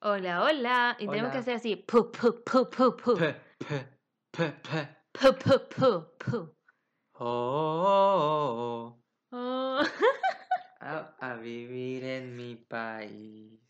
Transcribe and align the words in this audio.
Hola, 0.00 0.44
hola. 0.44 0.96
Y 1.00 1.08
tenemos 1.08 1.32
que 1.32 1.38
Hola. 1.38 1.40
hacer 1.40 1.54
así. 1.56 1.74
Pu, 1.74 2.12
pu, 2.12 2.42
pu, 2.44 2.70
pu, 2.70 2.96
pu. 2.96 3.16
Pe, 3.16 3.34
pe, 3.58 3.86
pe, 4.30 4.52
pe. 4.62 4.88
Pu, 5.12 5.32
pu, 5.34 5.58
pu, 5.68 6.04
pu. 6.18 6.54
Oh, 7.20 7.24
oh, 7.84 8.94
oh. 8.94 8.94
Oh. 9.30 9.82
A, 10.80 11.14
a 11.20 11.34
vivir 11.34 12.04
en 12.04 12.34
mi 12.36 12.54
país. 12.54 13.60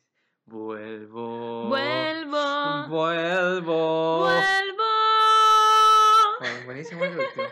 Vuelvo. 0.46 1.68
Vuelvo. 1.68 2.88
Vuelvo. 2.88 4.18
Vuelvo. 4.20 4.92
Bueno, 6.38 6.64
buenísimo 6.66 7.04
el 7.04 7.18
último. 7.18 7.44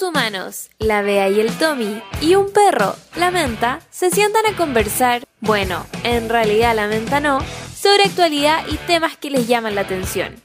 Humanos, 0.00 0.70
la 0.78 1.02
Bea 1.02 1.28
y 1.28 1.40
el 1.40 1.52
Tommy, 1.58 2.02
y 2.22 2.34
un 2.34 2.50
perro, 2.50 2.96
la 3.16 3.30
Menta, 3.30 3.80
se 3.90 4.10
sientan 4.10 4.46
a 4.46 4.56
conversar, 4.56 5.24
bueno, 5.40 5.84
en 6.04 6.30
realidad 6.30 6.74
la 6.74 6.86
Menta 6.86 7.20
no, 7.20 7.40
sobre 7.76 8.04
actualidad 8.04 8.64
y 8.68 8.76
temas 8.86 9.18
que 9.18 9.28
les 9.28 9.46
llaman 9.46 9.74
la 9.74 9.82
atención. 9.82 10.36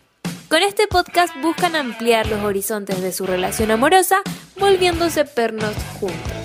Con 0.50 0.64
este 0.64 0.88
podcast 0.88 1.34
buscan 1.42 1.76
ampliar 1.76 2.28
los 2.28 2.44
horizontes 2.44 3.02
de 3.02 3.14
su 3.14 3.26
relación 3.26 3.72
amorosa, 3.72 4.18
volviéndose 4.60 5.24
pernos 5.24 5.76
juntos. 6.00 6.37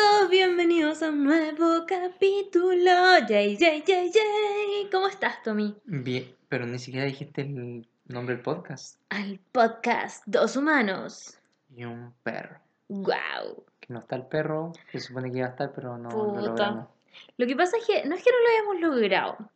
Todos, 0.00 0.30
bienvenidos 0.30 1.02
a 1.02 1.10
un 1.10 1.24
nuevo 1.24 1.84
capítulo. 1.86 3.18
Yay, 3.28 3.56
yay, 3.56 3.82
yay, 3.86 4.10
yay. 4.10 4.88
¿Cómo 4.90 5.08
estás, 5.08 5.42
Tommy? 5.42 5.76
Bien, 5.84 6.34
pero 6.48 6.66
ni 6.66 6.78
siquiera 6.78 7.06
dijiste 7.06 7.42
el 7.42 7.86
nombre 8.06 8.36
del 8.36 8.42
podcast. 8.42 8.98
Al 9.10 9.38
podcast 9.52 10.22
Dos 10.26 10.56
Humanos. 10.56 11.38
Y 11.76 11.84
un 11.84 12.14
perro. 12.22 12.60
Wow. 12.88 13.64
Que 13.80 13.92
no 13.92 13.98
está 13.98 14.16
el 14.16 14.26
perro, 14.26 14.72
que 14.90 15.00
se 15.00 15.08
supone 15.08 15.30
que 15.30 15.38
iba 15.38 15.48
a 15.48 15.50
estar, 15.50 15.72
pero 15.74 15.98
no 15.98 16.08
lo 16.10 16.40
logramos. 16.40 16.88
Lo 17.36 17.46
que 17.46 17.56
pasa 17.56 17.76
es 17.76 17.86
que 17.86 18.08
no 18.08 18.14
es 18.14 18.22
que 18.22 18.30
no 18.30 18.38
lo 18.38 18.78
hayamos 18.78 18.80
logrado. 18.80 19.50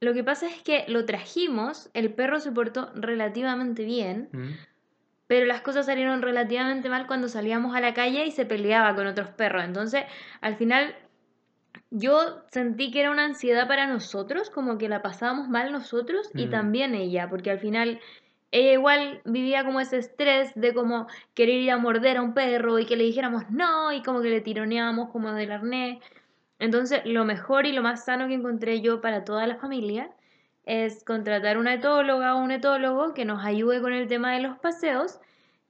Lo 0.00 0.12
que 0.12 0.24
pasa 0.24 0.46
es 0.46 0.62
que 0.62 0.84
lo 0.88 1.06
trajimos, 1.06 1.88
el 1.94 2.12
perro 2.12 2.40
se 2.40 2.52
portó 2.52 2.90
relativamente 2.94 3.84
bien, 3.84 4.28
¿Mm? 4.32 4.50
Pero 5.26 5.46
las 5.46 5.62
cosas 5.62 5.86
salieron 5.86 6.22
relativamente 6.22 6.88
mal 6.88 7.06
cuando 7.06 7.28
salíamos 7.28 7.74
a 7.76 7.80
la 7.80 7.94
calle 7.94 8.26
y 8.26 8.30
se 8.30 8.46
peleaba 8.46 8.94
con 8.94 9.06
otros 9.06 9.30
perros. 9.30 9.64
Entonces, 9.64 10.04
al 10.40 10.56
final, 10.56 10.94
yo 11.90 12.44
sentí 12.50 12.90
que 12.90 13.00
era 13.00 13.10
una 13.10 13.24
ansiedad 13.24 13.68
para 13.68 13.86
nosotros, 13.86 14.50
como 14.50 14.78
que 14.78 14.88
la 14.88 15.02
pasábamos 15.02 15.48
mal 15.48 15.72
nosotros 15.72 16.30
y 16.34 16.46
Mm. 16.46 16.50
también 16.50 16.94
ella, 16.94 17.28
porque 17.30 17.50
al 17.50 17.58
final 17.60 18.00
ella 18.50 18.72
igual 18.72 19.20
vivía 19.24 19.64
como 19.64 19.80
ese 19.80 19.98
estrés 19.98 20.52
de 20.54 20.74
como 20.74 21.08
querer 21.34 21.56
ir 21.60 21.70
a 21.72 21.78
morder 21.78 22.18
a 22.18 22.22
un 22.22 22.34
perro 22.34 22.78
y 22.78 22.86
que 22.86 22.96
le 22.96 23.04
dijéramos 23.04 23.50
no 23.50 23.92
y 23.92 24.02
como 24.02 24.22
que 24.22 24.30
le 24.30 24.40
tironeábamos 24.40 25.10
como 25.10 25.32
del 25.32 25.52
arnés. 25.52 25.98
Entonces, 26.58 27.02
lo 27.04 27.24
mejor 27.24 27.66
y 27.66 27.72
lo 27.72 27.82
más 27.82 28.04
sano 28.04 28.28
que 28.28 28.34
encontré 28.34 28.80
yo 28.80 29.00
para 29.00 29.24
toda 29.24 29.46
la 29.46 29.56
familia 29.56 30.10
es 30.66 31.04
contratar 31.04 31.58
una 31.58 31.74
etóloga 31.74 32.34
o 32.34 32.38
un 32.38 32.50
etólogo 32.50 33.14
que 33.14 33.24
nos 33.24 33.44
ayude 33.44 33.80
con 33.80 33.92
el 33.92 34.08
tema 34.08 34.32
de 34.34 34.40
los 34.40 34.58
paseos 34.58 35.18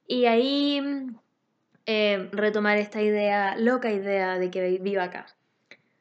y 0.07 0.27
ahí 0.27 0.81
mm, 0.81 1.17
eh, 1.87 2.29
retomar 2.33 2.79
esta 2.79 3.03
idea, 3.03 3.57
loca 3.57 3.91
idea 3.91 4.39
de 4.39 4.51
que 4.51 4.63
vi- 4.69 4.79
viva 4.79 5.05
acá. 5.05 5.27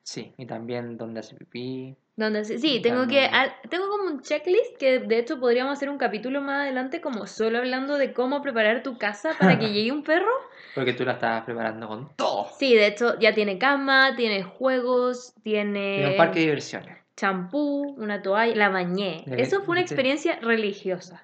Sí, 0.03 0.33
y 0.37 0.45
también 0.45 0.97
donde 0.97 1.21
hace 1.21 1.35
pipí. 1.35 1.95
Donde 2.15 2.45
sí, 2.45 2.79
tengo 2.83 3.07
que 3.07 3.27
También. 3.27 3.51
tengo 3.71 3.89
como 3.89 4.03
un 4.03 4.21
checklist 4.21 4.77
que 4.77 4.99
de 4.99 5.17
hecho 5.17 5.39
podríamos 5.39 5.73
hacer 5.73 5.89
un 5.89 5.97
capítulo 5.97 6.41
más 6.41 6.61
adelante 6.61 7.01
como 7.01 7.25
solo 7.25 7.57
hablando 7.57 7.97
de 7.97 8.13
cómo 8.13 8.41
preparar 8.43 8.83
tu 8.83 8.99
casa 8.99 9.31
para 9.39 9.57
que 9.57 9.69
llegue 9.73 9.91
un 9.91 10.03
perro. 10.03 10.29
Porque 10.75 10.93
tú 10.93 11.05
la 11.05 11.13
estabas 11.13 11.43
preparando 11.43 11.87
con 11.87 12.15
todo. 12.15 12.49
Sí, 12.59 12.75
de 12.75 12.85
hecho 12.87 13.17
ya 13.19 13.33
tiene 13.33 13.57
cama, 13.57 14.15
tiene 14.15 14.43
juegos, 14.43 15.33
Tiene 15.43 15.69
un 15.69 15.73
tiene 15.73 16.17
parque 16.17 16.39
de 16.39 16.45
diversiones. 16.45 16.97
Champú, 17.15 17.95
una 17.97 18.21
toalla, 18.21 18.55
la 18.55 18.69
bañé. 18.69 19.23
Eso 19.27 19.61
fue 19.61 19.73
una 19.73 19.81
experiencia 19.81 20.39
religiosa. 20.41 21.23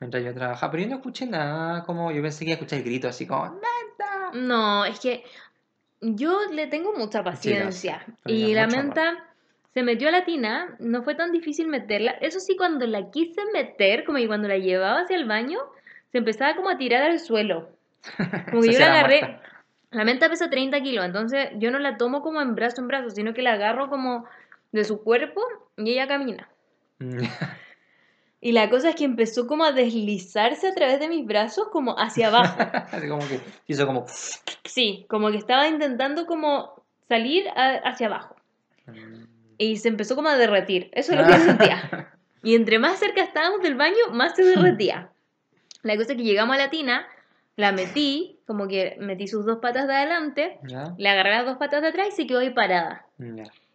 Mientras 0.00 0.22
yo 0.22 0.32
trabajaba, 0.32 0.70
pero 0.70 0.84
yo 0.84 0.90
no 0.90 0.96
escuché 0.96 1.26
nada 1.26 1.82
como 1.84 2.12
yo 2.12 2.22
pensé 2.22 2.44
que 2.44 2.50
iba 2.50 2.52
a 2.52 2.58
escuchar 2.60 2.82
gritos 2.82 3.10
así 3.10 3.26
como 3.26 3.44
¡Menta! 3.46 4.30
No, 4.34 4.84
es 4.84 5.00
que 5.00 5.24
yo 6.00 6.38
le 6.52 6.68
tengo 6.68 6.92
mucha 6.92 7.24
paciencia. 7.24 8.06
y 8.24 8.54
la 8.54 8.68
menta 8.68 9.24
se 9.74 9.82
metió 9.82 10.08
a 10.08 10.12
la 10.12 10.24
tina, 10.24 10.76
no 10.78 11.02
fue 11.02 11.14
tan 11.14 11.32
difícil 11.32 11.68
meterla. 11.68 12.12
Eso 12.20 12.40
sí, 12.40 12.56
cuando 12.56 12.86
la 12.86 13.10
quise 13.10 13.42
meter, 13.52 14.04
como 14.04 14.18
que 14.18 14.26
cuando 14.26 14.48
la 14.48 14.58
llevaba 14.58 15.00
hacia 15.00 15.16
el 15.16 15.26
baño, 15.26 15.58
se 16.12 16.18
empezaba 16.18 16.54
como 16.54 16.68
a 16.68 16.78
tirar 16.78 17.02
al 17.02 17.18
suelo. 17.20 17.70
Como 18.50 18.62
que 18.62 18.72
yo 18.72 18.78
la 18.78 18.92
agarré. 18.92 19.20
muerta. 19.20 19.42
La 19.90 20.04
menta 20.04 20.28
pesa 20.28 20.48
30 20.48 20.80
kilos, 20.82 21.04
entonces 21.04 21.48
yo 21.56 21.70
no 21.70 21.78
la 21.78 21.96
tomo 21.96 22.22
como 22.22 22.40
en 22.40 22.54
brazo 22.54 22.80
en 22.80 22.88
brazo, 22.88 23.10
sino 23.10 23.34
que 23.34 23.42
la 23.42 23.54
agarro 23.54 23.88
como 23.88 24.24
de 24.72 24.84
su 24.84 25.02
cuerpo 25.02 25.40
y 25.76 25.90
ella 25.92 26.06
camina. 26.06 26.48
Mm. 26.98 27.18
Y 28.40 28.52
la 28.52 28.70
cosa 28.70 28.90
es 28.90 28.94
que 28.94 29.02
empezó 29.04 29.48
como 29.48 29.64
a 29.64 29.72
deslizarse 29.72 30.68
a 30.68 30.72
través 30.72 31.00
de 31.00 31.08
mis 31.08 31.26
brazos 31.26 31.70
como 31.72 31.98
hacia 31.98 32.28
abajo. 32.28 32.56
Como 33.08 33.26
que 33.26 33.40
hizo 33.66 33.84
como 33.84 34.04
Sí, 34.64 35.06
como 35.08 35.32
que 35.32 35.38
estaba 35.38 35.66
intentando 35.66 36.24
como 36.24 36.84
salir 37.08 37.48
a- 37.48 37.80
hacia 37.84 38.06
abajo. 38.06 38.36
Mm. 38.86 39.24
Y 39.58 39.76
se 39.78 39.88
empezó 39.88 40.14
como 40.14 40.28
a 40.28 40.36
derretir. 40.36 40.88
Eso 40.92 41.14
es 41.14 41.18
lo 41.18 41.26
que 41.26 41.32
sentía. 41.38 42.12
Y 42.44 42.54
entre 42.54 42.78
más 42.78 43.00
cerca 43.00 43.22
estábamos 43.24 43.60
del 43.60 43.74
baño, 43.74 43.96
más 44.12 44.36
se 44.36 44.44
derretía. 44.44 45.10
La 45.82 45.96
cosa 45.96 46.12
es 46.12 46.16
que 46.18 46.22
llegamos 46.22 46.54
a 46.54 46.58
la 46.60 46.70
tina, 46.70 47.08
la 47.56 47.72
metí, 47.72 48.38
como 48.46 48.68
que 48.68 48.96
metí 49.00 49.26
sus 49.26 49.44
dos 49.44 49.58
patas 49.58 49.88
de 49.88 49.94
adelante, 49.96 50.60
le 50.96 51.08
agarré 51.08 51.30
las 51.32 51.44
dos 51.44 51.56
patas 51.56 51.82
de 51.82 51.88
atrás 51.88 52.06
y 52.08 52.12
se 52.12 52.26
quedó 52.28 52.38
ahí 52.38 52.50
parada. 52.50 53.04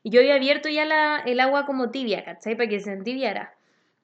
Y 0.03 0.09
yo 0.09 0.19
había 0.19 0.35
abierto 0.35 0.69
ya 0.69 0.85
la, 0.85 1.17
el 1.25 1.39
agua 1.39 1.65
como 1.65 1.89
tibia, 1.89 2.23
¿cachai? 2.25 2.55
Para 2.55 2.69
que 2.69 2.79
se 2.79 2.91
entibiara. 2.91 3.53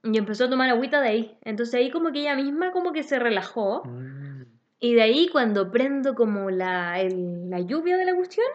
Y 0.03 0.17
empezó 0.17 0.45
a 0.45 0.49
tomar 0.49 0.69
agüita 0.69 1.01
de 1.01 1.09
ahí. 1.09 1.37
Entonces 1.43 1.75
ahí 1.75 1.91
como 1.91 2.11
que 2.13 2.19
ella 2.21 2.35
misma 2.35 2.71
como 2.71 2.93
que 2.93 3.03
se 3.03 3.19
relajó. 3.19 3.83
Mm. 3.85 4.43
Y 4.79 4.93
de 4.93 5.01
ahí 5.01 5.27
cuando 5.29 5.71
prendo 5.71 6.15
como 6.15 6.49
la, 6.51 7.01
el- 7.01 7.49
la 7.49 7.59
lluvia 7.59 7.97
de 7.97 8.05
la 8.05 8.15
cuestión, 8.15 8.47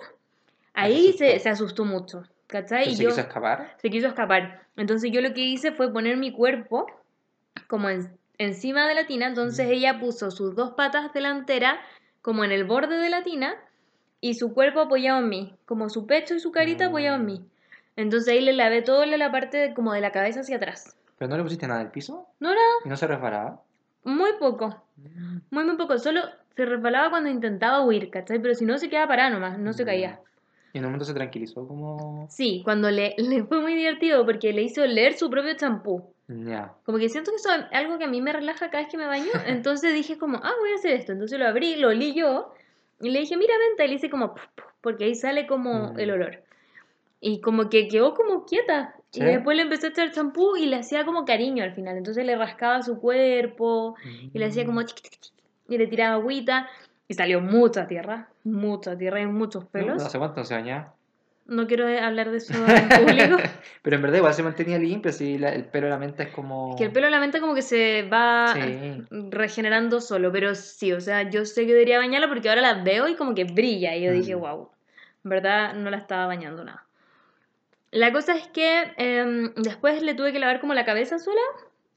ahí 0.73 1.09
asustó. 1.09 1.19
se, 1.27 1.39
se 1.39 1.49
asustó 1.51 1.85
mucho, 1.85 2.23
¿cachai? 2.47 2.85
¿Pero 2.85 2.91
Y 2.93 2.97
se 2.97 3.03
yo 3.03 3.09
quiso 3.11 3.21
escapar? 3.21 3.75
se 3.77 3.91
quiso 3.91 4.07
escapar. 4.09 4.63
Entonces 4.77 5.13
yo 5.13 5.21
lo 5.21 5.35
que 5.35 5.43
hice 5.43 5.73
fue 5.73 5.93
poner 5.93 6.17
mi 6.17 6.33
cuerpo 6.33 6.87
como 7.69 7.91
en- 7.91 8.17
encima 8.39 8.89
de 8.89 8.95
la 8.95 9.07
tina, 9.07 9.27
entonces 9.27 9.67
Mm. 9.69 9.73
ella 9.73 10.01
puso 10.01 10.31
sus 10.31 10.57
dos 10.57 10.73
patas 10.73 11.13
delanteras 11.13 11.77
como 12.23 12.43
en 12.43 12.53
el 12.53 12.65
borde 12.65 12.97
de 12.97 13.11
la 13.11 13.23
tina 13.23 13.55
y 14.27 14.35
su 14.35 14.55
cuerpo 14.55 14.81
apoyado 14.81 15.19
en 15.21 15.29
mí, 15.29 15.55
como 15.67 15.89
su 15.91 16.07
pecho 16.07 16.35
y 16.35 16.41
su 16.41 16.51
carita 16.51 16.87
apoyado 16.87 17.17
en 17.17 17.23
Mm. 17.23 17.27
mí. 17.27 17.45
Entonces 17.97 18.33
ahí 18.33 18.41
le 18.41 18.53
lavé 18.55 18.81
toda 18.83 19.05
la 19.07 19.31
parte 19.31 19.57
de- 19.59 19.75
como 19.75 19.93
de 19.93 20.01
la 20.01 20.13
cabeza 20.13 20.41
hacia 20.41 20.57
atrás. 20.57 20.97
¿Pero 21.19 21.29
no 21.31 21.37
le 21.37 21.43
pusiste 21.43 21.67
nada 21.69 21.81
al 21.81 21.91
piso? 21.91 22.27
No 22.41 22.51
era 22.51 22.61
¿Y 22.85 22.89
no 22.89 22.97
se 22.97 23.07
resbalaba? 23.07 23.61
muy 24.05 24.31
poco, 24.39 24.83
Mm. 24.97 25.39
muy 25.51 25.65
muy 25.65 25.77
poco, 25.77 25.99
solo 25.99 26.21
se 26.57 26.65
resbalaba 26.65 27.11
cuando 27.11 27.29
intentaba 27.31 27.85
huir, 27.85 28.11
¿cachai? 28.11 28.39
Pero 28.41 28.55
si 28.55 28.65
no 28.65 28.79
se 28.79 28.89
quedaba 28.89 29.09
parada 29.09 29.31
nomás, 29.31 29.59
no 29.59 29.73
se 29.75 29.83
Ya. 29.83 29.87
caía. 29.87 30.21
Y 30.73 30.79
en 30.79 30.85
un 30.85 30.91
momento 30.91 31.05
se 31.05 31.15
tranquilizó 31.15 31.69
como... 31.69 32.27
Sí, 32.31 32.63
cuando 32.65 32.91
le, 32.91 33.15
le 33.19 33.45
fue 33.45 33.61
muy 33.61 33.75
divertido 33.75 34.25
porque 34.25 34.53
le 34.55 34.63
hizo 34.63 34.85
leer 34.87 35.13
su 35.15 35.29
propio 35.31 35.55
champú. 35.55 36.03
Ya. 36.29 36.73
Como 36.87 36.97
que 36.99 37.09
siento 37.11 37.31
que 37.31 37.37
eso 37.37 37.53
es 37.53 37.65
algo 37.73 37.99
que 37.99 38.05
a 38.05 38.09
mí 38.09 38.21
me 38.23 38.33
relaja 38.33 38.71
cada 38.71 38.83
vez 38.83 38.91
que 38.91 38.97
me 38.97 39.07
baño. 39.07 39.31
Entonces 39.47 39.93
dije 39.95 40.17
como, 40.19 40.39
ah, 40.43 40.53
voy 40.61 40.73
a 40.73 40.77
hacer 40.77 40.93
esto. 40.93 41.13
Entonces 41.13 41.39
lo 41.39 41.47
abrí, 41.47 41.77
lo 41.77 41.89
olí 41.89 42.15
yo. 42.15 42.53
Y 43.05 43.11
le 43.11 43.21
dije, 43.21 43.37
mira, 43.37 43.55
venta. 43.69 43.85
Y 43.85 43.89
le 43.89 43.95
hice 43.97 44.09
como, 44.11 44.35
puf, 44.35 44.47
puf, 44.55 44.67
porque 44.81 45.05
ahí 45.05 45.15
sale 45.15 45.47
como 45.47 45.93
Mm. 45.93 46.01
el 46.01 46.11
olor. 46.11 46.43
Y 47.21 47.41
como 47.41 47.69
que 47.69 47.89
quedó 47.89 48.15
como 48.15 48.45
quieta. 48.45 48.95
¿Sí? 49.11 49.21
Y 49.23 49.25
después 49.27 49.57
le 49.57 49.63
empecé 49.63 49.87
a 49.87 49.91
echar 49.91 50.11
champú 50.11 50.57
y 50.57 50.67
le 50.67 50.77
hacía 50.77 51.05
como 51.05 51.25
cariño 51.25 51.63
al 51.65 51.75
final. 51.75 51.97
Entonces 51.97 52.25
le 52.27 52.35
rascaba 52.37 52.83
su 52.83 52.99
cuerpo 52.99 53.95
y 54.33 54.39
le 54.39 54.47
hacía 54.47 54.65
como 54.67 54.81
Mm. 54.81 54.85
chiqui, 54.87 55.03
chiqui, 55.03 55.19
chiqui, 55.21 55.43
y 55.69 55.79
le 55.79 55.87
tiraba 55.87 56.15
agüita. 56.15 56.69
Y 57.07 57.15
salió 57.15 57.41
mucha 57.43 57.87
tierra, 57.87 58.29
mucha 58.45 58.97
tierra 58.97 59.21
y 59.21 59.27
muchos 59.27 59.65
No, 59.65 59.71
pelos. 59.71 60.03
No 60.03 60.09
sé 60.09 60.19
cuánto 60.19 60.43
se 60.45 60.55
bañaba. 60.55 60.95
No 61.47 61.67
quiero 61.67 61.87
hablar 61.87 62.31
de 62.31 62.39
eso 62.39 62.55
en 62.55 62.89
público. 62.89 63.37
Pero 63.83 63.97
en 63.97 64.03
verdad 64.03 64.17
igual 64.19 64.33
se 64.35 64.43
mantenía 64.43 64.79
limpio, 64.79 65.13
si 65.13 65.37
la- 65.37 65.51
el 65.55 65.67
pelo 65.67 65.87
de 65.87 65.91
la 65.91 65.99
menta 65.99 66.23
es 66.23 66.31
como... 66.31 66.75
Que 66.77 66.85
el 66.85 66.93
pelo 66.93 67.07
de 67.07 67.11
la 67.11 67.21
menta 67.21 67.39
como 67.41 67.55
que 67.55 67.61
se 67.63 68.03
va 68.11 68.55
Sí. 68.55 69.03
regenerando 69.11 70.01
solo, 70.01 70.33
pero 70.33 70.55
sí, 70.55 70.93
o 70.93 71.01
sea, 71.03 71.29
yo 71.29 71.45
sé 71.45 71.67
que 71.67 71.73
debería 71.75 71.99
bañarla 71.99 72.29
porque 72.29 72.49
ahora 72.49 72.63
la 72.63 72.83
veo 72.83 73.09
y 73.09 73.15
como 73.15 73.35
que 73.35 73.45
brilla. 73.45 73.95
Y 73.95 74.05
yo 74.05 74.13
dije, 74.13 74.35
Mm. 74.37 74.41
wow, 74.41 74.71
en 75.25 75.29
verdad 75.31 75.75
no 75.75 75.91
la 75.91 75.99
estaba 75.99 76.27
bañando 76.27 76.65
nada. 76.65 76.87
La 77.91 78.11
cosa 78.13 78.35
es 78.35 78.49
que 78.49 78.93
em, 78.97 79.53
después 79.55 80.03
le 80.03 80.15
tuve 80.15 80.33
que 80.33 80.39
lavar 80.39 80.61
como 80.61 80.75
la 80.75 80.85
cabeza 80.85 81.19
sola 81.19 81.41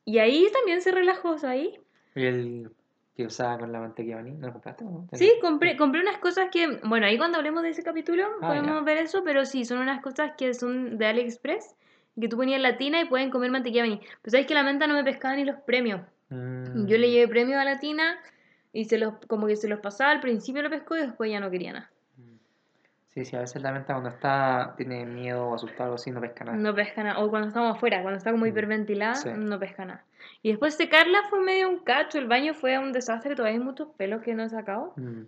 y 0.06 0.20
ahí 0.20 0.48
también 0.54 0.82
se 0.82 0.92
relajó, 0.92 1.32
o 1.32 1.38
sea, 1.38 1.52
ahí. 1.52 1.80
¿Y 2.16 2.26
el 2.26 2.70
que 3.18 3.26
usaba 3.26 3.58
con 3.58 3.72
la 3.72 3.80
mantequilla 3.80 4.18
maní? 4.18 4.32
¿No 4.32 4.48
lo 4.48 4.54
compraste? 4.54 4.86
no? 4.86 5.08
Sí, 5.12 5.34
compré, 5.42 5.76
compré 5.76 6.02
unas 6.02 6.20
cosas 6.20 6.50
que, 6.52 6.80
bueno, 6.84 7.08
ahí 7.08 7.18
cuando 7.18 7.40
hablemos 7.40 7.64
de 7.64 7.70
ese 7.72 7.82
capítulo 7.84 8.24
Ah, 8.42 8.48
podemos 8.48 8.76
ya. 8.76 8.82
ver 8.82 8.98
eso, 9.00 9.24
pero 9.24 9.44
sí, 9.46 9.66
son 9.66 9.80
unas 9.80 10.02
cosas 10.04 10.34
que 10.38 10.54
son 10.54 11.00
de 11.00 11.08
AliExpress 11.08 11.76
que 12.20 12.28
tú 12.28 12.38
ponías 12.38 12.62
la 12.62 12.78
tina 12.78 13.02
y 13.02 13.06
pueden 13.06 13.32
comer 13.32 13.50
mantequilla 13.52 13.84
maní. 13.84 14.00
Pero 14.22 14.32
sabes 14.32 14.46
que 14.48 14.54
la 14.54 14.62
menta 14.64 14.86
no 14.86 14.94
me 14.94 15.04
pescaba 15.04 15.36
ni 15.36 15.46
los 15.46 15.58
premios. 15.62 16.02
Mm, 16.30 16.86
Yo 16.86 16.98
le 17.00 17.10
llevé 17.10 17.28
premios 17.28 17.60
a 17.60 17.66
la 17.66 17.80
tina 17.80 18.18
y 18.72 18.86
se 18.86 19.00
los, 19.00 19.16
como 19.28 19.48
que 19.48 19.56
se 19.56 19.68
los 19.68 19.80
pasaba, 19.80 20.12
al 20.12 20.20
principio 20.20 20.62
lo 20.62 20.70
pescó 20.70 20.96
y 20.96 21.00
después 21.02 21.32
ya 21.32 21.40
no 21.40 21.50
quería 21.50 21.74
nada. 21.74 21.92
Sí, 23.18 23.26
sí, 23.26 23.36
a 23.36 23.40
veces 23.40 23.64
la 23.64 23.72
menta 23.72 23.94
cuando 23.94 24.10
está, 24.12 24.76
tiene 24.78 25.04
miedo 25.08 25.48
o 25.48 25.56
asustado 25.56 25.94
o 25.94 25.96
así, 25.96 26.12
no 26.12 26.22
pesca 26.22 26.46
nada. 26.46 26.56
No 26.56 26.76
pesca 26.76 27.04
nada. 27.04 27.18
O 27.20 27.32
cuando 27.32 27.48
estamos 27.48 27.76
afuera, 27.76 28.04
cuando 28.04 28.20
está 28.20 28.30
como 28.32 28.46
Mm, 28.46 28.50
hiperventilada, 28.50 29.16
sí. 29.16 29.30
no 29.36 29.58
pesca 29.60 29.86
nada. 29.86 30.06
Y 30.44 30.50
después 30.50 30.76
secarla 30.76 31.24
fue 31.28 31.40
medio 31.42 31.68
un 31.68 31.80
cacho. 31.80 32.20
El 32.20 32.28
baño 32.28 32.54
fue 32.54 32.78
un 32.78 32.92
desastre, 32.94 33.34
todavía 33.36 33.58
hay 33.58 33.64
muchos 33.64 33.88
pelos 33.98 34.22
que 34.22 34.36
no 34.36 34.44
he 34.44 34.50
sacado. 34.50 34.94
Mm, 34.98 35.24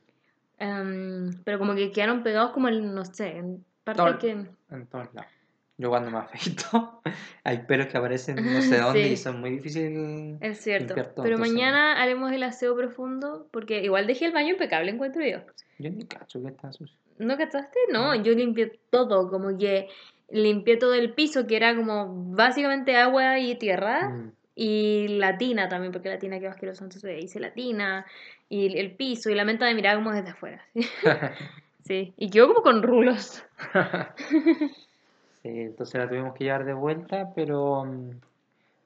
Em, 0.60 1.32
pero 1.46 1.58
como 1.58 1.74
que 1.74 1.92
quedaron 1.92 2.22
pegados 2.22 2.52
como 2.52 2.68
el, 2.68 2.94
no 2.94 3.06
sé, 3.06 3.38
en 3.38 3.64
parte 3.84 4.02
Todo- 4.02 4.18
que... 4.20 4.32
En 4.32 4.86
todos 4.88 5.12
lados. 5.14 5.32
Yo 5.78 5.90
cuando 5.90 6.12
me 6.12 6.18
afeito, 6.18 7.02
hay 7.46 7.60
pelos 7.60 7.88
que 7.88 7.98
aparecen 7.98 8.36
no 8.36 8.62
sé 8.62 8.78
dónde 8.82 9.04
Sí. 9.06 9.14
y 9.14 9.18
son 9.18 9.40
muy 9.40 9.52
difíciles. 9.52 10.38
Es 10.42 10.60
cierto. 10.60 10.94
todo, 10.94 11.24
Pero 11.24 11.38
mañana 11.38 12.02
haremos 12.02 12.32
el 12.34 12.44
aseo 12.44 12.76
profundo 12.76 13.48
porque 13.52 13.82
igual 13.82 14.06
dejé 14.06 14.26
el 14.26 14.34
baño 14.34 14.50
impecable, 14.50 14.92
encuentro 14.92 15.24
yo. 15.26 15.40
Yo 15.80 15.90
ni 15.90 16.06
cacho 16.06 16.42
que 16.42 16.50
está 16.50 16.72
sucio. 16.74 17.00
¿No 17.20 17.38
cachaste? 17.38 17.78
No, 17.92 18.16
yo 18.16 18.34
limpié 18.34 18.80
todo, 18.90 19.30
como 19.30 19.58
que 19.58 19.88
limpié 20.30 20.78
todo 20.78 20.94
el 20.94 21.14
piso, 21.14 21.46
que 21.48 21.56
era 21.58 21.76
como 21.76 22.08
básicamente 22.34 22.96
agua 22.98 23.40
y 23.40 23.56
tierra, 23.56 24.10
Mm. 24.10 24.32
y 24.56 25.08
la 25.20 25.38
tina 25.38 25.70
también, 25.70 25.92
porque 25.92 26.10
la 26.10 26.20
tina 26.20 26.40
quedó 26.40 26.50
asquerosa, 26.50 26.84
entonces 26.84 27.24
hice 27.24 27.40
la 27.40 27.52
tina, 27.54 28.06
y 28.50 28.78
el 28.78 28.96
piso, 28.96 29.30
y 29.30 29.36
la 29.36 29.46
menta 29.46 29.66
me 29.66 29.74
miraba 29.76 29.98
como 30.02 30.12
desde 30.14 30.30
afuera. 30.32 30.64
Sí, 31.86 32.14
y 32.18 32.30
quedó 32.30 32.48
como 32.50 32.62
con 32.62 32.84
rulos. 32.84 33.44
Sí, 35.42 35.48
entonces 35.62 35.96
la 35.96 36.08
tuvimos 36.10 36.34
que 36.36 36.44
llevar 36.44 36.66
de 36.66 36.74
vuelta, 36.74 37.30
pero, 37.34 37.86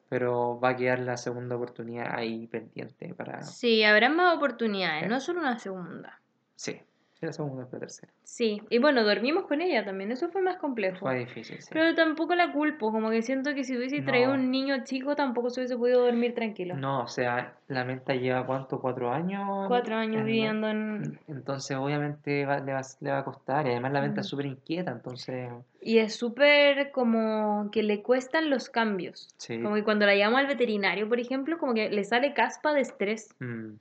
pero 0.07 0.59
va 0.59 0.69
a 0.69 0.75
quedar 0.75 1.00
la 1.00 1.18
segunda 1.18 1.56
oportunidad 1.56 2.13
ahí 2.15 2.45
pendiente 2.47 3.13
para... 3.15 3.41
Sí, 3.41 3.83
habrá 3.83 4.09
más 4.09 4.38
oportunidades, 4.38 5.03
Sí. 5.03 5.09
no 5.09 5.19
solo 5.19 5.39
una 5.39 5.57
segunda. 5.57 6.21
Sí, 6.56 6.79
la 7.25 7.33
segunda 7.33 7.63
es 7.63 7.73
la 7.73 7.79
tercera. 7.79 8.11
Sí, 8.23 8.61
y 8.69 8.77
bueno, 8.79 9.03
dormimos 9.03 9.45
con 9.45 9.61
ella 9.61 9.83
también, 9.85 10.11
eso 10.11 10.29
fue 10.29 10.41
más 10.41 10.57
complejo. 10.57 10.99
Fue 10.99 11.19
difícil, 11.19 11.61
sí. 11.61 11.69
Pero 11.71 11.93
tampoco 11.95 12.35
la 12.35 12.51
culpo, 12.51 12.91
como 12.91 13.09
que 13.09 13.21
siento 13.21 13.53
que 13.53 13.63
si 13.63 13.77
hubiese 13.77 14.01
traído 14.01 14.29
No. 14.29 14.35
un 14.41 14.51
niño 14.51 14.83
chico 14.83 15.15
tampoco 15.15 15.49
se 15.49 15.61
hubiese 15.61 15.77
podido 15.77 16.03
dormir 16.05 16.33
tranquilo. 16.35 16.75
No, 16.75 17.01
o 17.03 17.07
sea, 17.07 17.53
la 17.67 17.83
menta 17.85 18.13
lleva 18.15 18.45
cuánto, 18.45 18.79
cuatro 18.81 19.11
años. 19.11 19.67
Cuatro 19.67 19.95
años 19.95 20.21
en- 20.21 20.25
viviendo 20.25 20.69
en... 20.69 21.19
Entonces, 21.27 21.75
obviamente 21.77 22.45
va- 22.45 22.59
le, 22.59 22.73
va, 22.73 22.81
le 23.01 23.11
va 23.11 23.19
a 23.19 23.23
costar. 23.25 23.65
Y 23.67 23.71
además 23.71 23.93
la 23.93 24.01
menta 24.01 24.21
Mm. 24.21 24.23
es 24.23 24.27
súper 24.27 24.45
inquieta, 24.45 24.91
entonces. 24.91 25.49
Y 25.81 25.97
es 25.97 26.15
súper 26.15 26.91
como 26.91 27.69
que 27.71 27.83
le 27.83 28.01
cuestan 28.01 28.49
los 28.49 28.69
cambios. 28.69 29.29
Sí. 29.37 29.61
Como 29.61 29.75
que 29.75 29.83
cuando 29.83 30.05
la 30.05 30.15
llamo 30.15 30.37
al 30.37 30.47
veterinario, 30.47 31.09
por 31.09 31.19
ejemplo, 31.19 31.57
como 31.57 31.73
que 31.73 31.89
le 31.89 32.03
sale 32.03 32.33
caspa 32.33 32.73
de 32.73 32.81
estrés. 32.81 33.35
Mm, 33.39 33.73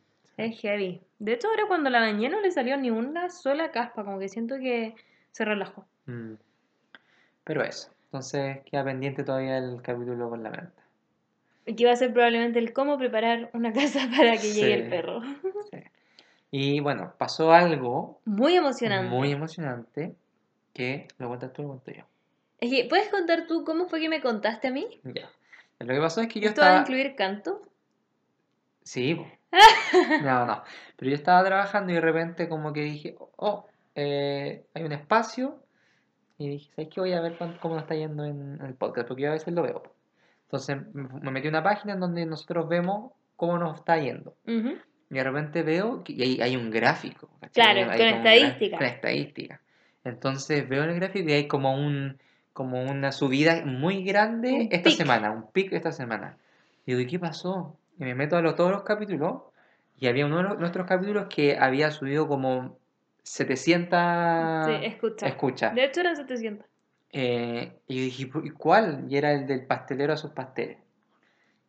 Es 0.46 0.60
heavy. 0.60 1.00
De 1.18 1.32
hecho, 1.34 1.48
ahora 1.48 1.64
cuando 1.68 1.90
la 1.90 2.00
bañé 2.00 2.28
no 2.28 2.40
le 2.40 2.50
salió 2.50 2.76
ni 2.76 2.90
una 2.90 3.30
sola 3.30 3.70
caspa, 3.70 4.04
como 4.04 4.18
que 4.18 4.28
siento 4.28 4.58
que 4.58 4.94
se 5.30 5.44
relajó. 5.44 5.86
mm. 6.06 6.34
Pero 7.44 7.64
eso. 7.64 7.90
Entonces, 8.04 8.58
queda 8.70 8.84
pendiente 8.84 9.24
todavía 9.24 9.58
el 9.58 9.80
capítulo 9.82 10.28
con 10.30 10.42
la 10.42 10.50
menta. 10.50 10.82
Y 11.66 11.74
que 11.74 11.86
va 11.86 11.92
a 11.92 11.96
ser 11.96 12.12
probablemente 12.12 12.58
el 12.58 12.72
cómo 12.72 12.98
preparar 12.98 13.50
una 13.52 13.72
casa 13.72 14.00
para 14.16 14.32
que 14.32 14.52
llegue 14.52 14.74
el 14.74 14.88
perro. 14.88 15.22
Sí. 15.70 15.78
Y 16.50 16.80
bueno, 16.80 17.14
pasó 17.18 17.52
algo 17.52 18.20
Muy 18.26 18.54
emocionante. 18.56 19.08
muy 19.08 19.32
emocionante 19.32 20.14
que 20.74 21.08
lo 21.18 21.28
cuentas 21.28 21.52
tú, 21.52 21.62
lo 21.62 21.68
cuento 21.68 21.90
yo. 21.92 22.04
Es 22.60 22.70
que, 22.70 22.84
¿puedes 22.88 23.08
contar 23.08 23.46
tú 23.46 23.64
cómo 23.64 23.86
fue 23.88 24.00
que 24.00 24.08
me 24.08 24.20
contaste 24.20 24.68
a 24.68 24.70
mí? 24.70 25.00
Ya. 25.02 25.28
Lo 25.80 25.86
que 25.94 25.98
pasó 26.00 26.20
es 26.20 26.28
que 26.28 26.38
yo 26.40 26.48
¿Esto 26.50 26.60
va 26.60 26.66
a 26.66 26.70
estaba. 26.70 26.82
incluir 26.82 27.16
canto? 27.16 27.62
Sí. 28.84 29.20
No, 30.22 30.46
no. 30.46 30.62
Pero 30.96 31.10
yo 31.10 31.14
estaba 31.14 31.44
trabajando 31.44 31.93
y 31.93 31.96
de 31.96 32.00
repente 32.00 32.49
como 32.49 32.72
que 32.72 32.82
dije, 32.82 33.16
oh, 33.37 33.66
eh, 33.94 34.64
hay 34.75 34.82
un 34.82 34.93
espacio. 34.93 35.58
Y 36.38 36.49
dije, 36.49 36.70
¿sabes 36.75 36.90
qué? 36.93 37.00
Voy 37.00 37.12
a 37.12 37.20
ver 37.20 37.37
cómo 37.60 37.75
nos 37.75 37.82
está 37.84 37.94
yendo 37.94 38.25
en, 38.25 38.58
el 38.62 38.75
podcast, 38.75 39.06
porque 39.06 39.22
yo 39.25 39.28
a 39.28 39.32
veces 39.34 39.52
lo 39.54 39.62
veo. 39.62 39.82
Entonces 40.44 40.78
me 40.94 41.31
metí 41.31 41.46
a 41.46 41.50
una 41.50 41.62
página 41.62 41.94
en 41.94 42.00
donde 42.00 42.26
nosotros 42.26 42.69
vemos 42.69 43.12
cómo 43.37 43.58
nos 43.58 43.78
está 43.78 43.99
yendo. 43.99 44.34
Ujú. 44.46 44.75
Y 45.10 45.14
de 45.14 45.25
repente 45.25 45.62
veo 45.62 46.02
que 46.02 46.12
y 46.14 46.22
hay, 46.22 46.40
hay 46.40 46.56
un 46.56 46.70
gráfico. 46.70 47.28
¿cachai? 47.40 47.52
Claro, 47.52 47.90
Hay- 47.90 47.98
con 47.98 48.08
estadística. 48.08 48.76
Con 48.78 48.87
estadística. 48.87 49.60
Entonces 50.05 50.69
veo 50.69 50.84
el 50.84 50.94
gráfico 50.94 51.28
y 51.28 51.32
hay 51.32 51.46
como 51.48 51.75
un 51.75 52.19
como 52.52 52.82
una 52.82 53.12
subida 53.12 53.64
muy 53.64 54.05
grande 54.05 54.52
Un 54.52 54.69
esta 54.72 54.90
pic. 54.90 54.96
semana, 54.98 55.31
un 55.31 55.50
pic 55.52 55.72
esta 55.72 55.93
semana. 55.93 56.37
Y 56.84 56.93
digo, 56.93 57.00
¿y 57.00 57.06
qué 57.06 57.19
pasó? 57.19 57.78
Y 58.02 58.04
me 58.04 58.16
meto 58.16 58.37
a 58.37 58.43
los, 58.43 58.56
todos 58.56 58.72
los 58.72 58.82
capítulos 58.82 59.43
y 59.96 60.08
había 60.08 60.26
uno 60.26 60.38
de 60.38 60.43
los- 60.43 60.58
nuestros 60.58 60.88
capítulos 60.88 61.26
que 61.32 61.56
había 61.56 61.93
subido 61.93 62.26
como 62.26 62.76
700 63.22 64.66
Sí, 64.66 64.72
escucha. 64.84 65.28
escuchas. 65.28 65.72
De 65.72 65.84
hecho 65.84 66.00
eran 66.00 66.16
700. 66.16 66.66
Eh, 67.12 67.78
y 67.87 67.96
yo 67.99 68.02
dije, 68.02 68.26
"¿Por- 68.26 68.44
¿y 68.44 68.50
cuál? 68.50 69.04
Y 69.08 69.16
era 69.16 69.31
el 69.31 69.46
del 69.46 69.66
pastelero 69.66 70.12
a 70.14 70.16
sus 70.16 70.32
pasteles. 70.32 70.78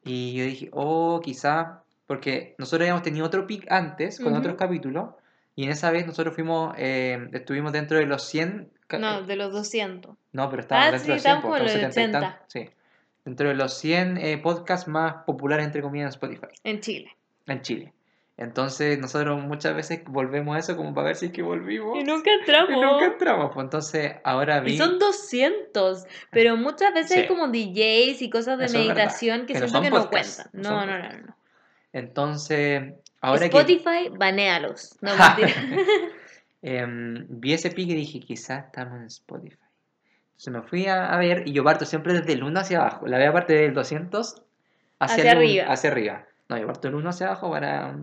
Y 0.04 0.34
yo 0.34 0.44
dije, 0.46 0.70
oh, 0.74 1.22
quizá, 1.24 1.84
porque 2.08 2.56
nosotros 2.58 2.82
habíamos 2.86 3.04
tenido 3.04 3.28
otro 3.28 3.46
pic 3.46 3.72
antes 3.72 4.18
con 4.20 4.30
Ujú. 4.34 4.40
otros 4.40 4.56
capítulos, 4.56 5.12
y 5.56 5.66
en 5.66 5.70
esa 5.70 5.92
vez 5.92 6.08
nosotros 6.08 6.34
fuimos, 6.34 6.74
eh, 6.80 7.30
estuvimos 7.34 7.72
dentro 7.74 8.00
de 8.00 8.08
los 8.08 8.24
100. 8.28 8.72
ca- 8.88 8.98
No, 8.98 9.20
eh, 9.20 9.24
de 9.24 9.36
los 9.36 9.52
200. 9.54 10.18
no, 10.34 10.50
pero 10.50 10.62
estábamos 10.64 10.88
Ah, 10.90 10.92
dentro 10.94 11.06
sí, 11.06 11.08
de 11.10 11.14
los 11.16 11.22
100, 11.22 11.36
estábamos 11.38 11.60
pues, 11.60 11.72
estábamos 11.72 11.86
los 11.86 11.94
70 11.94 12.20
y 12.20 12.22
tan- 12.22 12.34
80. 12.34 12.46
sí. 12.48 12.70
Dentro 13.26 13.48
de 13.48 13.56
los 13.56 13.74
100 13.78 14.18
eh, 14.18 14.38
podcasts 14.38 14.88
más 14.88 15.24
populares, 15.26 15.66
entre 15.66 15.82
comillas, 15.82 16.08
en 16.08 16.10
Spotify, 16.10 16.48
En 16.64 16.80
Chile. 16.82 17.16
en 17.48 17.62
Chile. 17.62 17.94
Entonces 18.36 18.98
nosotros 19.00 19.42
muchas 19.44 19.76
veces 19.76 20.02
volvemos 20.06 20.56
a 20.56 20.60
eso 20.60 20.76
como 20.76 20.94
para 20.94 21.08
ver 21.08 21.16
si 21.16 21.28
es 21.28 21.32
que 21.32 21.44
volvimos. 21.44 21.98
Y 22.00 22.04
nunca 22.04 22.32
entramos. 22.34 22.72
Y 22.72 22.82
nunca 22.82 23.06
entramos. 23.06 23.52
Pues 23.54 23.64
entonces 23.64 24.14
ahora 24.24 24.60
vi... 24.60 24.74
Y 24.74 24.78
son 24.78 24.98
200, 24.98 26.06
pero 26.32 26.58
muchas 26.58 26.94
veces 26.94 27.18
hay 27.18 27.28
como 27.28 27.48
DJs 27.48 28.22
y 28.22 28.30
cosas 28.32 28.58
de 28.58 28.66
Eso 28.66 28.78
meditación 28.78 29.46
que 29.46 29.54
que 29.54 29.60
no 29.60 29.68
siento 29.68 29.82
que 29.82 29.90
no 29.92 30.10
cuentan. 30.10 30.48
no 30.52 30.86
No, 30.86 30.86
no, 30.86 30.98
no. 30.98 31.36
Entonces, 31.94 32.94
ahora 33.22 33.50
que 33.50 33.58
Spotify, 33.58 34.10
banéalos. 34.18 34.98
No, 35.02 35.12
mentira. 35.16 35.54
em, 36.64 37.28
vi 37.30 37.54
ese 37.54 37.70
pique 37.70 37.94
y 37.94 37.98
dije, 37.98 38.20
quizás 38.20 38.66
estamos 38.66 39.00
en 39.00 39.06
Spotify. 39.06 39.63
Entonces 40.38 40.54
me 40.54 40.62
fui 40.62 40.88
a, 40.88 41.14
a 41.14 41.18
ver 41.18 41.44
y 41.48 41.54
yo 41.54 41.64
parto 41.64 41.86
siempre 41.86 42.14
desde 42.14 42.34
el 42.34 42.44
1 42.44 42.60
hacia 42.60 42.80
abajo. 42.82 43.08
La 43.08 43.18
veo 43.18 43.32
parte 43.34 43.54
del 43.54 43.74
200 43.74 44.42
hacia, 45.00 45.16
Hacia 45.16 45.32
el 45.32 45.38
arriba. 45.38 45.66
hacia 45.72 45.90
arriba. 45.92 46.26
No, 46.50 46.58
yo 46.58 46.66
parto 46.68 46.88
del 46.88 46.96
1 46.96 47.10
hacia 47.10 47.28
abajo 47.28 47.50
para... 47.52 47.96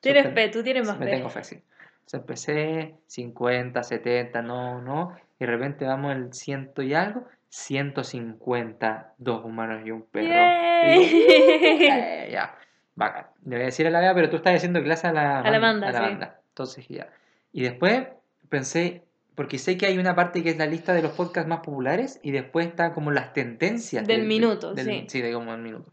tienes 0.00 0.24
sorprender. 0.24 0.50
fe, 0.52 0.58
tú 0.58 0.62
tienes 0.64 0.86
más 0.86 0.98
Me 0.98 1.06
fe. 1.06 1.12
tengo 1.12 1.28
fe, 1.30 1.44
sí. 1.44 1.62
Entonces 2.06 2.20
empecé 2.20 2.94
50, 3.06 3.82
70, 3.82 4.42
no, 4.42 4.80
no. 4.80 5.16
Y 5.38 5.44
de 5.44 5.50
repente 5.50 5.84
vamos 5.84 6.12
al 6.12 6.32
ciento 6.32 6.82
y 6.82 6.94
algo. 6.94 7.26
150, 7.48 9.14
dos 9.18 9.44
humanos 9.44 9.82
y 9.86 9.90
un 9.90 10.02
perro. 10.02 10.26
Y 10.26 10.88
digo, 10.90 11.02
Yay. 11.02 11.26
eh, 11.28 12.28
ya, 12.32 12.54
bacán. 12.94 13.26
Le 13.44 13.56
voy 13.56 13.62
a 13.62 13.66
decir 13.66 13.86
a 13.86 13.90
la 13.90 14.00
Bea, 14.00 14.14
pero 14.14 14.28
tú 14.30 14.36
estás 14.36 14.54
haciendo 14.56 14.82
clase 14.82 15.06
a 15.08 15.12
la, 15.12 15.40
A 15.40 15.50
la 15.50 15.58
ban- 15.58 15.60
banda, 15.80 15.88
a 15.88 15.92
la 15.92 15.98
sí. 15.98 16.04
banda. 16.04 16.40
Entonces 16.48 16.86
ya. 16.88 17.08
Y 17.52 17.62
después 17.62 18.08
pensé, 18.48 19.02
porque 19.36 19.58
sé 19.58 19.76
que 19.78 19.86
hay 19.86 19.98
una 19.98 20.16
parte 20.16 20.42
que 20.42 20.50
es 20.50 20.56
la 20.58 20.66
lista 20.66 20.92
de 20.94 21.02
los 21.02 21.12
podcasts 21.12 21.48
más 21.48 21.60
populares 21.60 22.18
y 22.22 22.32
después 22.32 22.66
está 22.66 22.92
como 22.92 23.12
las 23.12 23.32
tendencias 23.32 24.04
Del 24.06 24.24
minuto, 24.26 24.74
del- 24.74 24.86
sí. 24.86 25.04
Sí, 25.08 25.20
de 25.22 25.32
como 25.32 25.54
el 25.54 25.60
minuto. 25.60 25.92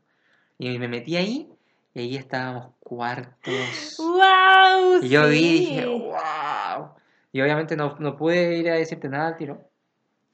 Y 0.57 0.79
me 0.79 0.88
metí 0.88 1.15
ahí 1.17 1.51
y 1.93 2.00
ahí 2.00 2.15
estábamos 2.15 2.71
cuartos. 2.79 3.97
¡Wow! 4.00 5.03
Y 5.03 5.09
yo 5.09 5.27
vi 5.27 5.38
y 5.38 5.57
sí. 5.57 5.65
dije, 5.75 5.85
wow. 5.85 6.89
Y 7.31 7.41
obviamente 7.41 7.75
no, 7.75 7.95
no 8.00 8.15
pude 8.15 8.57
ir 8.57 8.69
a 8.69 8.75
decirte 8.75 9.09
nada 9.09 9.27
al 9.27 9.38
tiro. 9.38 9.69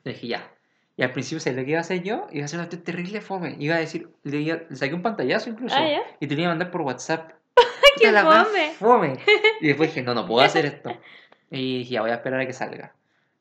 Le 0.03 0.13
dije, 0.13 0.27
ya. 0.27 0.51
Y 0.97 1.03
al 1.03 1.11
principio, 1.11 1.39
¿sabes 1.39 1.57
lo 1.57 1.63
que 1.63 1.71
iba 1.71 1.79
a 1.79 1.81
hacer 1.81 2.03
yo? 2.03 2.27
Iba 2.31 2.43
a 2.43 2.45
hacer 2.45 2.59
una 2.59 2.69
terrible 2.69 3.21
fome. 3.21 3.55
Iba 3.57 3.75
a 3.75 3.79
decir, 3.79 4.09
le, 4.23 4.37
iba- 4.41 4.59
le 4.69 4.75
saqué 4.75 4.93
un 4.93 5.01
pantallazo 5.01 5.49
incluso. 5.49 5.75
Ah, 5.77 5.87
¿ya? 5.89 6.01
Y 6.19 6.27
te 6.27 6.35
lo 6.35 6.41
iba 6.41 6.49
a 6.51 6.53
mandar 6.53 6.71
por 6.71 6.81
WhatsApp. 6.81 7.31
¡Qué 7.99 8.11
fome! 8.11 8.71
fome. 8.77 9.13
Y 9.61 9.67
después 9.67 9.89
dije, 9.89 10.03
no, 10.03 10.13
no 10.13 10.25
puedo 10.27 10.45
hacer 10.45 10.65
esto. 10.67 10.91
Y 11.49 11.79
dije, 11.79 11.93
ya, 11.95 12.01
voy 12.01 12.11
a 12.11 12.15
esperar 12.15 12.41
a 12.41 12.45
que 12.45 12.53
salga. 12.53 12.93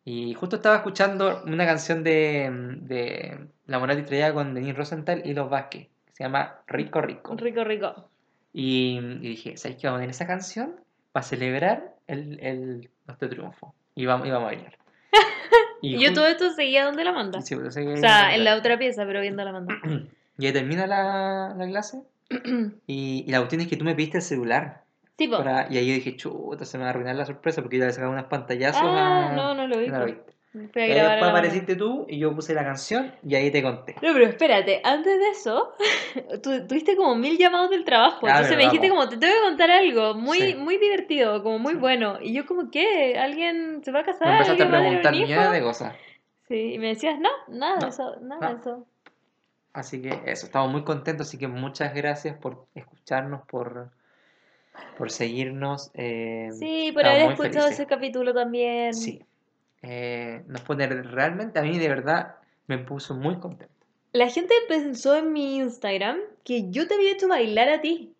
Y 0.09 0.33
justo 0.35 0.57
estaba 0.57 0.77
escuchando 0.77 1.43
una 1.45 1.67
canción 1.67 2.03
de, 2.03 2.49
de 2.81 3.39
La 3.67 3.79
Moral 3.79 3.99
Distraída 3.99 4.33
con 4.33 4.55
Denis 4.55 4.75
Rosenthal 4.75 5.21
y 5.25 5.35
Los 5.35 5.51
Vázquez. 5.51 5.89
Que 6.07 6.13
se 6.15 6.25
llama 6.25 6.61
Rico 6.67 7.03
Rico. 7.03 7.35
Rico, 7.37 7.63
rico. 7.63 8.09
Y, 8.55 8.99
y 8.99 9.29
dije, 9.29 9.57
¿sabes 9.59 9.77
qué? 9.77 9.87
Vamos 9.87 9.99
a 9.99 10.01
poner 10.01 10.11
esa 10.11 10.27
canción 10.27 10.77
para 11.13 11.25
celebrar 11.25 11.95
el, 12.07 12.39
el, 12.41 12.91
nuestro 13.07 13.29
triunfo. 13.29 13.75
Y 13.95 14.07
vamos, 14.07 14.27
y 14.27 14.31
vamos 14.31 14.47
a 14.51 14.55
bailar. 14.55 14.79
Y 15.83 15.99
yo 15.99 16.11
ju- 16.11 16.15
todo 16.15 16.27
esto 16.27 16.51
seguía 16.55 16.87
donde 16.87 17.05
la 17.05 17.13
manda. 17.13 17.41
Sí, 17.43 17.55
yo 17.55 17.67
O 17.69 17.71
sea, 17.71 18.35
en 18.35 18.45
la 18.45 18.57
otra 18.57 18.79
pieza, 18.79 19.05
pero 19.05 19.21
viendo 19.21 19.45
la 19.45 19.53
banda. 19.53 19.75
Y 20.39 20.47
ahí 20.47 20.53
termina 20.55 20.87
la, 20.87 21.55
la 21.55 21.67
clase. 21.67 22.03
Y, 22.87 23.25
y 23.27 23.31
la 23.31 23.39
cuestión 23.39 23.61
es 23.61 23.69
que 23.69 23.77
tú 23.77 23.85
me 23.85 23.95
pediste 23.95 24.17
el 24.19 24.23
celular. 24.23 24.85
Tipo. 25.19 25.37
para- 25.37 25.67
y 25.71 25.77
ahí 25.77 25.87
yo 25.89 25.95
dije, 25.95 26.17
chuta, 26.17 26.65
se 26.65 26.79
me 26.79 26.85
va 26.85 26.89
a 26.89 26.91
arruinar 26.93 27.15
la 27.17 27.27
sorpresa 27.27 27.61
porque 27.61 27.77
iba 27.77 27.87
a 27.87 27.91
sacar 27.91 28.09
unas 28.09 28.25
pantallazos 28.25 28.81
Ah, 28.83 29.29
a- 29.29 29.33
no, 29.37 29.55
no 29.55 29.67
lo 29.67 29.77
vi. 29.79 29.89
no 29.89 29.99
lo 29.99 30.07
viste. 30.07 30.33
Fui 30.51 30.63
a 30.83 30.87
Y 30.87 30.91
ahí 30.91 30.95
grabar 30.95 31.11
a 31.11 31.15
después 31.17 31.31
apareciste 31.31 31.77
tú 31.77 32.07
y 32.09 32.19
yo 32.19 32.35
puse 32.35 32.55
la 32.55 32.65
canción 32.65 33.13
y 33.23 33.35
ahí 33.35 33.51
te 33.51 33.63
conté. 33.63 33.93
No, 34.01 34.15
pero 34.15 34.25
espérate, 34.25 34.81
antes 34.83 35.19
de 35.19 35.29
eso, 35.29 35.75
tú 36.43 36.67
tuviste 36.67 36.97
como 36.97 37.15
mil 37.17 37.37
llamados 37.37 37.69
del 37.69 37.85
trabajo. 37.85 38.27
Ah, 38.27 38.31
entonces 38.31 38.57
me 38.57 38.63
dijiste 38.65 38.89
como, 38.89 39.07
te 39.11 39.19
tengo 39.19 39.35
que 39.35 39.41
contar 39.43 39.71
algo 39.71 40.15
muy, 40.15 40.39
Sí. 40.39 40.55
muy 40.55 40.79
divertido, 40.79 41.43
como 41.43 41.59
muy 41.59 41.75
bueno. 41.75 42.19
Y 42.23 42.33
yo 42.33 42.47
como, 42.47 42.71
¿qué? 42.71 43.19
¿Alguien 43.19 43.83
se 43.85 43.93
va 43.93 44.01
a 44.01 44.05
casar? 44.05 44.27
Me 44.27 44.33
empezaste 44.39 44.63
a 44.63 44.65
¿Alguien 44.67 44.75
va 44.75 44.79
tener 44.79 44.97
un 44.97 45.03
preguntar 45.03 45.15
hijo?". 45.15 45.27
millones 45.41 45.53
de 45.53 45.63
cosas. 45.63 45.95
Sí, 46.49 46.73
y 46.75 46.79
me 46.79 46.87
decías, 46.89 47.19
no, 47.21 47.29
nada 47.49 47.77
de 47.81 47.89
eso, 47.89 48.17
nada 48.23 48.41
no. 48.49 48.55
de 48.55 48.61
eso. 48.61 48.87
Así 49.75 50.01
que 50.01 50.09
eso, 50.25 50.47
estamos 50.47 50.73
muy 50.73 50.83
contentos, 50.83 51.29
así 51.29 51.37
que 51.39 51.47
muchas 51.47 51.95
gracias 51.95 52.37
por 52.39 52.67
escucharnos, 52.75 53.43
por, 53.47 53.91
por 54.97 55.11
seguirnos. 55.11 55.91
eh, 55.95 56.49
Sí, 56.59 56.91
por 56.93 57.07
haber 57.07 57.31
escuchado 57.31 57.53
felices. 57.67 57.73
ese 57.73 57.87
capítulo 57.87 58.35
también. 58.35 58.95
Sí. 58.95 59.23
Eh, 59.83 60.43
nos 60.49 60.61
pone 60.63 60.87
realmente, 60.89 61.59
a 61.59 61.63
mí 61.63 61.79
de 61.79 61.89
verdad, 61.89 62.37
me 62.67 62.79
puso 62.79 63.15
muy 63.15 63.39
contento. 63.39 63.73
La 64.13 64.29
gente 64.29 64.55
pensó 64.69 65.17
en 65.17 65.33
mi 65.33 65.57
Instagram 65.59 66.19
que 66.45 66.71
yo 66.71 66.89
te 66.89 66.95
había 66.95 67.13
hecho 67.13 67.29
bailar 67.29 67.69
a 67.69 67.81
ti. 67.81 68.13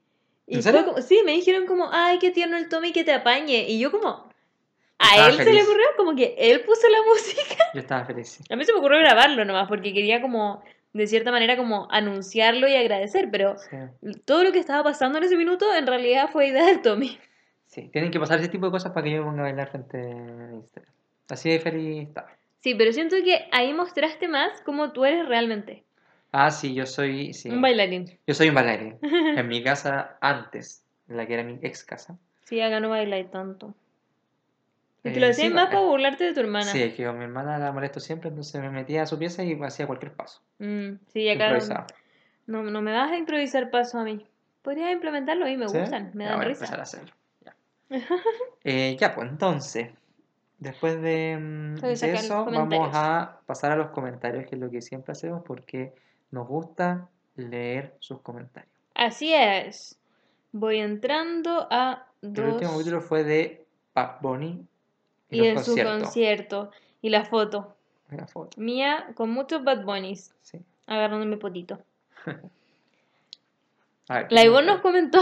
Y 0.47 0.57
¿En 0.57 0.63
fue 0.63 0.85
como- 0.85 1.01
sí, 1.03 1.21
me 1.25 1.33
dijeron 1.33 1.67
como, 1.67 1.89
ay, 1.93 2.19
qué 2.19 2.31
tierno 2.31 2.57
el 2.57 2.69
Tommy 2.69 2.93
que 2.93 3.05
te 3.05 3.13
apañe. 3.13 3.69
Y 3.69 3.79
yo 3.81 3.91
como, 3.91 4.29
a 4.99 5.27
él 5.29 5.33
se 5.35 5.39
le 5.39 5.45
feliz. 5.45 5.65
ocurrió, 5.65 5.87
como 5.97 6.15
que 6.15 6.35
él 6.39 6.61
puso 6.63 6.89
la 6.89 6.99
música. 7.09 7.65
Yo 7.75 7.81
estaba 7.81 8.05
feliz. 8.05 8.29
sí. 8.29 8.45
A 8.51 8.57
mí 8.57 8.65
se 8.65 8.73
me 8.73 8.79
ocurrió 8.79 8.99
grabarlo 9.01 9.45
nomás 9.45 9.69
porque 9.69 9.93
quería 9.93 10.21
como, 10.23 10.63
de 10.99 11.07
cierta 11.07 11.31
manera, 11.31 11.57
como 11.57 11.89
anunciarlo 11.91 12.69
y 12.69 12.75
agradecer, 12.77 13.29
pero 13.31 13.57
Sí. 13.59 13.77
todo 14.25 14.45
lo 14.45 14.53
que 14.53 14.59
estaba 14.59 14.83
pasando 14.83 15.17
en 15.19 15.25
ese 15.25 15.37
minuto 15.37 15.65
en 15.75 15.87
realidad 15.87 16.29
fue 16.31 16.49
idea 16.49 16.67
del 16.67 16.83
Tommy. 16.83 17.19
Sí, 17.67 17.89
tienen 17.93 18.11
que 18.11 18.19
pasar 18.21 18.39
ese 18.41 18.49
tipo 18.49 18.67
de 18.67 18.73
cosas 18.73 18.93
para 18.93 19.05
que 19.05 19.13
yo 19.13 19.19
me 19.19 19.25
ponga 19.31 19.41
a 19.41 19.45
bailar 19.45 19.71
frente 19.71 19.99
a 19.99 20.53
Instagram. 20.55 20.93
Así 21.29 21.51
de 21.51 21.61
feliz 21.61 22.09
estaba. 22.09 22.37
Sí, 22.61 22.75
pero 22.75 22.93
siento 22.93 23.17
que 23.25 23.47
ahí 23.53 23.73
mostraste 23.73 24.27
más 24.29 24.61
cómo 24.63 24.93
tú 24.93 25.05
eres 25.05 25.27
realmente. 25.29 25.85
Ah, 26.33 26.51
sí, 26.51 26.75
yo 26.75 26.85
soy, 26.87 27.33
sí, 27.33 27.49
Un 27.51 27.61
bailarín. 27.63 28.19
yo 28.27 28.35
soy 28.35 28.49
un 28.49 28.55
bailarín. 28.55 28.99
En 29.39 29.49
mi 29.49 29.63
casa 29.63 30.17
antes, 30.21 30.85
en 31.09 31.17
la 31.17 31.27
que 31.27 31.35
era 31.35 31.43
mi 31.45 31.59
ex 31.63 31.85
casa. 31.85 32.19
Sí, 32.45 32.61
acá 32.61 32.81
no 32.81 32.89
bailáis 32.89 33.31
tanto. 33.31 33.75
Que 35.13 35.17
Eh, 35.19 35.21
lo 35.21 35.27
sí, 35.27 35.43
decías 35.43 35.53
más 35.53 35.67
para 35.67 35.81
burlarte 35.81 36.25
de 36.25 36.35
tu 36.35 36.41
hermana. 36.41 36.67
Sí, 36.67 36.83
es 36.83 36.95
que 36.95 37.05
con 37.07 37.19
mi 37.19 37.25
hermana 37.25 37.59
la 37.59 37.73
molesto 37.73 38.01
siempre, 38.01 38.29
entonces 38.29 38.61
me 38.61 38.71
metía 38.71 39.03
a 39.03 39.07
su 39.07 39.19
pieza 39.19 39.43
y 39.45 39.59
hacía 39.63 39.87
cualquier 39.87 40.13
paso. 40.13 40.41
Mm, 40.59 40.95
sí, 41.13 41.29
acá 41.29 41.59
no, 42.47 42.63
no 42.63 42.81
me 42.83 42.93
vas 42.93 43.13
a 43.13 43.17
improvisar 43.17 43.71
paso 43.71 43.99
a 43.99 44.05
mí. 44.05 44.27
Podrías 44.63 44.91
implementarlo 44.93 45.47
y 45.49 45.57
me 45.57 45.69
¿Sí? 45.69 45.79
gustan, 45.79 46.11
me 46.15 46.25
Ya, 46.25 46.31
dan 46.31 46.39
voy 46.39 46.47
a 46.47 46.49
risa. 46.49 46.65
empezar 46.65 46.81
a 46.81 46.83
hacerlo. 46.83 47.13
Ya. 47.45 47.55
Eh, 48.65 48.97
ya, 48.99 49.15
pues 49.15 49.29
entonces, 49.31 49.91
después 50.59 51.01
de, 51.01 51.39
mm, 51.39 51.75
de 51.77 51.93
eso, 52.13 52.45
vamos 52.45 52.91
a 52.93 53.41
pasar 53.47 53.73
a 53.73 53.77
los 53.77 53.89
comentarios, 53.91 54.47
que 54.47 54.57
es 54.57 54.61
lo 54.61 54.71
que 54.71 54.83
siempre 54.83 55.13
hacemos 55.13 55.43
porque 55.45 55.95
nos 56.31 56.47
gusta 56.47 57.09
leer 57.37 57.95
sus 58.01 58.21
comentarios. 58.21 58.73
Así 58.95 59.33
es. 59.33 59.99
Voy 60.53 60.81
entrando 60.81 61.69
a 61.71 62.07
El 62.23 62.33
dos 62.35 62.55
último 62.55 62.73
capítulo 62.73 63.01
fue 63.01 63.23
de 63.25 63.65
Bad 63.95 64.21
Bunny 64.21 64.67
y, 65.31 65.43
y 65.43 65.47
en 65.47 65.65
su 65.65 65.77
concierto. 65.77 66.71
Y 67.01 67.11
la 67.11 67.25
foto. 67.25 67.77
Mira, 68.09 68.27
foto, 68.27 68.61
Mía 68.61 69.07
con 69.15 69.31
muchos 69.31 69.63
Bad 69.63 69.85
Bunnies 69.85 70.35
sí. 70.41 70.59
agarrándome 70.87 71.37
potito. 71.37 71.79
A 74.09 74.15
ver, 74.15 74.29
¿qué 74.29 74.35
La 74.35 74.45
Ivonne 74.45 74.67
nos 74.67 74.81
comentó, 74.81 75.21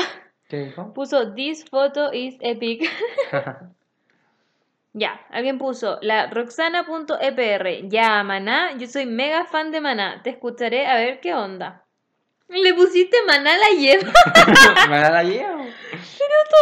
¿Qué 0.49 0.67
dijo? 0.67 0.93
puso 0.95 1.35
This 1.35 1.65
photo 1.69 2.13
is 2.13 2.37
epic. 2.41 2.89
Ya, 4.99 5.21
alguien 5.29 5.59
puso 5.59 5.99
la 6.01 6.29
roxana.epr. 6.29 7.87
Ya, 7.91 8.23
Maná, 8.23 8.79
yo 8.79 8.87
soy 8.87 9.05
mega 9.05 9.45
fan 9.45 9.71
de 9.71 9.83
Maná. 9.83 10.23
Te 10.23 10.31
escucharé 10.31 10.87
a 10.87 10.97
ver 10.97 11.21
qué 11.21 11.35
onda. 11.35 11.85
Le 12.49 12.73
pusiste 12.73 13.19
Maná 13.27 13.59
la 13.59 13.79
lleva. 13.79 14.11
¿Me 14.89 14.99
la 14.99 15.23
llevo? 15.23 15.67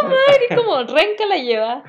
Madre, 0.03 0.53
como 0.53 0.83
renca 0.83 1.25
la 1.27 1.37
lleva. 1.37 1.83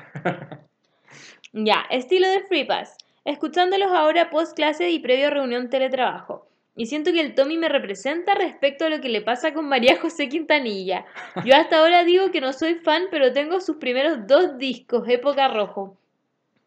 Ya, 1.53 1.85
estilo 1.89 2.27
de 2.29 2.41
Free 2.41 2.65
Pass. 2.65 2.97
Escuchándolos 3.25 3.91
ahora 3.91 4.29
post 4.29 4.55
clase 4.55 4.89
y 4.89 4.99
previo 4.99 5.27
a 5.27 5.31
reunión 5.31 5.69
teletrabajo. 5.69 6.47
Y 6.75 6.85
siento 6.85 7.11
que 7.11 7.21
el 7.21 7.33
Tommy 7.33 7.57
me 7.57 7.69
representa 7.69 8.35
respecto 8.35 8.85
a 8.85 8.89
lo 8.89 9.01
que 9.01 9.09
le 9.09 9.21
pasa 9.21 9.53
con 9.53 9.67
María 9.67 9.99
José 9.99 10.29
Quintanilla. 10.29 11.05
Yo 11.43 11.55
hasta 11.55 11.79
ahora 11.79 12.03
digo 12.03 12.29
que 12.31 12.39
no 12.39 12.53
soy 12.53 12.75
fan, 12.75 13.05
pero 13.09 13.33
tengo 13.33 13.59
sus 13.59 13.77
primeros 13.77 14.27
dos 14.27 14.57
discos, 14.59 15.09
época 15.09 15.47
rojo. 15.47 15.97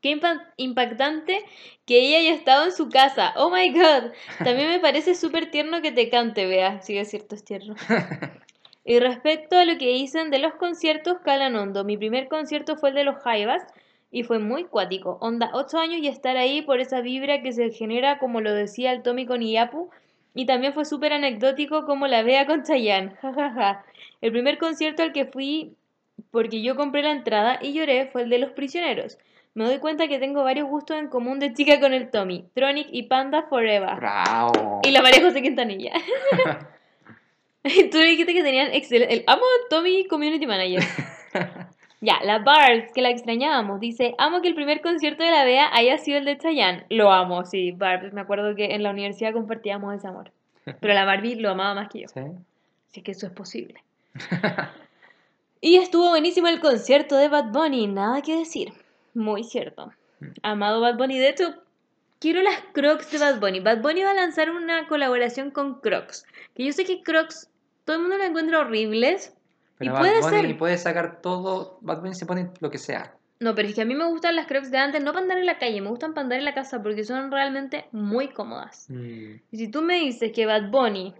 Qué 0.02 0.10
impa- 0.18 0.48
impactante 0.56 1.44
que 1.86 2.00
ella 2.00 2.18
haya 2.18 2.34
estado 2.34 2.64
en 2.64 2.72
su 2.72 2.88
casa. 2.88 3.34
Oh 3.36 3.50
my 3.50 3.70
god. 3.72 4.10
También 4.42 4.68
me 4.70 4.80
parece 4.80 5.14
súper 5.14 5.50
tierno 5.50 5.80
que 5.80 5.92
te 5.92 6.08
cante, 6.10 6.46
vea. 6.46 6.82
Sí, 6.82 6.98
es 6.98 7.10
cierto, 7.10 7.34
es 7.34 7.44
tierno. 7.44 7.74
Y 8.82 8.98
respecto 8.98 9.58
a 9.58 9.66
lo 9.66 9.76
que 9.78 9.88
dicen 9.88 10.30
de 10.30 10.38
los 10.38 10.54
conciertos, 10.54 11.18
calan 11.22 11.54
hondo. 11.54 11.84
Mi 11.84 11.98
primer 11.98 12.28
concierto 12.28 12.76
fue 12.76 12.88
el 12.88 12.94
de 12.96 13.04
los 13.04 13.16
Jaivas 13.22 13.62
y 14.10 14.24
fue 14.24 14.38
muy 14.38 14.64
cuático. 14.64 15.18
Onda, 15.20 15.50
8 15.52 15.78
años 15.78 16.00
y 16.00 16.08
estar 16.08 16.36
ahí 16.36 16.62
por 16.62 16.80
esa 16.80 17.00
vibra 17.00 17.42
que 17.42 17.52
se 17.52 17.70
genera, 17.70 18.18
como 18.18 18.40
lo 18.40 18.52
decía 18.52 18.92
el 18.92 19.02
Tommy 19.02 19.26
con 19.26 19.42
Iyapu. 19.42 19.90
Y 20.34 20.46
también 20.46 20.72
fue 20.74 20.84
súper 20.84 21.12
anecdótico 21.12 21.84
como 21.84 22.06
la 22.06 22.22
vea 22.22 22.46
con 22.46 22.62
Chayanne. 22.62 23.14
jajaja. 23.20 23.84
El 24.20 24.32
primer 24.32 24.58
concierto 24.58 25.02
al 25.02 25.12
que 25.12 25.26
fui 25.26 25.74
porque 26.30 26.62
yo 26.62 26.76
compré 26.76 27.02
la 27.02 27.12
entrada 27.12 27.58
y 27.60 27.72
lloré 27.72 28.06
fue 28.06 28.22
el 28.22 28.30
de 28.30 28.38
Los 28.38 28.52
Prisioneros. 28.52 29.18
Me 29.54 29.64
doy 29.64 29.78
cuenta 29.78 30.06
que 30.06 30.18
tengo 30.18 30.44
varios 30.44 30.68
gustos 30.68 30.96
en 30.96 31.08
común 31.08 31.40
de 31.40 31.52
chica 31.54 31.80
con 31.80 31.92
el 31.92 32.10
Tommy. 32.10 32.48
Tronic 32.54 32.86
y 32.92 33.04
Panda 33.04 33.46
Forever. 33.48 33.96
Bravo. 33.96 34.80
Y 34.84 34.90
la 34.92 35.02
María 35.02 35.22
José 35.22 35.42
Quintanilla. 35.42 35.92
Tú 37.90 37.98
dijiste 37.98 38.32
que 38.32 38.42
tenían 38.42 38.72
excelente. 38.72 39.14
El 39.14 39.24
amo 39.26 39.42
Tommy 39.68 40.06
Community 40.06 40.46
Manager. 40.46 40.82
Ya, 42.00 42.18
la 42.24 42.38
Barbs, 42.38 42.92
que 42.94 43.02
la 43.02 43.10
extrañábamos, 43.10 43.80
dice: 43.80 44.14
Amo 44.18 44.40
que 44.40 44.48
el 44.48 44.54
primer 44.54 44.80
concierto 44.80 45.22
de 45.22 45.30
la 45.30 45.44
Bea 45.44 45.68
haya 45.72 45.98
sido 45.98 46.18
el 46.18 46.24
de 46.24 46.38
Chayanne. 46.38 46.86
Lo 46.88 47.12
amo, 47.12 47.44
sí, 47.44 47.72
Barbs. 47.72 48.12
Me 48.12 48.22
acuerdo 48.22 48.54
que 48.54 48.74
en 48.74 48.82
la 48.82 48.90
universidad 48.90 49.32
compartíamos 49.32 49.94
ese 49.94 50.08
amor. 50.08 50.32
Pero 50.80 50.94
la 50.94 51.04
Barbie 51.04 51.36
lo 51.36 51.50
amaba 51.50 51.74
más 51.74 51.88
que 51.88 52.00
yo. 52.00 52.08
¿Sí? 52.08 52.20
Así 52.90 53.02
que 53.02 53.12
eso 53.12 53.26
es 53.26 53.32
posible. 53.32 53.82
Y 55.62 55.76
estuvo 55.76 56.08
buenísimo 56.08 56.48
el 56.48 56.58
concierto 56.58 57.16
de 57.16 57.28
Bad 57.28 57.52
Bunny, 57.52 57.86
nada 57.86 58.22
que 58.22 58.34
decir. 58.34 58.72
Muy 59.12 59.44
cierto. 59.44 59.92
Amado 60.42 60.80
Bad 60.80 60.96
Bunny. 60.96 61.18
De 61.18 61.28
hecho, 61.28 61.54
quiero 62.18 62.40
las 62.40 62.58
Crocs 62.72 63.10
de 63.10 63.18
Bad 63.18 63.40
Bunny. 63.40 63.60
Bad 63.60 63.82
Bunny 63.82 64.02
va 64.02 64.12
a 64.12 64.14
lanzar 64.14 64.50
una 64.50 64.88
colaboración 64.88 65.50
con 65.50 65.80
Crocs. 65.80 66.24
Que 66.54 66.64
yo 66.64 66.72
sé 66.72 66.86
que 66.86 67.02
Crocs, 67.02 67.50
todo 67.84 67.96
el 67.96 68.02
mundo 68.02 68.16
lo 68.16 68.24
encuentra 68.24 68.60
horribles. 68.60 69.36
Pero 69.80 69.90
y 69.90 69.94
Bad 69.94 70.00
puede 70.00 70.20
Bunny 70.20 70.48
ser. 70.48 70.58
puede 70.58 70.78
sacar 70.78 71.20
todo. 71.20 71.78
Bad 71.80 72.00
Bunny 72.02 72.14
se 72.14 72.26
pone 72.26 72.50
lo 72.60 72.70
que 72.70 72.78
sea. 72.78 73.16
No, 73.40 73.54
pero 73.54 73.66
es 73.68 73.74
que 73.74 73.80
a 73.80 73.86
mí 73.86 73.94
me 73.94 74.04
gustan 74.06 74.36
las 74.36 74.46
Crocs 74.46 74.70
de 74.70 74.76
antes, 74.78 75.02
no 75.02 75.12
para 75.12 75.22
andar 75.22 75.38
en 75.38 75.46
la 75.46 75.56
calle, 75.58 75.80
me 75.80 75.88
gustan 75.88 76.12
para 76.12 76.24
andar 76.24 76.38
en 76.38 76.44
la 76.44 76.52
casa 76.54 76.82
porque 76.82 77.02
son 77.04 77.30
realmente 77.32 77.86
muy 77.90 78.28
cómodas. 78.28 78.84
Mm. 78.90 79.36
Y 79.50 79.56
si 79.56 79.68
tú 79.68 79.80
me 79.82 79.94
dices 79.96 80.30
que 80.32 80.44
Bad 80.46 80.70
Bunny 80.70 81.14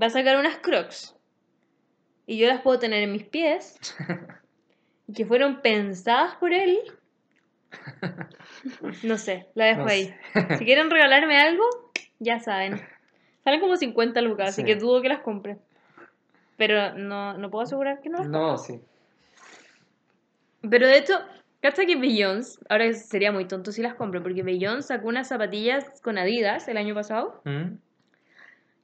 va 0.00 0.06
a 0.06 0.10
sacar 0.10 0.38
unas 0.38 0.56
Crocs 0.58 1.16
y 2.26 2.38
yo 2.38 2.46
las 2.46 2.60
puedo 2.62 2.78
tener 2.78 3.02
en 3.02 3.10
mis 3.12 3.24
pies 3.24 3.76
y 5.08 5.12
que 5.12 5.26
fueron 5.26 5.60
pensadas 5.62 6.36
por 6.36 6.52
él, 6.52 6.78
no 9.02 9.18
sé, 9.18 9.48
la 9.54 9.64
dejo 9.66 9.80
No 9.82 9.88
ahí. 9.88 10.14
sé. 10.32 10.58
Si 10.58 10.64
quieren 10.64 10.90
regalarme 10.90 11.38
algo, 11.40 11.64
ya 12.20 12.38
saben. 12.40 12.80
Salen 13.44 13.60
como 13.60 13.76
50 13.76 14.20
lucas, 14.20 14.50
así 14.50 14.62
Sí. 14.62 14.66
que 14.66 14.76
dudo 14.76 15.02
que 15.02 15.08
las 15.08 15.20
compre. 15.20 15.56
Pero 16.60 16.92
no, 16.92 17.38
no 17.38 17.50
puedo 17.50 17.62
asegurar 17.62 18.02
que 18.02 18.10
no 18.10 18.22
No, 18.22 18.58
sí. 18.58 18.82
Pero 20.60 20.86
de 20.86 20.98
hecho, 20.98 21.14
¿cacha 21.62 21.86
que 21.86 21.96
Beyoncé, 21.96 22.60
ahora 22.68 22.92
sería 22.92 23.32
muy 23.32 23.46
tonto 23.46 23.72
si 23.72 23.80
las 23.80 23.94
compro, 23.94 24.22
porque 24.22 24.42
Beyoncé 24.42 24.88
sacó 24.88 25.08
unas 25.08 25.26
zapatillas 25.26 26.02
con 26.02 26.18
Adidas 26.18 26.68
el 26.68 26.76
año 26.76 26.94
pasado 26.94 27.40
Mm, 27.46 27.76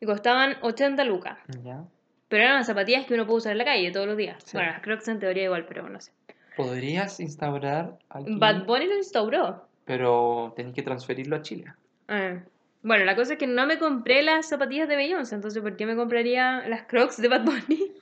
y 0.00 0.06
costaban 0.06 0.56
80 0.62 1.04
lucas. 1.04 1.36
Ya. 1.62 1.84
Pero 2.28 2.44
eran 2.44 2.56
las 2.56 2.66
zapatillas 2.66 3.04
que 3.04 3.12
uno 3.12 3.26
puede 3.26 3.36
usar 3.36 3.52
en 3.52 3.58
la 3.58 3.66
calle 3.66 3.92
todos 3.92 4.06
los 4.06 4.16
días. 4.16 4.42
Sí. 4.42 4.56
Bueno, 4.56 4.72
las 4.72 4.80
Crocs 4.80 5.08
en 5.08 5.18
teoría 5.18 5.44
igual, 5.44 5.66
pero 5.66 5.86
no 5.86 6.00
sé. 6.00 6.12
Podrías 6.56 7.20
instaurar 7.20 7.98
aquí. 8.08 8.38
Bad 8.38 8.64
Bunny 8.64 8.86
lo 8.86 8.96
instauró. 8.96 9.68
Pero 9.84 10.54
tenés 10.56 10.72
que 10.72 10.80
transferirlo 10.82 11.36
a 11.36 11.42
Chile. 11.42 11.74
Ah. 12.08 12.38
Bueno, 12.82 13.04
la 13.04 13.16
cosa 13.16 13.32
es 13.32 13.38
que 13.38 13.46
no 13.46 13.66
me 13.66 13.78
compré 13.78 14.22
las 14.22 14.48
zapatillas 14.48 14.88
de 14.88 14.96
Beyoncé, 14.96 15.34
entonces 15.34 15.62
¿por 15.62 15.76
qué 15.76 15.86
me 15.86 15.96
compraría 15.96 16.66
las 16.68 16.82
Crocs 16.84 17.20
de 17.20 17.28
Bad 17.28 17.44
Bunny? 17.44 17.92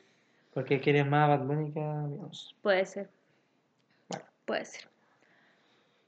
Porque 0.52 0.80
quieres 0.80 1.06
más 1.06 1.28
Bad 1.28 1.46
Bunny 1.46 1.72
que 1.72 1.80
a 1.80 2.02
Beyoncé. 2.06 2.54
Puede 2.62 2.84
ser. 2.86 3.08
Bueno. 4.08 4.24
Puede 4.44 4.64
ser. 4.66 4.88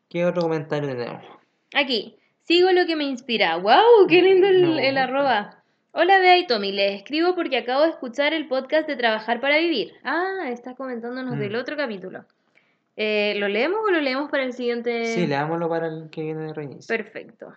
¿Qué 0.09 0.25
otro 0.27 0.43
comentario 0.43 0.89
tenemos? 0.91 1.25
Aquí, 1.75 2.17
sigo 2.45 2.71
lo 2.73 2.87
que 2.87 2.97
me 2.97 3.05
inspira. 3.05 3.57
¡Wow! 3.57 4.07
¡Qué 4.09 4.23
lindo 4.23 4.47
el, 4.47 4.97
arroba! 4.99 5.63
Hola 5.93 6.19
Bea 6.19 6.37
y 6.39 6.47
Tommy, 6.47 6.73
les 6.73 6.97
escribo 6.97 7.35
porque 7.35 7.57
acabo 7.57 7.83
de 7.83 7.89
escuchar 7.89 8.35
el 8.35 8.47
podcast 8.47 8.87
de 8.87 8.97
Trabajar 8.97 9.41
para 9.41 9.57
Vivir. 9.59 9.95
Ah, 10.05 10.49
estás 10.51 10.77
comentándonos 10.77 11.37
Mm. 11.37 11.39
del 11.39 11.57
otro 11.57 11.77
capítulo. 11.77 12.25
Eh, 12.99 13.35
¿Lo 13.39 13.49
leemos 13.49 13.81
o 13.87 13.91
lo 13.91 14.01
leemos 14.01 14.31
para 14.31 14.45
el 14.45 14.53
siguiente? 14.53 15.07
Sí, 15.07 15.27
leámoslo 15.27 15.69
para 15.69 15.87
el 15.89 16.09
que 16.11 16.23
viene 16.23 16.45
de 16.45 16.53
reinicio. 16.55 16.87
Perfecto. 16.95 17.55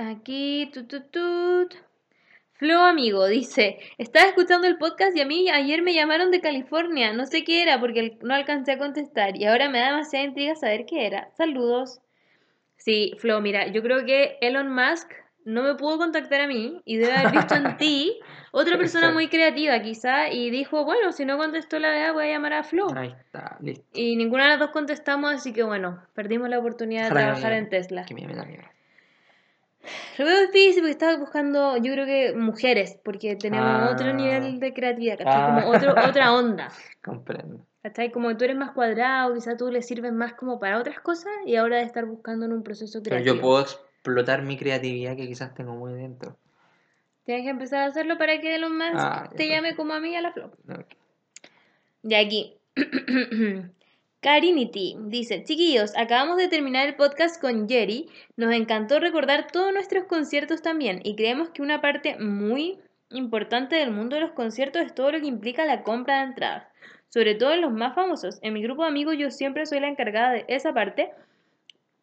Aquí, 0.00 0.70
tut, 0.72 0.88
tut, 0.88 1.10
tut. 1.10 1.74
Flo 2.54 2.78
amigo 2.78 3.26
dice, 3.26 3.78
estaba 3.98 4.26
escuchando 4.26 4.66
el 4.66 4.78
podcast 4.78 5.14
y 5.14 5.20
a 5.20 5.26
mí 5.26 5.50
ayer 5.50 5.82
me 5.82 5.92
llamaron 5.92 6.30
de 6.30 6.40
California, 6.40 7.12
no 7.12 7.26
sé 7.26 7.44
qué 7.44 7.62
era 7.62 7.78
porque 7.78 8.16
no 8.22 8.34
alcancé 8.34 8.72
a 8.72 8.78
contestar 8.78 9.36
y 9.36 9.44
ahora 9.44 9.68
me 9.68 9.78
da 9.78 9.88
demasiada 9.88 10.24
intriga 10.24 10.54
saber 10.54 10.86
qué 10.86 11.06
era. 11.06 11.30
Saludos. 11.36 12.00
Sí, 12.78 13.12
Flo, 13.18 13.42
mira, 13.42 13.66
yo 13.66 13.82
creo 13.82 14.06
que 14.06 14.38
Elon 14.40 14.74
Musk 14.74 15.12
no 15.44 15.62
me 15.62 15.74
pudo 15.74 15.98
contactar 15.98 16.40
a 16.40 16.46
mí 16.46 16.80
y 16.86 16.96
debe 16.96 17.12
haber 17.12 17.32
visto 17.32 17.54
en 17.54 17.76
ti 17.76 18.20
otra 18.52 18.78
persona 18.78 19.10
muy 19.12 19.28
creativa 19.28 19.82
quizá 19.82 20.30
y 20.30 20.48
dijo, 20.48 20.86
bueno, 20.86 21.12
si 21.12 21.26
no 21.26 21.36
contestó 21.36 21.78
la 21.78 21.90
verdad 21.90 22.14
voy 22.14 22.24
a 22.24 22.32
llamar 22.32 22.54
a 22.54 22.62
Flo. 22.62 22.86
Ahí 22.96 23.14
está, 23.18 23.58
listo. 23.60 23.84
Y 23.92 24.16
ninguna 24.16 24.44
de 24.44 24.48
las 24.50 24.60
dos 24.60 24.70
contestamos, 24.70 25.34
así 25.34 25.52
que 25.52 25.62
bueno, 25.62 26.02
perdimos 26.14 26.48
la 26.48 26.58
oportunidad 26.58 27.04
de 27.04 27.10
trabajar 27.10 27.52
en 27.52 27.68
Tesla. 27.68 28.06
Que 28.06 28.14
me. 28.14 28.26
Lo 30.18 30.24
veo 30.26 30.40
difícil 30.46 30.82
porque 30.82 30.90
estaba 30.92 31.16
buscando, 31.16 31.76
yo 31.78 31.92
creo 31.92 32.04
que 32.06 32.34
mujeres, 32.36 32.98
porque 33.02 33.36
tenemos 33.36 33.66
Ah. 33.66 33.90
otro 33.92 34.12
nivel 34.12 34.60
de 34.60 34.72
creatividad, 34.74 35.18
¿cachai? 35.18 35.34
Ah. 35.42 35.60
Como 35.62 35.70
otro, 35.76 35.94
otra 36.08 36.32
onda. 36.34 36.68
Comprendo. 37.02 37.66
¿Cachai? 37.82 38.12
Como 38.12 38.36
tú 38.36 38.44
eres 38.44 38.56
más 38.56 38.72
cuadrado, 38.72 39.34
quizás 39.34 39.56
tú 39.56 39.70
le 39.70 39.80
sirves 39.80 40.12
más 40.12 40.34
como 40.34 40.60
para 40.60 40.78
otras 40.78 41.00
cosas 41.00 41.32
y 41.46 41.56
ahora 41.56 41.78
de 41.78 41.84
estar 41.84 42.04
buscando 42.04 42.44
en 42.44 42.52
un 42.52 42.62
proceso 42.62 43.02
Pero 43.02 43.16
creativo. 43.16 43.34
yo 43.36 43.40
puedo 43.40 43.60
explotar 43.62 44.42
mi 44.42 44.58
creatividad 44.58 45.16
que 45.16 45.26
quizás 45.26 45.54
tengo 45.54 45.74
muy 45.74 45.94
dentro. 45.94 46.36
Tienes 47.24 47.44
que 47.44 47.50
empezar 47.50 47.82
a 47.82 47.86
hacerlo 47.86 48.18
para 48.18 48.38
que 48.40 48.54
Elon 48.56 48.76
Musk 48.76 48.90
Ah, 48.96 49.30
te 49.34 49.48
llame 49.48 49.76
como 49.76 49.94
a 49.94 50.00
mí 50.00 50.14
a 50.14 50.20
la 50.20 50.32
flor. 50.32 50.50
Ok. 50.68 50.94
De 52.02 52.16
aquí. 52.16 52.54
Carinity 54.20 54.96
dice, 55.00 55.44
chiquillos, 55.44 55.96
acabamos 55.96 56.36
de 56.36 56.48
terminar 56.48 56.86
el 56.86 56.94
podcast 56.94 57.40
con 57.40 57.66
Jerry, 57.66 58.10
nos 58.36 58.52
encantó 58.52 59.00
recordar 59.00 59.46
todos 59.50 59.72
nuestros 59.72 60.04
conciertos 60.04 60.60
también 60.60 61.00
y 61.02 61.16
creemos 61.16 61.48
que 61.48 61.62
una 61.62 61.80
parte 61.80 62.18
muy 62.18 62.78
importante 63.08 63.76
del 63.76 63.92
mundo 63.92 64.16
de 64.16 64.20
los 64.20 64.32
conciertos 64.32 64.82
es 64.82 64.94
todo 64.94 65.12
lo 65.12 65.20
que 65.20 65.26
implica 65.26 65.64
la 65.64 65.82
compra 65.82 66.18
de 66.18 66.26
entradas, 66.26 66.66
sobre 67.08 67.34
todo 67.34 67.54
en 67.54 67.62
los 67.62 67.72
más 67.72 67.94
famosos. 67.94 68.38
En 68.42 68.52
mi 68.52 68.62
grupo 68.62 68.82
de 68.82 68.88
amigos 68.88 69.16
yo 69.16 69.30
siempre 69.30 69.64
soy 69.64 69.80
la 69.80 69.88
encargada 69.88 70.32
de 70.32 70.44
esa 70.48 70.74
parte. 70.74 71.12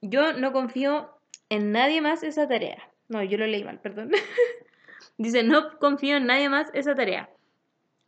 Yo 0.01 0.33
no 0.33 0.51
confío 0.51 1.11
en 1.49 1.71
nadie 1.71 2.01
más 2.01 2.23
esa 2.23 2.47
tarea. 2.47 2.79
No, 3.09 3.21
yo 3.21 3.37
lo 3.37 3.45
leí 3.45 3.63
mal, 3.63 3.79
perdón. 3.79 4.09
dice, 5.19 5.43
no 5.43 5.77
confío 5.77 6.17
en 6.17 6.25
nadie 6.25 6.49
más 6.49 6.71
esa 6.73 6.95
tarea. 6.95 7.29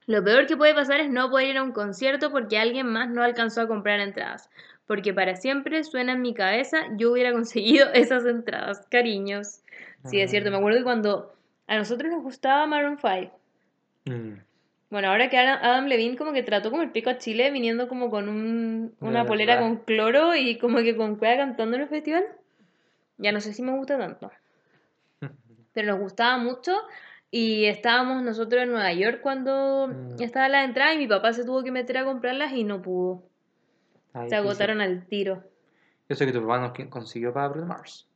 Lo 0.10 0.24
peor 0.24 0.48
que 0.48 0.58
puede 0.58 0.74
pasar 0.74 1.02
es 1.02 1.12
no 1.12 1.30
poder 1.30 1.50
ir 1.50 1.58
a 1.58 1.62
un 1.62 1.72
concierto 1.72 2.32
porque 2.32 2.58
alguien 2.58 2.88
más 2.88 3.12
no 3.12 3.22
alcanzó 3.22 3.62
a 3.62 3.68
comprar 3.68 4.00
entradas. 4.00 4.50
Porque 4.88 5.14
para 5.14 5.36
siempre 5.36 5.84
suena 5.84 6.14
en 6.14 6.24
mi 6.24 6.34
cabeza, 6.34 6.80
yo 6.98 7.12
hubiera 7.12 7.32
conseguido 7.40 7.94
esas 7.94 8.26
entradas. 8.26 8.88
Cariños. 8.90 9.62
Sí, 10.06 10.20
es 10.20 10.32
cierto. 10.32 10.50
Me 10.50 10.58
acuerdo 10.58 10.80
que 10.80 10.84
cuando 10.84 11.36
a 11.68 11.78
nosotros 11.78 12.12
nos 12.12 12.24
gustaba 12.24 12.66
Maroon 12.66 12.98
5. 12.98 13.40
Mm. 14.06 14.40
Bueno, 14.90 15.10
ahora 15.10 15.30
que 15.30 15.38
Adam, 15.38 15.86
Levine 15.86 16.18
como 16.18 16.34
que 16.34 16.42
trató 16.42 16.72
como 16.72 16.82
el 16.82 16.90
pico 16.90 17.12
a 17.12 17.20
Chile 17.20 17.52
viniendo 17.52 17.88
como 17.88 18.10
con 18.10 18.30
un, 18.30 18.96
una 19.02 19.26
polera 19.26 19.58
verdad. 19.58 19.68
con 19.68 19.78
cloro 19.84 20.36
y 20.36 20.58
como 20.58 20.80
que 20.80 20.98
con 20.98 21.18
cueva 21.18 21.38
cantando 21.38 21.76
en 21.76 21.84
el 21.84 21.88
festival. 21.88 22.26
Ya 23.20 23.32
no 23.32 23.42
sé 23.42 23.54
si 23.54 23.62
me 23.62 23.78
gusta 23.78 24.00
tanto. 24.00 24.32
Pero 25.74 25.88
nos 25.92 26.00
gustaba 26.00 26.40
mucho 26.40 26.76
y 27.32 27.66
estábamos 27.66 28.24
nosotros 28.24 28.64
en 28.64 28.72
Nueva 28.72 28.92
York 28.94 29.20
cuando 29.22 29.88
Mm. 29.88 30.22
estaba 30.22 30.50
la 30.50 30.64
entrada 30.64 30.94
y 30.94 30.98
mi 30.98 31.08
papá 31.08 31.34
se 31.34 31.46
tuvo 31.46 31.64
que 31.64 31.72
meter 31.72 31.98
a 31.98 32.06
comprarlas 32.06 32.54
y 32.54 32.64
no 32.64 32.82
pudo. 32.82 33.24
Se 34.28 34.36
agotaron 34.36 34.82
al 34.82 35.06
tiro. 35.08 35.44
Yo 36.10 36.16
sé 36.16 36.26
que 36.26 36.32
tu 36.32 36.42
papá 36.42 36.60
nos 36.60 36.90
consiguió 36.90 37.32
para 37.34 37.48
Bruno 37.50 37.68
Mars. 37.68 38.08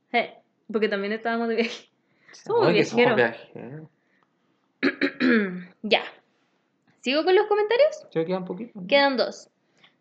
Porque 0.71 0.89
también 0.89 1.13
estábamos 1.13 1.49
de 1.49 1.55
viaje. 1.55 1.89
Somos 2.31 2.87
somos 2.87 3.15
viajeros. 3.15 3.87
ya. 5.83 6.01
¿Sigo 7.01 7.23
con 7.23 7.35
los 7.35 7.45
comentarios? 7.47 8.07
Yo 8.11 8.25
queda 8.25 8.37
un 8.39 8.45
poquito. 8.45 8.79
Quedan 8.87 9.17
dos. 9.17 9.49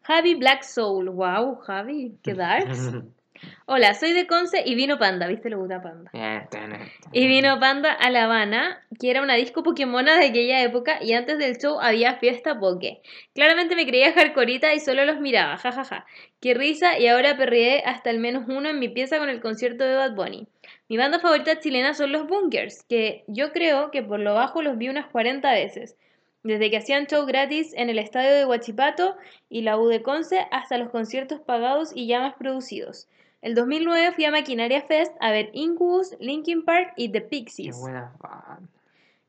Javi 0.02 0.34
Black 0.36 0.62
Soul. 0.62 1.10
Wow, 1.10 1.56
Javi, 1.56 2.16
qué 2.22 2.34
darks. 2.34 2.92
Hola, 3.66 3.94
soy 3.94 4.12
de 4.12 4.26
Conce 4.26 4.62
y 4.66 4.74
vino 4.74 4.98
Panda. 4.98 5.26
¿Viste? 5.26 5.48
Le 5.48 5.56
gusta 5.56 5.80
Panda. 5.80 6.10
Tenés. 6.50 6.90
Y 7.12 7.26
vino 7.26 7.58
Panda 7.58 7.92
a 7.92 8.10
La 8.10 8.24
Habana, 8.24 8.84
que 9.00 9.10
era 9.10 9.22
una 9.22 9.34
disco 9.34 9.62
Pokémona 9.62 10.18
de 10.18 10.26
aquella 10.26 10.62
época, 10.62 10.98
y 11.02 11.12
antes 11.12 11.38
del 11.38 11.56
show 11.56 11.78
había 11.80 12.16
fiesta 12.16 12.58
Poké. 12.58 13.00
Claramente 13.34 13.76
me 13.76 13.86
creía 13.86 14.12
hardcoreita 14.12 14.74
y 14.74 14.80
solo 14.80 15.04
los 15.04 15.20
miraba, 15.20 15.56
jajaja. 15.56 16.06
Qué 16.40 16.54
risa, 16.54 16.98
y 16.98 17.06
ahora 17.06 17.36
perreé 17.36 17.82
hasta 17.86 18.10
al 18.10 18.18
menos 18.18 18.44
uno 18.48 18.68
en 18.68 18.78
mi 18.78 18.88
pieza 18.88 19.18
con 19.18 19.28
el 19.28 19.40
concierto 19.40 19.84
de 19.84 19.94
Bad 19.94 20.14
Bunny. 20.14 20.46
Mi 20.88 20.96
banda 20.96 21.20
favorita 21.20 21.58
chilena 21.58 21.94
son 21.94 22.12
los 22.12 22.26
Bunkers, 22.26 22.82
que 22.82 23.24
yo 23.26 23.52
creo 23.52 23.90
que 23.90 24.02
por 24.02 24.20
lo 24.20 24.34
bajo 24.34 24.60
los 24.60 24.76
vi 24.76 24.88
unas 24.88 25.06
40 25.06 25.50
veces. 25.52 25.96
Desde 26.42 26.70
que 26.70 26.78
hacían 26.78 27.06
show 27.06 27.24
gratis 27.24 27.72
en 27.74 27.88
el 27.88 27.98
estadio 27.98 28.32
de 28.32 28.44
Huachipato 28.44 29.16
y 29.48 29.62
la 29.62 29.78
U 29.78 29.86
de 29.86 30.02
Conce 30.02 30.46
hasta 30.50 30.76
los 30.76 30.90
conciertos 30.90 31.40
pagados 31.40 31.92
y 31.94 32.08
ya 32.08 32.20
más 32.20 32.34
producidos. 32.34 33.08
El 33.42 33.56
2009 33.56 34.12
fui 34.12 34.24
a 34.24 34.30
Maquinaria 34.30 34.82
Fest 34.82 35.12
a 35.20 35.32
ver 35.32 35.50
Incubus, 35.52 36.16
Linkin 36.20 36.64
Park 36.64 36.92
y 36.96 37.10
The 37.10 37.22
Qué 37.22 37.26
Pixies. 37.28 37.76
buena 37.80 38.12
banda. 38.20 38.68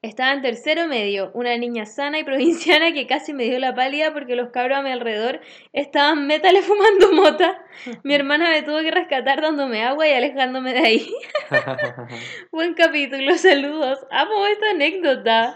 Estaba 0.03 0.33
en 0.33 0.41
tercero 0.41 0.85
medio, 0.89 1.31
una 1.33 1.55
niña 1.57 1.85
sana 1.85 2.19
y 2.19 2.25
provinciana 2.25 2.91
que 2.93 3.07
casi 3.07 3.31
me 3.31 3.45
dio 3.45 3.57
la 3.57 3.73
pálida 3.73 4.11
porque 4.11 4.35
los 4.35 4.49
cabros 4.49 4.77
a 4.77 4.81
mi 4.81 4.91
alrededor 4.91 5.39
estaban 5.71 6.27
metale 6.27 6.61
fumando 6.61 7.13
mota. 7.13 7.65
Mi 8.03 8.13
hermana 8.15 8.49
me 8.51 8.61
tuvo 8.63 8.81
que 8.81 8.91
rescatar 8.91 9.41
dándome 9.41 9.81
agua 9.83 10.05
y 10.07 10.11
alejándome 10.13 10.73
de 10.73 10.79
ahí. 10.79 11.15
Buen 12.51 12.73
capítulo, 12.73 13.35
saludos. 13.37 14.05
Amo 14.11 14.45
esta 14.45 14.71
anécdota. 14.71 15.55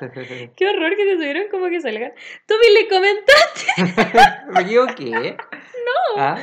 Qué 0.55 0.67
horror 0.67 0.95
que 0.95 1.05
te 1.05 1.15
tuvieron 1.15 1.43
como 1.51 1.67
que 1.67 1.81
salgan. 1.81 2.13
Me 2.49 2.81
le 2.81 2.87
comentaste, 2.87 4.47
¿Me 4.47 4.61
equivoqué? 4.61 5.37
No. 5.87 6.21
Ah, 6.21 6.37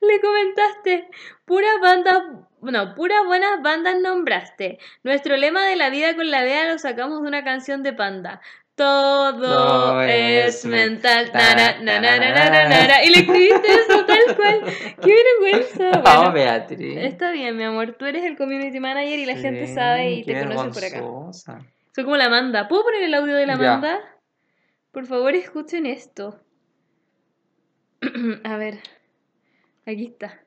no. 0.00 0.06
le 0.08 0.20
comentaste. 0.20 1.08
Puras 1.44 1.80
bandas, 1.80 2.22
no, 2.60 2.94
puras 2.94 3.24
buenas 3.26 3.62
bandas 3.62 3.96
nombraste. 4.00 4.78
Nuestro 5.02 5.36
lema 5.36 5.66
de 5.66 5.76
la 5.76 5.90
vida 5.90 6.14
con 6.16 6.30
la 6.30 6.42
DEA 6.42 6.72
lo 6.72 6.78
sacamos 6.78 7.22
de 7.22 7.28
una 7.28 7.44
canción 7.44 7.82
de 7.82 7.92
Panda. 7.92 8.40
Todo 8.74 10.00
es 10.02 10.56
es 10.56 10.64
mental. 10.64 11.30
Nara, 11.34 11.78
na, 11.82 12.00
na, 12.00 12.18
na, 12.18 12.30
na, 12.34 12.50
na, 12.50 12.68
na, 12.68 12.86
na. 12.86 13.04
Y 13.04 13.10
le 13.10 13.18
escribiste 13.20 13.68
eso 13.68 14.06
tal 14.06 14.36
cual. 14.36 14.60
Qué 15.02 15.14
vergüenza. 15.40 15.90
No, 15.90 16.02
Bueno, 16.16 16.32
Beatriz. 16.32 16.98
está 16.98 17.30
bien, 17.32 17.56
mi 17.56 17.64
amor. 17.64 17.96
Tú 17.98 18.06
eres 18.06 18.24
el 18.24 18.36
community 18.36 18.80
manager 18.80 19.18
y 19.18 19.26
la 19.26 19.36
gente 19.36 19.66
sabe 19.74 20.10
y 20.12 20.24
te 20.24 20.40
conoce 20.42 20.70
por 20.70 20.84
acá. 20.84 21.62
Soy 21.94 22.04
como 22.04 22.16
la 22.16 22.24
Amanda. 22.26 22.66
¿Puedo 22.68 22.82
poner 22.84 23.02
el 23.02 23.14
audio 23.14 23.36
de 23.36 23.46
la 23.46 23.58
Ya. 23.58 23.74
Amanda? 23.74 24.00
Por 24.90 25.06
favor, 25.06 25.34
escuchen 25.34 25.84
esto. 25.86 26.40
A 28.44 28.56
ver. 28.56 28.80
Aquí 29.86 30.06
está. 30.06 30.38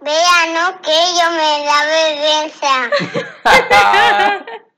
Vea, 0.00 0.46
no 0.54 0.80
que 0.80 0.98
yo 1.18 1.30
me 1.32 1.64
da 1.66 1.78
vergüenza. 1.84 2.90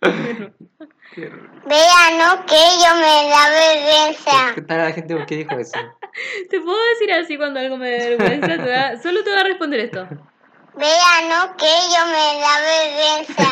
Qué 1.14 1.26
horror. 1.26 1.50
Vea, 1.66 2.02
no 2.18 2.44
que 2.46 2.56
yo 2.56 2.94
me 2.96 3.28
da 3.28 3.50
vergüenza. 3.50 4.54
¿Qué 4.54 4.62
tal 4.62 4.80
a 4.80 4.84
la 4.84 4.92
gente 4.92 5.14
por 5.14 5.26
qué 5.26 5.36
dijo 5.36 5.56
eso? 5.58 5.78
Te 6.50 6.60
puedo 6.60 6.78
decir 6.90 7.12
así 7.12 7.36
cuando 7.36 7.60
algo 7.60 7.76
me 7.76 7.90
da 7.90 7.98
vergüenza. 8.08 8.48
Te 8.48 8.56
voy 8.62 8.72
a- 8.72 9.00
Solo 9.00 9.22
te 9.22 9.30
voy 9.30 9.38
a 9.40 9.44
responder 9.44 9.80
esto. 9.80 10.08
Vea, 10.74 11.28
no 11.28 11.54
que 11.56 11.66
yo 11.66 12.06
me 12.06 12.40
da 12.40 12.60
vergüenza. 12.62 13.50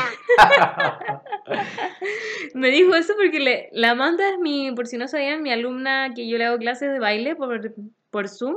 Me 2.55 2.69
dijo 2.71 2.95
eso 2.95 3.15
porque 3.17 3.41
le, 3.41 3.69
la 3.73 3.91
Amanda 3.91 4.29
es 4.29 4.39
mi, 4.39 4.73
por 4.73 4.87
si 4.87 4.97
no 4.97 5.09
sabían, 5.09 5.43
mi 5.43 5.53
alumna 5.53 6.13
que 6.15 6.29
yo 6.29 6.39
le 6.39 6.45
hago 6.47 6.59
clases 6.59 6.93
de 6.93 6.99
baile 6.99 7.37
por, 7.37 7.75
por 8.11 8.29
Zoom. 8.29 8.57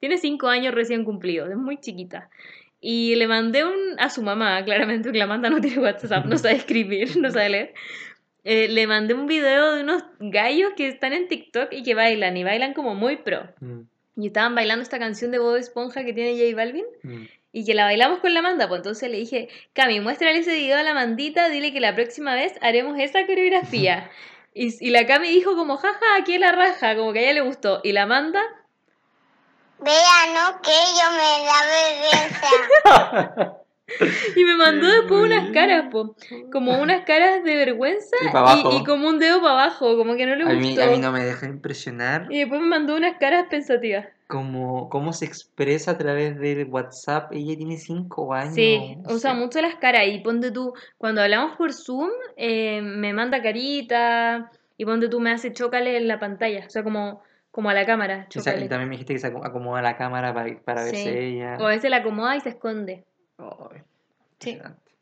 Tiene 0.00 0.18
cinco 0.18 0.48
años 0.48 0.74
recién 0.74 1.04
cumplidos, 1.04 1.48
es 1.50 1.56
muy 1.56 1.78
chiquita. 1.78 2.28
Y 2.80 3.14
le 3.14 3.28
mandé 3.28 3.64
un, 3.64 3.76
a 3.98 4.10
su 4.10 4.22
mamá, 4.22 4.64
claramente, 4.64 5.08
porque 5.08 5.18
la 5.18 5.24
Amanda 5.24 5.48
no 5.50 5.60
tiene 5.60 5.78
WhatsApp, 5.78 6.26
no 6.26 6.36
sabe 6.36 6.56
escribir, 6.56 7.16
no 7.18 7.30
sabe 7.30 7.48
leer. 7.50 7.74
Eh, 8.44 8.66
le 8.68 8.88
mandé 8.88 9.14
un 9.14 9.28
video 9.28 9.72
de 9.74 9.82
unos 9.82 10.02
gallos 10.18 10.72
que 10.76 10.88
están 10.88 11.12
en 11.12 11.28
TikTok 11.28 11.68
y 11.72 11.84
que 11.84 11.94
bailan, 11.94 12.36
y 12.36 12.42
bailan 12.42 12.74
como 12.74 12.96
muy 12.96 13.18
pro. 13.18 13.44
Mm, 13.60 13.82
Y 14.16 14.26
estaban 14.26 14.56
bailando 14.56 14.82
esta 14.82 14.98
canción 14.98 15.30
de 15.30 15.38
Bob 15.38 15.54
Esponja 15.56 16.04
que 16.04 16.12
tiene 16.12 16.32
J 16.36 16.56
Balvin. 16.56 16.84
mm. 17.04 17.24
Y 17.52 17.64
que 17.66 17.74
la 17.74 17.84
bailamos 17.84 18.20
con 18.20 18.32
la 18.32 18.40
Amanda, 18.40 18.66
pues 18.68 18.78
entonces 18.78 19.10
le 19.10 19.18
dije, 19.18 19.48
Cami, 19.74 20.00
muéstrale 20.00 20.38
ese 20.38 20.54
video 20.54 20.78
a 20.78 20.82
la 20.82 20.94
Mandita, 20.94 21.50
dile 21.50 21.72
que 21.72 21.80
la 21.80 21.94
próxima 21.94 22.34
vez 22.34 22.54
haremos 22.62 22.98
esa 22.98 23.26
coreografía. 23.26 24.10
y, 24.54 24.74
y 24.86 24.90
la 24.90 25.06
Cami 25.06 25.28
dijo 25.28 25.54
como, 25.54 25.76
jaja, 25.76 26.16
aquí 26.18 26.34
es 26.34 26.40
la 26.40 26.52
raja, 26.52 26.96
como 26.96 27.12
que 27.12 27.18
a 27.18 27.22
ella 27.22 27.34
le 27.34 27.40
gustó. 27.42 27.80
Y 27.84 27.92
la 27.92 28.02
Amanda, 28.02 28.40
Vea, 29.78 29.94
no 30.34 30.60
que 30.62 30.70
yo 30.70 31.10
me 31.10 31.44
da 31.44 31.58
vergüenza. 32.86 33.62
Y 34.36 34.44
me 34.44 34.54
mandó 34.54 34.86
después 34.86 35.22
unas 35.22 35.50
caras, 35.50 35.86
po. 35.90 36.16
Como 36.50 36.80
unas 36.80 37.04
caras 37.04 37.44
de 37.44 37.56
vergüenza 37.56 38.16
Y 38.22 38.26
y, 38.26 38.76
y 38.80 38.84
como 38.84 39.08
un 39.08 39.18
dedo 39.18 39.42
para 39.42 39.64
abajo, 39.64 39.96
como 39.98 40.14
que 40.16 40.24
no 40.24 40.34
le 40.36 40.44
A 40.44 40.54
mí, 40.54 40.68
gustó. 40.68 40.84
a 40.84 40.86
mí 40.86 40.98
no 40.98 41.12
me 41.12 41.22
deja 41.24 41.46
impresionar 41.46 42.26
Y 42.30 42.38
después 42.38 42.60
me 42.60 42.68
mandó 42.68 42.96
unas 42.96 43.18
caras 43.18 43.46
pensativas. 43.50 44.06
Cómo, 44.32 44.88
cómo 44.88 45.12
se 45.12 45.26
expresa 45.26 45.90
a 45.90 45.98
través 45.98 46.38
del 46.38 46.64
WhatsApp. 46.70 47.30
Ella 47.32 47.54
tiene 47.54 47.76
5 47.76 48.32
años. 48.32 48.54
Sí, 48.54 48.96
usa 49.04 49.32
sé. 49.32 49.36
mucho 49.36 49.60
las 49.60 49.74
caras. 49.74 50.04
Y 50.08 50.20
ponte 50.20 50.50
tú, 50.50 50.72
cuando 50.96 51.20
hablamos 51.20 51.56
por 51.58 51.74
Zoom, 51.74 52.08
eh, 52.36 52.80
me 52.80 53.12
manda 53.12 53.42
carita. 53.42 54.50
Y 54.78 54.86
ponte 54.86 55.08
tú, 55.10 55.20
me 55.20 55.30
hace 55.30 55.52
chócale 55.52 55.98
en 55.98 56.08
la 56.08 56.18
pantalla. 56.18 56.64
O 56.66 56.70
sea, 56.70 56.82
como, 56.82 57.20
como 57.50 57.68
a 57.68 57.74
la 57.74 57.84
cámara, 57.84 58.26
sa- 58.30 58.56
y 58.58 58.68
también 58.68 58.88
me 58.88 58.94
dijiste 58.94 59.12
que 59.12 59.18
se 59.20 59.26
aco- 59.32 59.44
acomoda 59.44 59.82
la 59.82 59.96
cámara 59.98 60.32
para, 60.32 60.58
para 60.60 60.84
Sí. 60.86 60.92
verse 60.96 61.26
ella. 61.26 61.58
O 61.60 61.66
a 61.66 61.68
veces 61.68 61.90
la 61.90 61.98
acomoda 61.98 62.34
y 62.34 62.40
se 62.40 62.48
esconde. 62.48 63.04
Sí. 64.38 64.58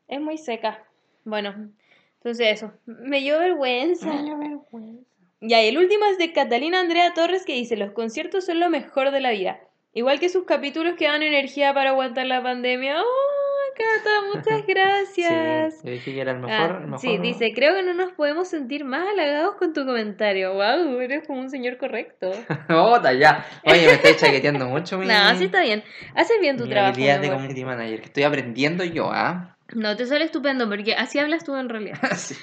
Es 0.09 0.19
muy 0.19 0.37
seca. 0.37 0.83
Bueno, 1.23 1.69
entonces 2.17 2.47
eso. 2.51 2.73
Me 2.85 3.21
dio 3.21 3.39
vergüenza. 3.39 4.11
Ay, 4.11 4.25
qué 4.25 4.35
vergüenza. 4.35 5.10
Y 5.41 5.53
el 5.53 5.77
último 5.77 6.05
es 6.05 6.17
de 6.19 6.31
Catalina 6.33 6.79
Andrea 6.79 7.13
Torres 7.15 7.45
que 7.45 7.53
dice, 7.53 7.75
los 7.75 7.91
conciertos 7.91 8.45
son 8.45 8.59
lo 8.59 8.69
mejor 8.69 9.11
de 9.11 9.19
la 9.21 9.31
vida. 9.31 9.59
Igual 9.93 10.19
que 10.19 10.29
sus 10.29 10.45
capítulos 10.45 10.93
que 10.97 11.05
dan 11.07 11.23
energía 11.23 11.73
para 11.73 11.89
aguantar 11.89 12.25
la 12.27 12.41
pandemia. 12.43 13.01
¡Oh, 13.01 13.73
Cata, 13.75 14.11
muchas 14.35 14.65
gracias! 14.67 15.79
Sí, 15.81 15.89
dije 15.89 16.13
que 16.13 16.21
era 16.21 16.31
el 16.31 16.37
Ah, 16.37 16.47
mejor. 16.47 16.75
el 16.81 16.87
mejor 16.87 16.99
sí, 16.99 17.17
dice, 17.17 17.53
creo 17.53 17.73
que 17.75 17.83
no 17.83 17.93
nos 17.93 18.11
podemos 18.13 18.47
sentir 18.49 18.83
más 18.85 19.07
halagados 19.07 19.55
con 19.55 19.73
tu 19.73 19.85
comentario. 19.85 20.53
Wow, 20.53 20.99
eres 20.99 21.25
como 21.25 21.39
un 21.39 21.49
señor 21.49 21.77
correcto. 21.77 22.31
Bota, 22.69 23.11
ya. 23.13 23.45
Oye, 23.65 23.85
me 23.87 23.93
estoy 23.93 24.15
chaqueteando 24.15 24.67
mucho 24.67 24.97
mi, 24.97 25.05
No, 25.07 25.35
sí 25.35 25.45
está 25.45 25.61
bien. 25.61 25.83
Haces 26.15 26.37
bien 26.39 26.57
tu 26.57 26.65
mi 26.65 26.69
trabajo. 26.69 26.95
de 26.99 27.29
community 27.29 27.65
manager, 27.65 27.99
que 27.99 28.05
estoy 28.05 28.23
aprendiendo 28.23 28.83
yo, 28.83 29.09
¿ah? 29.11 29.57
No, 29.73 29.95
te 29.97 30.05
sale 30.05 30.25
estupendo 30.25 30.69
porque 30.69 30.93
así 30.93 31.17
hablas 31.19 31.43
tú 31.43 31.55
en 31.55 31.67
realidad. 31.69 31.97
Sí. 32.15 32.35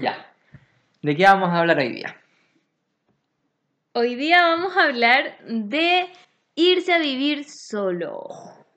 ya. 0.00 0.32
¿De 1.02 1.16
qué 1.16 1.24
vamos 1.24 1.50
a 1.50 1.58
hablar 1.58 1.78
hoy 1.78 1.90
día? 1.92 2.16
Hoy 3.94 4.14
día 4.14 4.40
vamos 4.40 4.74
a 4.74 4.84
hablar 4.84 5.36
de 5.46 6.08
irse 6.54 6.94
a 6.94 6.98
vivir 6.98 7.44
solo. 7.44 8.26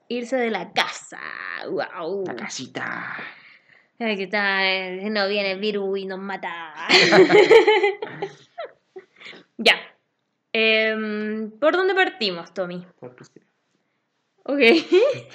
Irse 0.08 0.36
de 0.36 0.50
la 0.50 0.74
casa. 0.74 1.18
Wow. 1.70 2.24
La 2.26 2.36
casita. 2.36 3.16
¿qué 3.96 4.26
tal? 4.26 5.10
No 5.14 5.26
viene 5.26 5.52
el 5.52 5.58
virus 5.58 6.00
y 6.00 6.04
nos 6.04 6.18
mata. 6.18 6.74
ya. 9.56 9.76
Em, 10.52 11.50
¿Por 11.50 11.78
dónde 11.78 11.94
partimos, 11.94 12.52
Tommy? 12.52 12.86
Por 13.00 13.14
principio. 13.14 13.48
Ok. 14.44 14.60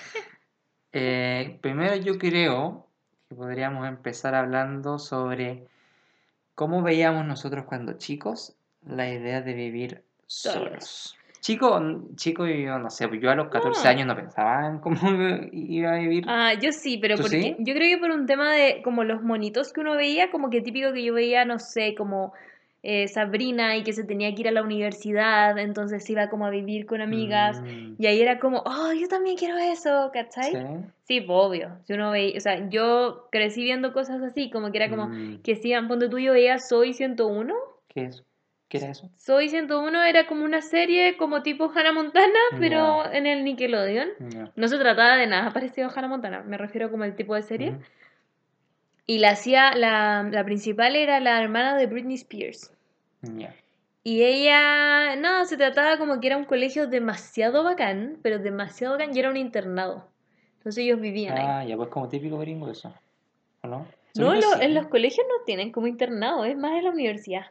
Eh, 0.93 1.57
primero 1.61 1.95
yo 1.95 2.17
creo 2.17 2.85
que 3.29 3.35
podríamos 3.35 3.87
empezar 3.87 4.35
hablando 4.35 4.99
sobre 4.99 5.69
cómo 6.53 6.83
veíamos 6.83 7.25
nosotros 7.25 7.63
cuando 7.63 7.93
chicos 7.93 8.57
la 8.85 9.09
idea 9.09 9.41
de 9.41 9.53
vivir 9.53 10.03
Solos. 10.27 10.63
solos. 10.69 11.17
Chico, 11.41 11.81
chico 12.15 12.45
yo 12.45 12.77
no 12.77 12.89
sé, 12.91 13.09
yo 13.19 13.31
a 13.31 13.35
los 13.35 13.47
14 13.49 13.83
No. 13.83 13.89
años 13.89 14.07
no 14.07 14.15
pensaba 14.15 14.67
en 14.67 14.79
cómo 14.79 14.95
iba 15.51 15.93
a 15.93 15.97
vivir. 15.97 16.23
Ah, 16.27 16.53
yo 16.53 16.71
sí, 16.71 16.99
pero 16.99 17.15
¿Tú 17.15 17.23
porque 17.23 17.41
sí? 17.41 17.55
yo 17.59 17.73
creo 17.73 17.95
que 17.95 17.97
por 17.99 18.11
un 18.11 18.27
tema 18.27 18.53
de 18.53 18.81
como 18.83 19.03
los 19.03 19.23
monitos 19.23 19.73
que 19.73 19.81
uno 19.81 19.95
veía, 19.95 20.29
como 20.29 20.49
que 20.51 20.61
típico 20.61 20.93
que 20.93 21.03
yo 21.03 21.15
veía, 21.15 21.43
no 21.43 21.57
sé, 21.57 21.95
como 21.95 22.33
eh, 22.83 23.07
Sabrina 23.07 23.75
y 23.75 23.83
que 23.83 23.93
se 23.93 24.03
tenía 24.03 24.33
que 24.35 24.41
ir 24.41 24.47
a 24.47 24.51
la 24.51 24.61
universidad, 24.61 25.57
entonces 25.57 26.07
iba 26.11 26.29
como 26.29 26.45
a 26.45 26.51
vivir 26.51 26.85
con 26.85 27.01
amigas. 27.01 27.59
Mm, 27.61 27.95
Y 27.97 28.05
ahí 28.05 28.21
era 28.21 28.39
como, 28.39 28.61
oh, 28.65 28.93
yo 28.93 29.07
también 29.07 29.35
quiero 29.35 29.57
eso, 29.57 30.11
¿cachai? 30.13 30.51
¿sí? 30.51 30.57
Sí, 31.03 31.21
pues, 31.21 31.37
obvio. 31.41 31.77
Si 31.85 31.93
uno 31.93 32.11
veía, 32.11 32.37
o 32.37 32.39
sea, 32.39 32.69
yo 32.69 33.27
crecí 33.31 33.63
viendo 33.63 33.93
cosas 33.93 34.21
así, 34.21 34.51
como 34.51 34.71
que 34.71 34.77
era 34.77 34.89
como 34.89 35.07
Mm, 35.07 35.41
que 35.43 35.55
si 35.55 35.73
ponte 35.87 36.07
tú 36.07 36.19
yo 36.19 36.33
veía 36.33 36.59
Soy 36.59 36.93
101. 36.93 37.55
¿Qué 37.87 38.05
es? 38.05 38.23
¿Qué 38.71 38.77
era 38.77 38.87
eso? 38.89 39.09
Soy 39.17 39.49
101 39.49 40.01
era 40.03 40.27
como 40.27 40.45
una 40.45 40.61
serie 40.61 41.17
como 41.17 41.43
tipo 41.43 41.69
Hannah 41.75 41.91
Montana, 41.91 42.39
pero 42.57 43.03
en 43.11 43.27
el 43.27 43.43
Nickelodeon. 43.43 44.07
No 44.55 44.67
se 44.69 44.77
trataba 44.77 45.17
de 45.17 45.27
nada 45.27 45.51
parecido 45.51 45.89
a 45.89 45.91
Hannah 45.93 46.07
Montana, 46.07 46.41
me 46.43 46.57
refiero 46.57 46.89
como 46.89 47.03
el 47.03 47.13
tipo 47.13 47.35
de 47.35 47.41
serie. 47.43 47.75
Y 49.05 49.19
la 49.19 49.31
hacía, 49.31 49.75
la, 49.75 50.23
la 50.23 50.45
principal 50.45 50.95
era 50.95 51.19
la 51.19 51.41
hermana 51.41 51.75
de 51.75 51.85
Britney 51.87 52.15
Spears. 52.15 52.71
Ya. 53.23 53.53
Y 54.03 54.23
ella, 54.23 55.17
no, 55.17 55.43
se 55.43 55.57
trataba 55.57 55.97
como 55.97 56.21
que 56.21 56.27
era 56.27 56.37
un 56.37 56.45
colegio 56.45 56.87
demasiado 56.87 57.65
bacán, 57.65 58.19
pero 58.23 58.39
demasiado 58.39 58.93
bacán 58.93 59.13
y 59.13 59.19
era 59.19 59.29
un 59.29 59.35
internado. 59.37 60.07
Entonces 60.59 60.85
ellos 60.85 61.01
vivían 61.01 61.37
ahí. 61.37 61.45
Ah, 61.45 61.65
ya, 61.65 61.75
pues 61.75 61.89
como 61.89 62.07
típico 62.07 62.37
gringo 62.37 62.69
eso. 62.69 62.93
¿O 63.63 63.67
no? 63.67 63.85
No, 64.15 64.33
lo- 64.33 64.61
en 64.61 64.73
los 64.75 64.87
colegios 64.87 65.27
no 65.27 65.43
tienen 65.45 65.73
como 65.73 65.87
internado, 65.87 66.45
es 66.45 66.55
más 66.57 66.71
en 66.77 66.85
la 66.85 66.89
universidad. 66.91 67.47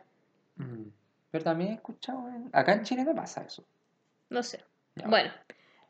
Mm, 0.56 0.88
Pero 1.30 1.44
también 1.44 1.70
he 1.72 1.74
escuchado, 1.74 2.28
en- 2.28 2.50
acá 2.52 2.72
en 2.72 2.82
Chile 2.84 3.04
no 3.04 3.14
pasa 3.14 3.42
eso. 3.42 3.64
No 4.30 4.42
sé. 4.42 4.60
Ya. 4.96 5.06
Bueno, 5.08 5.30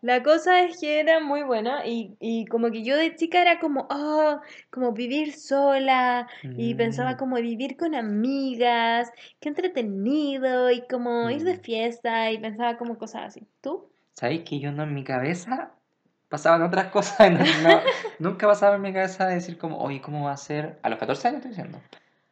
la 0.02 0.22
cosa 0.22 0.60
es 0.60 0.78
que 0.80 1.00
era 1.00 1.20
muy 1.20 1.42
buena 1.42 1.86
y, 1.86 2.16
y 2.20 2.46
como 2.46 2.70
que 2.70 2.82
yo 2.82 2.96
de 2.96 3.14
chica 3.16 3.40
era 3.42 3.58
como, 3.60 3.86
oh, 3.90 4.40
como 4.70 4.92
vivir 4.92 5.32
sola 5.34 6.26
y 6.56 6.74
pensaba 6.74 7.14
Mm. 7.14 7.16
como 7.18 7.36
vivir 7.36 7.76
con 7.76 7.94
amigas, 7.94 9.10
qué 9.40 9.48
entretenido 9.50 10.70
y 10.70 10.86
como 10.86 11.28
ir 11.30 11.44
de 11.44 11.54
Mm. 11.56 11.60
fiesta 11.60 12.30
y 12.32 12.38
pensaba 12.38 12.76
como 12.78 12.96
cosas 12.98 13.22
así. 13.28 13.46
¿Tú? 13.60 13.90
¿Sabéis 14.14 14.42
que 14.44 14.58
yo 14.60 14.72
no 14.72 14.82
en 14.84 14.94
mi 14.94 15.04
cabeza 15.04 15.72
pasaban 16.28 16.62
otras 16.62 16.86
cosas? 16.90 17.18
No, 17.62 17.62
no, 17.62 17.82
nunca 18.18 18.46
pasaba 18.46 18.76
en 18.76 18.82
mi 18.82 18.92
cabeza 18.92 19.26
decir 19.26 19.58
como, 19.58 19.78
oye, 19.78 20.00
¿cómo 20.00 20.24
va 20.24 20.32
a 20.32 20.36
ser? 20.36 20.78
A 20.82 20.88
los 20.88 20.98
14 20.98 21.28
años 21.28 21.38
estoy 21.38 21.50
diciendo. 21.52 21.78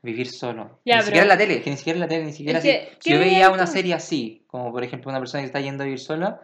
Vivir 0.02 0.28
solo. 0.28 0.80
Ya, 0.84 0.96
ni 0.96 0.98
pero- 0.98 1.02
siquiera 1.06 1.22
en 1.24 1.28
la 1.28 1.36
tele, 1.38 1.60
que 1.62 1.70
ni 1.70 1.76
siquiera 1.76 1.96
en 1.96 2.00
la 2.00 2.08
tele, 2.08 2.24
ni 2.24 2.32
siquiera 2.32 2.58
así. 2.60 2.68
que, 2.68 2.96
Si 3.00 3.10
yo 3.10 3.18
¿qué 3.18 3.24
veía 3.24 3.50
una 3.50 3.66
serie 3.66 3.94
así, 3.94 4.44
como 4.46 4.70
por 4.72 4.84
ejemplo 4.84 5.10
una 5.10 5.18
persona 5.18 5.42
que 5.42 5.46
está 5.46 5.60
yendo 5.60 5.82
a 5.82 5.86
vivir 5.86 5.98
sola, 5.98 6.40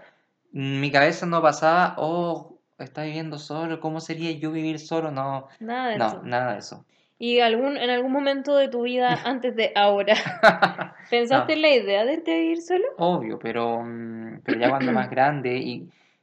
en 0.53 0.81
mi 0.81 0.91
cabeza 0.91 1.25
no 1.27 1.41
pasaba, 1.41 1.95
oh, 1.99 2.59
está 2.79 3.05
viviendo 3.05 3.39
solo, 3.39 3.79
¿cómo 3.81 4.01
sería 4.01 4.33
yo 4.33 4.51
vivir 4.51 4.79
solo? 4.81 5.11
No, 5.13 5.47
Nada 5.61 5.91
de 5.91 5.99
no, 5.99 6.07
eso. 6.09 6.23
nada 6.25 6.53
de 6.55 6.59
eso. 6.59 6.85
¿Y 7.17 7.39
algún, 7.41 7.77
en 7.77 7.91
algún 7.91 8.11
momento 8.11 8.57
de 8.57 8.69
tu 8.69 8.83
vida 8.83 9.09
antes 9.25 9.55
de 9.55 9.71
ahora, 9.77 10.15
pensaste 11.11 11.53
No. 11.53 11.57
en 11.57 11.63
la 11.63 11.71
idea 11.71 12.05
de 12.05 12.15
irte 12.15 12.33
a 12.33 12.39
vivir 12.39 12.61
solo? 12.61 12.85
Obvio, 12.99 13.39
pero, 13.39 13.83
mm, 13.85 14.41
pero 14.45 14.59
ya 14.59 14.69
cuando 14.71 14.91
más 14.93 15.09
grande 15.11 15.57
y 15.59 15.81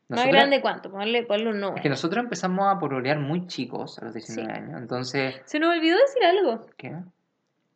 ¿Más 0.09 0.17
nosotros- 0.19 0.33
grande 0.35 0.61
cuánto? 0.61 0.91
Ponle, 0.91 1.23
ponle 1.23 1.49
un 1.49 1.75
Es 1.77 1.81
que 1.81 1.87
nosotros 1.89 2.21
empezamos 2.21 2.67
a 2.67 2.77
pololear 2.77 3.17
muy 3.19 3.47
chicos, 3.47 3.97
a 3.99 4.05
los 4.05 4.13
19 4.13 4.53
Sí. 4.53 4.59
años. 4.59 4.81
Entonces, 4.81 5.35
Se 5.45 5.57
nos 5.59 5.73
olvidó 5.73 5.97
decir 5.97 6.23
algo. 6.25 6.65
¿qué? 6.77 6.93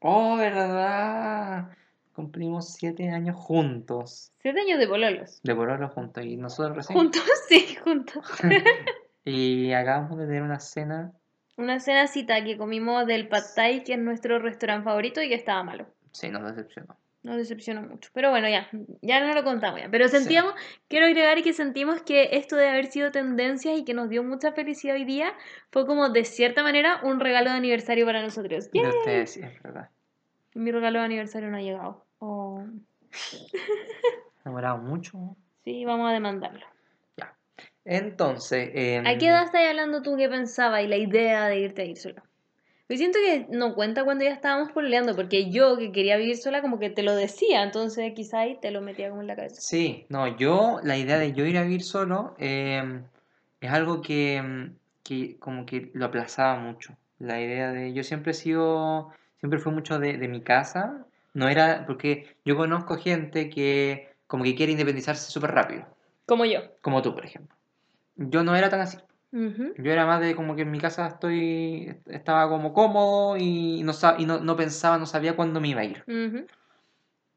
Oh, 0.07 0.37
¿verdad? 0.37 1.69
Cumplimos 2.13 2.75
7 2.75 3.09
años 3.09 3.35
juntos. 3.35 4.31
Siete 4.39 4.59
años 4.61 4.77
de 4.77 4.87
pololos. 4.87 5.41
De 5.41 5.55
pololo 5.55 5.89
juntos. 5.89 6.23
Y 6.23 6.37
nosotros 6.37 6.77
recién. 6.77 6.99
Juntos, 6.99 7.23
sí, 7.49 7.75
juntos. 7.83 8.23
Y 9.27 9.73
acabamos 9.73 10.19
de 10.19 10.27
tener 10.27 10.43
una 10.43 10.59
cena. 10.59 11.11
Una 11.57 11.79
cena 11.79 12.05
cita 12.05 12.43
que 12.43 12.55
comimos 12.55 13.07
del 13.07 13.27
Pad 13.27 13.41
Thai, 13.55 13.83
que 13.83 13.93
es 13.93 13.99
nuestro 13.99 14.37
restaurante 14.37 14.83
favorito 14.83 15.19
y 15.23 15.29
que 15.29 15.33
estaba 15.33 15.63
malo. 15.63 15.87
Sí, 16.11 16.29
nos 16.29 16.43
decepcionó. 16.43 16.95
Nos 17.23 17.37
decepcionó 17.37 17.81
mucho. 17.81 18.11
Pero 18.13 18.29
bueno, 18.29 18.47
ya, 18.47 18.69
ya 19.01 19.25
no 19.25 19.33
lo 19.33 19.43
contamos 19.43 19.81
ya. 19.81 19.89
Pero 19.89 20.07
sentíamos, 20.07 20.53
quiero 20.87 21.07
agregar 21.07 21.41
que 21.41 21.53
sentimos 21.53 22.03
que 22.03 22.29
esto 22.33 22.55
de 22.55 22.69
haber 22.69 22.85
sido 22.85 23.09
tendencia 23.09 23.75
y 23.75 23.83
que 23.83 23.95
nos 23.95 24.09
dio 24.09 24.23
mucha 24.23 24.51
felicidad 24.51 24.95
hoy 24.95 25.05
día 25.05 25.33
fue 25.71 25.87
como 25.87 26.09
de 26.09 26.23
cierta 26.25 26.61
manera 26.61 26.99
un 27.01 27.19
regalo 27.19 27.49
de 27.49 27.55
aniversario 27.55 28.05
para 28.05 28.21
nosotros. 28.21 28.69
De 28.69 28.79
¡Yay! 28.79 28.89
ustedes, 28.89 29.31
sí, 29.31 29.41
es 29.41 29.63
verdad. 29.63 29.89
Mi 30.55 30.71
regalo 30.71 30.99
de 30.99 31.05
aniversario 31.05 31.49
no 31.51 31.57
ha 31.57 31.61
llegado. 31.61 32.05
Oh, 32.19 32.63
Demorado 34.43 34.77
mucho. 34.79 35.35
sí, 35.63 35.85
vamos 35.85 36.09
a 36.09 36.13
demandarlo. 36.13 36.65
Entonces, 37.83 38.71
em, 38.73 39.05
¿A 39.05 39.15
qué 39.17 39.27
edad 39.27 39.43
estás 39.43 39.61
hablando 39.67 40.01
tú 40.01 40.17
que 40.17 40.27
pensaba 40.27 40.81
y 40.81 40.87
la 40.87 40.97
idea 40.97 41.45
de 41.45 41.59
irte 41.59 41.83
a 41.83 41.85
ir 41.85 41.97
sola? 41.97 42.23
Yo 42.87 42.97
siento 42.97 43.17
que 43.23 43.47
no 43.49 43.73
cuenta 43.73 44.03
cuando 44.03 44.23
ya 44.23 44.31
estábamos 44.31 44.71
pololeando, 44.71 45.15
porque 45.15 45.49
yo 45.49 45.77
que 45.77 45.91
quería 45.91 46.17
vivir 46.17 46.37
sola 46.37 46.61
como 46.61 46.79
que 46.79 46.89
te 46.91 47.03
lo 47.03 47.15
decía, 47.15 47.63
entonces 47.63 48.13
quizá 48.15 48.41
ahí 48.41 48.59
te 48.61 48.71
lo 48.71 48.81
metía 48.81 49.09
como 49.09 49.21
en 49.21 49.27
la 49.27 49.35
cabeza. 49.35 49.59
Sí, 49.59 50.05
no, 50.09 50.37
yo, 50.37 50.79
la 50.83 50.97
idea 50.97 51.17
de 51.17 51.33
yo 51.33 51.45
ir 51.45 51.57
a 51.57 51.63
vivir 51.63 51.83
solo 51.83 52.35
em, 52.37 53.03
es 53.61 53.71
algo 53.71 54.01
que, 54.01 54.35
em, 54.35 54.75
que 55.03 55.37
como 55.37 55.65
que 55.65 55.91
lo 55.93 56.05
aplazaba 56.05 56.59
mucho. 56.59 56.95
La 57.17 57.41
idea 57.41 57.71
de, 57.71 57.93
yo 57.93 58.03
siempre 58.03 58.31
he 58.31 58.35
sido, 58.35 59.11
siempre 59.45 59.59
fui 59.59 59.71
mucho 59.73 59.99
de, 59.99 60.17
de 60.17 60.27
mi 60.27 60.41
casa, 60.41 61.05
no 61.35 61.47
era, 61.47 61.85
porque 61.85 62.35
yo 62.43 62.57
conozco 62.57 62.97
gente 62.97 63.49
que 63.49 64.09
como 64.25 64.43
que 64.43 64.55
quiere 64.55 64.71
independizarse 64.71 65.31
súper 65.31 65.51
rápido, 65.51 65.85
Como 66.25 66.45
yo. 66.45 66.61
como 66.81 67.03
tú, 67.03 67.13
por 67.13 67.25
ejemplo. 67.25 67.55
Yo 68.15 68.43
no 68.43 68.55
era 68.55 68.69
tan 68.69 68.81
así. 68.81 68.97
Ujú. 69.31 69.73
Yo 69.77 69.91
era 69.91 70.07
más 70.07 70.19
de 70.21 70.35
como 70.35 70.55
que 70.55 70.63
en 70.63 70.71
mi 70.71 70.79
casa 70.79 71.05
estoy, 71.07 71.95
estaba 72.07 72.49
como 72.49 72.73
cómodo 72.73 73.37
y 73.37 73.83
no, 73.83 73.91
y 74.17 74.25
no, 74.25 74.39
no 74.39 74.55
pensaba, 74.55 74.97
no 74.97 75.05
sabía 75.05 75.35
cuándo 75.35 75.61
me 75.61 75.67
iba 75.67 75.81
a 75.81 75.85
ir. 75.85 76.03
Ujú. 76.07 76.47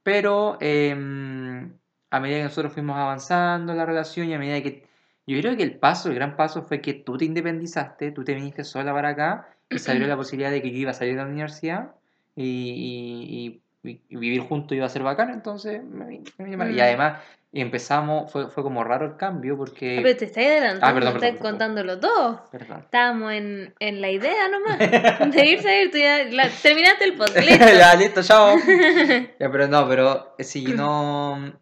Pero 0.02 0.56
em, 0.60 1.72
a 2.10 2.20
medida 2.20 2.38
que 2.38 2.44
nosotros 2.44 2.72
fuimos 2.72 2.96
avanzando 2.96 3.72
en 3.72 3.78
la 3.78 3.84
relación 3.84 4.28
y 4.28 4.34
a 4.34 4.38
medida 4.38 4.62
que 4.62 4.86
Yo 5.26 5.38
creo 5.40 5.56
que 5.58 5.62
el 5.62 5.78
paso, 5.78 6.08
el 6.08 6.14
gran 6.14 6.36
paso 6.36 6.62
fue 6.62 6.80
que 6.80 6.94
tú 6.94 7.18
te 7.18 7.26
independizaste, 7.26 8.12
tú 8.12 8.24
te 8.24 8.32
viniste 8.34 8.64
sola 8.64 8.94
para 8.94 9.10
acá 9.10 9.48
y 9.68 9.78
se 9.78 9.90
abrió 9.92 10.06
la 10.06 10.16
posibilidad 10.22 10.50
de 10.50 10.62
que 10.62 10.70
yo 10.70 10.78
iba 10.78 10.92
a 10.92 10.94
salir 10.94 11.14
de 11.16 11.22
la 11.22 11.28
universidad 11.28 11.97
y, 12.42 13.60
y- 13.84 13.88
y- 13.90 14.00
y 14.08 14.16
vivir 14.16 14.40
juntos 14.42 14.76
iba 14.76 14.86
a 14.86 14.90
ser 14.90 15.02
bacán, 15.02 15.30
entonces 15.30 15.82
me 15.84 16.20
me 16.38 16.56
para- 16.58 16.70
Y 16.70 16.74
Mm. 16.76 16.80
además 16.80 17.18
empezamos, 17.52 18.30
fue, 18.30 18.50
fue 18.50 18.62
como 18.62 18.84
raro 18.84 19.06
el 19.06 19.16
cambio 19.16 19.54
Ah, 19.54 19.56
porque... 19.56 20.00
pero 20.02 20.16
te 20.18 20.26
estáis 20.26 20.48
adelantando, 20.48 20.86
Ah, 20.86 20.92
perdón, 20.94 21.12
perdón, 21.14 21.30
perdón. 21.36 21.50
contándolo 21.50 21.98
todo. 22.00 22.44
Perdón. 22.52 22.80
Estábamos 22.80 23.32
en, 23.32 23.74
en 23.80 24.00
la 24.02 24.10
idea 24.10 24.48
nomás 24.48 24.78
de 25.34 25.46
irse 25.46 25.68
a 25.68 25.82
ir. 25.82 25.90
Tú 25.90 25.98
ya 25.98 26.24
la- 26.30 26.48
terminaste 26.62 27.04
el 27.04 27.14
podcast. 27.14 27.36
listo. 27.48 27.64
ya, 27.78 27.94
listo, 27.96 28.22
chao. 28.22 28.56
Ya, 29.40 29.50
pero 29.50 29.66
no, 29.68 29.88
pero 29.88 30.34
eh, 30.38 30.44
yo 30.62 30.74
no, 30.74 31.52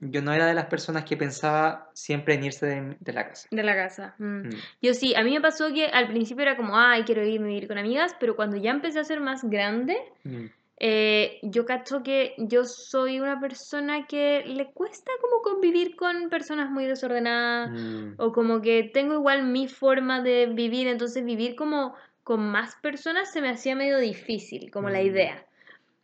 yo 0.00 0.22
no 0.22 0.32
era 0.32 0.46
de 0.46 0.54
las 0.54 0.66
personas 0.66 1.04
que 1.04 1.16
pensaba 1.16 1.90
siempre 1.94 2.34
en 2.34 2.44
irse 2.44 2.66
de, 2.66 2.96
de 2.98 3.12
la 3.12 3.28
casa. 3.28 3.48
De 3.50 3.62
la 3.62 3.74
casa. 3.74 4.14
mm. 4.18 4.24
Mm. 4.48 4.50
Yo 4.82 4.94
sí, 4.94 5.14
a 5.14 5.22
mí 5.22 5.32
me 5.32 5.40
pasó 5.40 5.72
que 5.72 5.86
al 5.86 6.08
principio 6.08 6.42
era 6.42 6.56
como, 6.56 6.76
ay, 6.76 7.02
quiero 7.04 7.24
irme 7.24 7.46
a 7.46 7.48
vivir 7.48 7.68
con 7.68 7.78
amigas, 7.78 8.14
pero 8.18 8.34
cuando 8.36 8.56
ya 8.56 8.70
empecé 8.70 8.98
a 9.00 9.04
ser 9.04 9.20
más 9.20 9.44
grande, 9.44 9.96
Mm. 10.24 10.46
eh, 10.78 11.38
yo 11.42 11.66
cacho 11.66 12.02
que 12.02 12.34
yo 12.38 12.64
soy 12.64 13.20
una 13.20 13.38
persona 13.38 14.06
que 14.06 14.42
le 14.46 14.70
cuesta 14.72 15.10
como 15.20 15.42
convivir 15.42 15.94
con 15.96 16.30
personas 16.30 16.70
muy 16.70 16.86
desordenadas 16.86 17.70
o 18.16 18.32
como 18.32 18.62
que 18.62 18.84
tengo 18.94 19.12
igual 19.14 19.44
mi 19.44 19.68
forma 19.68 20.22
de 20.22 20.46
vivir, 20.46 20.88
entonces 20.88 21.22
vivir 21.24 21.54
como 21.54 21.94
con 22.24 22.40
más 22.50 22.76
personas 22.76 23.30
se 23.32 23.40
me 23.42 23.50
hacía 23.50 23.74
medio 23.76 23.98
difícil, 23.98 24.70
como 24.70 24.88
la 24.88 25.02
idea. 25.02 25.44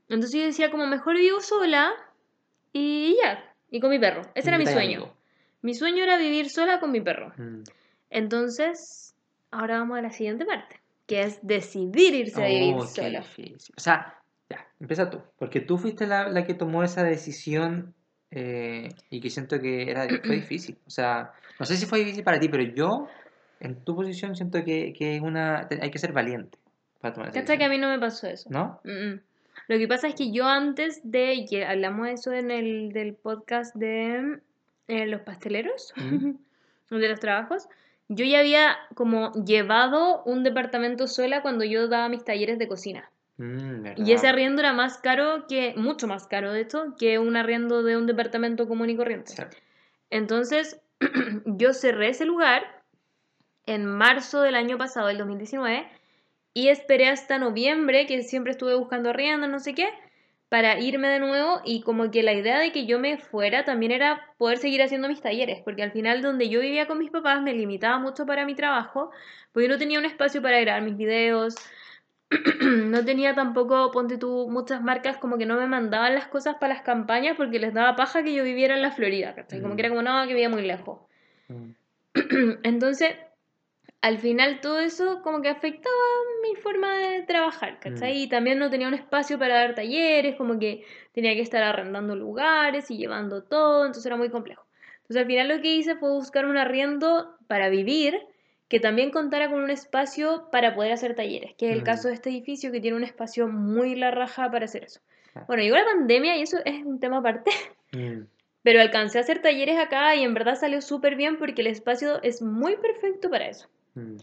Entonces 0.08 0.38
yo 0.38 0.44
decía 0.46 0.70
como 0.70 0.86
mejor 0.86 1.16
vivo 1.16 1.40
sola 1.40 1.92
y 2.72 3.16
ya, 3.22 3.42
y 3.70 3.80
con 3.80 3.90
mi 3.90 3.98
perro. 3.98 4.22
Ese 4.34 4.48
era 4.48 4.58
mi 4.58 4.66
sueño. 4.66 5.12
Mi 5.62 5.74
sueño 5.74 6.02
era 6.04 6.16
vivir 6.16 6.48
sola 6.50 6.78
con 6.80 6.92
mi 6.92 7.00
perro. 7.00 7.32
Mm. 7.36 7.62
Entonces, 8.10 9.14
ahora 9.50 9.78
vamos 9.78 9.98
a 9.98 10.02
la 10.02 10.10
siguiente 10.10 10.44
parte, 10.44 10.80
que 11.06 11.22
es 11.22 11.38
decidir 11.42 12.14
irse 12.14 12.42
a 12.42 12.46
vivir 12.46 12.74
Oh, 12.76 12.80
qué 12.82 12.86
sola. 13.02 13.20
difícil. 13.20 13.74
O 13.76 13.80
sea, 13.80 14.14
ya, 14.48 14.66
empieza 14.80 15.10
tú, 15.10 15.20
porque 15.38 15.60
tú 15.60 15.76
fuiste 15.78 16.06
la, 16.06 16.28
la 16.28 16.44
que 16.46 16.54
tomó 16.54 16.82
esa 16.82 17.02
decisión 17.02 17.94
eh, 18.30 18.88
y 19.10 19.20
que 19.20 19.30
siento 19.30 19.60
que 19.60 19.90
era, 19.90 20.06
fue 20.24 20.36
difícil. 20.36 20.78
O 20.86 20.90
sea, 20.90 21.32
no 21.58 21.66
sé 21.66 21.76
si 21.76 21.86
fue 21.86 21.98
difícil 22.00 22.22
para 22.24 22.38
ti, 22.38 22.48
pero 22.48 22.62
yo, 22.62 23.08
en 23.60 23.76
tu 23.84 23.94
posición, 23.96 24.36
siento 24.36 24.62
que, 24.64 24.92
que 24.92 25.16
es 25.16 25.22
una, 25.22 25.68
hay 25.80 25.90
que 25.90 25.98
ser 25.98 26.12
valiente 26.12 26.58
para 27.00 27.14
tomar 27.14 27.28
esa 27.30 27.40
¿Cachai 27.40 27.58
que 27.58 27.64
a 27.64 27.68
decisión. 27.68 27.70
mí 27.70 27.78
no 27.78 27.88
me 27.92 27.98
pasó 28.00 28.26
eso? 28.28 28.48
¿No? 28.50 28.80
Mm, 28.84 28.90
mm. 29.14 29.20
Lo 29.68 29.78
que 29.78 29.88
pasa 29.88 30.08
es 30.08 30.14
que 30.14 30.30
yo 30.30 30.46
antes 30.46 31.00
de, 31.02 31.44
que 31.48 31.64
hablamos 31.64 32.06
de 32.06 32.12
eso 32.12 32.32
en 32.32 32.50
el 32.50 32.92
del 32.92 33.14
podcast 33.14 33.74
de 33.74 34.40
eh, 34.88 35.06
los 35.06 35.22
pasteleros, 35.22 35.92
Mm. 35.96 36.34
de 36.90 37.08
los 37.08 37.20
trabajos, 37.20 37.68
yo 38.08 38.24
ya 38.24 38.40
había 38.40 38.76
como 38.94 39.32
llevado 39.44 40.22
un 40.24 40.44
departamento 40.44 41.08
sola 41.08 41.42
cuando 41.42 41.64
yo 41.64 41.88
daba 41.88 42.08
mis 42.08 42.24
talleres 42.24 42.58
de 42.58 42.68
cocina. 42.68 43.10
Mm, 43.38 43.86
Y 43.96 44.12
ese 44.12 44.28
arriendo 44.28 44.62
era 44.62 44.72
más 44.72 44.98
caro 44.98 45.46
que, 45.46 45.74
mucho 45.76 46.06
más 46.06 46.26
caro 46.26 46.52
de 46.52 46.60
hecho, 46.60 46.94
que 46.98 47.18
un 47.18 47.36
arriendo 47.36 47.82
de 47.82 47.96
un 47.96 48.06
departamento 48.06 48.68
común 48.68 48.90
y 48.90 48.96
corriente. 48.96 49.32
Sí. 49.32 49.42
Entonces, 50.10 50.80
yo 51.44 51.72
cerré 51.74 52.10
ese 52.10 52.24
lugar 52.24 52.62
en 53.66 53.84
marzo 53.84 54.40
del 54.40 54.54
año 54.54 54.78
pasado, 54.78 55.08
el 55.08 55.18
2019, 55.18 55.86
y 56.56 56.70
esperé 56.70 57.10
hasta 57.10 57.38
noviembre, 57.38 58.06
que 58.06 58.22
siempre 58.22 58.52
estuve 58.52 58.74
buscando 58.74 59.10
arriendo, 59.10 59.46
no 59.46 59.58
sé 59.58 59.74
qué, 59.74 59.90
para 60.48 60.80
irme 60.80 61.06
de 61.08 61.18
nuevo 61.18 61.60
y 61.66 61.82
como 61.82 62.10
que 62.10 62.22
la 62.22 62.32
idea 62.32 62.58
de 62.58 62.72
que 62.72 62.86
yo 62.86 62.98
me 62.98 63.18
fuera 63.18 63.66
también 63.66 63.92
era 63.92 64.32
poder 64.38 64.56
seguir 64.56 64.82
haciendo 64.82 65.06
mis 65.06 65.20
talleres, 65.20 65.60
porque 65.62 65.82
al 65.82 65.92
final 65.92 66.22
donde 66.22 66.48
yo 66.48 66.60
vivía 66.60 66.86
con 66.86 66.98
mis 66.98 67.10
papás 67.10 67.42
me 67.42 67.52
limitaba 67.52 67.98
mucho 67.98 68.24
para 68.24 68.46
mi 68.46 68.54
trabajo, 68.54 69.10
porque 69.52 69.68
yo 69.68 69.74
no 69.74 69.78
tenía 69.78 69.98
un 69.98 70.06
espacio 70.06 70.40
para 70.40 70.58
grabar 70.58 70.80
mis 70.80 70.96
videos, 70.96 71.56
no 72.62 73.04
tenía 73.04 73.34
tampoco, 73.34 73.90
ponte 73.90 74.16
tú, 74.16 74.48
muchas 74.48 74.80
marcas 74.80 75.18
como 75.18 75.36
que 75.36 75.44
no 75.44 75.58
me 75.58 75.66
mandaban 75.66 76.14
las 76.14 76.26
cosas 76.26 76.54
para 76.54 76.72
las 76.72 76.82
campañas 76.82 77.36
porque 77.36 77.58
les 77.58 77.74
daba 77.74 77.96
paja 77.96 78.22
que 78.22 78.32
yo 78.32 78.42
viviera 78.44 78.76
en 78.76 78.80
la 78.80 78.92
Florida, 78.92 79.34
¿cachai? 79.34 79.60
Como 79.60 79.76
que 79.76 79.82
era 79.82 79.90
como, 79.90 80.00
no, 80.00 80.22
que 80.22 80.32
vivía 80.32 80.48
muy 80.48 80.62
lejos. 80.62 81.00
Entonces, 82.62 83.14
al 84.02 84.18
final 84.18 84.60
todo 84.60 84.78
eso 84.80 85.20
como 85.22 85.42
que 85.42 85.48
afectaba 85.48 85.94
mi 86.42 86.54
forma 86.56 86.96
de 86.96 87.22
trabajar, 87.22 87.80
¿cachai? 87.80 88.14
Mm. 88.14 88.16
Y 88.18 88.28
también 88.28 88.58
no 88.58 88.70
tenía 88.70 88.88
un 88.88 88.94
espacio 88.94 89.38
para 89.38 89.56
dar 89.56 89.74
talleres, 89.74 90.36
como 90.36 90.58
que 90.58 90.84
tenía 91.12 91.34
que 91.34 91.40
estar 91.40 91.62
arrendando 91.62 92.14
lugares 92.14 92.90
y 92.90 92.96
llevando 92.96 93.42
todo, 93.42 93.82
entonces 93.84 94.06
era 94.06 94.16
muy 94.16 94.30
complejo. 94.30 94.64
Entonces 95.02 95.22
al 95.22 95.26
final 95.26 95.48
lo 95.48 95.60
que 95.60 95.74
hice 95.74 95.96
fue 95.96 96.10
buscar 96.10 96.46
un 96.46 96.56
arriendo 96.56 97.36
para 97.48 97.68
vivir 97.68 98.20
que 98.68 98.80
también 98.80 99.10
contara 99.12 99.48
con 99.48 99.60
un 99.62 99.70
espacio 99.70 100.48
para 100.50 100.74
poder 100.74 100.90
hacer 100.92 101.14
talleres, 101.14 101.54
que 101.56 101.68
es 101.68 101.72
el 101.72 101.82
Mm. 101.82 101.84
caso 101.84 102.08
de 102.08 102.14
este 102.14 102.30
edificio 102.30 102.72
que 102.72 102.80
tiene 102.80 102.96
un 102.96 103.04
espacio 103.04 103.46
muy 103.48 103.94
la 103.94 104.10
raja 104.10 104.50
para 104.50 104.64
hacer 104.64 104.84
eso. 104.84 105.00
Ah. 105.36 105.44
Bueno, 105.46 105.62
llegó 105.62 105.76
la 105.76 105.84
pandemia 105.84 106.36
y 106.36 106.42
eso 106.42 106.58
es 106.64 106.84
un 106.84 107.00
tema 107.00 107.18
aparte. 107.18 107.50
Mm. 107.92 108.26
Pero 108.62 108.80
alcancé 108.80 109.18
a 109.18 109.20
hacer 109.20 109.40
talleres 109.40 109.78
acá 109.78 110.16
y 110.16 110.24
en 110.24 110.34
verdad 110.34 110.56
salió 110.56 110.82
súper 110.82 111.14
bien 111.14 111.38
porque 111.38 111.60
el 111.62 111.68
espacio 111.68 112.20
es 112.24 112.42
muy 112.42 112.76
perfecto 112.76 113.30
para 113.30 113.46
eso. 113.48 113.68
Mm. 113.96 114.16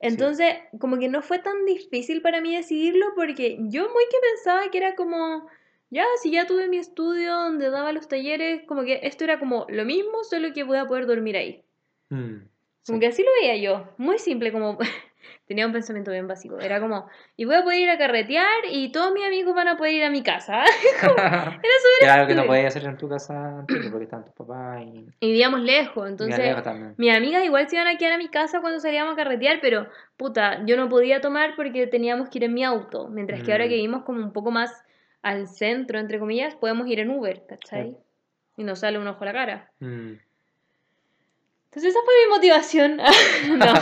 Entonces, 0.00 0.54
como 0.80 0.98
que 0.98 1.08
no 1.08 1.22
fue 1.22 1.38
tan 1.40 1.64
difícil 1.66 2.22
para 2.22 2.40
mí 2.40 2.54
decidirlo 2.54 3.06
porque 3.16 3.58
yo 3.68 3.82
muy 3.90 4.04
que 4.10 4.18
pensaba 4.34 4.70
que 4.70 4.78
era 4.78 4.94
como, 4.94 5.48
ya, 5.90 6.04
si 6.22 6.30
ya 6.30 6.46
tuve 6.46 6.68
mi 6.68 6.78
estudio 6.78 7.34
donde 7.34 7.70
daba 7.70 7.92
los 7.92 8.08
talleres, 8.08 8.62
como 8.66 8.84
que 8.84 9.00
esto 9.02 9.24
era 9.24 9.38
como 9.40 9.66
lo 9.68 9.84
mismo, 9.84 10.22
solo 10.24 10.52
que 10.52 10.62
voy 10.64 10.78
a 10.78 10.86
poder 10.86 11.06
dormir 11.06 11.36
ahí. 11.36 11.64
Mm. 12.10 12.36
Como 12.86 12.98
Sí. 12.98 13.00
que 13.00 13.06
así 13.08 13.22
lo 13.22 13.30
veía 13.40 13.56
yo, 13.56 13.88
muy 13.98 14.18
simple, 14.18 14.52
como 14.52 14.78
tenía 15.48 15.66
un 15.66 15.72
pensamiento 15.72 16.10
bien 16.10 16.28
básico. 16.28 16.60
Era 16.60 16.78
como, 16.78 17.08
y 17.36 17.46
voy 17.46 17.56
a 17.56 17.64
poder 17.64 17.80
ir 17.80 17.90
a 17.90 17.96
carretear 17.96 18.66
y 18.70 18.92
todos 18.92 19.12
mis 19.12 19.24
amigos 19.24 19.54
van 19.54 19.66
a 19.66 19.76
poder 19.78 19.94
ir 19.94 20.04
a 20.04 20.10
mi 20.10 20.22
casa. 20.22 20.62
Era 21.02 21.56
súper 21.96 22.10
algo 22.10 22.26
que 22.28 22.34
no 22.34 22.44
podías 22.46 22.66
hacer 22.76 22.88
en 22.88 22.98
tu 22.98 23.08
casa 23.08 23.60
antes 23.60 23.88
porque 23.90 24.04
estaban 24.04 24.26
tus 24.26 24.34
papás 24.34 24.82
y... 24.82 25.06
Y 25.20 25.26
vivíamos 25.28 25.60
lejos, 25.60 26.06
entonces... 26.08 26.62
También. 26.62 26.94
Mis 26.98 27.16
amigas 27.16 27.44
igual 27.44 27.68
se 27.68 27.76
iban 27.76 27.88
a 27.88 27.96
quedar 27.96 28.12
a 28.12 28.18
mi 28.18 28.28
casa 28.28 28.60
cuando 28.60 28.78
salíamos 28.78 29.14
a 29.14 29.16
carretear, 29.16 29.58
pero 29.62 29.88
puta, 30.18 30.64
yo 30.66 30.76
no 30.76 30.88
podía 30.88 31.20
tomar 31.22 31.56
porque 31.56 31.86
teníamos 31.86 32.28
que 32.28 32.38
ir 32.38 32.44
en 32.44 32.52
mi 32.54 32.62
auto. 32.62 33.08
Mientras 33.08 33.42
que 33.42 33.50
ahora 33.52 33.64
Mm. 33.64 33.68
que 33.68 33.74
vivimos 33.74 34.04
como 34.04 34.22
un 34.22 34.32
poco 34.32 34.50
más 34.50 34.84
al 35.22 35.48
centro, 35.48 35.98
entre 35.98 36.18
comillas, 36.18 36.54
podemos 36.56 36.86
ir 36.88 37.00
en 37.00 37.10
Uber, 37.10 37.42
¿cachai? 37.48 37.92
Sí. 37.92 37.96
Y 38.58 38.64
nos 38.64 38.80
sale 38.80 38.98
un 38.98 39.06
ojo 39.08 39.22
a 39.22 39.26
la 39.26 39.32
cara. 39.32 39.70
Mm. 39.80 40.12
Entonces 41.70 41.94
esa 41.94 42.00
fue 42.04 42.14
mi 42.26 42.34
motivación. 42.34 42.96
no, 43.58 43.72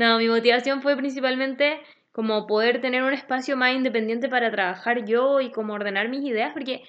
no, 0.00 0.18
mi 0.18 0.28
motivación 0.28 0.80
fue 0.80 0.96
principalmente 0.96 1.78
como 2.12 2.46
poder 2.46 2.80
tener 2.80 3.02
un 3.02 3.12
espacio 3.12 3.56
más 3.56 3.74
independiente 3.74 4.28
para 4.28 4.50
trabajar 4.50 5.04
yo 5.04 5.40
y 5.40 5.52
como 5.52 5.74
ordenar 5.74 6.08
mis 6.08 6.24
ideas, 6.24 6.52
porque 6.54 6.82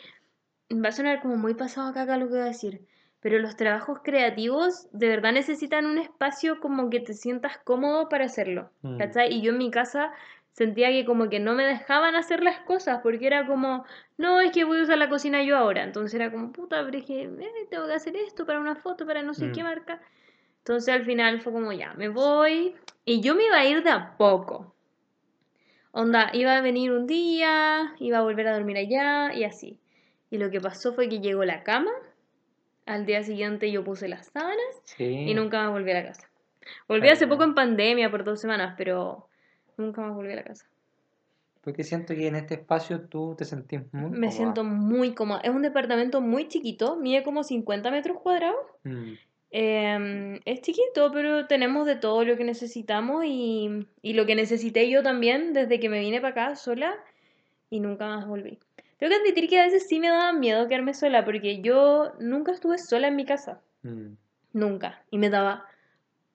va 0.71 0.89
a 0.89 0.91
sonar 0.93 1.21
como 1.21 1.35
muy 1.35 1.53
pasado 1.53 1.89
acá, 1.89 2.03
acá 2.03 2.17
lo 2.17 2.27
que 2.27 2.33
voy 2.35 2.41
a 2.41 2.45
decir, 2.45 2.81
pero 3.19 3.37
los 3.39 3.55
trabajos 3.57 3.99
creativos 4.03 4.87
de 4.93 5.09
verdad 5.09 5.33
necesitan 5.33 5.85
un 5.85 5.97
espacio 5.97 6.59
como 6.61 6.89
que 6.89 7.01
te 7.01 7.13
sientas 7.13 7.57
cómodo 7.57 8.07
para 8.09 8.25
hacerlo, 8.25 8.71
Mm. 8.81 8.97
¿cachai? 8.97 9.33
Y 9.33 9.41
yo 9.41 9.51
en 9.51 9.57
mi 9.57 9.69
casa 9.71 10.11
sentía 10.53 10.89
que 10.89 11.05
como 11.05 11.29
que 11.29 11.39
no 11.39 11.53
me 11.53 11.65
dejaban 11.65 12.15
hacer 12.15 12.41
las 12.43 12.59
cosas, 12.59 13.01
porque 13.03 13.27
era 13.27 13.45
como, 13.45 13.85
no, 14.17 14.39
es 14.39 14.51
que 14.51 14.63
voy 14.63 14.79
a 14.79 14.83
usar 14.83 14.97
la 14.97 15.09
cocina 15.09 15.43
yo 15.43 15.57
ahora, 15.57 15.83
entonces 15.83 16.13
era 16.13 16.31
como, 16.31 16.51
puta, 16.51 16.83
pero 16.85 16.97
es 16.97 17.05
que 17.05 17.23
eh, 17.23 17.67
tengo 17.69 17.87
que 17.87 17.93
hacer 17.93 18.15
esto 18.15 18.45
para 18.45 18.59
una 18.59 18.75
foto, 18.75 19.05
para 19.05 19.21
no 19.21 19.33
sé 19.33 19.47
Mm. 19.47 19.51
qué 19.53 19.63
marca. 19.63 20.01
Entonces 20.59 20.93
al 20.93 21.03
final 21.03 21.41
fue 21.41 21.51
como, 21.53 21.71
ya, 21.73 21.93
me 21.95 22.07
voy, 22.09 22.75
y 23.05 23.21
yo 23.21 23.35
me 23.35 23.45
iba 23.45 23.57
a 23.57 23.65
ir 23.65 23.83
de 23.83 23.89
a 23.89 24.15
poco. 24.17 24.73
Onda, 25.91 26.29
iba 26.33 26.55
a 26.55 26.61
venir 26.61 26.91
un 26.91 27.05
día, 27.07 27.93
iba 27.99 28.19
a 28.19 28.21
volver 28.21 28.47
a 28.47 28.53
dormir 28.53 28.77
allá 28.77 29.33
y 29.33 29.43
así. 29.43 29.77
Y 30.29 30.37
lo 30.37 30.49
que 30.49 30.61
pasó 30.61 30.93
fue 30.93 31.09
que 31.09 31.19
llegó 31.19 31.43
la 31.43 31.63
cama, 31.63 31.91
al 32.85 33.05
día 33.05 33.23
siguiente 33.23 33.71
yo 33.71 33.83
puse 33.83 34.07
las 34.07 34.27
sábanas 34.27 34.81
Sí. 34.85 35.03
y 35.03 35.33
nunca 35.33 35.61
más 35.63 35.71
volví 35.71 35.91
a 35.91 35.95
la 35.95 36.05
casa. 36.05 36.29
Volví 36.87 37.07
Ay, 37.07 37.13
hace 37.13 37.27
poco 37.27 37.43
en 37.43 37.55
pandemia 37.55 38.09
por 38.09 38.23
dos 38.23 38.39
semanas, 38.39 38.75
pero 38.77 39.27
nunca 39.77 40.01
más 40.01 40.13
volví 40.15 40.31
a 40.31 40.35
la 40.37 40.43
casa. 40.43 40.65
Porque 41.61 41.83
siento 41.83 42.15
que 42.15 42.27
en 42.27 42.35
este 42.35 42.55
espacio 42.55 43.01
tú 43.01 43.35
te 43.37 43.45
sentís 43.45 43.81
muy 43.91 44.03
Me 44.11 44.15
cómoda. 44.17 44.31
siento 44.31 44.63
muy 44.63 45.13
cómoda. 45.13 45.41
Es 45.43 45.49
un 45.51 45.61
departamento 45.61 46.21
muy 46.21 46.47
chiquito, 46.47 46.95
mide 46.95 47.23
como 47.23 47.43
50 47.43 47.91
metros 47.91 48.17
cuadrados. 48.19 48.55
Mm. 48.83 49.13
Em, 49.51 50.39
es 50.45 50.61
chiquito, 50.61 51.11
pero 51.11 51.45
tenemos 51.45 51.85
de 51.85 51.97
todo 51.97 52.23
lo 52.23 52.37
que 52.37 52.45
necesitamos 52.45 53.25
y, 53.25 53.85
y 54.01 54.13
lo 54.13 54.25
que 54.25 54.35
necesité 54.35 54.89
yo 54.89 55.03
también 55.03 55.53
desde 55.53 55.79
que 55.79 55.89
me 55.89 55.99
vine 55.99 56.21
para 56.21 56.31
acá 56.31 56.55
sola 56.55 56.95
y 57.69 57.81
nunca 57.81 58.07
más 58.07 58.25
volví. 58.27 58.59
Tengo 58.97 59.09
que 59.11 59.19
admitir 59.19 59.49
que 59.49 59.59
a 59.59 59.65
veces 59.65 59.87
sí 59.87 59.99
me 59.99 60.09
daba 60.09 60.31
miedo 60.31 60.67
quedarme 60.67 60.93
sola 60.93 61.25
porque 61.25 61.61
yo 61.61 62.13
nunca 62.19 62.51
estuve 62.51 62.77
sola 62.77 63.07
en 63.07 63.15
mi 63.15 63.25
casa. 63.25 63.59
Mm. 63.83 64.13
Nunca. 64.53 65.03
Y 65.09 65.17
me 65.17 65.29
daba 65.29 65.65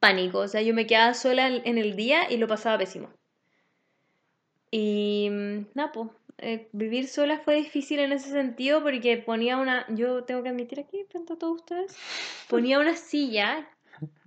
pánico. 0.01 0.41
O 0.41 0.49
sea, 0.49 0.63
yo 0.63 0.75
me 0.75 0.87
quedaba 0.87 1.15
sola 1.15 1.49
en 1.49 1.79
el 1.79 1.97
día 1.97 2.31
y 2.31 2.39
lo 2.39 2.49
pasaba 2.49 2.79
pésimo. 2.79 3.09
Y 4.71 5.29
mm, 5.31 5.67
nada, 5.75 5.93
pues, 5.93 6.11
eh, 6.39 6.69
vivir 6.73 7.09
sola 7.09 7.39
fue 7.39 7.57
difícil 7.57 7.99
en 7.99 8.13
ese 8.13 8.31
sentido 8.31 8.83
porque 8.83 9.17
ponía 9.17 9.57
una, 9.57 9.87
yo 9.89 10.25
tengo 10.25 10.43
que 10.43 10.51
admitir 10.51 10.81
aquí 10.81 11.05
frente 11.09 11.33
a 11.33 11.37
todos 11.37 11.61
ustedes, 11.61 11.97
ponía 12.49 12.79
una 12.79 12.95
silla 12.95 13.67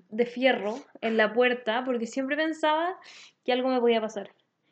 de 0.09 0.25
fierro 0.25 0.79
en 1.01 1.17
la 1.17 1.33
puerta 1.33 1.83
porque 1.85 2.07
siempre 2.07 2.35
pensaba 2.35 2.97
que 3.45 3.53
algo 3.53 3.69
me 3.69 3.79
podía 3.79 4.01
pasar. 4.01 4.31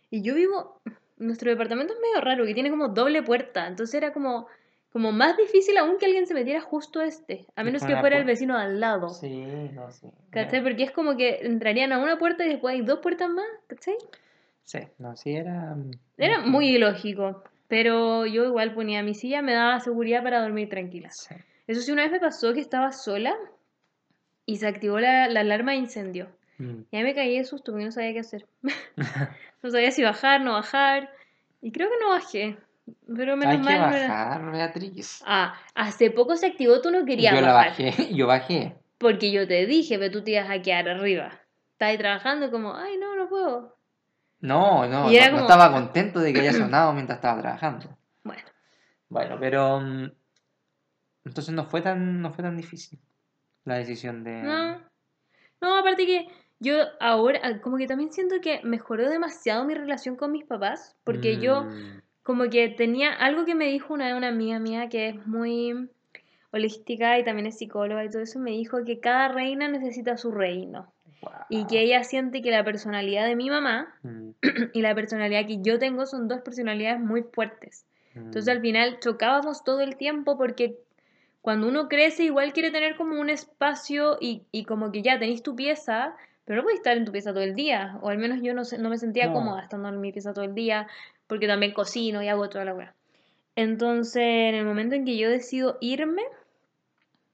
Y 0.09 0.23
yo 0.23 0.33
vivo, 0.33 0.81
nuestro 1.17 1.51
departamento 1.51 1.93
es 1.93 1.99
medio 1.99 2.21
raro, 2.21 2.45
que 2.45 2.55
tiene 2.55 2.71
como 2.71 2.87
doble 2.87 3.21
puerta, 3.21 3.67
entonces 3.67 3.93
era 3.93 4.13
como, 4.13 4.47
como 4.91 5.11
más 5.11 5.37
difícil 5.37 5.77
aún 5.77 5.97
que 5.99 6.07
alguien 6.07 6.25
se 6.25 6.33
metiera 6.33 6.61
justo 6.61 7.01
a 7.01 7.05
este, 7.05 7.45
a 7.55 7.63
menos 7.63 7.83
que 7.83 7.97
fuera 7.97 8.17
el 8.17 8.25
vecino 8.25 8.57
de 8.57 8.63
al 8.63 8.79
lado. 8.79 9.09
Sí, 9.09 9.45
no, 9.73 9.91
sí. 9.91 10.07
¿Cachai? 10.31 10.63
Porque 10.63 10.83
es 10.83 10.91
como 10.91 11.15
que 11.15 11.39
entrarían 11.43 11.91
a 11.91 11.99
una 11.99 12.17
puerta 12.17 12.45
y 12.45 12.49
después 12.49 12.73
hay 12.73 12.81
dos 12.81 12.99
puertas 12.99 13.29
más, 13.29 13.45
¿cachai? 13.67 13.95
Sí, 14.67 14.79
no, 14.99 15.15
sí 15.15 15.31
era. 15.33 15.75
mm, 15.75 15.91
Era 16.17 16.39
muy 16.41 16.67
ilógico, 16.75 17.41
pero 17.69 18.25
yo 18.25 18.43
igual 18.43 18.73
ponía 18.73 19.01
mi 19.01 19.13
silla, 19.13 19.41
me 19.41 19.53
daba 19.53 19.79
seguridad 19.79 20.21
para 20.23 20.41
dormir 20.41 20.67
tranquila. 20.69 21.09
Sí. 21.11 21.35
Eso 21.67 21.79
sí, 21.81 21.91
una 21.93 22.03
vez 22.03 22.11
me 22.11 22.19
pasó 22.19 22.53
que 22.53 22.59
estaba 22.59 22.91
sola 22.91 23.33
y 24.45 24.57
se 24.57 24.67
activó 24.67 24.99
la, 24.99 25.27
la 25.29 25.39
alarma 25.39 25.71
de 25.71 25.77
incendio. 25.77 26.27
Mm. 26.57 26.81
Y 26.91 26.97
ahí 26.97 27.03
me 27.03 27.15
caí 27.15 27.37
de 27.37 27.45
susto 27.45 27.71
porque 27.71 27.85
no 27.85 27.91
sabía 27.93 28.11
qué 28.13 28.19
hacer. 28.19 28.45
no 29.63 29.69
sabía 29.69 29.91
si 29.91 30.03
bajar, 30.03 30.41
no 30.41 30.51
bajar. 30.53 31.11
Y 31.61 31.71
creo 31.71 31.89
que 31.89 31.95
no 32.03 32.09
bajé. 32.09 32.57
Pero 33.15 33.37
menos 33.37 33.53
Hay 33.55 33.57
que 33.61 33.63
mal 33.65 33.89
no 33.91 33.95
era- 33.97 34.07
bajar, 34.07 34.51
Beatriz. 34.51 35.23
Ah, 35.25 35.55
hace 35.75 36.11
poco 36.11 36.35
se 36.35 36.47
activó, 36.47 36.81
tú 36.81 36.91
no 36.91 37.05
querías 37.05 37.33
Yo 37.35 37.41
la 37.41 37.53
bajar. 37.53 37.69
bajé, 37.85 38.13
yo 38.13 38.27
bajé. 38.27 38.75
Porque 38.97 39.31
yo 39.31 39.47
te 39.47 39.65
dije, 39.65 39.97
pero 39.97 40.11
tú 40.11 40.23
te 40.23 40.31
ibas 40.31 40.49
a 40.49 40.61
quedar 40.61 40.89
arriba. 40.89 41.39
Estás 41.73 41.89
ahí 41.89 41.97
trabajando 41.97 42.49
como, 42.51 42.75
ay, 42.75 42.97
no, 42.97 43.15
no 43.15 43.29
puedo. 43.29 43.76
No, 44.39 44.87
no, 44.87 45.11
Y 45.11 45.17
no, 45.17 45.39
estaba 45.39 45.71
contento 45.71 46.19
de 46.19 46.33
que 46.33 46.41
haya 46.41 46.53
sonado 46.53 46.93
mientras 46.93 47.17
estaba 47.17 47.41
trabajando. 47.41 47.97
Bueno, 48.23 48.43
Bueno, 49.09 49.37
pero 49.39 49.79
mm, 49.79 50.11
entonces 51.25 51.53
no 51.53 51.63
fue 51.65 51.81
tan, 51.81 52.21
no 52.21 52.33
fue 52.33 52.43
tan 52.43 52.57
difícil 52.57 52.99
la 53.63 53.75
decisión 53.75 54.23
de. 54.23 54.41
no. 54.43 54.87
No, 55.59 55.75
aparte 55.75 56.05
que 56.05 56.27
yo 56.59 56.75
ahora, 56.99 57.39
ah, 57.43 57.61
como 57.61 57.77
que 57.77 57.87
también 57.87 58.11
siento 58.11 58.35
que 58.41 58.61
mejoró 58.63 59.09
demasiado 59.09 59.65
mi 59.65 59.73
relación 59.73 60.15
con 60.15 60.31
mis 60.31 60.45
papás. 60.45 60.95
Porque 61.03 61.39
yo 61.39 61.63
Mm, 61.63 62.01
como 62.23 62.49
que 62.49 62.69
tenía 62.69 63.13
algo 63.13 63.45
que 63.45 63.55
me 63.55 63.65
dijo 63.65 63.93
una 63.93 64.15
una 64.15 64.27
amiga 64.27 64.59
mía 64.59 64.89
que 64.89 65.09
es 65.09 65.25
muy 65.25 65.89
holística 66.51 67.17
y 67.19 67.23
también 67.23 67.47
es 67.47 67.57
psicóloga 67.57 68.03
y 68.05 68.09
todo 68.09 68.21
eso, 68.21 68.39
me 68.39 68.51
dijo 68.51 68.83
que 68.85 68.99
cada 68.99 69.29
reina 69.29 69.67
necesita 69.67 70.17
su 70.17 70.31
reino 70.31 70.93
y 71.49 71.65
que 71.67 71.81
ella 71.81 72.03
siente 72.03 72.41
que 72.41 72.51
la 72.51 72.63
personalidad 72.63 73.25
de 73.25 73.35
mi 73.35 73.49
mamá 73.49 73.93
Mm, 74.03 74.29
y 74.73 74.81
la 74.81 74.93
personalidad 74.95 75.45
que 75.45 75.61
yo 75.61 75.79
tengo 75.79 76.05
son 76.05 76.27
dos 76.27 76.41
personalidades 76.41 76.99
muy 76.99 77.23
fuertes. 77.23 77.85
Entonces 78.15 78.47
mm, 78.47 78.57
al 78.57 78.61
final 78.61 78.99
chocábamos 78.99 79.63
todo 79.63 79.81
el 79.81 79.95
tiempo 79.95 80.37
porque 80.37 80.77
cuando 81.41 81.67
uno 81.67 81.87
crece 81.87 82.23
igual 82.23 82.53
quiere 82.53 82.71
tener 82.71 82.95
como 82.95 83.19
un 83.19 83.29
espacio 83.29 84.17
y, 84.19 84.43
y 84.51 84.65
como 84.65 84.91
que 84.91 85.01
ya 85.01 85.17
tenéis 85.17 85.43
tu 85.43 85.55
pieza, 85.55 86.15
pero 86.45 86.57
no 86.57 86.63
podéis 86.63 86.79
estar 86.79 86.97
en 86.97 87.05
tu 87.05 87.11
pieza 87.11 87.31
todo 87.31 87.43
el 87.43 87.55
día, 87.55 87.97
o 88.01 88.09
al 88.09 88.17
menos 88.17 88.41
yo 88.41 88.53
no, 88.53 88.63
no 88.79 88.89
me 88.89 88.97
sentía 88.97 89.27
No. 89.27 89.33
cómoda 89.33 89.61
estando 89.61 89.89
en 89.89 90.01
mi 90.01 90.11
pieza 90.11 90.33
todo 90.33 90.45
el 90.45 90.53
día, 90.53 90.87
porque 91.27 91.47
también 91.47 91.73
cocino 91.73 92.21
y 92.21 92.27
hago 92.27 92.49
toda 92.49 92.65
la 92.65 92.73
weá. 92.73 92.93
Entonces 93.55 94.23
en 94.23 94.55
el 94.55 94.65
momento 94.65 94.95
en 94.95 95.05
que 95.05 95.17
yo 95.17 95.29
decido 95.29 95.77
irme 95.81 96.23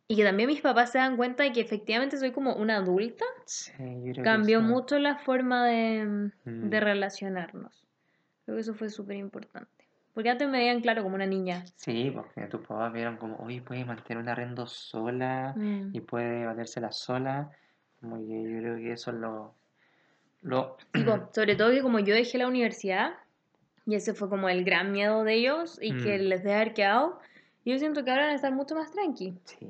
y 0.07 0.15
que 0.15 0.23
también 0.23 0.49
mis 0.49 0.61
papás 0.61 0.91
se 0.91 0.97
dan 0.97 1.17
cuenta 1.17 1.43
de 1.43 1.51
que 1.53 1.61
efectivamente 1.61 2.17
soy 2.17 2.31
como 2.31 2.53
una 2.55 2.77
adulta, 2.77 3.25
sí, 3.45 3.71
yo 3.77 3.85
creo 4.11 4.13
que 4.15 4.21
cambió 4.23 4.59
eso- 4.59 4.67
mucho 4.67 4.99
la 4.99 5.17
forma 5.17 5.65
de, 5.67 6.31
de 6.45 6.79
Mm. 6.79 6.83
relacionarnos. 6.83 7.87
Creo 8.45 8.57
que 8.57 8.61
eso 8.61 8.73
fue 8.73 8.89
súper 8.89 9.15
importante. 9.17 9.69
Porque 10.13 10.29
antes 10.29 10.47
me 10.47 10.59
veían 10.59 10.81
claro 10.81 11.01
como 11.03 11.15
una 11.15 11.25
niña. 11.25 11.63
Sí, 11.75 12.11
porque 12.13 12.41
tus 12.47 12.61
papás 12.67 12.93
vieron 12.93 13.17
como, 13.17 13.37
oye, 13.37 13.61
puede 13.61 13.83
mantener 13.85 14.21
un 14.21 14.29
arrendo 14.29 14.67
sola 14.67 15.53
Mm. 15.55 15.89
y 15.93 16.01
puede 16.01 16.45
valérsela 16.45 16.91
sola. 16.91 17.49
Como 17.99 18.17
que 18.17 18.43
yo 18.43 18.59
creo 18.59 18.75
que 18.77 18.91
eso 18.91 19.11
es 19.11 19.17
lo. 19.17 19.55
lo 20.41 20.77
Sí, 20.93 21.03
po, 21.03 21.29
sobre 21.33 21.55
todo 21.55 21.71
que 21.71 21.81
como 21.81 21.99
yo 21.99 22.13
dejé 22.13 22.37
la 22.37 22.47
universidad, 22.47 23.13
y 23.85 23.95
ese 23.95 24.13
fue 24.13 24.29
como 24.29 24.49
el 24.49 24.63
gran 24.65 24.91
miedo 24.91 25.23
de 25.23 25.33
ellos, 25.35 25.79
y 25.81 25.97
que 25.97 26.19
Mm. 26.19 26.21
les 26.23 26.43
dejé 26.43 26.55
haber 26.55 26.73
quedado, 26.73 27.19
yo 27.65 27.79
siento 27.79 28.03
que 28.03 28.11
ahora 28.11 28.23
van 28.23 28.31
a 28.33 28.35
estar 28.35 28.51
mucho 28.53 28.75
más 28.75 28.91
tranqui. 28.91 29.33
sí. 29.45 29.69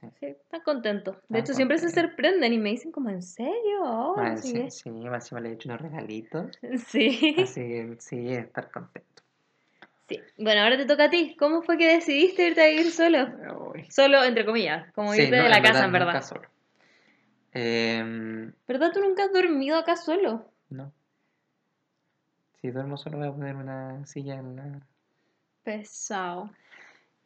Sí. 0.00 0.08
Sí, 0.20 0.26
están 0.26 0.60
contentos. 0.62 1.16
De 1.28 1.40
hecho, 1.40 1.52
siempre 1.54 1.78
se 1.78 1.90
sorprenden 1.90 2.52
y 2.52 2.58
me 2.58 2.70
dicen 2.70 2.92
como, 2.92 3.10
¿en 3.10 3.22
serio? 3.22 3.80
Oh, 3.82 4.16
no 4.16 4.22
Más 4.22 4.40
sé 4.40 4.48
encima, 4.48 4.64
qué". 4.64 4.70
sí, 4.70 4.90
más 4.90 5.24
encima 5.24 5.40
le 5.40 5.48
he 5.50 5.52
hecho 5.52 5.68
unos 5.68 5.80
regalitos. 5.80 6.58
Sí. 6.86 7.34
Así 7.42 7.60
que 7.60 7.96
sí, 7.98 8.28
estar 8.32 8.70
contento. 8.70 9.22
sí. 10.08 10.20
Bueno, 10.38 10.62
ahora 10.62 10.76
te 10.76 10.86
toca 10.86 11.04
a 11.04 11.10
ti. 11.10 11.34
¿Cómo 11.38 11.62
fue 11.62 11.76
que 11.78 11.88
decidiste 11.88 12.46
irte 12.48 12.62
a 12.62 12.66
vivir 12.68 12.90
solo? 12.90 13.28
Uy. 13.74 13.90
Solo, 13.90 14.22
entre 14.24 14.44
comillas, 14.44 14.92
como 14.92 15.14
Sí, 15.14 15.22
irte 15.22 15.36
no, 15.36 15.42
de 15.44 15.48
la 15.48 15.56
en 15.58 15.62
casa, 15.62 15.84
en 15.86 15.92
nunca 15.92 16.04
verdad. 16.06 16.22
solo. 16.22 16.48
Em, 17.52 18.52
¿Verdad? 18.66 18.92
¿Tú 18.92 19.00
nunca 19.00 19.24
has 19.24 19.32
dormido 19.32 19.76
acá 19.76 19.96
solo? 19.96 20.50
no. 20.70 20.92
Si 22.60 22.70
duermo 22.70 22.96
solo 22.96 23.18
voy 23.18 23.26
a 23.28 23.32
poner 23.32 23.56
una 23.56 24.06
silla 24.06 24.34
en 24.36 24.56
la... 24.56 24.80
Pesado. 25.64 26.50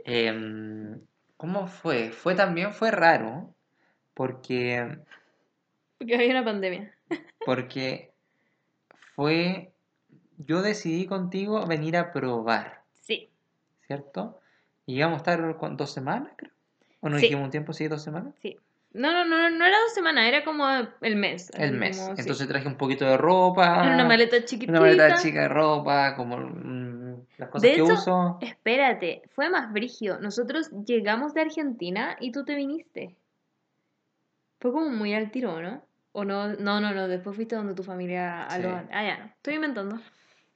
Em, 0.05 1.01
¿cómo 1.37 1.67
fue? 1.67 2.11
Fue 2.11 2.35
también 2.35 2.73
fue 2.73 2.91
raro 2.91 3.53
porque 4.15 4.99
Porque 5.99 6.15
había 6.15 6.31
una 6.31 6.45
pandemia. 6.45 6.93
porque 7.47 8.13
fue 9.15 9.73
yo 10.39 10.61
decidí 10.63 11.07
contigo 11.07 11.67
venir 11.67 11.97
a 11.97 12.13
probar, 12.13 12.83
Sí. 12.93 13.31
¿cierto? 13.87 14.39
Y 14.85 14.97
íbamos 14.99 15.15
a 15.17 15.19
estar 15.19 15.57
con 15.57 15.77
dos 15.77 15.93
semanas, 15.93 16.33
creo. 16.37 16.53
¿O 17.01 17.09
nos 17.09 17.21
Sí. 17.21 17.27
dijimos 17.27 17.45
un 17.47 17.51
tiempo, 17.51 17.73
sí, 17.73 17.89
dos 17.89 18.03
semanas? 18.03 18.35
Sí. 18.43 18.59
No, 18.93 19.13
no, 19.13 19.25
no, 19.25 19.51
no 19.51 19.65
era 19.67 19.79
dos 19.81 19.93
semanas, 19.95 20.27
era 20.27 20.45
como 20.45 20.67
el 21.01 21.17
mes. 21.17 21.51
El 21.55 21.73
mes. 21.73 21.99
como, 21.99 22.17
sí. 22.17 22.21
Entonces 22.23 22.49
traje 22.49 22.67
un 22.67 22.77
poquito 22.77 23.05
de 23.05 23.17
ropa. 23.17 23.83
Una 23.83 24.05
maleta 24.07 24.39
chiquitita. 24.45 24.73
Una 24.73 24.81
maleta 24.81 25.17
chica 25.17 25.43
de 25.43 25.49
ropa, 25.49 26.15
como 26.17 26.37
las 27.39 27.49
cosas 27.49 27.63
De 27.63 27.75
que 27.75 27.83
hecho, 27.83 27.93
uso. 27.95 28.39
Espérate, 28.41 29.23
fue 29.31 29.49
más 29.51 29.73
brígido. 29.73 30.21
Nosotros 30.21 30.71
llegamos 30.87 31.35
de 31.35 31.43
Argentina 31.43 32.17
y 32.21 32.33
tú 32.33 32.45
te 32.45 32.55
viniste. 32.55 33.17
Fue 34.59 34.73
como 34.73 34.91
muy 34.91 35.15
al 35.15 35.31
tiro, 35.31 35.61
¿no? 35.61 35.83
O 36.13 36.25
no, 36.25 36.49
no, 36.55 36.81
no, 36.81 36.95
no, 36.95 37.09
después 37.09 37.37
fuiste 37.37 37.57
donde 37.57 37.75
tu 37.75 37.83
familia 37.83 38.45
a. 38.45 38.55
Ah, 38.55 39.05
ya 39.05 39.19
no. 39.19 39.25
Estoy 39.27 39.55
inventando. 39.55 39.99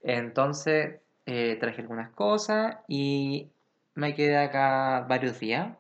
Entonces 0.02 1.00
eh, 1.26 1.56
traje 1.60 1.82
algunas 1.82 2.10
cosas 2.10 2.78
y 2.88 3.50
me 3.94 4.14
quedé 4.14 4.38
acá 4.38 5.04
varios 5.08 5.38
días. 5.38 5.76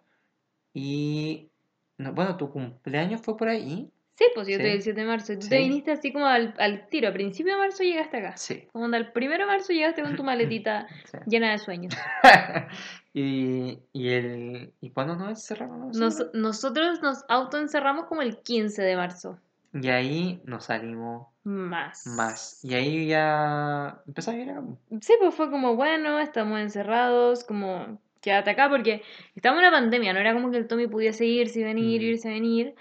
Y 0.74 1.50
no, 1.96 2.12
bueno, 2.12 2.36
tu 2.36 2.50
cumpleaños 2.50 3.20
fue 3.20 3.36
por 3.36 3.48
ahí. 3.48 3.90
Sí, 4.20 4.26
pues 4.34 4.48
yo 4.48 4.58
Sí. 4.58 4.62
di 4.62 4.68
el 4.68 4.82
7 4.82 5.00
de 5.00 5.06
marzo. 5.06 5.32
Tú 5.34 5.42
Sí. 5.42 5.48
te 5.48 5.58
viniste 5.60 5.92
así 5.92 6.12
como 6.12 6.26
al, 6.26 6.52
al 6.58 6.86
tiro. 6.88 7.08
A 7.08 7.12
principio 7.14 7.54
de 7.54 7.58
marzo 7.58 7.82
llegaste 7.82 8.18
acá. 8.18 8.36
Sí. 8.36 8.68
Como 8.70 8.84
el 8.94 9.12
primero 9.12 9.44
de 9.46 9.50
marzo 9.50 9.72
llegaste 9.72 10.02
con 10.02 10.14
tu 10.14 10.22
maletita 10.24 10.86
sí. 11.10 11.16
llena 11.26 11.52
de 11.52 11.58
sueños. 11.58 11.94
y, 13.14 13.78
y 13.92 14.08
el 14.10 14.72
y 14.80 14.90
cuándo 14.90 15.16
nos 15.16 15.30
encerramos 15.30 15.96
Nos- 15.96 16.18
nosotros? 16.18 16.34
nosotros 16.34 17.02
nos 17.02 17.24
autoencerramos 17.28 18.04
como 18.06 18.22
el 18.22 18.38
15 18.42 18.82
de 18.82 18.96
marzo. 18.96 19.38
Y 19.72 19.88
ahí 19.88 20.42
nos 20.44 20.64
salimos 20.64 21.28
Más. 21.44 22.06
más. 22.08 22.62
Y 22.64 22.74
ahí 22.74 23.06
ya 23.06 24.00
empezó 24.06 24.32
a 24.32 24.34
ir 24.34 24.50
acá. 24.50 24.62
Sí, 25.00 25.14
pues 25.20 25.34
fue 25.34 25.50
como, 25.50 25.76
bueno, 25.76 26.18
estamos 26.18 26.60
encerrados, 26.60 27.44
como, 27.44 27.98
quédate 28.20 28.50
acá, 28.50 28.68
porque 28.68 29.02
estamos 29.36 29.60
en 29.62 29.68
una 29.68 29.76
pandemia, 29.78 30.12
no 30.12 30.18
era 30.18 30.34
como 30.34 30.50
que 30.50 30.56
el 30.58 30.66
Tommy 30.66 30.88
pudiese 30.88 31.24
irse 31.24 31.60
y 31.60 31.64
venir, 31.64 32.00
Mm. 32.02 32.04
irse 32.04 32.28
y 32.28 32.32
venir. 32.32 32.74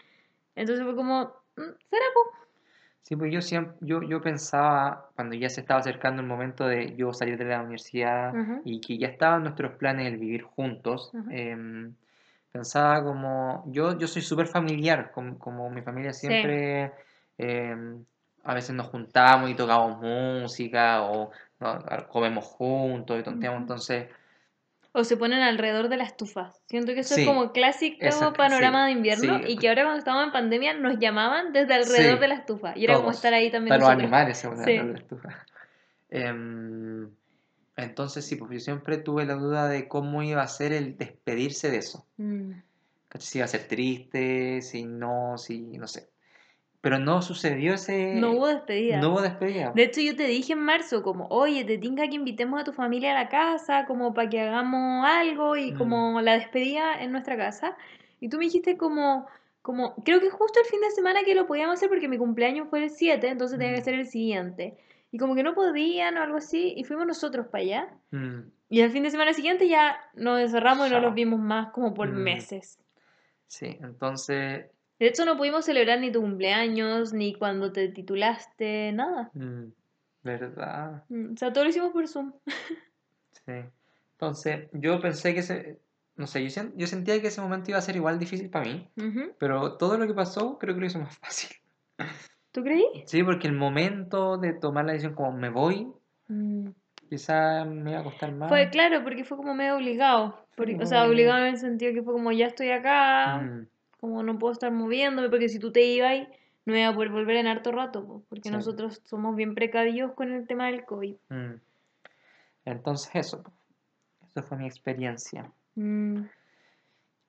Entonces 0.59 0.83
fue 0.85 0.93
como, 0.95 1.23
"Mm, 1.55 1.61
¿será, 1.89 2.05
po? 2.13 2.37
Sí, 3.03 3.15
pues 3.15 3.31
yo 3.33 3.41
siempre, 3.41 3.75
yo, 3.81 4.01
yo 4.03 4.21
pensaba, 4.21 5.09
cuando 5.15 5.35
ya 5.35 5.49
se 5.49 5.61
estaba 5.61 5.79
acercando 5.79 6.21
el 6.21 6.27
momento 6.27 6.67
de 6.67 6.95
yo 6.97 7.13
salir 7.13 7.37
de 7.37 7.45
la 7.45 7.61
universidad 7.61 8.35
Ujú. 8.35 8.61
y 8.65 8.81
que 8.81 8.97
ya 8.97 9.07
estaban 9.07 9.43
nuestros 9.43 9.71
planes 9.77 10.07
el 10.07 10.17
vivir 10.17 10.43
juntos, 10.43 11.11
em, 11.31 11.95
pensaba 12.51 13.01
como, 13.03 13.63
yo, 13.67 13.97
yo 13.97 14.05
soy 14.07 14.21
súper 14.21 14.47
familiar, 14.47 15.11
como, 15.11 15.39
como 15.39 15.69
mi 15.69 15.81
familia 15.81 16.11
Sí. 16.13 16.27
siempre, 16.27 16.91
em, 17.37 18.03
a 18.43 18.53
veces 18.53 18.75
nos 18.75 18.87
juntamos 18.87 19.49
y 19.49 19.55
tocamos 19.55 19.97
música 20.01 21.03
o 21.03 21.31
no, 21.61 21.79
comemos 22.09 22.43
juntos 22.45 23.17
y 23.19 23.23
tonteamos, 23.23 23.61
entonces, 23.61 24.09
O 24.91 25.03
se 25.03 25.17
ponen 25.17 25.39
alrededor 25.39 25.87
de 25.87 25.97
la 25.97 26.03
estufa. 26.03 26.53
Siento 26.67 26.93
que 26.93 27.01
eso 27.01 27.13
Sí, 27.13 27.21
es 27.21 27.27
como 27.27 27.51
clásico 27.51 27.99
panorama 28.35 28.85
sí, 28.85 28.85
de 28.85 28.97
invierno 28.97 29.37
sí. 29.39 29.53
y 29.53 29.57
que 29.57 29.69
ahora 29.69 29.83
cuando 29.83 29.99
estábamos 29.99 30.25
en 30.27 30.31
pandemia 30.31 30.73
nos 30.73 30.97
llamaban 30.97 31.53
desde 31.53 31.75
alrededor 31.75 32.19
de 32.19 32.27
la 32.27 32.35
estufa. 32.35 32.75
Y 32.75 32.85
era 32.85 32.95
como 32.95 33.11
estar 33.11 33.33
ahí 33.33 33.51
también 33.51 33.73
Hasta 33.73 33.85
los 33.85 33.93
animales 33.93 34.37
se 34.37 34.47
ponen 34.47 34.61
alrededor 34.61 34.87
de 34.87 34.93
la 34.93 34.99
estufa. 34.99 35.45
Em, 36.09 37.09
entonces 37.75 38.25
sí, 38.25 38.35
pues 38.35 38.51
yo 38.51 38.59
siempre 38.59 38.97
tuve 38.97 39.25
la 39.25 39.35
duda 39.35 39.67
de 39.67 39.87
cómo 39.87 40.23
iba 40.23 40.41
a 40.41 40.47
ser 40.47 40.73
el 40.73 40.97
despedirse 40.97 41.69
de 41.69 41.77
eso. 41.77 42.07
Mm. 42.17 42.53
Si 43.19 43.37
iba 43.37 43.45
a 43.45 43.47
ser 43.47 43.67
triste, 43.67 44.61
si 44.61 44.85
no, 44.85 45.37
si 45.37 45.77
no 45.77 45.87
sé. 45.87 46.09
Pero 46.81 46.97
no 46.97 47.21
sucedió 47.21 47.73
ese... 47.73 48.13
No 48.15 48.31
hubo 48.31 48.47
despedida. 48.47 49.01
no 49.01 49.09
hubo 49.11 49.21
despedida. 49.21 49.71
De 49.75 49.83
hecho, 49.83 49.99
yo 49.99 50.15
te 50.15 50.23
dije 50.23 50.53
en 50.53 50.59
marzo, 50.61 51.03
como, 51.03 51.27
oye, 51.27 51.65
te 51.65 51.77
tinca 51.77 52.07
que 52.07 52.15
invitemos 52.15 52.61
a 52.61 52.63
tu 52.63 52.71
familia 52.71 53.11
a 53.11 53.23
la 53.23 53.29
casa, 53.29 53.85
como 53.85 54.13
para 54.13 54.29
que 54.29 54.39
hagamos 54.39 55.05
algo 55.05 55.57
y 55.57 55.73
Mm. 55.73 55.77
como 55.77 56.21
la 56.21 56.33
despedida 56.37 57.01
en 57.03 57.11
nuestra 57.11 57.35
casa. 57.35 57.75
Y 58.21 58.29
tú 58.29 58.37
me 58.37 58.45
dijiste 58.45 58.77
como, 58.77 59.27
como, 59.61 59.93
creo 60.05 60.21
que 60.21 60.29
justo 60.29 60.59
el 60.61 60.65
fin 60.67 60.79
de 60.79 60.91
semana 60.91 61.23
que 61.25 61.35
lo 61.35 61.47
podíamos 61.47 61.75
hacer 61.75 61.89
porque 61.89 62.07
mi 62.07 62.17
cumpleaños 62.17 62.69
fue 62.69 62.83
el 62.83 62.89
7, 62.89 63.27
entonces 63.27 63.57
tenía 63.59 63.73
que 63.75 63.81
Mm. 63.81 63.83
ser 63.85 63.93
el 63.95 64.07
siguiente. 64.07 64.77
Y 65.11 65.17
como 65.17 65.35
que 65.35 65.43
no 65.43 65.53
podían 65.55 66.15
o 66.17 66.21
algo 66.21 66.37
así, 66.37 66.73
y 66.77 66.83
fuimos 66.85 67.05
nosotros 67.07 67.47
para 67.47 67.63
allá. 67.63 67.89
Mm, 68.11 68.39
Y 68.71 68.81
el 68.81 68.91
fin 68.91 69.01
de 69.03 69.09
semana 69.09 69.33
siguiente 69.33 69.67
ya 69.67 69.97
nos 70.13 70.39
encerramos 70.39 70.87
y 70.87 70.91
no 70.91 70.99
los 71.01 71.13
vimos 71.15 71.39
más 71.39 71.71
como 71.71 71.93
por 71.93 72.07
Mm. 72.09 72.23
meses. 72.23 72.79
Sí, 73.47 73.77
entonces, 73.81 74.67
De 74.99 75.07
hecho, 75.07 75.25
no 75.25 75.37
pudimos 75.37 75.65
celebrar 75.65 75.99
ni 75.99 76.11
tu 76.11 76.21
cumpleaños, 76.21 77.13
ni 77.13 77.33
cuando 77.33 77.71
te 77.71 77.87
titulaste, 77.87 78.91
nada. 78.91 79.31
mm, 79.33 79.65
¿verdad? 80.23 81.03
Mm, 81.09 81.33
O 81.33 81.37
sea, 81.37 81.53
todo 81.53 81.63
lo 81.63 81.69
hicimos 81.69 81.91
por 81.91 82.07
Zoom. 82.07 82.33
Sí. 83.45 83.53
Entonces, 84.13 84.67
yo 84.73 84.99
pensé 84.99 85.33
que 85.33 85.39
ese, 85.39 85.79
no 86.17 86.27
sé, 86.27 86.43
yo, 86.43 86.49
sen- 86.49 86.73
yo 86.75 86.87
sentía 86.87 87.19
que 87.21 87.27
ese 87.27 87.41
momento 87.41 87.71
iba 87.71 87.77
a 87.79 87.81
ser 87.81 87.95
igual 87.95 88.19
difícil 88.19 88.49
para 88.49 88.65
mí, 88.65 88.87
Ujú. 88.97 89.31
pero 89.39 89.77
todo 89.77 89.97
lo 89.97 90.05
que 90.05 90.13
pasó 90.13 90.57
creo 90.59 90.75
que 90.75 90.81
lo 90.81 90.87
hizo 90.87 90.99
más 90.99 91.17
fácil. 91.21 91.49
¿Tú 92.51 92.63
creí? 92.63 92.85
Sí, 93.05 93.23
porque 93.23 93.47
el 93.47 93.53
momento 93.53 94.37
de 94.37 94.53
tomar 94.53 94.85
la 94.85 94.91
decisión 94.93 95.15
como 95.15 95.31
me 95.31 95.49
voy, 95.49 95.87
Mm. 96.27 96.69
quizá 97.09 97.65
me 97.65 97.91
iba 97.91 98.01
a 98.01 98.03
costar 98.03 98.31
más. 98.33 98.49
Fue 98.49 98.69
claro, 98.69 99.03
porque 99.03 99.23
fue 99.23 99.37
como 99.37 99.55
medio 99.55 99.77
obligado. 99.77 100.45
Porque- 100.55 100.75
o 100.79 100.85
sea, 100.85 101.05
obligado 101.07 101.39
en 101.39 101.53
el 101.53 101.57
sentido 101.57 101.93
que 101.93 102.03
fue 102.03 102.13
como 102.13 102.31
ya 102.31 102.47
estoy 102.47 102.69
acá, 102.71 103.37
Mm, 103.37 103.67
como 103.99 104.23
no 104.23 104.37
puedo 104.39 104.53
estar 104.53 104.71
moviéndome, 104.71 105.29
porque 105.29 105.49
si 105.49 105.59
tú 105.59 105.71
te 105.71 105.81
ibas, 105.83 106.27
no 106.65 106.77
iba 106.77 106.87
a 106.89 106.93
poder 106.93 107.09
volver 107.09 107.37
en 107.37 107.47
harto 107.47 107.71
rato, 107.71 108.05
po, 108.05 108.23
porque 108.29 108.49
Sí. 108.49 108.55
nosotros 108.55 109.01
somos 109.05 109.35
bien 109.35 109.55
precavidos 109.55 110.13
con 110.13 110.31
el 110.31 110.47
tema 110.47 110.67
del 110.67 110.85
COVID. 110.85 111.15
mm. 111.29 111.53
Entonces 112.65 113.09
eso, 113.15 113.43
eso 114.27 114.43
fue 114.43 114.57
mi 114.57 114.67
experiencia. 114.67 115.51
Mm. 115.75 116.23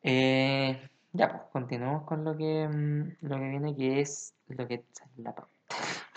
Eh, 0.02 0.88
ya, 1.12 1.28
pues 1.28 1.42
continuemos 1.52 2.04
con 2.04 2.24
lo 2.24 2.36
que, 2.36 2.68
mm, 2.68 3.16
lo 3.26 3.36
que 3.38 3.48
viene, 3.48 3.76
que 3.76 4.00
es 4.00 4.34
lo 4.48 4.66
que 4.66 4.82
la. 5.16 5.34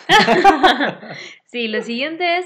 Sí, 1.45 1.67
lo 1.67 1.81
siguiente 1.81 2.39
es 2.39 2.45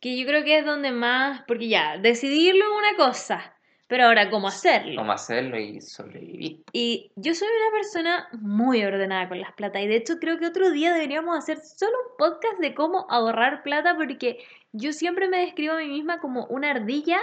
que 0.00 0.18
yo 0.18 0.26
creo 0.26 0.44
que 0.44 0.58
es 0.58 0.64
donde 0.64 0.92
más, 0.92 1.42
porque 1.46 1.68
ya, 1.68 1.98
decidirlo 1.98 2.64
es 2.64 2.70
una 2.78 2.96
cosa, 2.96 3.55
pero 3.88 4.04
ahora 4.04 4.30
cómo 4.30 4.48
hacerlo. 4.48 4.96
Cómo 4.96 5.12
hacerlo 5.12 5.58
y 5.58 5.80
sobrevivir. 5.80 6.62
Y 6.72 7.10
yo 7.16 7.34
soy 7.34 7.48
una 7.48 7.78
persona 7.78 8.28
muy 8.40 8.84
ordenada 8.84 9.28
con 9.28 9.40
las 9.40 9.52
plata 9.52 9.80
y 9.80 9.86
de 9.86 9.96
hecho 9.96 10.18
creo 10.18 10.38
que 10.38 10.46
otro 10.46 10.70
día 10.70 10.92
deberíamos 10.92 11.36
hacer 11.38 11.58
solo 11.58 11.92
un 12.10 12.16
podcast 12.18 12.58
de 12.58 12.74
cómo 12.74 13.06
ahorrar 13.08 13.62
plata 13.62 13.96
porque 13.96 14.38
yo 14.72 14.92
siempre 14.92 15.28
me 15.28 15.38
describo 15.38 15.74
a 15.74 15.78
mí 15.78 15.86
misma 15.86 16.20
como 16.20 16.46
una 16.46 16.70
ardilla 16.70 17.18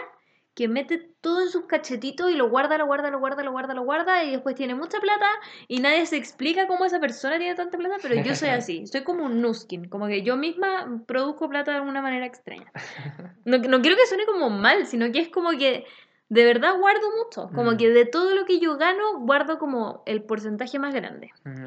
que 0.56 0.68
mete 0.68 1.10
todo 1.22 1.42
en 1.42 1.50
sus 1.50 1.66
cachetitos 1.66 2.30
y 2.30 2.36
lo 2.36 2.50
guarda, 2.50 2.78
lo 2.78 2.86
guarda, 2.86 3.10
lo 3.10 3.20
guarda, 3.20 3.44
lo 3.44 3.52
guarda, 3.52 3.74
lo 3.74 3.84
guarda 3.84 4.24
y 4.24 4.32
después 4.32 4.56
tiene 4.56 4.76
mucha 4.76 5.00
plata 5.00 5.26
y 5.68 5.80
nadie 5.80 6.06
se 6.06 6.18
explica 6.18 6.68
cómo 6.68 6.86
esa 6.86 7.00
persona 7.00 7.40
tiene 7.40 7.56
tanta 7.56 7.78
plata, 7.78 7.96
pero 8.02 8.16
yo 8.22 8.36
soy 8.36 8.50
así, 8.50 8.86
soy 8.86 9.04
como 9.04 9.26
un 9.26 9.42
Nuskin, 9.42 9.90
como 9.90 10.08
que 10.08 10.22
yo 10.22 10.38
misma 10.38 11.02
produzco 11.08 11.50
plata 11.50 11.72
de 11.72 11.78
alguna 11.78 12.02
manera 12.02 12.26
extraña. 12.26 12.72
No, 13.46 13.58
no 13.58 13.82
quiero 13.82 13.98
que 13.98 14.08
suene 14.08 14.26
como 14.26 14.50
mal, 14.50 14.88
sino 14.88 15.12
que 15.12 15.20
es 15.20 15.28
como 15.28 15.52
que 15.52 15.86
de 16.30 16.46
verdad 16.46 16.78
guardo 16.80 17.08
mucho, 17.18 17.50
como 17.54 17.72
Mm. 17.74 17.78
que 17.78 17.90
de 17.90 18.06
todo 18.06 18.34
lo 18.36 18.46
que 18.46 18.60
yo 18.60 18.78
gano 18.78 19.20
guardo 19.20 19.60
como 19.60 20.04
el 20.06 20.24
porcentaje 20.24 20.80
más 20.80 20.94
grande. 20.94 21.32
Mm, 21.44 21.66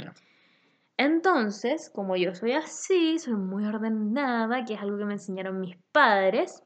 Entonces, 0.98 1.90
como 1.94 2.16
yo 2.16 2.34
soy 2.34 2.52
así, 2.52 3.18
soy 3.18 3.34
muy 3.34 3.66
ordenada, 3.66 4.64
que 4.64 4.74
es 4.74 4.80
algo 4.80 4.96
que 4.98 5.04
me 5.04 5.12
enseñaron 5.14 5.60
mis 5.60 5.76
padres, 5.92 6.62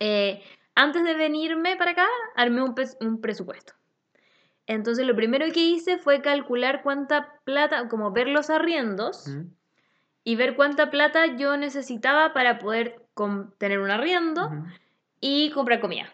eh, 0.00 0.42
antes 0.74 1.04
de 1.04 1.14
venirme 1.14 1.76
para 1.76 1.92
acá, 1.92 2.06
armé 2.34 2.62
un, 2.62 2.74
pres- 2.74 2.96
un 3.00 3.20
presupuesto. 3.20 3.74
Entonces, 4.66 5.06
lo 5.06 5.14
primero 5.14 5.46
que 5.52 5.60
hice 5.60 5.98
fue 5.98 6.20
calcular 6.20 6.82
cuánta 6.82 7.38
plata, 7.44 7.88
como 7.88 8.10
ver 8.10 8.28
los 8.28 8.50
arriendos 8.50 9.28
mm, 9.28 9.42
y 10.24 10.36
ver 10.36 10.56
cuánta 10.56 10.90
plata 10.90 11.26
yo 11.36 11.56
necesitaba 11.56 12.32
para 12.32 12.58
poder 12.58 13.02
tener 13.58 13.78
un 13.78 13.90
arriendo 13.90 14.50
y 15.20 15.50
comprar 15.52 15.80
comida 15.80 16.12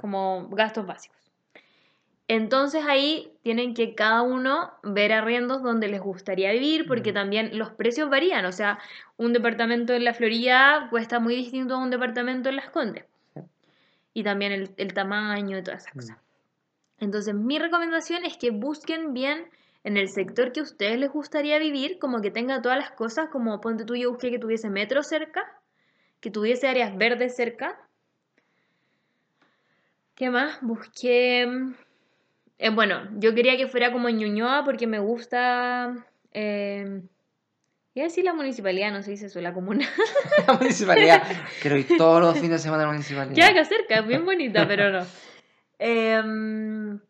como 0.00 0.48
gastos 0.50 0.86
básicos. 0.86 1.18
Entonces 2.28 2.84
ahí 2.86 3.32
tienen 3.42 3.74
que 3.74 3.96
cada 3.96 4.22
uno 4.22 4.72
ver 4.84 5.12
arriendos 5.12 5.62
donde 5.62 5.88
les 5.88 6.00
gustaría 6.00 6.52
vivir, 6.52 6.86
porque 6.86 7.10
Mm. 7.10 7.14
también 7.14 7.58
los 7.58 7.70
precios 7.72 8.08
varían. 8.08 8.44
O 8.44 8.52
sea, 8.52 8.78
un 9.16 9.32
departamento 9.32 9.94
en 9.94 10.04
la 10.04 10.14
Florida 10.14 10.86
cuesta 10.90 11.18
muy 11.18 11.34
distinto 11.34 11.74
a 11.74 11.78
un 11.78 11.90
departamento 11.90 12.48
en 12.48 12.56
Las 12.56 12.70
Condes. 12.70 13.04
Sí. 13.34 13.40
Y 14.14 14.22
también 14.22 14.52
el, 14.52 14.70
el 14.76 14.94
tamaño 14.94 15.58
y 15.58 15.62
todas 15.64 15.82
esas 15.82 15.94
Mm. 15.94 15.98
cosas. 15.98 16.18
Entonces 16.98 17.34
mi 17.34 17.58
recomendación 17.58 18.24
es 18.24 18.36
que 18.36 18.50
busquen 18.50 19.12
bien 19.12 19.50
en 19.82 19.96
el 19.96 20.08
sector 20.08 20.52
que 20.52 20.60
a 20.60 20.64
ustedes 20.64 20.98
les 21.00 21.10
gustaría 21.10 21.58
vivir, 21.58 21.98
como 21.98 22.20
que 22.20 22.30
tenga 22.30 22.62
todas 22.62 22.78
las 22.78 22.90
cosas, 22.92 23.30
como 23.30 23.60
ponte 23.60 23.84
tú, 23.84 23.96
yo 23.96 24.10
busqué 24.10 24.30
que 24.30 24.38
tuviese 24.38 24.68
metro 24.68 25.02
cerca, 25.02 25.58
que 26.20 26.30
tuviese 26.30 26.68
áreas 26.68 26.96
verdes 26.96 27.34
cerca, 27.34 27.76
¿Qué 30.20 30.28
más? 30.28 30.58
Busqué. 30.60 31.48
eh, 32.58 32.68
bueno, 32.70 33.08
yo 33.16 33.34
quería 33.34 33.56
que 33.56 33.66
fuera 33.66 33.90
como 33.90 34.10
en 34.10 34.18
Ñuñoa 34.18 34.64
porque 34.66 34.86
me 34.86 34.98
gusta. 34.98 35.94
Eh, 36.32 37.00
iba 37.94 38.04
a 38.04 38.08
decir 38.08 38.26
la 38.26 38.34
municipalidad, 38.34 38.92
no 38.92 39.02
se 39.02 39.12
dice 39.12 39.26
eso, 39.26 39.40
la 39.40 39.54
comuna. 39.54 39.88
La 40.46 40.52
municipalidad. 40.52 41.22
Quiero 41.62 41.78
ir 41.78 41.86
todos 41.96 42.20
los 42.20 42.34
fines 42.34 42.50
de 42.50 42.58
semana 42.58 42.82
a 42.82 42.86
la 42.88 42.92
municipalidad. 42.92 43.34
Queda 43.34 43.48
acá 43.48 43.64
cerca, 43.64 43.94
es 44.00 44.06
bien 44.06 44.26
bonita, 44.26 44.68
pero 44.68 44.90
no. 44.92 45.06
Em, 45.78 47.00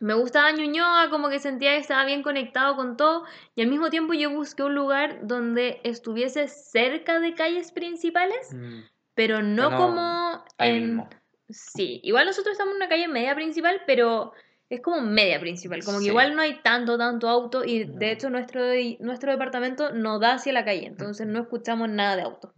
me 0.00 0.12
gustaba 0.12 0.52
Ñuñoa, 0.52 1.08
como 1.08 1.30
que 1.30 1.38
sentía 1.38 1.70
que 1.70 1.78
estaba 1.78 2.04
bien 2.04 2.22
conectado 2.22 2.76
con 2.76 2.98
todo. 2.98 3.24
Y 3.54 3.62
al 3.62 3.68
mismo 3.68 3.88
tiempo 3.88 4.12
yo 4.12 4.28
busqué 4.30 4.64
un 4.64 4.74
lugar 4.74 5.20
donde 5.22 5.80
estuviese 5.82 6.46
cerca 6.48 7.20
de 7.20 7.32
calles 7.32 7.72
principales, 7.72 8.52
Mm, 8.54 8.80
pero 9.14 9.40
no, 9.42 9.68
Pero 9.70 9.78
como 9.78 10.44
ahí 10.58 10.76
en. 10.76 10.86
mismo. 10.88 11.08
Sí, 11.52 12.00
igual 12.02 12.26
nosotros 12.26 12.52
estamos 12.52 12.72
en 12.72 12.76
una 12.76 12.88
calle 12.88 13.08
media 13.08 13.34
principal, 13.34 13.82
pero 13.86 14.32
es 14.68 14.80
como 14.80 15.00
media 15.00 15.40
principal, 15.40 15.84
como 15.84 15.98
que 15.98 16.06
igual 16.06 16.36
no 16.36 16.42
hay 16.42 16.60
tanto, 16.62 16.96
tanto 16.96 17.28
auto 17.28 17.64
y 17.64 17.84
No. 17.84 17.98
de 17.98 18.12
hecho 18.12 18.30
nuestro, 18.30 18.62
nuestro 19.00 19.32
departamento 19.32 19.92
no 19.92 20.18
da 20.18 20.34
hacia 20.34 20.52
la 20.52 20.64
calle, 20.64 20.86
entonces 20.86 21.26
no 21.26 21.40
escuchamos 21.40 21.88
nada 21.88 22.16
de 22.16 22.22
auto. 22.22 22.52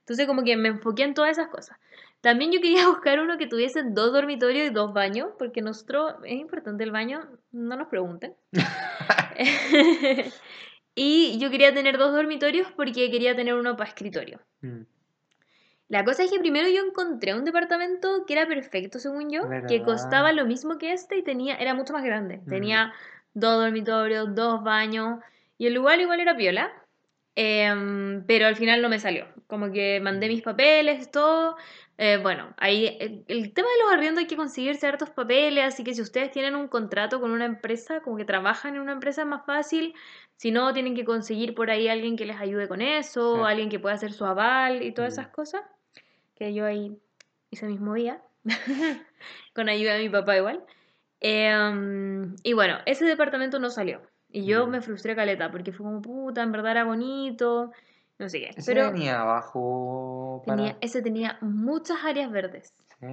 Entonces 0.00 0.26
como 0.26 0.42
que 0.42 0.56
me 0.56 0.68
enfoqué 0.68 1.04
en 1.04 1.14
todas 1.14 1.30
esas 1.30 1.48
cosas. 1.48 1.78
También 2.20 2.52
yo 2.52 2.60
quería 2.60 2.86
buscar 2.88 3.20
uno 3.20 3.38
que 3.38 3.46
tuviese 3.46 3.82
dos 3.84 4.12
dormitorios 4.12 4.66
y 4.68 4.72
dos 4.72 4.92
baños, 4.92 5.28
porque 5.38 5.62
nosotros, 5.62 6.14
es 6.24 6.40
importante 6.40 6.82
el 6.82 6.90
baño, 6.90 7.28
no 7.52 7.76
nos 7.76 7.88
pregunten. 7.88 8.34
y 10.94 11.38
yo 11.38 11.50
quería 11.50 11.72
tener 11.74 11.98
dos 11.98 12.12
dormitorios 12.12 12.68
porque 12.76 13.10
quería 13.10 13.36
tener 13.36 13.54
uno 13.54 13.76
para 13.76 13.88
escritorio. 13.88 14.40
Mm, 14.60 14.82
La 15.94 16.04
cosa 16.04 16.24
es 16.24 16.30
que 16.32 16.40
primero 16.40 16.68
yo 16.68 16.84
encontré 16.84 17.34
un 17.34 17.44
departamento 17.44 18.24
que 18.26 18.32
era 18.32 18.48
perfecto, 18.48 18.98
según 18.98 19.30
yo, 19.30 19.42
que 19.68 19.82
costaba 19.84 20.32
lo 20.32 20.44
mismo 20.44 20.76
que 20.76 20.92
este 20.92 21.16
y 21.18 21.22
tenía, 21.22 21.54
era 21.54 21.72
mucho 21.72 21.92
más 21.92 22.02
grande. 22.02 22.38
Mm. 22.38 22.48
Tenía 22.48 22.92
dos 23.32 23.62
dormitorios, 23.62 24.34
dos 24.34 24.64
baños 24.64 25.20
y 25.56 25.68
el 25.68 25.74
lugar 25.74 26.00
igual 26.00 26.18
era 26.18 26.36
piola, 26.36 26.72
em, 27.36 28.24
pero 28.26 28.46
al 28.46 28.56
final 28.56 28.82
no 28.82 28.88
me 28.88 28.98
salió. 28.98 29.26
Como 29.46 29.70
que 29.70 30.00
mandé 30.00 30.26
mis 30.28 30.42
papeles, 30.42 31.10
todo. 31.12 31.56
eh, 31.96 32.18
bueno, 32.20 32.52
ahí 32.56 32.96
el, 32.98 33.24
el 33.28 33.52
tema 33.52 33.68
de 33.68 33.84
los 33.84 33.92
arriendos 33.92 34.18
hay 34.22 34.26
que 34.26 34.34
conseguir 34.36 34.74
ciertos 34.74 35.10
papeles, 35.10 35.62
así 35.64 35.84
que 35.84 35.94
si 35.94 36.02
ustedes 36.02 36.32
tienen 36.32 36.56
un 36.56 36.66
contrato 36.66 37.20
con 37.20 37.30
una 37.30 37.44
empresa, 37.44 38.00
como 38.00 38.16
que 38.16 38.24
trabajan 38.24 38.74
en 38.74 38.80
una 38.80 38.90
empresa 38.94 39.22
es 39.22 39.28
más 39.28 39.46
fácil. 39.46 39.94
Si 40.34 40.50
no, 40.50 40.72
tienen 40.72 40.96
que 40.96 41.04
conseguir 41.04 41.54
por 41.54 41.70
ahí 41.70 41.86
alguien 41.86 42.16
que 42.16 42.26
les 42.26 42.40
ayude 42.40 42.66
con 42.66 42.80
eso, 42.82 43.36
Sí. 43.36 43.42
alguien 43.46 43.68
que 43.68 43.78
pueda 43.78 43.94
hacer 43.94 44.12
su 44.12 44.24
aval 44.24 44.82
y 44.82 44.90
todas 44.92 45.12
Mm. 45.12 45.20
esas 45.20 45.28
cosas. 45.28 45.62
Que 46.34 46.52
yo 46.54 46.66
ahí 46.66 46.96
ese 47.50 47.66
mismo 47.66 47.94
día, 47.94 48.20
con 49.54 49.68
ayuda 49.68 49.94
de 49.94 50.02
mi 50.02 50.08
papá 50.08 50.36
igual. 50.36 50.64
Em, 51.20 52.36
y 52.42 52.52
bueno, 52.52 52.78
ese 52.86 53.04
departamento 53.04 53.58
no 53.58 53.70
salió. 53.70 54.02
Y 54.28 54.44
yo 54.44 54.66
Mm. 54.66 54.70
me 54.70 54.80
frustré 54.82 55.14
caleta, 55.14 55.50
porque 55.50 55.72
fue 55.72 55.84
como, 55.86 56.02
puta, 56.02 56.42
en 56.42 56.52
verdad 56.52 56.72
era 56.72 56.84
bonito, 56.84 57.70
no 58.18 58.28
sé 58.28 58.40
qué. 58.40 58.50
Ese 58.56 58.74
Pero 58.74 58.90
venía 58.92 59.20
abajo 59.20 60.42
para, 60.44 60.56
tenía, 60.56 60.76
ese 60.80 61.02
tenía 61.02 61.38
muchas 61.40 62.04
áreas 62.04 62.30
verdes. 62.30 62.74
¿sí? 63.00 63.06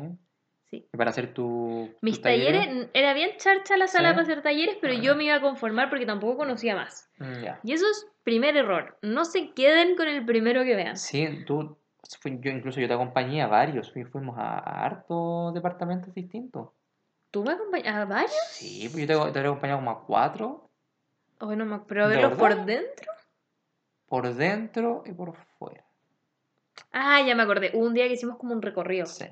Sí. 0.71 0.87
Y 0.91 0.97
para 0.97 1.09
hacer 1.11 1.33
tu, 1.33 1.93
Mis 2.01 2.21
talleres, 2.21 2.89
era 2.93 3.13
bien 3.13 3.31
charcha 3.37 3.77
la 3.77 3.87
sala 3.87 4.09
Sí. 4.09 4.13
para 4.15 4.23
hacer 4.23 4.41
talleres, 4.41 4.77
pero 4.81 4.93
yo 4.93 5.15
me 5.15 5.25
iba 5.25 5.35
a 5.35 5.41
conformar 5.41 5.89
porque 5.89 6.05
tampoco 6.05 6.37
conocía 6.37 6.75
más. 6.75 7.09
Mm. 7.19 7.43
Y 7.63 7.73
eso 7.73 7.85
es 7.91 8.07
primer 8.23 8.55
error. 8.57 8.97
No 9.01 9.25
se 9.25 9.51
queden 9.51 9.95
con 9.95 10.07
el 10.07 10.25
primero 10.25 10.63
que 10.63 10.75
vean. 10.75 10.97
Sí, 10.97 11.43
tú, 11.45 11.77
yo 12.23 12.51
incluso 12.51 12.79
yo 12.79 12.87
te 12.87 12.93
acompañé 12.93 13.41
a 13.41 13.47
varios, 13.47 13.91
fui- 13.91 14.05
fuimos 14.05 14.37
a, 14.37 14.57
a 14.59 14.85
hartos 14.85 15.53
departamentos 15.53 16.13
distintos. 16.13 16.69
¿Tú 17.31 17.43
me 17.43 17.53
acompañas 17.53 17.95
a 17.95 18.05
varios? 18.05 18.31
Sí, 18.51 18.89
pues 18.91 19.07
yo 19.07 19.25
te, 19.25 19.31
te 19.31 19.39
habría 19.39 19.51
acompañado 19.51 19.79
como 19.79 19.91
a 19.91 20.05
cuatro, 20.05 20.67
Oh, 21.39 21.55
no 21.55 21.65
me 21.65 21.79
pero 21.79 22.07
¿De 22.07 22.17
verlos 22.17 22.37
por 22.37 22.65
dentro. 22.65 23.11
por 24.07 24.33
dentro 24.35 25.01
y 25.07 25.11
por 25.11 25.35
fuera. 25.57 25.83
Ah, 26.91 27.21
ya 27.25 27.33
me 27.35 27.43
acordé. 27.43 27.71
Hubo 27.73 27.85
un 27.87 27.93
día 27.95 28.07
que 28.07 28.13
hicimos 28.13 28.37
como 28.37 28.53
un 28.53 28.61
recorrido. 28.61 29.05
Sí, 29.07 29.25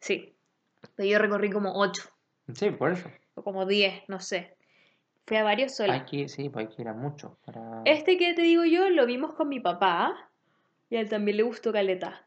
Sí. 0.00 0.36
Pero 0.96 1.08
yo 1.08 1.18
recorrí 1.18 1.50
como 1.50 1.72
8 1.78 2.10
sí, 2.52 2.70
por 2.70 2.92
eso. 2.92 3.08
o 3.34 3.42
como 3.42 3.64
10, 3.66 4.02
no 4.08 4.18
sé. 4.20 4.56
Fui 5.26 5.36
a 5.36 5.44
varios 5.44 5.76
que 6.04 6.16
ir, 6.16 6.28
sí, 6.28 6.48
pues 6.48 6.66
hay 6.68 6.74
que 6.74 6.82
ir 6.82 6.88
a 6.88 6.92
mucho. 6.92 7.38
Para... 7.44 7.82
Este 7.84 8.16
que 8.18 8.34
te 8.34 8.42
digo 8.42 8.64
yo 8.64 8.88
lo 8.90 9.06
vimos 9.06 9.34
con 9.34 9.48
mi 9.48 9.60
papá 9.60 10.29
y 10.90 10.96
a 10.96 11.00
él 11.00 11.08
también 11.08 11.36
le 11.38 11.42
gustó 11.44 11.72
Caleta. 11.72 12.24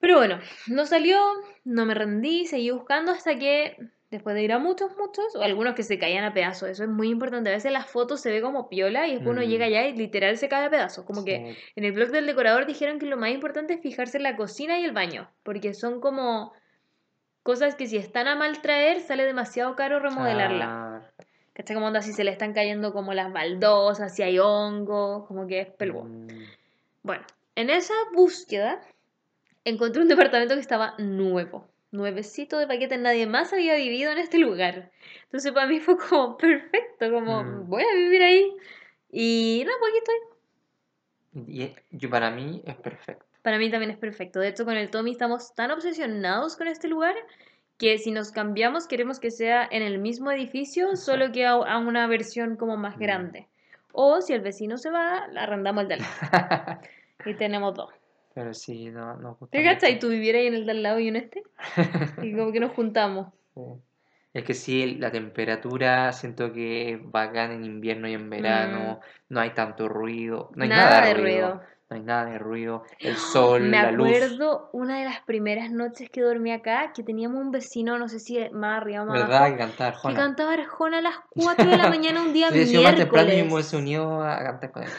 Pero 0.00 0.16
bueno, 0.16 0.40
no 0.66 0.86
salió, 0.86 1.18
no 1.64 1.84
me 1.86 1.94
rendí, 1.94 2.46
seguí 2.46 2.70
buscando 2.70 3.12
hasta 3.12 3.38
que 3.38 3.76
después 4.10 4.34
de 4.34 4.42
ir 4.42 4.52
a 4.52 4.58
muchos, 4.58 4.90
muchos, 4.98 5.34
o 5.36 5.42
algunos 5.42 5.74
que 5.74 5.84
se 5.84 5.98
caían 5.98 6.24
a 6.24 6.34
pedazos, 6.34 6.68
eso 6.68 6.82
es 6.84 6.88
muy 6.90 7.08
importante. 7.08 7.48
A 7.50 7.54
veces 7.54 7.72
las 7.72 7.86
fotos 7.88 8.20
se 8.20 8.30
ve 8.30 8.42
como 8.42 8.68
piola 8.68 9.06
y 9.06 9.12
después 9.12 9.30
uno 9.30 9.40
Mm. 9.46 9.48
llega 9.48 9.66
allá 9.66 9.86
y 9.86 9.96
literal 9.96 10.36
se 10.36 10.48
cae 10.48 10.66
a 10.66 10.70
pedazos. 10.70 11.04
Como 11.06 11.24
que 11.24 11.56
en 11.76 11.84
el 11.84 11.92
blog 11.92 12.10
del 12.10 12.26
decorador 12.26 12.66
dijeron 12.66 12.98
que 12.98 13.06
lo 13.06 13.16
más 13.16 13.30
importante 13.30 13.74
es 13.74 13.80
fijarse 13.80 14.16
en 14.18 14.24
la 14.24 14.36
cocina 14.36 14.78
y 14.78 14.84
el 14.84 14.92
baño, 14.92 15.30
porque 15.44 15.72
son 15.72 16.00
como 16.00 16.52
cosas 17.42 17.74
que 17.74 17.86
si 17.86 17.96
están 17.96 18.28
a 18.28 18.34
mal 18.36 18.60
traer 18.60 19.00
sale 19.00 19.24
demasiado 19.24 19.76
caro 19.76 19.98
remodelarla. 19.98 20.64
claro. 20.66 21.04
¿Cachai? 21.54 21.74
Como 21.74 21.86
onda 21.86 22.02
si 22.02 22.12
se 22.12 22.24
le 22.24 22.30
están 22.32 22.52
cayendo 22.54 22.92
como 22.92 23.14
las 23.14 23.32
baldosas, 23.32 24.14
si 24.14 24.22
hay 24.22 24.38
hongos, 24.38 25.26
como 25.26 25.46
que 25.46 25.60
es 25.60 25.68
peludo. 25.70 26.04
Mm, 26.04 26.28
Bueno, 27.02 27.24
en 27.56 27.70
esa 27.70 27.94
búsqueda 28.14 28.80
encontré 29.64 30.02
un 30.02 30.08
departamento 30.08 30.54
que 30.54 30.60
estaba 30.60 30.94
nuevo, 30.98 31.68
nuevecito 31.90 32.58
de 32.58 32.66
paquete, 32.66 32.98
nadie 32.98 33.26
más 33.26 33.52
había 33.52 33.74
vivido 33.76 34.10
en 34.10 34.18
este 34.18 34.38
lugar. 34.38 34.90
Entonces 35.24 35.52
para 35.52 35.66
mí 35.66 35.80
fue 35.80 35.96
como 35.98 36.36
perfecto, 36.36 37.10
como 37.12 37.44
Mm. 37.44 37.68
voy 37.68 37.82
a 37.84 37.94
vivir 37.94 38.22
ahí. 38.22 38.52
Y 39.10 39.62
no, 39.66 39.72
pues 39.78 39.90
aquí 39.90 39.98
estoy. 39.98 41.52
Y, 41.54 41.74
yo 41.90 42.10
para 42.10 42.30
mí 42.30 42.62
es 42.66 42.76
perfecto. 42.76 43.24
Para 43.42 43.58
mí 43.58 43.70
también 43.70 43.90
es 43.90 43.98
perfecto. 43.98 44.38
De 44.40 44.48
hecho, 44.48 44.64
con 44.64 44.76
el 44.76 44.90
Tommy 44.90 45.12
estamos 45.12 45.54
tan 45.54 45.70
obsesionados 45.70 46.56
con 46.56 46.68
este 46.68 46.88
lugar 46.88 47.14
que 47.78 47.98
si 47.98 48.12
nos 48.12 48.30
cambiamos 48.32 48.86
queremos 48.86 49.18
que 49.18 49.30
sea 49.30 49.66
en 49.70 49.82
el 49.82 49.98
mismo 49.98 50.30
edificio, 50.30 50.94
solo 50.96 51.32
que 51.32 51.44
a, 51.46 51.52
a 51.52 51.78
una 51.78 52.06
versión 52.06 52.56
como 52.56 52.76
más 52.76 52.96
Mm. 52.96 53.00
grande. 53.00 53.48
O 53.92 54.20
si 54.22 54.32
el 54.32 54.40
vecino 54.40 54.78
se 54.78 54.90
va, 54.90 55.26
la 55.28 55.42
arrendamos 55.42 55.82
el 55.82 55.88
de 55.88 55.94
al 55.94 56.00
lado. 56.00 56.12
Y 57.24 57.34
tenemos 57.34 57.74
dos. 57.74 57.90
Pero 58.34 58.54
sí, 58.54 58.90
no, 58.90 59.14
no 59.16 59.36
¿Te 59.50 59.62
cachai? 59.62 59.94
mucho. 59.94 60.06
Tú 60.06 60.12
vivieras 60.12 60.42
en 60.42 60.54
el 60.54 60.64
de 60.64 60.72
al 60.72 60.82
lado 60.82 60.98
y 60.98 61.08
en 61.08 61.16
este. 61.16 61.42
Y 62.22 62.34
como 62.34 62.50
que 62.52 62.60
nos 62.60 62.72
juntamos. 62.72 63.28
Sí. 63.54 63.60
Es 64.32 64.44
que 64.44 64.54
sí, 64.54 64.94
la 64.94 65.10
temperatura 65.10 66.10
siento 66.12 66.52
que 66.54 66.92
es 66.92 66.98
bacán 67.02 67.52
en 67.52 67.64
invierno 67.66 68.08
y 68.08 68.14
en 68.14 68.30
verano, 68.30 69.00
no 69.28 69.40
hay 69.40 69.50
tanto 69.50 69.88
ruido, 69.90 70.50
no 70.54 70.62
hay 70.64 70.70
Mm. 70.70 70.72
Nada 70.72 70.90
nada, 71.00 71.06
de 71.08 71.14
ruido, 71.14 71.48
ruido. 71.50 71.62
no 71.90 71.96
hay 71.96 72.02
nada 72.02 72.24
de 72.24 72.38
ruido, 72.38 72.82
el 73.00 73.16
sol, 73.16 73.60
Me 73.64 73.82
la 73.82 73.90
luz. 73.92 74.08
acuerdo 74.08 74.70
una 74.72 74.98
de 75.00 75.04
las 75.04 75.20
primeras 75.20 75.70
noches 75.70 76.08
que 76.08 76.22
dormí 76.22 76.50
acá, 76.50 76.92
que 76.94 77.02
teníamos 77.02 77.42
un 77.42 77.50
vecino, 77.50 77.98
no 77.98 78.08
sé 78.08 78.20
si 78.20 78.38
más 78.54 78.78
arriba 78.80 79.02
o 79.02 79.04
más 79.04 79.20
¿Verdad? 79.20 79.36
abajo, 79.36 79.52
Que 79.52 79.58
cantar 79.58 79.76
que 79.92 79.96
Arjona. 79.96 80.14
cantaba 80.16 80.52
Arjona 80.54 80.98
a 80.98 81.02
las 81.02 81.16
4 81.28 81.68
de 81.68 81.76
la 81.76 81.88
mañana 81.90 82.22
un 82.22 82.32
día 82.32 82.48
Si 82.48 82.54
hubiese 82.54 82.70
sido 82.70 82.82
más 82.84 82.96
temprano 82.96 83.28
yo 83.28 83.34
me 83.36 83.42
miércoles. 83.42 83.74
unido 83.74 84.22
a 84.22 84.38
cantar 84.42 84.72
con 84.72 84.82
él. 84.84 84.90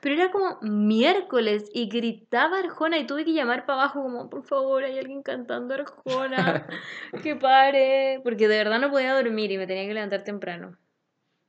Pero 0.00 0.14
era 0.14 0.30
como 0.30 0.58
miércoles 0.62 1.70
y 1.74 1.88
gritaba 1.88 2.58
Arjona 2.58 2.98
y 2.98 3.06
tuve 3.06 3.24
que 3.24 3.32
llamar 3.32 3.66
para 3.66 3.82
abajo 3.82 4.02
como, 4.02 4.30
por 4.30 4.42
favor, 4.44 4.84
hay 4.84 4.98
alguien 4.98 5.22
cantando 5.22 5.74
Arjona, 5.74 6.66
que 7.22 7.36
pare, 7.36 8.20
porque 8.24 8.48
de 8.48 8.56
verdad 8.58 8.78
no 8.80 8.90
podía 8.90 9.14
dormir 9.14 9.50
y 9.52 9.58
me 9.58 9.66
tenía 9.66 9.86
que 9.86 9.94
levantar 9.94 10.22
temprano. 10.24 10.76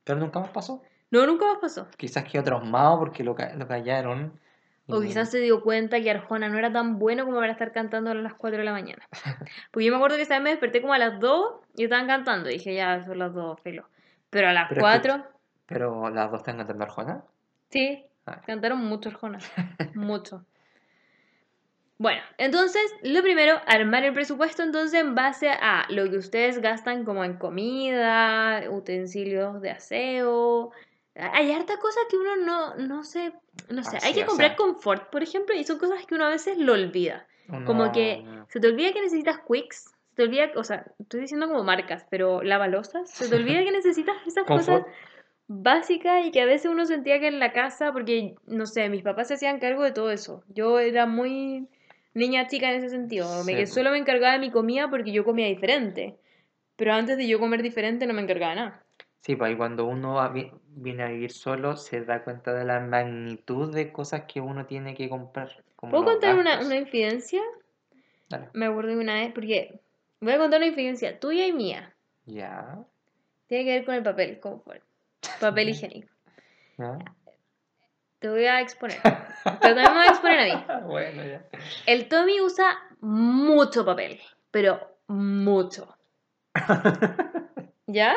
Pero 0.04 0.18
nunca 0.18 0.40
más 0.40 0.50
pasó. 0.50 0.82
No, 1.10 1.26
nunca 1.26 1.46
más 1.46 1.58
pasó. 1.58 1.86
Quizás 1.96 2.24
quedó 2.24 2.42
traumado 2.44 2.98
porque 2.98 3.24
lo, 3.24 3.34
ca- 3.34 3.54
lo 3.54 3.66
callaron. 3.66 4.38
O 4.90 5.00
quizás 5.02 5.30
se 5.30 5.38
dio 5.38 5.62
cuenta 5.62 6.00
que 6.00 6.10
Arjona 6.10 6.48
no 6.48 6.58
era 6.58 6.72
tan 6.72 6.98
bueno 6.98 7.26
como 7.26 7.36
para 7.38 7.52
estar 7.52 7.72
cantando 7.72 8.10
a 8.10 8.14
las 8.14 8.32
4 8.34 8.58
de 8.58 8.64
la 8.64 8.72
mañana. 8.72 9.06
Porque 9.70 9.84
yo 9.84 9.92
me 9.92 9.96
acuerdo 9.96 10.16
que 10.16 10.22
esa 10.22 10.34
vez 10.36 10.42
me 10.44 10.50
desperté 10.50 10.80
como 10.80 10.94
a 10.94 10.98
las 10.98 11.20
2 11.20 11.60
y 11.76 11.84
estaban 11.84 12.06
cantando. 12.06 12.48
Y 12.48 12.54
dije, 12.54 12.74
ya, 12.74 13.04
son 13.04 13.18
las 13.18 13.34
2, 13.34 13.60
filo. 13.60 13.86
Pero 14.30 14.48
a 14.48 14.54
las 14.54 14.68
Pero 14.70 14.80
4, 14.80 15.24
Pero 15.66 16.08
las 16.08 16.30
dos 16.30 16.40
están 16.40 16.56
cantando 16.56 16.84
Arjona. 16.84 17.22
sí, 17.68 18.02
Cantaron 18.46 18.84
mucho 18.84 19.08
Arjona. 19.08 19.38
mucho. 19.94 20.44
Bueno, 21.98 22.20
entonces, 22.38 22.94
lo 23.02 23.22
primero, 23.22 23.60
armar 23.66 24.04
el 24.04 24.14
presupuesto 24.14 24.62
entonces 24.62 25.00
en 25.00 25.16
base 25.16 25.50
a 25.50 25.84
lo 25.88 26.08
que 26.08 26.16
ustedes 26.16 26.60
gastan 26.60 27.04
como 27.04 27.24
en 27.24 27.34
comida, 27.38 28.62
utensilios 28.70 29.60
de 29.60 29.70
aseo. 29.70 30.70
Hay 31.16 31.50
harta 31.50 31.76
cosas 31.78 32.04
que 32.08 32.16
uno 32.16 32.36
no, 32.36 32.76
no 32.76 33.02
sé, 33.02 33.32
no 33.68 33.82
sé. 33.82 33.98
Hay 34.02 34.14
que 34.14 34.22
o 34.22 34.26
comprar 34.26 34.50
sea. 34.50 34.56
confort, 34.56 35.10
por 35.10 35.24
ejemplo, 35.24 35.56
y 35.56 35.64
son 35.64 35.78
cosas 35.78 36.06
que 36.06 36.14
uno 36.14 36.26
a 36.26 36.28
veces 36.28 36.56
lo 36.56 36.74
olvida. 36.74 37.26
Como 37.64 37.90
que 37.90 38.22
no. 38.22 38.46
se 38.48 38.60
te 38.60 38.68
olvida 38.68 38.92
que 38.92 39.00
necesitas 39.00 39.40
Quicks, 39.40 39.90
se 40.10 40.14
te 40.14 40.22
olvida, 40.22 40.50
o 40.54 40.62
sea, 40.62 40.84
estoy 41.00 41.20
diciendo 41.20 41.48
como 41.48 41.64
marcas, 41.64 42.06
pero 42.10 42.42
lavalosas, 42.42 43.10
se 43.10 43.28
te 43.28 43.34
olvida 43.34 43.64
que 43.64 43.72
necesitas 43.72 44.16
esas 44.26 44.44
cosas 44.44 44.82
Básicas 45.50 46.26
y 46.26 46.30
que 46.30 46.42
a 46.42 46.46
veces 46.46 46.70
uno 46.70 46.84
sentía 46.84 47.18
que 47.20 47.26
en 47.26 47.38
la 47.38 47.52
casa, 47.52 47.92
porque, 47.92 48.34
no 48.46 48.66
sé, 48.66 48.88
mis 48.90 49.02
papás 49.02 49.28
se 49.28 49.34
hacían 49.34 49.58
cargo 49.58 49.82
de 49.82 49.92
todo 49.92 50.10
eso. 50.10 50.44
Yo 50.48 50.78
era 50.78 51.06
muy 51.06 51.66
niña 52.12 52.46
chica 52.48 52.70
en 52.70 52.76
ese 52.76 52.90
sentido, 52.90 53.26
me, 53.44 53.56
que 53.56 53.66
solo 53.66 53.90
me 53.90 53.98
encargaba 53.98 54.34
de 54.34 54.40
mi 54.40 54.50
comida 54.50 54.90
porque 54.90 55.10
yo 55.10 55.24
comía 55.24 55.46
diferente. 55.46 56.18
Pero 56.76 56.92
antes 56.92 57.16
de 57.16 57.26
yo 57.26 57.40
comer 57.40 57.62
diferente 57.62 58.06
no 58.06 58.12
me 58.12 58.22
encargaba 58.22 58.54
nada. 58.54 58.84
Sí, 59.20 59.36
pues 59.36 59.50
ahí 59.50 59.56
cuando 59.56 59.86
uno 59.86 60.18
viene 60.68 61.02
a 61.02 61.08
vivir 61.08 61.32
solo 61.32 61.76
se 61.76 62.04
da 62.04 62.22
cuenta 62.22 62.52
de 62.52 62.64
la 62.64 62.80
magnitud 62.80 63.74
de 63.74 63.90
cosas 63.90 64.24
que 64.28 64.40
uno 64.40 64.66
tiene 64.66 64.94
que 64.94 65.08
comprar. 65.08 65.64
como 65.76 65.90
¿Puedo 65.90 66.04
contar 66.04 66.38
una, 66.38 66.60
una 66.60 66.76
infidencia? 66.76 67.42
Dale. 68.28 68.48
Me 68.52 68.66
acuerdo 68.66 68.90
de 68.90 68.98
una 68.98 69.14
vez, 69.14 69.32
porque 69.32 69.80
voy 70.20 70.32
a 70.32 70.38
contar 70.38 70.60
una 70.60 70.68
infidencia 70.68 71.18
tuya 71.18 71.46
y 71.46 71.52
mía. 71.52 71.94
Ya. 72.26 72.78
Tiene 73.46 73.64
que 73.64 73.70
ver 73.70 73.84
con 73.84 73.94
el 73.94 74.02
papel, 74.02 74.38
confort. 74.40 74.82
Papel 75.40 75.70
higiénico. 75.70 76.08
ya. 76.78 76.98
Te 78.20 78.28
voy 78.28 78.46
a 78.46 78.60
exponer. 78.60 78.98
Pero 79.02 79.74
también 79.76 79.92
me 79.92 79.98
voy 79.98 80.06
a 80.06 80.10
exponer 80.10 80.40
a 80.40 80.44
mí. 80.44 80.64
Bueno, 80.86 81.24
ya. 81.24 81.44
El 81.86 82.08
Tommy 82.08 82.40
usa 82.40 82.76
mucho 83.00 83.84
papel, 83.84 84.20
pero 84.50 84.98
mucho. 85.06 85.96
¿Ya? 87.86 88.16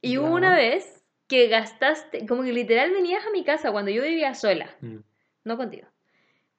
Y 0.00 0.18
hubo 0.18 0.28
una 0.34 0.54
vez 0.54 1.04
que 1.26 1.48
gastaste, 1.48 2.24
como 2.26 2.42
que 2.44 2.52
literal 2.52 2.92
venías 2.92 3.26
a 3.26 3.30
mi 3.30 3.42
casa 3.44 3.72
cuando 3.72 3.90
yo 3.90 4.02
vivía 4.02 4.34
sola, 4.34 4.70
Mm. 4.80 4.98
no 5.44 5.56
contigo. 5.56 5.88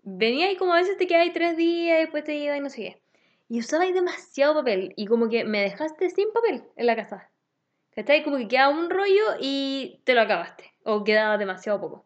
Venía 0.03 0.51
y 0.51 0.57
como 0.57 0.73
a 0.73 0.77
veces 0.77 0.97
te 0.97 1.07
quedas 1.07 1.21
ahí 1.23 1.31
tres 1.31 1.55
días 1.57 1.97
y 1.99 2.01
después 2.01 2.23
te 2.25 2.35
ibas 2.35 2.57
y 2.57 2.61
no 2.61 2.69
sé 2.69 2.81
qué. 2.81 3.01
Y 3.49 3.59
usabas 3.59 3.93
demasiado 3.93 4.55
papel 4.55 4.93
y 4.97 5.05
como 5.07 5.29
que 5.29 5.45
me 5.45 5.61
dejaste 5.61 6.09
sin 6.09 6.31
papel 6.33 6.63
en 6.75 6.85
la 6.85 6.95
casa. 6.97 7.29
¿Cachai? 7.97 8.23
Como 8.23 8.37
que 8.37 8.47
quedaba 8.47 8.69
un 8.69 8.91
rollo 8.91 9.37
y 9.39 10.01
te 10.03 10.13
lo 10.13 10.21
acabaste. 10.21 10.71
O 10.83 11.03
quedaba 11.03 11.39
demasiado 11.39 11.81
poco. 11.81 12.05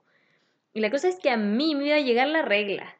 Y 0.71 0.79
la 0.79 0.89
cosa 0.89 1.09
es 1.09 1.19
que 1.19 1.29
a 1.29 1.35
mí 1.35 1.75
me 1.75 1.87
iba 1.87 1.97
a 1.97 1.99
llegar 1.99 2.29
la 2.29 2.43
regla. 2.43 2.97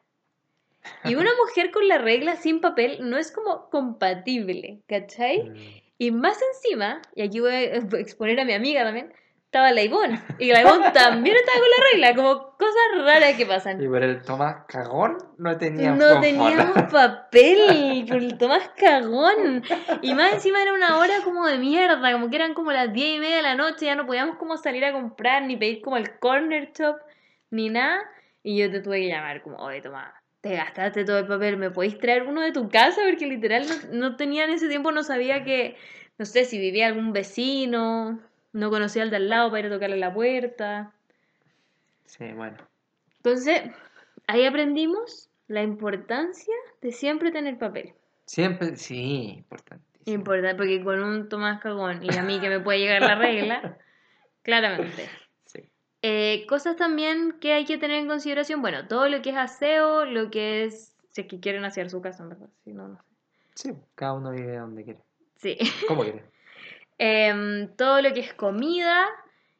Y 1.02 1.14
una 1.14 1.30
mujer 1.40 1.70
con 1.70 1.88
la 1.88 1.96
regla 1.96 2.36
sin 2.36 2.60
papel 2.60 2.98
no 3.08 3.16
es 3.16 3.32
como 3.32 3.70
compatible, 3.70 4.82
¿cachai? 4.86 5.44
Mm. 5.48 5.54
Y 5.96 6.10
más 6.10 6.38
encima, 6.52 7.00
y 7.14 7.22
aquí 7.22 7.40
voy 7.40 7.52
a 7.54 7.62
exponer 7.62 8.38
a 8.38 8.44
mi 8.44 8.52
amiga 8.52 8.84
también, 8.84 9.14
estaba 9.52 9.70
la 9.70 9.82
Ivonne. 9.82 10.18
Y 10.38 10.50
la 10.50 10.62
Ivonne 10.62 10.92
también 10.92 11.36
estaba 11.36 11.58
con 11.58 11.68
la 11.68 11.90
regla, 11.92 12.14
como 12.16 12.56
cosas 12.56 13.04
raras 13.04 13.34
que 13.36 13.44
pasan. 13.44 13.82
Y 13.82 13.86
por 13.86 14.02
el 14.02 14.22
Tomás 14.22 14.64
Cagón 14.66 15.18
no 15.36 15.58
tenía 15.58 15.90
No 15.90 16.22
teníamos 16.22 16.90
papel, 16.90 18.06
por 18.08 18.16
el 18.16 18.38
Tomás 18.38 18.70
cagón. 18.78 19.62
Y 20.00 20.14
más 20.14 20.32
encima 20.32 20.62
era 20.62 20.72
una 20.72 20.96
hora 20.96 21.20
como 21.22 21.46
de 21.46 21.58
mierda, 21.58 22.12
como 22.12 22.30
que 22.30 22.36
eran 22.36 22.54
como 22.54 22.72
las 22.72 22.94
10 22.94 23.16
y 23.16 23.20
media 23.20 23.36
de 23.36 23.42
la 23.42 23.54
noche, 23.54 23.84
ya 23.84 23.94
no 23.94 24.06
podíamos 24.06 24.36
como 24.36 24.56
salir 24.56 24.86
a 24.86 24.92
comprar, 24.94 25.42
ni 25.42 25.58
pedir 25.58 25.82
como 25.82 25.98
el 25.98 26.18
corner 26.18 26.72
shop, 26.72 26.96
ni 27.50 27.68
nada. 27.68 28.00
Y 28.42 28.56
yo 28.56 28.70
te 28.70 28.80
tuve 28.80 29.00
que 29.02 29.08
llamar 29.08 29.42
como, 29.42 29.58
oye 29.58 29.82
Tomás, 29.82 30.14
te 30.40 30.56
gastaste 30.56 31.04
todo 31.04 31.18
el 31.18 31.26
papel, 31.26 31.58
¿me 31.58 31.70
podéis 31.70 31.98
traer 31.98 32.22
uno 32.22 32.40
de 32.40 32.52
tu 32.52 32.70
casa? 32.70 33.02
Porque 33.06 33.26
literal 33.26 33.66
no, 33.68 34.08
no 34.08 34.16
tenía 34.16 34.44
en 34.44 34.50
ese 34.52 34.70
tiempo, 34.70 34.92
no 34.92 35.02
sabía 35.02 35.44
que, 35.44 35.76
no 36.16 36.24
sé, 36.24 36.46
si 36.46 36.58
vivía 36.58 36.86
algún 36.86 37.12
vecino, 37.12 38.18
no 38.52 38.70
conocía 38.70 39.02
al 39.02 39.10
de 39.10 39.16
al 39.16 39.28
lado 39.28 39.50
para 39.50 39.60
ir 39.60 39.66
a 39.66 39.74
tocarle 39.74 39.96
la 39.96 40.12
puerta. 40.12 40.92
Sí, 42.04 42.32
bueno. 42.32 42.58
Entonces, 43.16 43.62
ahí 44.26 44.44
aprendimos 44.44 45.30
la 45.48 45.62
importancia 45.62 46.54
de 46.80 46.92
siempre 46.92 47.30
tener 47.30 47.58
papel. 47.58 47.92
Siempre, 48.26 48.76
sí, 48.76 49.34
importantísimo. 49.38 50.14
Importante, 50.14 50.56
porque 50.56 50.82
con 50.82 51.02
un 51.02 51.28
Tomás 51.28 51.60
Cagón 51.60 52.02
y 52.02 52.16
a 52.16 52.22
mí 52.22 52.40
que 52.40 52.48
me 52.48 52.60
puede 52.60 52.80
llegar 52.80 53.02
la 53.02 53.14
regla, 53.14 53.78
claramente. 54.42 55.08
Sí. 55.44 55.70
Eh, 56.02 56.44
cosas 56.48 56.76
también 56.76 57.38
que 57.40 57.52
hay 57.52 57.64
que 57.64 57.78
tener 57.78 57.98
en 57.98 58.08
consideración, 58.08 58.60
bueno, 58.60 58.88
todo 58.88 59.08
lo 59.08 59.22
que 59.22 59.30
es 59.30 59.36
aseo, 59.36 60.04
lo 60.04 60.30
que 60.30 60.64
es, 60.64 60.96
si 61.10 61.20
es 61.20 61.26
que 61.26 61.40
quieren 61.40 61.64
hacer 61.64 61.88
su 61.90 62.00
casa, 62.00 62.24
en 62.24 62.30
verdad, 62.30 62.48
si 62.64 62.72
no, 62.72 62.88
no 62.88 62.96
sé. 62.96 63.12
Sí, 63.54 63.72
cada 63.94 64.14
uno 64.14 64.30
vive 64.30 64.56
donde 64.56 64.84
quiere. 64.84 65.00
Sí. 65.36 65.58
¿Cómo 65.86 66.02
quiere? 66.02 66.24
Em, 66.98 67.68
todo 67.76 68.00
lo 68.02 68.12
que 68.12 68.20
es 68.20 68.34
comida, 68.34 69.06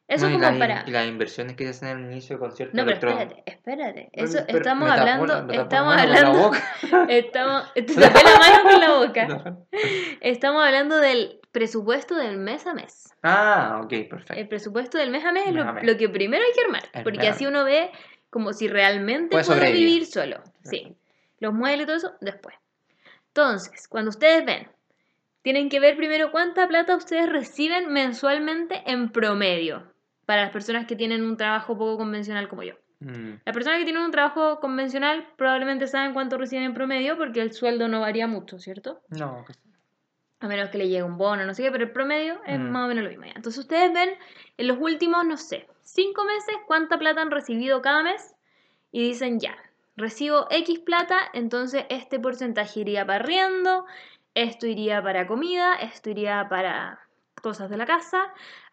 Eso 0.09 0.29
No, 0.29 0.39
como 0.39 0.59
para... 0.59 0.85
y 0.87 0.91
las 0.91 1.07
inversiones 1.07 1.57
que 1.57 1.65
se 1.65 1.71
hacen 1.71 1.89
al 1.89 2.01
inicio 2.01 2.39
con 2.39 2.53
ciertos 2.53 2.75
No, 2.75 2.85
pero 2.85 2.97
espérate, 3.11 3.43
espérate. 3.47 4.09
Eso 4.13 4.41
pero 4.47 4.59
estamos 4.59 4.91
hablando, 4.91 5.53
estamos 5.53 5.97
hablando, 5.97 6.51
estamos, 7.09 7.73
te 7.75 7.83
tapé 7.83 8.21
la 8.25 8.39
mano 8.39 8.63
con 8.63 8.81
la 8.81 8.93
boca. 8.99 9.27
No. 9.27 9.67
Estamos 10.21 10.63
hablando 10.65 10.99
del 10.99 11.41
presupuesto 11.53 12.15
del 12.17 12.37
mes 12.39 12.67
a 12.67 12.75
mes. 12.75 13.15
Ah, 13.23 13.81
ok, 13.85 13.93
El 13.93 14.09
perfecto. 14.09 14.49
presupuesto 14.49 14.99
del 14.99 15.11
mes 15.11 15.25
a 15.25 15.33
mes 15.33 15.47
es 15.47 15.55
lo, 15.55 15.63
a 15.63 15.73
mes. 15.73 15.85
lo 15.85 15.97
que 15.97 16.09
primero 16.09 16.43
hay 16.45 16.53
que 16.53 16.65
armar, 16.65 16.83
El 16.93 17.05
porque 17.05 17.29
así 17.29 17.47
uno 17.47 17.65
ve 17.65 17.91
como 18.31 18.53
si 18.53 18.69
realmente 18.69 19.43
Puede 19.43 19.73
vivir 19.73 20.07
solo. 20.07 20.43
Sí. 20.65 20.97
Los 21.39 21.53
muebles 21.55 21.85
y 21.85 21.87
todo 21.87 21.97
eso, 21.97 22.15
después. 22.21 22.55
Entonces, 23.29 23.89
cuando 23.89 24.11
ustedes 24.11 24.45
ven, 24.45 24.69
tienen 25.43 25.69
que 25.69 25.81
ver 25.81 25.97
primero 25.97 26.31
cuánta 26.31 26.67
plata 26.69 26.97
ustedes 26.97 27.29
reciben 27.29 27.93
mensualmente 27.93 28.83
en 28.87 29.11
promedio 29.11 29.93
para 30.27 30.43
las 30.43 30.51
personas 30.53 30.87
que 30.87 30.97
tienen 30.97 31.23
un 31.25 31.37
trabajo 31.37 31.77
poco 31.77 31.99
convencional 31.99 32.49
como 32.49 32.63
yo. 32.63 32.75
Mm, 33.01 33.35
Las 33.45 33.53
personas 33.55 33.79
que 33.81 33.85
tienen 33.85 34.03
un 34.05 34.13
trabajo 34.13 34.61
convencional 34.61 35.27
probablemente 35.37 35.89
saben 35.89 36.13
cuánto 36.15 36.39
reciben 36.39 36.65
en 36.65 36.75
promedio 36.75 37.17
porque 37.19 37.41
el 37.41 37.53
sueldo 37.53 37.89
no 37.89 38.01
varía 38.01 38.29
mucho, 38.29 38.59
¿cierto? 38.61 39.01
No, 39.11 39.45
A 40.41 40.49
menos 40.49 40.71
que 40.71 40.79
le 40.79 40.89
llegue 40.89 41.03
un 41.05 41.19
bono, 41.19 41.45
no 41.47 41.55
sé 41.55 41.63
qué, 41.63 41.71
pero 41.71 41.85
el 41.85 41.93
promedio 41.93 42.41
es 42.47 42.59
Mm. 42.59 42.71
más 42.71 42.85
o 42.85 42.89
menos 42.89 43.05
lo 43.05 43.11
mismo. 43.11 43.25
ya. 43.27 43.33
Entonces 43.37 43.61
ustedes 43.61 43.93
ven 43.93 44.11
en 44.57 44.67
los 44.69 44.79
últimos, 44.81 45.25
no 45.25 45.37
sé, 45.37 45.69
cinco 45.83 46.25
meses 46.25 46.55
cuánta 46.67 46.99
plata 46.99 47.21
han 47.21 47.31
recibido 47.31 47.81
cada 47.83 48.03
mes 48.03 48.35
y 48.93 49.03
dicen 49.03 49.39
ya, 49.41 49.57
recibo 49.97 50.47
X 50.51 50.79
plata, 50.81 51.19
entonces 51.33 51.85
este 51.91 52.19
porcentaje 52.19 52.81
iría 52.81 53.05
para 53.07 53.23
arriendo, 53.25 53.85
esto 54.35 54.67
iría 54.67 55.03
para 55.03 55.27
comida, 55.27 55.75
esto 55.77 56.11
iría 56.11 56.47
para 56.49 56.99
cosas 57.43 57.69
de 57.71 57.77
la 57.77 57.87
casa. 57.87 58.23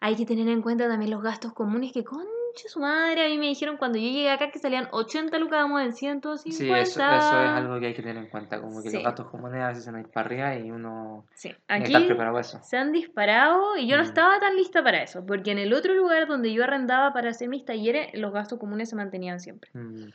Hay 0.00 0.16
que 0.16 0.24
tener 0.26 0.48
en 0.48 0.62
cuenta 0.62 0.88
también 0.88 1.10
los 1.10 1.22
gastos 1.22 1.52
comunes 1.52 1.92
que 1.92 2.04
conche 2.04 2.68
su 2.68 2.80
madre. 2.80 3.26
A 3.26 3.28
mí 3.28 3.36
me 3.38 3.46
dijeron 3.48 3.76
cuando 3.76 3.98
yo 3.98 4.04
llegué 4.04 4.30
acá 4.30 4.50
que 4.50 4.58
salían 4.58 4.88
80 4.92 5.38
lucas, 5.38 5.62
vamos 5.62 5.82
en 5.82 5.92
150. 5.92 6.56
Sí, 6.56 6.70
eso, 6.70 7.02
eso 7.02 7.40
es 7.42 7.50
algo 7.52 7.78
que 7.80 7.86
hay 7.86 7.94
que 7.94 8.02
tener 8.02 8.16
en 8.16 8.28
cuenta. 8.28 8.60
Como 8.60 8.82
que 8.82 8.90
Sí. 8.90 8.96
los 8.96 9.04
gastos 9.04 9.28
comunes 9.28 9.60
a 9.62 9.68
veces 9.68 9.84
se 9.84 9.92
para 9.92 10.26
arriba 10.26 10.54
y 10.56 10.70
uno 10.70 11.26
Sí, 11.34 11.52
aquí 11.68 11.84
estar 11.84 12.06
preparado 12.06 12.34
para 12.34 12.46
eso. 12.46 12.60
se 12.62 12.76
han 12.76 12.92
disparado 12.92 13.76
y 13.76 13.86
yo 13.88 13.96
no 13.96 14.02
Mm. 14.04 14.06
estaba 14.06 14.38
tan 14.40 14.56
lista 14.56 14.82
para 14.84 15.02
eso, 15.02 15.24
porque 15.26 15.50
en 15.50 15.58
el 15.58 15.72
otro 15.72 15.94
lugar 15.94 16.26
donde 16.28 16.52
yo 16.52 16.62
arrendaba 16.64 17.12
para 17.12 17.30
hacer 17.30 17.48
mis 17.48 17.64
talleres, 17.64 18.10
los 18.14 18.32
gastos 18.32 18.58
comunes 18.58 18.88
se 18.90 18.96
mantenían 18.96 19.40
siempre. 19.40 19.70
Mm, 19.74 20.08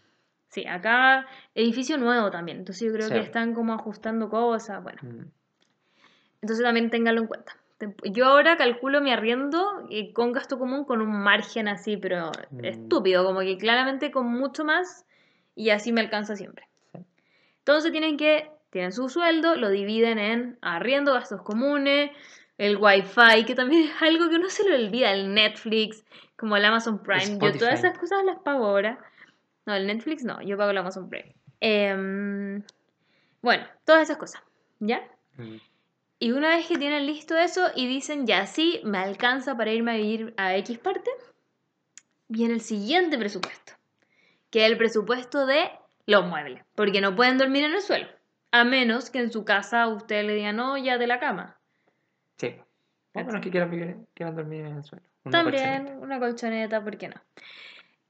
Sí, 0.56 0.66
acá 0.66 1.28
edificio 1.54 1.98
nuevo 1.98 2.32
también, 2.32 2.60
entonces 2.60 2.88
yo 2.88 2.94
creo 2.94 3.10
Sí. 3.10 3.14
que 3.14 3.20
están 3.20 3.54
como 3.54 3.74
ajustando 3.74 4.30
cosas, 4.30 4.82
bueno, 4.82 5.00
mm. 5.04 5.26
entonces 6.44 6.64
también 6.64 6.90
ténganlo 6.90 7.20
en 7.20 7.28
cuenta. 7.28 7.58
Yo 8.06 8.26
ahora 8.28 8.56
calculo 8.56 9.02
mi 9.02 9.12
arriendo 9.12 9.86
eh, 9.90 10.14
con 10.14 10.32
gasto 10.32 10.58
común 10.58 10.86
con 10.86 11.02
un 11.02 11.12
margen 11.12 11.68
así, 11.68 11.98
pero 11.98 12.32
Mm. 12.52 12.64
estúpido, 12.64 13.26
como 13.26 13.42
que 13.42 13.58
claramente 13.58 14.12
con 14.12 14.28
mucho 14.28 14.64
más 14.64 15.06
y 15.56 15.72
así 15.72 15.92
me 15.92 16.00
alcanza 16.00 16.38
siempre. 16.38 16.70
Sí. 16.94 17.00
Entonces 17.60 17.92
tienen 17.92 18.16
que, 18.16 18.50
tienen 18.70 18.94
su 18.94 19.10
sueldo, 19.10 19.58
lo 19.58 19.70
dividen 19.70 20.20
en 20.20 20.58
arriendo, 20.62 21.12
gastos 21.12 21.42
comunes, 21.42 22.12
el 22.58 22.78
wifi, 22.78 23.44
que 23.46 23.56
también 23.56 23.90
es 23.90 24.02
algo 24.02 24.30
que 24.30 24.38
uno 24.38 24.50
se 24.50 24.64
le 24.64 24.86
olvida, 24.86 25.12
el 25.12 25.34
Netflix, 25.34 26.06
como 26.38 26.56
el 26.56 26.64
Amazon 26.64 27.04
Prime. 27.04 27.40
Yo 27.42 27.52
todas 27.60 27.80
esas 27.84 27.98
cosas 27.98 28.24
las 28.24 28.40
pago 28.40 28.68
ahora. 28.68 29.00
No, 29.66 29.74
el 29.76 29.88
Netflix 29.88 30.24
no, 30.24 30.42
yo 30.42 30.58
pago 30.58 30.72
el 30.72 30.78
Amazon 30.78 31.10
Prime. 31.10 31.36
Em, 31.60 32.62
bueno, 33.42 33.66
todas 33.84 34.04
esas 34.04 34.18
cosas, 34.18 34.42
¿ya? 34.80 35.02
Mm. 35.38 35.56
Y 36.20 36.32
una 36.32 36.50
vez 36.50 36.68
que 36.68 36.78
tienen 36.78 37.06
listo 37.06 37.38
eso 37.38 37.68
y 37.76 37.88
dicen, 37.88 38.26
ya 38.26 38.46
sí, 38.46 38.80
me 38.84 38.98
alcanza 39.00 39.58
para 39.58 39.72
irme 39.74 39.92
a 39.94 39.98
vivir 39.98 40.34
a 40.38 40.56
X 40.58 40.78
parte, 40.80 41.10
viene 42.28 42.54
el 42.54 42.62
siguiente 42.62 43.18
presupuesto, 43.18 43.74
que 44.50 44.66
es 44.66 44.72
el 44.72 44.78
presupuesto 44.78 45.46
de 45.46 45.70
los 46.06 46.26
muebles, 46.26 46.64
porque 46.76 47.02
no 47.02 47.16
pueden 47.16 47.38
dormir 47.38 47.64
en 47.66 47.74
el 47.74 47.82
suelo, 47.82 48.08
a 48.52 48.64
menos 48.64 49.10
que 49.10 49.20
en 49.20 49.32
su 49.32 49.44
casa 49.44 49.88
usted 49.88 50.24
le 50.26 50.36
diga, 50.36 50.54
no, 50.54 50.78
ya 50.78 50.98
de 50.98 51.08
la 51.08 51.20
cama. 51.20 51.58
Sí. 52.38 52.56
O 53.14 53.20
menos 53.24 53.42
que 53.42 53.50
quieran, 53.50 53.72
vivir- 53.72 54.06
quieran 54.14 54.36
dormir 54.36 54.66
en 54.66 54.78
el 54.78 54.84
suelo. 54.84 55.04
Una 55.24 55.32
También 55.44 55.64
colchoneta. 55.86 55.98
una 56.06 56.20
colchoneta, 56.20 56.84
¿por 56.84 56.98
qué 56.98 57.08
no? 57.10 57.16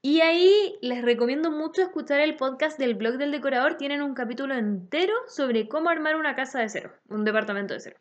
Y 0.08 0.20
ahí 0.20 0.78
les 0.82 1.02
recomiendo 1.02 1.50
mucho 1.50 1.82
escuchar 1.82 2.20
el 2.20 2.36
podcast 2.36 2.78
del 2.78 2.94
blog 2.94 3.16
del 3.16 3.32
decorador. 3.32 3.76
Tienen 3.76 4.02
un 4.02 4.14
capítulo 4.14 4.54
entero 4.54 5.12
sobre 5.26 5.66
cómo 5.66 5.88
armar 5.88 6.14
una 6.14 6.36
casa 6.36 6.60
de 6.60 6.68
cero, 6.68 6.92
un 7.08 7.24
departamento 7.24 7.74
de 7.74 7.80
cero. 7.80 7.96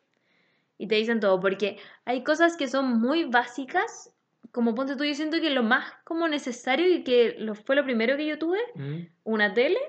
Y 0.77 0.87
te 0.87 0.93
dicen 0.97 1.19
todo, 1.19 1.39
porque 1.39 1.79
hay 2.05 2.23
cosas 2.23 2.57
que 2.57 2.67
son 2.67 2.99
muy 2.99 3.23
básicas, 3.23 4.13
como 4.51 4.75
ponte 4.75 4.95
tú, 4.95 5.03
yo 5.03 5.15
siento 5.15 5.41
que 5.41 5.49
lo 5.49 5.63
más 5.63 5.93
como 6.03 6.27
necesario 6.27 6.87
y 6.87 7.03
que 7.03 7.37
lo, 7.39 7.55
fue 7.55 7.75
lo 7.75 7.83
primero 7.83 8.15
que 8.17 8.27
yo 8.27 8.37
tuve, 8.37 8.59
Mm, 8.75 9.07
una 9.23 9.55
tele. 9.55 9.79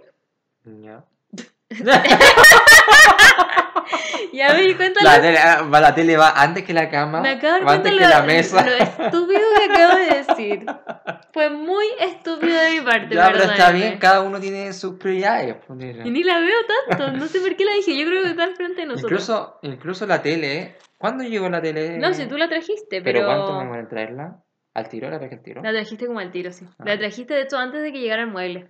ya. 0.65 1.05
Ya 4.33 4.53
me 4.53 4.63
di 4.63 4.75
cuenta 4.75 5.03
La 5.03 5.17
lo- 5.17 5.23
tele, 5.23 5.39
ah, 5.39 5.63
va- 5.63 5.81
la 5.81 5.95
tele 5.95 6.17
va 6.17 6.31
antes 6.31 6.65
que 6.65 6.75
la 6.75 6.91
cama, 6.91 7.21
Me 7.23 7.31
acabo 7.31 7.55
de 7.55 7.61
dar 7.61 7.63
cuenta 7.65 7.89
antes 7.89 7.93
lo, 7.93 7.99
que 7.99 8.05
la 8.05 8.23
mesa. 8.23 8.67
lo 8.67 8.73
estúpido 8.77 9.41
que 9.57 9.65
acabo 9.73 9.97
de 9.97 10.07
decir. 10.25 10.67
Fue 11.33 11.51
muy 11.51 11.87
estúpido 12.01 12.55
de 12.61 12.71
mi 12.73 12.81
parte, 12.81 13.15
Ya, 13.15 13.31
pero 13.33 13.45
está 13.45 13.71
bien, 13.71 13.99
cada 13.99 14.21
uno 14.23 14.39
tiene 14.41 14.73
sus 14.73 14.95
prioridades. 14.99 15.57
pues. 15.67 15.81
Y 16.05 16.11
ni 16.11 16.23
la 16.25 16.39
veo 16.41 16.59
tanto, 16.89 17.13
no 17.17 17.27
sé 17.29 17.41
por 17.41 17.57
qué 17.57 17.65
la 17.65 17.73
dije, 17.75 17.97
yo 17.99 18.07
creo 18.07 18.23
que 18.25 18.31
está 18.31 18.45
al 18.45 18.57
frente 18.57 18.83
de 18.83 18.87
nosotros. 18.89 19.11
Incluso, 19.13 19.59
incluso 19.63 20.07
la 20.07 20.21
tele, 20.21 20.77
¿cuándo 20.99 21.25
llegó 21.25 21.49
la 21.49 21.63
tele? 21.63 21.97
No, 21.99 22.13
si 22.13 22.27
tú 22.27 22.37
la 22.37 22.49
trajiste, 22.49 23.01
¿Pero 23.03 23.21
pero, 23.21 23.27
cuánto 23.27 23.61
me 23.63 23.71
van 23.71 23.85
a 23.87 23.89
traerla? 23.89 24.43
¿Al 24.75 24.89
tiro? 24.91 25.09
¿La 25.09 25.19
traje 25.19 25.37
al 25.37 25.43
tiro? 25.43 25.63
la 25.63 25.73
trajiste 25.73 26.07
como 26.07 26.19
al 26.19 26.31
tiro, 26.31 26.53
sí. 26.53 26.67
La 26.85 26.93
Ah. 26.93 26.99
trajiste 26.99 27.33
de 27.33 27.43
hecho 27.43 27.57
antes 27.57 27.83
de 27.83 27.93
que 27.93 28.01
llegara 28.01 28.23
el 28.23 28.29
mueble, 28.31 28.69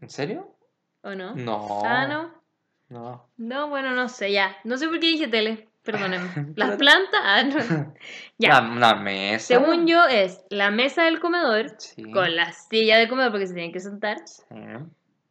¿En 0.00 0.08
serio? 0.10 0.55
¿O 1.06 1.14
no? 1.14 1.34
No. 1.34 1.82
Ah, 1.84 2.06
no. 2.06 2.34
No. 2.88 3.28
No, 3.36 3.68
bueno, 3.68 3.90
no 3.92 4.08
sé, 4.08 4.32
ya. 4.32 4.56
No 4.64 4.76
sé 4.76 4.86
por 4.88 5.00
qué 5.00 5.06
dije 5.06 5.26
tele, 5.28 5.68
perdónenme. 5.82 6.28
Las 6.56 6.76
plantas, 6.76 7.20
ah, 7.22 7.42
no. 7.42 7.94
Ya. 8.38 8.60
La, 8.60 8.74
la 8.92 8.94
mesa. 8.96 9.46
Según 9.46 9.86
yo 9.86 10.04
es 10.06 10.44
la 10.50 10.70
mesa 10.70 11.04
del 11.04 11.18
comedor 11.20 11.74
Sí. 11.78 12.02
con 12.12 12.36
la 12.36 12.52
silla 12.52 12.98
del 12.98 13.08
comedor 13.08 13.30
porque 13.32 13.46
se 13.46 13.54
tienen 13.54 13.72
que 13.72 13.80
sentar, 13.80 14.18
Sí. 14.26 14.44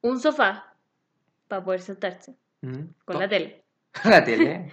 un 0.02 0.20
sofá 0.20 0.74
para 1.48 1.64
poder 1.64 1.82
sentarse, 1.82 2.36
Mm. 2.62 2.86
con 3.06 3.20
la 3.20 3.28
tele, 3.30 3.64
La 4.04 4.24
tele. 4.24 4.72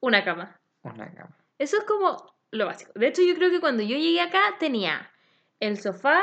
una 0.00 0.24
cama. 0.24 0.58
Una 0.82 1.10
cama. 1.14 1.36
Eso 1.58 1.78
es 1.78 1.84
como 1.84 2.34
lo 2.50 2.66
básico. 2.66 2.92
De 2.96 3.06
hecho, 3.06 3.22
yo 3.22 3.34
creo 3.36 3.50
que 3.50 3.60
cuando 3.60 3.82
yo 3.82 3.96
llegué 3.96 4.20
acá 4.20 4.40
tenía 4.58 5.10
el 5.60 5.78
sofá, 5.80 6.20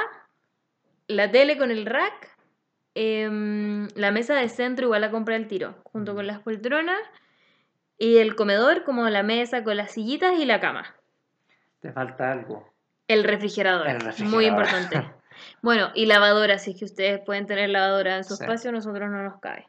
la 1.08 1.32
tele 1.32 1.58
con 1.58 1.72
el 1.72 1.86
rack, 1.86 2.31
em, 2.96 3.88
la 3.96 4.12
mesa 4.12 4.36
de 4.36 4.50
centro 4.50 4.86
igual 4.86 5.02
la 5.02 5.12
compré 5.12 5.36
al 5.36 5.48
tiro, 5.48 5.76
junto 5.84 6.14
con 6.16 6.28
las 6.28 6.40
poltronas, 6.40 7.00
y 7.98 8.18
el 8.18 8.36
comedor 8.36 8.84
como 8.84 9.08
la 9.10 9.24
mesa 9.24 9.64
con 9.64 9.78
las 9.78 9.92
sillitas 9.92 10.38
y 10.40 10.46
la 10.46 10.60
cama. 10.60 10.96
Te 11.80 11.92
falta 11.92 12.32
algo. 12.32 12.68
El 13.08 13.24
refrigerador, 13.24 13.88
El 13.88 14.26
muy 14.26 14.46
importante. 14.46 15.02
Bueno, 15.64 15.92
y 15.96 16.06
lavadora, 16.06 16.60
si 16.60 16.72
es 16.72 16.78
que 16.78 16.86
ustedes 16.86 17.20
pueden 17.26 17.48
tener 17.48 17.70
lavadora 17.70 18.18
en 18.18 18.24
su 18.24 18.36
Sí. 18.36 18.44
espacio, 18.44 18.72
nosotros 18.72 19.10
no 19.10 19.24
nos 19.24 19.40
cabe. 19.40 19.68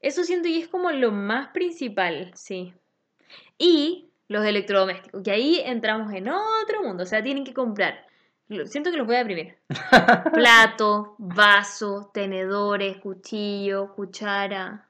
Eso 0.00 0.24
siento 0.24 0.48
y 0.48 0.60
es 0.60 0.66
como 0.66 0.90
lo 0.90 1.12
más 1.12 1.48
principal, 1.48 2.32
sí. 2.34 2.74
Y 3.58 4.10
los 4.28 4.44
electrodomésticos, 4.44 5.22
que 5.22 5.30
ahí 5.30 5.60
entramos 5.64 6.12
en 6.14 6.28
otro 6.30 6.82
mundo, 6.82 7.04
o 7.04 7.06
sea, 7.06 7.22
tienen 7.22 7.44
que 7.44 7.54
comprar. 7.54 8.06
Siento 8.66 8.90
que 8.90 8.96
los 8.96 9.06
voy 9.06 9.16
a 9.16 9.24
deprimir. 9.24 9.56
Plato, 10.32 11.14
vaso, 11.18 12.10
tenedores, 12.14 12.96
cuchillo, 12.98 13.94
cuchara. 13.94 14.84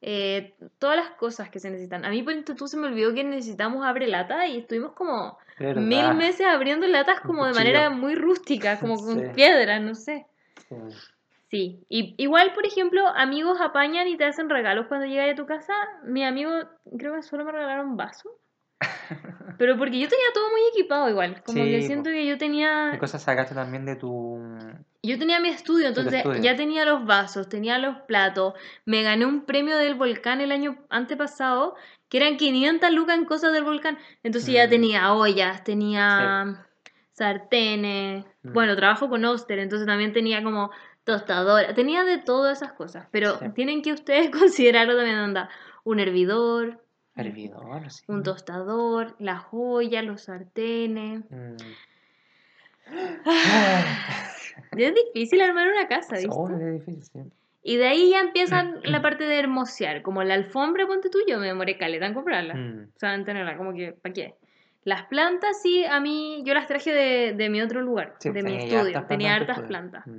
eh, 0.00 0.54
todas 0.78 0.96
las 0.96 1.10
cosas 1.16 1.50
que 1.50 1.58
se 1.60 1.70
necesitan. 1.70 2.04
A 2.04 2.10
mí, 2.10 2.22
por 2.22 2.32
ejemplo, 2.32 2.54
tú 2.54 2.68
se 2.68 2.76
me 2.76 2.86
olvidó 2.86 3.12
que 3.14 3.24
necesitamos 3.24 3.84
abre 3.84 4.06
lata 4.06 4.46
y 4.46 4.58
estuvimos 4.58 4.92
como 4.92 5.38
¿Verdad? 5.58 5.82
mil 5.82 6.14
meses 6.14 6.46
abriendo 6.46 6.86
latas 6.86 7.20
como 7.20 7.44
de 7.46 7.52
manera 7.52 7.90
muy 7.90 8.14
rústica, 8.14 8.78
como 8.78 8.96
con 8.96 9.18
Sí. 9.18 9.26
piedra, 9.34 9.80
no 9.80 9.94
sé. 9.94 10.26
Sí. 10.68 10.76
Sí, 11.50 11.84
y 11.88 12.14
igual, 12.22 12.52
por 12.54 12.66
ejemplo, 12.66 13.06
amigos 13.08 13.58
apañan 13.60 14.06
y 14.06 14.16
te 14.18 14.24
hacen 14.26 14.50
regalos 14.50 14.86
cuando 14.86 15.06
llegas 15.06 15.32
a 15.32 15.34
tu 15.34 15.46
casa. 15.46 15.72
Mi 16.04 16.22
amigo, 16.24 16.50
creo 16.98 17.14
que 17.14 17.22
solo 17.22 17.44
me 17.44 17.52
regalaron 17.52 17.96
vaso. 17.96 18.30
Pero 19.58 19.76
porque 19.76 19.98
yo 19.98 20.08
tenía 20.08 20.26
todo 20.32 20.50
muy 20.50 20.60
equipado 20.72 21.08
igual. 21.10 21.42
Como 21.44 21.64
Sí, 21.64 21.70
que 21.70 21.82
siento 21.82 22.10
que 22.10 22.26
yo 22.26 22.34
¿Qué 22.34 22.38
tenía. 22.38 22.96
cosas 23.00 23.22
sacaste 23.22 23.54
también 23.54 23.84
de 23.84 23.96
tu. 23.96 24.38
Yo 25.02 25.18
tenía 25.18 25.40
mi 25.40 25.48
estudio, 25.48 25.92
tu 25.92 26.00
entonces 26.00 26.18
estudio. 26.20 26.42
ya 26.42 26.56
tenía 26.56 26.84
los 26.84 27.04
vasos, 27.04 27.48
tenía 27.48 27.78
los 27.78 27.96
platos. 28.02 28.54
Me 28.84 29.02
gané 29.02 29.26
un 29.26 29.44
premio 29.44 29.76
del 29.76 29.94
volcán 29.94 30.40
el 30.40 30.52
año 30.52 30.78
antepasado, 30.90 31.74
que 32.08 32.18
eran 32.18 32.36
500 32.36 32.90
lucas 32.92 33.16
en 33.18 33.24
cosas 33.24 33.52
del 33.52 33.64
volcán. 33.64 33.98
Entonces 34.22 34.52
ya 34.52 34.66
Mm. 34.66 34.70
tenía 34.70 35.12
ollas, 35.12 35.64
tenía 35.64 36.64
sartenes. 37.12 38.24
Mm. 38.42 38.52
Bueno, 38.52 38.76
trabajo 38.76 39.08
con 39.08 39.24
Oster, 39.24 39.58
entonces 39.58 39.86
también 39.86 40.12
tenía 40.12 40.42
como 40.42 40.70
tostadora. 41.04 41.74
Tenía 41.74 42.04
de 42.04 42.18
todas 42.18 42.58
esas 42.62 42.72
cosas. 42.74 43.08
Pero 43.10 43.38
Sí. 43.38 43.46
tienen 43.54 43.82
que 43.82 43.92
ustedes 43.92 44.30
considerarlo 44.52 44.94
también, 44.96 45.16
anda. 45.16 45.48
Un 45.84 46.00
hervidor, 46.00 46.84
Hervidor, 47.18 47.90
sí. 47.90 48.04
un 48.08 48.22
tostador, 48.22 49.16
las 49.18 49.42
joyas, 49.44 50.04
los 50.04 50.22
sartenes. 50.22 51.24
Mm. 51.30 51.56
Es 54.76 54.94
difícil 54.94 55.40
armar 55.40 55.68
una 55.68 55.88
casa, 55.88 56.16
¿viste? 56.16 56.30
Oh, 56.32 56.48
es 56.48 56.72
difícil, 56.72 57.02
sí. 57.02 57.30
Y 57.62 57.76
de 57.76 57.86
ahí 57.88 58.10
ya 58.10 58.20
empiezan 58.20 58.80
la 58.84 59.02
parte 59.02 59.24
de 59.24 59.38
hermosear, 59.38 60.02
como 60.02 60.22
la 60.22 60.34
alfombra, 60.34 60.86
ponte 60.86 61.10
tú, 61.10 61.18
yo 61.26 61.38
me 61.38 61.46
demoré 61.46 61.76
caleta 61.76 62.06
en 62.06 62.14
comprarla. 62.14 62.54
Mm. 62.54 62.88
O 62.94 62.98
sea, 62.98 63.14
en 63.14 63.24
tenerla, 63.24 63.56
como 63.56 63.74
que, 63.74 63.92
¿para 63.92 64.12
qué? 64.12 64.34
Las 64.84 65.02
plantas, 65.06 65.60
sí, 65.60 65.84
a 65.84 66.00
mí, 66.00 66.42
yo 66.46 66.54
las 66.54 66.66
traje 66.66 66.92
de, 66.92 67.32
de 67.34 67.50
mi 67.50 67.60
otro 67.60 67.82
lugar, 67.82 68.14
Sí, 68.20 68.30
de 68.30 68.42
mi 68.42 68.56
estudio. 68.56 68.78
hartas 68.80 69.08
Tenía 69.08 69.34
hartas 69.34 69.56
estudio. 69.58 69.68
plantas. 69.68 70.06
Mm. 70.06 70.16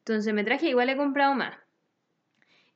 Entonces 0.00 0.34
me 0.34 0.44
traje, 0.44 0.68
igual 0.68 0.88
he 0.90 0.96
comprado 0.96 1.34
más. 1.34 1.56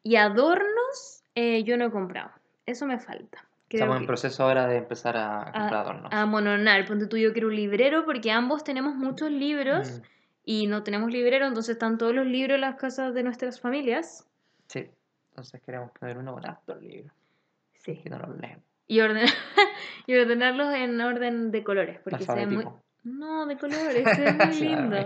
Y 0.02 0.16
adornos, 0.16 1.24
eh, 1.34 1.64
yo 1.64 1.76
no 1.76 1.86
he 1.86 1.90
comprado. 1.90 2.30
Eso 2.64 2.86
me 2.86 2.98
falta. 2.98 3.44
Estamos 3.76 3.96
en 3.96 4.02
que- 4.02 4.06
proceso 4.06 4.42
ahora 4.44 4.66
de 4.66 4.76
empezar 4.78 5.16
a 5.16 5.42
a, 5.42 5.44
comprar 5.52 5.74
adornos. 5.74 6.12
a 6.12 6.26
mononar. 6.26 6.84
Ponte 6.86 7.06
tú, 7.06 7.16
yo 7.16 7.32
quiero 7.32 7.48
un 7.48 7.56
librero 7.56 8.04
porque 8.04 8.30
ambos 8.30 8.64
tenemos 8.64 8.94
muchos 8.94 9.30
libros 9.30 10.00
Mm. 10.00 10.02
y 10.44 10.66
no 10.66 10.82
tenemos 10.82 11.10
librero, 11.10 11.46
entonces 11.46 11.74
están 11.74 11.98
todos 11.98 12.14
los 12.14 12.26
libros 12.26 12.54
en 12.56 12.60
las 12.62 12.76
casas 12.76 13.14
de 13.14 13.22
nuestras 13.22 13.60
familias. 13.60 14.26
Sí, 14.68 14.86
entonces 15.30 15.60
queremos 15.64 15.90
poner 15.98 16.18
uno 16.18 16.32
con 16.34 16.46
hartos 16.46 16.82
libros. 16.82 17.12
Sí. 17.74 18.00
Que 18.02 18.10
no 18.10 18.18
los 18.18 18.36
leemos. 18.38 18.64
Y, 18.88 19.00
orden- 19.00 19.26
y 20.06 20.16
ordenarlos 20.16 20.72
en 20.74 21.00
orden 21.00 21.50
de 21.50 21.62
colores, 21.64 21.98
porque 22.04 22.24
se 22.24 22.34
ve 22.34 22.46
muy... 22.46 22.64
No, 23.04 23.46
de 23.46 23.56
colores, 23.56 24.04
se 24.16 24.20
ve 24.20 24.32
muy 24.32 24.60
lindo. 24.60 24.96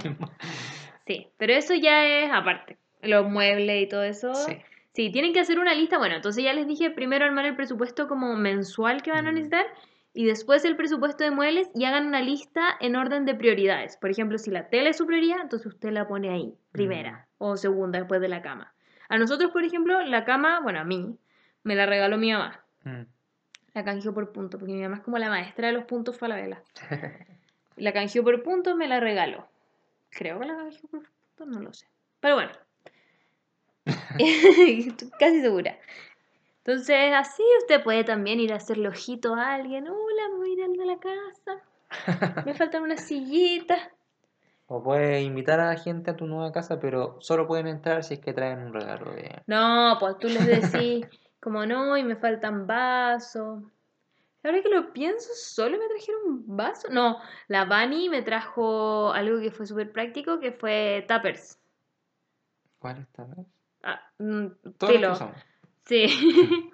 Sí, 1.06 1.28
pero 1.36 1.52
eso 1.52 1.74
ya 1.74 2.04
es 2.06 2.30
aparte. 2.32 2.78
Los 3.02 3.26
muebles 3.28 3.82
y 3.82 3.88
todo 3.88 4.02
eso. 4.02 4.34
Sí. 4.34 4.56
Sí, 5.00 5.10
tienen 5.10 5.32
que 5.32 5.40
hacer 5.40 5.58
una 5.58 5.72
lista. 5.72 5.96
Bueno, 5.96 6.16
entonces 6.16 6.44
ya 6.44 6.52
les 6.52 6.66
dije 6.66 6.90
primero 6.90 7.24
armar 7.24 7.46
el 7.46 7.56
presupuesto 7.56 8.06
como 8.06 8.36
mensual 8.36 9.00
que 9.00 9.10
van 9.10 9.26
a 9.26 9.32
necesitar 9.32 9.64
y 10.12 10.26
después 10.26 10.62
el 10.66 10.76
presupuesto 10.76 11.24
de 11.24 11.30
muebles 11.30 11.70
y 11.74 11.86
hagan 11.86 12.04
una 12.04 12.20
lista 12.20 12.76
en 12.80 12.96
orden 12.96 13.24
de 13.24 13.34
prioridades. 13.34 13.96
Por 13.96 14.10
ejemplo, 14.10 14.36
si 14.36 14.50
la 14.50 14.68
tele 14.68 14.90
es 14.90 14.98
su 14.98 15.06
prioridad, 15.06 15.40
entonces 15.40 15.72
usted 15.72 15.90
la 15.92 16.06
pone 16.06 16.28
ahí, 16.28 16.54
primera 16.72 17.28
o 17.38 17.56
segunda 17.56 17.98
después 17.98 18.20
de 18.20 18.28
la 18.28 18.42
cama. 18.42 18.74
A 19.08 19.16
nosotros, 19.16 19.52
por 19.52 19.64
ejemplo, 19.64 20.02
la 20.02 20.26
cama, 20.26 20.60
bueno, 20.60 20.80
a 20.80 20.84
mí, 20.84 21.16
me 21.62 21.76
la 21.76 21.86
regaló 21.86 22.18
mi 22.18 22.32
mamá. 22.32 22.62
Mm. 22.84 23.04
La 23.72 23.84
canjeó 23.84 24.12
por 24.12 24.32
punto, 24.32 24.58
porque 24.58 24.74
mi 24.74 24.82
mamá 24.82 24.96
es 24.96 25.02
como 25.02 25.16
la 25.16 25.30
maestra 25.30 25.68
de 25.68 25.72
los 25.72 25.84
puntos 25.84 26.18
falabella. 26.18 26.62
La 27.76 27.94
canjeó 27.94 28.22
por 28.22 28.42
puntos, 28.42 28.76
me 28.76 28.86
la 28.86 29.00
regaló. 29.00 29.48
Creo 30.10 30.38
que 30.38 30.44
la 30.44 30.54
canjeó 30.54 30.86
por 30.90 31.08
puntos, 31.08 31.46
no 31.46 31.62
lo 31.62 31.72
sé. 31.72 31.86
Pero 32.20 32.34
bueno. 32.34 32.52
Casi 35.18 35.40
segura. 35.40 35.78
Entonces, 36.64 37.12
así 37.14 37.42
usted 37.58 37.82
puede 37.82 38.04
también 38.04 38.38
ir 38.38 38.52
a 38.52 38.56
hacerle 38.56 38.88
ojito 38.88 39.34
a 39.34 39.54
alguien. 39.54 39.88
Hola, 39.88 40.22
voy 40.36 40.50
a 40.50 40.64
ir 40.64 40.70
de 40.70 40.86
la 40.86 40.98
casa. 40.98 42.44
Me 42.44 42.54
faltan 42.54 42.82
unas 42.82 43.00
sillitas. 43.00 43.80
O 44.66 44.82
puedes 44.82 45.24
invitar 45.24 45.58
a 45.58 45.72
la 45.72 45.76
gente 45.76 46.12
a 46.12 46.16
tu 46.16 46.26
nueva 46.26 46.52
casa, 46.52 46.78
pero 46.78 47.16
solo 47.20 47.46
pueden 47.48 47.66
entrar 47.66 48.04
si 48.04 48.14
es 48.14 48.20
que 48.20 48.32
traen 48.32 48.60
un 48.60 48.72
regalo 48.72 49.10
de... 49.10 49.42
No, 49.46 49.96
pues 49.98 50.18
tú 50.18 50.28
les 50.28 50.46
decís, 50.46 51.06
como 51.40 51.66
no, 51.66 51.96
y 51.96 52.04
me 52.04 52.14
faltan 52.14 52.68
vasos. 52.68 53.64
Ahora 54.44 54.62
que 54.62 54.68
lo 54.68 54.92
pienso, 54.92 55.28
solo 55.34 55.76
me 55.76 55.88
trajeron 55.88 56.22
un 56.24 56.56
vaso. 56.56 56.88
No, 56.88 57.18
la 57.48 57.64
Bani 57.64 58.08
me 58.08 58.22
trajo 58.22 59.12
algo 59.12 59.40
que 59.40 59.50
fue 59.50 59.66
súper 59.66 59.90
práctico, 59.90 60.38
que 60.38 60.52
fue 60.52 61.04
tuppers. 61.08 61.58
¿Cuál 62.78 62.98
esta 62.98 63.24
vez? 63.24 63.46
Ah, 63.82 64.00
mm, 64.18 64.46
Todos. 64.78 65.24
Sí. 65.86 66.06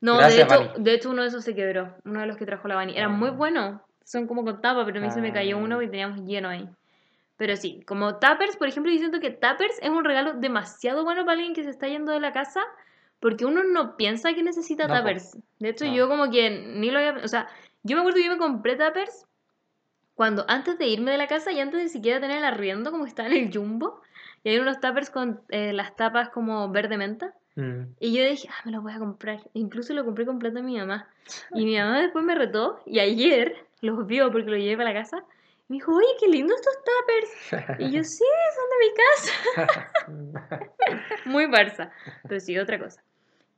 no, 0.00 0.16
Gracias, 0.18 0.48
de 0.48 0.54
hecho, 0.54 0.68
Bani. 0.72 0.84
de 0.84 0.94
hecho 0.94 1.10
uno 1.10 1.22
de 1.22 1.28
esos 1.28 1.44
se 1.44 1.54
quebró. 1.54 1.94
Uno 2.04 2.20
de 2.20 2.26
los 2.26 2.36
que 2.36 2.46
trajo 2.46 2.68
la 2.68 2.74
Bani. 2.74 2.96
Era 2.96 3.08
muy 3.08 3.28
Ah. 3.28 3.32
bueno. 3.32 3.82
Son 4.04 4.26
como 4.28 4.44
con 4.44 4.60
tapa, 4.60 4.84
pero 4.84 5.00
a 5.00 5.02
mí 5.02 5.10
se 5.10 5.20
me 5.20 5.32
cayó 5.32 5.56
Ah. 5.56 5.60
uno 5.60 5.82
y 5.82 5.88
teníamos 5.90 6.20
lleno 6.24 6.48
ahí. 6.48 6.68
Pero 7.36 7.56
sí, 7.56 7.82
como 7.86 8.18
tuppers, 8.18 8.56
por 8.56 8.68
ejemplo, 8.68 8.90
yo 8.92 8.98
siento 8.98 9.20
que 9.20 9.30
tuppers 9.30 9.78
es 9.82 9.90
un 9.90 10.04
regalo 10.04 10.34
demasiado 10.34 11.04
bueno 11.04 11.22
para 11.24 11.32
alguien 11.32 11.54
que 11.54 11.64
se 11.64 11.70
está 11.70 11.86
yendo 11.88 12.12
de 12.12 12.20
la 12.20 12.32
casa, 12.32 12.62
porque 13.20 13.44
uno 13.44 13.62
no 13.64 13.96
piensa 13.96 14.32
que 14.32 14.42
necesita 14.42 14.86
No, 14.86 14.94
po. 14.94 15.00
tuppers. 15.00 15.36
De 15.58 15.70
hecho, 15.70 15.84
No. 15.86 15.94
yo 15.94 16.08
como 16.08 16.30
que 16.30 16.50
ni 16.50 16.90
lo 16.90 16.98
había... 16.98 17.22
O 17.24 17.28
sea, 17.28 17.48
yo 17.82 17.96
me 17.96 18.00
acuerdo 18.00 18.16
que 18.18 18.24
yo 18.26 18.32
me 18.32 18.38
compré 18.38 18.76
tuppers 18.76 19.26
cuando 20.14 20.44
antes 20.48 20.78
de 20.78 20.86
irme 20.86 21.10
de 21.10 21.18
la 21.18 21.26
casa 21.26 21.52
y 21.52 21.60
antes 21.60 21.82
de 21.82 21.88
siquiera 21.88 22.20
tener 22.20 22.38
el 22.38 22.44
arriendo, 22.44 22.90
como 22.90 23.04
estaba 23.06 23.28
en 23.28 23.34
el 23.36 23.52
jumbo, 23.52 24.00
y 24.46 24.50
hay 24.50 24.58
unos 24.60 24.78
tuppers 24.78 25.10
con 25.10 25.40
eh, 25.48 25.72
las 25.72 25.96
tapas 25.96 26.28
como 26.28 26.70
verde 26.70 26.96
menta. 26.96 27.34
Mm. 27.56 27.94
Y 27.98 28.16
yo 28.16 28.22
dije, 28.22 28.48
ah, 28.48 28.62
me 28.64 28.70
los 28.70 28.80
voy 28.80 28.92
a 28.92 28.98
comprar. 29.00 29.40
E 29.54 29.58
incluso 29.58 29.92
lo 29.92 30.04
compré 30.04 30.24
con 30.24 30.38
plata 30.38 30.54
de 30.54 30.62
mi 30.62 30.78
mamá. 30.78 31.08
Y 31.52 31.64
mi 31.64 31.76
mamá 31.76 32.00
después 32.00 32.24
me 32.24 32.36
retó 32.36 32.80
y 32.86 33.00
ayer 33.00 33.56
los 33.80 34.06
vio 34.06 34.30
porque 34.30 34.48
lo 34.48 34.56
llevé 34.56 34.76
para 34.76 34.92
la 34.92 35.00
casa. 35.00 35.24
Y 35.68 35.72
me 35.72 35.76
dijo, 35.78 35.92
oye, 35.96 36.06
qué 36.20 36.28
lindos 36.28 36.60
estos 36.60 36.76
tuppers. 36.84 37.80
Y 37.80 37.90
yo, 37.90 38.04
sí, 38.04 38.24
son 38.54 38.68
de 38.70 38.78
mi 38.86 40.14
casa. 40.14 40.70
Muy 41.24 41.46
Barça. 41.46 41.90
Pero 42.28 42.38
sí, 42.38 42.56
otra 42.56 42.78
cosa 42.78 43.02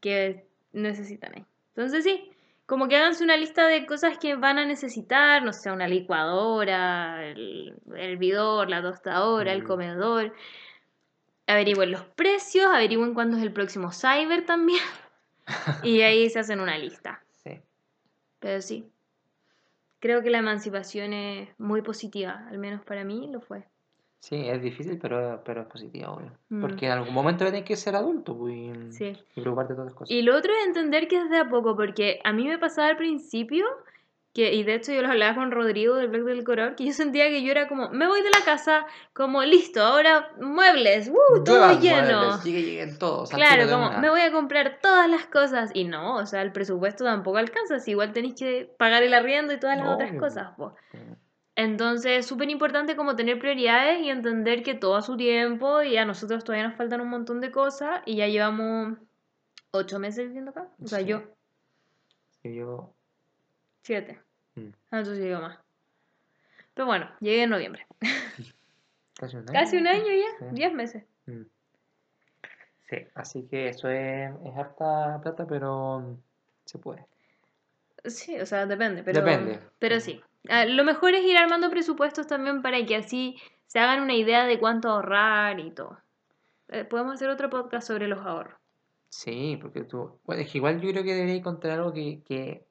que 0.00 0.46
necesitan 0.72 1.34
ahí. 1.34 1.44
Entonces 1.74 2.02
sí, 2.02 2.32
como 2.64 2.88
que 2.88 2.96
háganse 2.96 3.24
una 3.24 3.36
lista 3.36 3.66
de 3.66 3.84
cosas 3.84 4.16
que 4.16 4.36
van 4.36 4.58
a 4.58 4.64
necesitar, 4.64 5.42
no 5.42 5.52
sé, 5.52 5.70
una 5.70 5.86
licuadora, 5.86 7.26
el 7.26 7.74
hervidor, 7.94 8.70
la 8.70 8.80
tostadora, 8.80 9.52
el 9.52 9.64
Mm. 9.64 9.66
comedor. 9.66 10.32
Averigüen 11.48 11.90
los 11.90 12.04
precios, 12.04 12.66
averigüen 12.66 13.14
cuándo 13.14 13.36
es 13.36 13.42
el 13.42 13.52
próximo 13.52 13.90
cyber 13.92 14.44
también. 14.46 14.80
Y 15.82 16.02
ahí 16.02 16.28
se 16.28 16.38
hacen 16.40 16.60
una 16.60 16.76
lista. 16.76 17.22
Sí. 17.42 17.58
Pero 18.38 18.60
sí, 18.60 18.86
creo 19.98 20.22
que 20.22 20.28
la 20.30 20.38
emancipación 20.38 21.12
es 21.14 21.48
muy 21.58 21.80
positiva, 21.82 22.46
al 22.50 22.58
menos 22.58 22.84
para 22.84 23.02
mí 23.02 23.28
lo 23.32 23.40
fue. 23.40 23.64
Sí, 24.20 24.46
es 24.48 24.60
difícil, 24.60 24.98
pero, 24.98 25.40
pero 25.44 25.62
es 25.62 25.66
positivo, 25.68 26.12
obvio. 26.12 26.32
Mm. 26.50 26.60
Porque 26.60 26.86
en 26.86 26.92
algún 26.92 27.14
momento 27.14 27.44
tienes 27.44 27.64
que 27.64 27.76
ser 27.76 27.94
adulto 27.96 28.36
pues, 28.36 28.54
y, 28.54 28.92
Sí. 28.92 29.16
y 29.36 29.40
preocuparte 29.40 29.72
de 29.72 29.76
todas 29.76 29.92
las 29.92 29.94
cosas. 29.98 30.10
Y 30.10 30.22
lo 30.22 30.36
otro 30.36 30.52
es 30.52 30.66
entender 30.66 31.08
que 31.08 31.16
es 31.16 31.30
de 31.30 31.38
a 31.38 31.48
poco, 31.48 31.74
porque 31.76 32.20
a 32.24 32.32
mí 32.32 32.46
me 32.46 32.58
pasaba 32.58 32.88
al 32.88 32.96
principio, 32.96 33.64
que, 34.38 34.54
y 34.54 34.62
de 34.62 34.74
hecho 34.74 34.92
yo 34.92 35.02
lo 35.02 35.08
hablaba 35.08 35.34
con 35.34 35.50
Rodrigo 35.50 35.96
del 35.96 36.06
blog 36.08 36.24
del 36.26 36.44
color, 36.44 36.76
que 36.76 36.86
yo 36.86 36.92
sentía 36.92 37.28
que 37.28 37.42
yo 37.42 37.50
era 37.50 37.66
como, 37.66 37.90
me 37.90 38.06
voy 38.06 38.22
de 38.22 38.30
la 38.30 38.44
casa, 38.44 38.86
como 39.12 39.42
listo, 39.42 39.82
ahora 39.82 40.30
muebles, 40.40 41.08
¡uh! 41.08 41.42
Todo 41.44 41.78
lleno. 41.80 42.18
muebles, 42.20 42.44
llegue- 42.44 42.62
lleguen 42.62 42.98
todos. 42.98 43.30
Claro, 43.30 43.68
como 43.68 43.88
una. 43.88 43.98
me 43.98 44.08
voy 44.10 44.20
a 44.20 44.30
comprar 44.30 44.78
todas 44.80 45.10
las 45.10 45.26
cosas. 45.26 45.70
Y 45.74 45.84
no, 45.84 46.14
o 46.16 46.26
sea, 46.26 46.42
el 46.42 46.52
presupuesto 46.52 47.02
tampoco 47.04 47.38
alcanza. 47.38 47.80
Si 47.80 47.90
igual 47.90 48.12
tenéis 48.12 48.34
que 48.38 48.72
pagar 48.78 49.02
el 49.02 49.12
arriendo 49.12 49.52
y 49.52 49.58
todas 49.58 49.76
las 49.76 49.88
otras 49.88 50.10
Obvio. 50.10 50.20
cosas. 50.20 50.48
po. 50.56 50.74
Entonces 51.56 52.12
es 52.20 52.26
súper 52.26 52.48
importante 52.50 52.94
como 52.94 53.16
tener 53.16 53.38
prioridades 53.40 54.00
y 54.00 54.10
entender 54.10 54.62
que 54.62 54.74
todo 54.74 54.94
a 54.94 55.02
su 55.02 55.16
tiempo 55.16 55.82
y 55.82 55.96
a 55.96 56.04
nosotros 56.04 56.44
todavía 56.44 56.68
nos 56.68 56.76
faltan 56.76 57.00
un 57.00 57.08
montón 57.10 57.40
de 57.40 57.50
cosas 57.50 58.00
y 58.06 58.14
ya 58.16 58.28
llevamos 58.28 58.96
ocho 59.72 59.98
meses 59.98 60.26
viviendo 60.28 60.52
acá. 60.52 60.68
O 60.80 60.86
sea, 60.86 61.00
Sí. 61.00 61.06
yo, 61.06 61.22
Y 62.44 62.54
yo... 62.54 62.94
siete. 63.82 64.20
Mm, 64.58 64.72
Ah, 64.90 64.98
entonces 64.98 65.24
llego 65.24 65.40
más. 65.40 65.58
Pero 66.74 66.86
bueno, 66.86 67.10
llegué 67.20 67.42
en 67.44 67.50
noviembre. 67.50 67.86
Casi 69.18 69.36
un 69.36 69.42
año. 69.48 69.52
Casi 69.52 69.76
un 69.76 69.86
año 69.86 70.04
ya, 70.06 70.38
Sí. 70.38 70.44
diez 70.52 70.72
meses. 70.72 71.04
Mm. 71.26 71.42
Sí, 72.88 72.96
así 73.14 73.42
que 73.50 73.68
eso 73.68 73.88
es, 73.88 74.30
es 74.44 74.56
harta 74.56 75.20
plata, 75.22 75.46
pero 75.46 76.00
mm, 76.00 76.16
se 76.64 76.78
puede. 76.78 77.04
Sí, 78.04 78.38
o 78.40 78.46
sea, 78.46 78.64
depende, 78.66 79.02
pero, 79.02 79.20
Depende. 79.20 79.60
pero 79.78 80.00
sí. 80.00 80.22
Ah, 80.48 80.64
lo 80.64 80.84
mejor 80.84 81.14
es 81.14 81.24
ir 81.24 81.36
armando 81.36 81.68
presupuestos 81.68 82.26
también 82.26 82.62
para 82.62 82.84
que 82.86 82.96
así 82.96 83.36
se 83.66 83.80
hagan 83.80 84.02
una 84.02 84.14
idea 84.14 84.46
de 84.46 84.58
cuánto 84.58 84.88
ahorrar 84.88 85.58
y 85.60 85.72
todo. 85.72 85.98
Eh, 86.68 86.84
podemos 86.84 87.14
hacer 87.14 87.28
otro 87.28 87.50
podcast 87.50 87.88
sobre 87.88 88.06
los 88.08 88.24
ahorros. 88.24 88.54
Sí, 89.10 89.58
porque 89.60 89.82
tú... 89.84 90.18
Bueno, 90.24 90.42
es 90.42 90.50
que 90.52 90.58
igual 90.58 90.80
yo 90.80 90.90
creo 90.90 91.02
que 91.02 91.14
debería 91.14 91.34
encontrar 91.34 91.78
algo 91.78 91.92
que, 91.92 92.22
que 92.26 92.64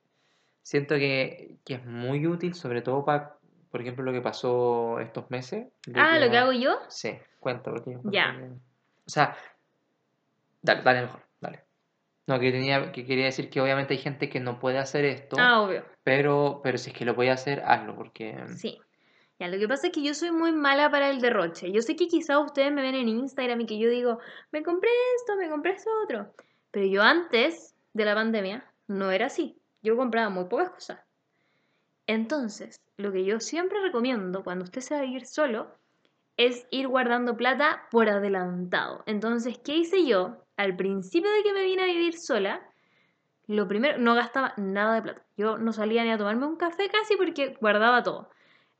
siento 0.68 0.96
que, 0.96 1.56
que 1.64 1.76
es 1.76 1.86
muy 1.86 2.28
útil, 2.28 2.54
sobre 2.54 2.82
todo 2.82 3.06
para, 3.06 3.38
por 3.72 3.82
ejemplo, 3.82 4.04
lo 4.04 4.12
que 4.12 4.20
pasó 4.22 5.00
estos 5.00 5.30
meses. 5.32 5.68
Ah, 5.96 6.20
lo 6.20 6.30
que 6.30 6.38
hago 6.38 6.52
yo. 6.52 6.78
Sí, 6.90 7.18
cuento, 7.40 7.72
porque 7.72 7.94
yo 7.94 8.02
Ya. 8.12 8.36
que- 8.38 8.44
O 9.06 9.10
sea, 9.10 9.38
dale, 10.62 10.82
dale 10.82 11.02
mejor, 11.04 11.22
dale. 11.40 11.64
No, 12.28 12.38
que 12.38 12.52
tenía, 12.52 12.92
que 12.92 13.06
quería 13.06 13.26
decir 13.26 13.50
que 13.50 13.62
obviamente 13.62 13.94
hay 13.94 14.00
gente 14.02 14.30
que 14.30 14.42
no 14.42 14.60
puede 14.60 14.78
hacer 14.78 15.06
esto, 15.06 15.38
Ah, 15.40 15.62
obvio. 15.62 15.86
pero, 16.04 16.60
pero 16.62 16.78
si 16.78 16.90
es 16.90 16.98
que 16.98 17.06
lo 17.06 17.16
puede 17.16 17.30
hacer, 17.30 17.62
hazlo, 17.66 17.96
porque 17.96 18.38
Sí. 18.58 18.78
Ya, 19.40 19.48
lo 19.48 19.58
que 19.60 19.68
pasa 19.70 19.88
es 19.88 19.94
que 19.94 20.04
yo 20.04 20.14
soy 20.16 20.32
muy 20.32 20.52
mala 20.52 20.90
para 20.90 21.10
el 21.12 21.22
derroche. 21.22 21.72
Yo 21.72 21.82
sé 21.82 21.96
que 21.96 22.08
quizás 22.08 22.40
ustedes 22.44 22.74
me 22.74 22.82
ven 22.82 22.96
en 22.96 23.08
Instagram 23.08 23.62
y 23.62 23.66
que 23.68 23.78
yo 23.78 23.88
digo, 23.90 24.20
me 24.52 24.64
compré 24.64 24.90
esto, 25.16 25.38
me 25.38 25.48
compré 25.48 25.74
esto 25.74 25.90
otro. 26.04 26.34
Pero 26.72 26.88
yo 26.88 27.04
antes 27.04 27.76
de 27.94 28.04
la 28.04 28.16
pandemia 28.16 28.66
no 28.88 29.12
era 29.12 29.28
así. 29.28 29.56
Yo 29.88 29.96
compraba 29.96 30.28
muy 30.30 30.44
pocas 30.46 30.70
cosas. 30.72 31.00
Entonces, 32.08 32.82
lo 32.98 33.14
que 33.14 33.24
yo 33.24 33.40
siempre 33.40 33.80
recomiendo 33.80 34.44
cuando 34.44 34.66
usted 34.66 34.82
se 34.82 34.94
va 34.94 35.00
a 35.00 35.06
vivir 35.06 35.26
solo 35.26 35.72
es 36.36 36.68
ir 36.72 36.90
guardando 36.90 37.38
plata 37.38 37.88
por 37.90 38.10
adelantado. 38.10 39.04
Entonces, 39.06 39.58
¿qué 39.64 39.78
hice 39.78 40.06
yo? 40.06 40.44
Al 40.58 40.76
principio 40.76 41.32
de 41.32 41.42
que 41.42 41.54
me 41.54 41.64
vine 41.64 41.84
a 41.84 41.86
vivir 41.86 42.18
sola, 42.18 42.70
lo 43.46 43.66
primero, 43.70 43.98
no 43.98 44.14
gastaba 44.14 44.54
nada 44.58 44.96
de 44.96 45.04
plata. 45.04 45.26
Yo 45.38 45.58
no 45.58 45.72
salía 45.72 46.04
ni 46.04 46.12
a 46.12 46.18
tomarme 46.18 46.48
un 46.48 46.58
café 46.58 46.90
casi 46.90 47.16
porque 47.16 47.56
guardaba 47.62 48.04
todo. 48.04 48.30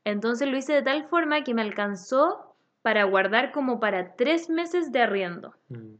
Entonces 0.04 0.46
lo 0.46 0.58
hice 0.58 0.74
de 0.74 0.82
tal 0.82 1.08
forma 1.08 1.42
que 1.42 1.54
me 1.54 1.62
alcanzó 1.62 2.54
para 2.82 3.04
guardar 3.04 3.50
como 3.52 3.80
para 3.80 4.14
tres 4.14 4.50
meses 4.50 4.92
de 4.92 5.00
arriendo. 5.00 5.54
Mm. 5.70 5.94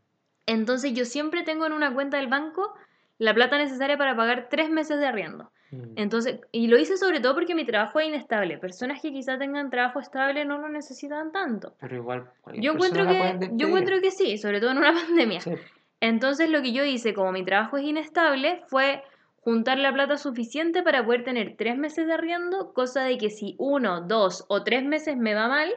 Entonces 0.45 0.93
yo 0.93 1.07
siempre 1.07 1.45
tengo 1.45 1.65
en 1.65 1.73
una 1.73 1.95
cuenta 1.95 2.19
del 2.19 2.29
banco 2.29 2.75
la 3.19 3.35
plata 3.35 3.59
necesaria 3.59 3.99
para 3.99 4.17
pagar 4.17 4.49
tres 4.49 4.71
meses 4.71 4.99
de 4.99 5.07
arriendo. 5.07 5.51
Mm. 5.71 5.93
Entonces, 5.97 6.41
y 6.53 6.69
lo 6.69 6.79
hice 6.79 6.97
sobre 6.97 7.21
todo 7.21 7.35
porque 7.35 7.55
mi 7.55 7.65
trabajo 7.65 8.01
es 8.01 8.09
inestable. 8.09 8.59
Personas 8.59 9.03
que 9.03 9.13
quizás 9.13 9.39
tengan 9.39 9.71
trabajo 9.71 10.01
estable 10.01 10.45
no 10.45 10.59
lo 10.59 10.69
necesitan 10.69 11.33
tanto. 11.33 11.75
Pero 11.81 11.97
igual. 11.97 12.31
Yo 12.55 12.73
encuentro, 12.73 13.07
que, 13.07 13.51
yo 13.53 13.67
encuentro 13.67 14.01
que 14.01 14.11
sí, 14.11 14.39
sobre 14.39 14.61
todo 14.61 14.71
en 14.71 14.79
una 14.79 14.93
pandemia. 15.07 15.41
Sí. 15.41 15.53
Entonces 16.01 16.49
lo 16.49 16.63
que 16.63 16.73
yo 16.73 16.85
hice, 16.85 17.13
como 17.13 17.33
mi 17.33 17.45
trabajo 17.45 17.77
es 17.77 17.85
inestable, 17.85 18.63
fue 18.69 19.03
juntar 19.41 19.79
la 19.79 19.93
plata 19.93 20.17
suficiente 20.17 20.83
para 20.83 21.05
poder 21.05 21.25
tener 21.25 21.57
tres 21.57 21.77
meses 21.77 22.07
de 22.07 22.13
arriendo, 22.13 22.73
cosa 22.73 23.03
de 23.05 23.19
que 23.19 23.31
si 23.31 23.57
uno, 23.59 24.03
dos 24.03 24.45
o 24.49 24.63
tres 24.63 24.85
meses 24.85 25.17
me 25.17 25.35
va 25.35 25.49
mal, 25.49 25.75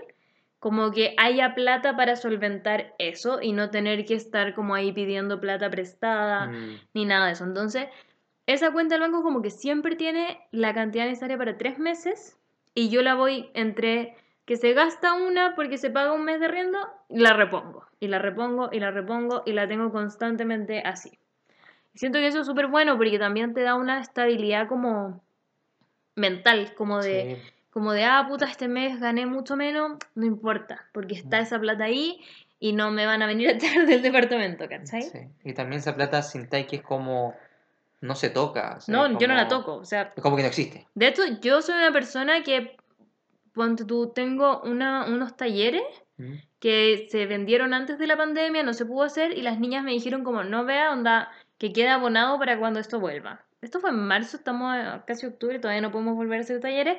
como 0.62 0.92
que 0.92 1.16
haya 1.18 1.56
plata 1.56 1.96
para 1.98 2.16
solventar 2.16 2.94
eso 3.00 3.40
y 3.42 3.52
no 3.52 3.72
tener 3.72 4.06
que 4.06 4.14
estar 4.14 4.54
como 4.54 4.76
ahí 4.76 4.92
pidiendo 4.92 5.42
plata 5.42 5.72
prestada 5.72 6.46
Mm. 6.50 6.80
ni 6.94 7.06
nada 7.06 7.26
de 7.26 7.32
eso. 7.32 7.46
Entonces, 7.46 7.88
esa 8.46 8.72
cuenta 8.72 8.94
del 8.94 9.02
banco 9.02 9.24
como 9.24 9.42
que 9.42 9.50
siempre 9.50 9.96
tiene 9.96 10.40
la 10.52 10.76
cantidad 10.76 11.06
necesaria 11.06 11.36
para 11.36 11.58
tres 11.58 11.80
meses 11.80 12.38
y 12.76 12.90
yo 12.90 13.02
la 13.02 13.16
voy 13.16 13.50
entre 13.56 14.16
que 14.46 14.56
se 14.56 14.74
gasta 14.74 15.14
una 15.16 15.56
porque 15.56 15.80
se 15.80 15.90
paga 15.90 16.14
un 16.14 16.26
mes 16.26 16.40
de 16.40 16.46
arriendo, 16.46 16.78
la 17.10 17.34
repongo 17.34 17.88
y 18.00 18.08
la 18.08 18.20
repongo 18.20 18.70
y 18.72 18.80
la 18.80 18.92
repongo 18.92 19.42
y 19.48 19.54
la 19.54 19.68
tengo 19.68 19.92
constantemente 19.92 20.82
así. 20.86 21.10
Y 21.96 21.98
Siento 21.98 22.20
que 22.20 22.28
eso 22.28 22.42
es 22.42 22.46
súper 22.46 22.68
bueno 22.68 22.98
porque 22.98 23.18
también 23.18 23.56
te 23.56 23.62
da 23.64 23.74
una 23.74 24.00
estabilidad 24.00 24.68
como 24.68 25.24
mental, 26.16 26.76
como 26.76 27.00
de, 27.02 27.40
Sí. 27.42 27.52
Como 27.72 27.94
de, 27.94 28.04
ah, 28.04 28.26
puta, 28.28 28.46
este 28.46 28.68
mes 28.68 29.00
gané 29.00 29.26
mucho 29.26 29.56
menos, 29.56 29.98
no 30.16 30.26
importa, 30.26 30.86
porque 30.94 31.16
está 31.16 31.40
Mm. 31.40 31.44
esa 31.44 31.60
plata 31.60 31.84
ahí 31.86 32.20
y 32.60 32.74
no 32.74 32.92
me 32.92 33.06
van 33.06 33.22
a 33.22 33.28
venir 33.28 33.48
a 33.50 33.52
echar 33.54 33.86
del 33.88 34.02
departamento, 34.02 34.68
¿cachai? 34.70 35.02
Sí. 35.04 35.20
Y 35.44 35.54
también 35.54 35.80
esa 35.80 35.96
plata 35.96 36.22
sintáis 36.22 36.68
que 36.68 36.78
es 36.78 36.82
como. 36.84 37.34
No 38.02 38.16
se 38.16 38.30
toca. 38.32 38.76
o 38.78 38.82
sea, 38.82 38.92
No, 38.96 39.06
es 39.06 39.18
yo 39.20 39.28
no 39.28 39.36
la 39.36 39.48
como- 39.48 39.60
toco, 39.62 39.76
o 39.76 39.86
sea, 39.86 40.12
Es 40.16 40.24
como 40.24 40.36
que 40.36 40.42
no 40.42 40.48
existe. 40.48 40.88
De 40.96 41.08
hecho, 41.08 41.22
yo 41.42 41.62
soy 41.62 41.76
una 41.76 41.92
persona 41.92 42.42
que, 42.44 42.76
ponte 43.54 43.86
tú, 43.86 44.12
tengo 44.14 44.62
una, 44.64 45.06
unos 45.06 45.36
talleres 45.38 45.84
Mm. 46.18 46.34
que 46.60 47.08
se 47.10 47.26
vendieron 47.26 47.74
antes 47.74 47.98
de 48.00 48.06
la 48.08 48.18
pandemia, 48.18 48.64
no 48.64 48.74
se 48.74 48.86
pudo 48.86 49.04
hacer, 49.04 49.38
y 49.38 49.42
las 49.44 49.60
niñas 49.60 49.84
me 49.84 49.92
dijeron 49.92 50.24
como, 50.24 50.44
no 50.44 50.66
vea, 50.66 50.92
onda, 50.92 51.30
que 51.58 51.72
queda 51.74 51.94
abonado 51.96 52.38
para 52.40 52.58
cuando 52.60 52.80
esto 52.80 53.00
vuelva. 53.00 53.42
Esto 53.62 53.80
fue 53.80 53.92
en 53.92 54.00
marzo, 54.00 54.38
estamos 54.38 54.76
a 54.76 55.04
casi 55.06 55.26
octubre, 55.28 55.60
todavía 55.60 55.82
no 55.82 55.92
podemos 55.92 56.16
volver 56.16 56.40
a 56.40 56.42
hacer 56.42 56.60
talleres, 56.60 56.98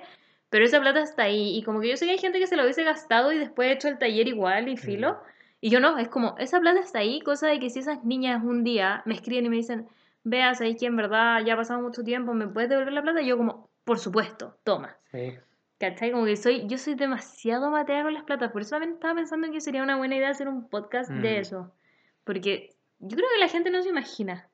pero 0.53 0.67
esa 0.67 0.79
plata 0.81 1.01
está 1.01 1.23
ahí, 1.25 1.57
y 1.57 1.63
como 1.63 1.81
que 1.81 1.89
yo 1.89 1.97
sé 1.97 2.05
que 2.05 2.13
hay 2.13 2.19
gente 2.19 2.39
que 2.39 2.47
se 2.47 2.57
lo 2.57 2.63
hubiese 2.65 2.85
gastado 2.85 3.33
y 3.33 3.39
después 3.39 3.73
hecho 3.73 3.89
el 3.89 3.99
taller 3.99 4.29
igual 4.29 4.69
y 4.69 4.77
filo, 4.77 5.19
y 5.63 5.71
yo 5.71 5.81
no, 5.81 5.97
es 5.97 6.09
como, 6.09 6.37
esa 6.39 6.61
plata 6.61 6.81
está 6.81 6.99
ahí, 6.99 7.21
cosa 7.23 7.47
de 7.49 7.59
que 7.59 7.71
si 7.71 7.79
esas 7.79 8.05
niñas 8.05 8.45
un 8.45 8.63
día 8.63 9.03
me 9.07 9.15
escriben 9.15 9.47
y 9.47 9.49
me 9.49 9.57
dicen, 9.57 9.89
vea, 10.25 10.55
sabéis 10.55 10.77
que 10.79 10.87
en 10.87 10.97
verdad 10.97 11.43
ya 11.45 11.55
ha 11.55 11.57
pasado 11.57 11.81
mucho 11.81 12.03
tiempo, 12.05 12.35
¿me 12.35 12.47
puedes 12.47 12.69
devolver 12.69 12.93
la 12.93 13.03
plata? 13.03 13.23
Y 13.23 13.27
yo 13.29 13.39
como, 13.39 13.71
por 13.85 13.99
supuesto, 13.99 14.59
toma. 14.63 14.97
Sí. 15.11 15.35
¿Cachai? 15.79 16.13
Como 16.13 16.27
que 16.27 16.37
soy, 16.37 16.67
yo 16.69 16.79
soy 16.79 16.95
demasiado 16.95 17.71
matea 17.71 18.03
con 18.05 18.15
las 18.15 18.23
platas. 18.23 18.53
Por 18.53 18.63
eso 18.63 18.71
también 18.71 18.93
estaba 18.93 19.15
pensando 19.17 19.51
que 19.51 19.61
sería 19.61 19.83
una 19.83 19.97
buena 19.97 20.15
idea 20.17 20.29
hacer 20.31 20.47
un 20.47 20.69
podcast 20.69 21.11
de 21.11 21.33
Mm. 21.39 21.41
eso. 21.41 21.73
Porque 22.23 22.71
yo 23.01 23.17
creo 23.17 23.29
que 23.35 23.41
la 23.41 23.49
gente 23.49 23.71
no 23.71 23.83
se 23.83 23.89
imagina. 23.89 24.49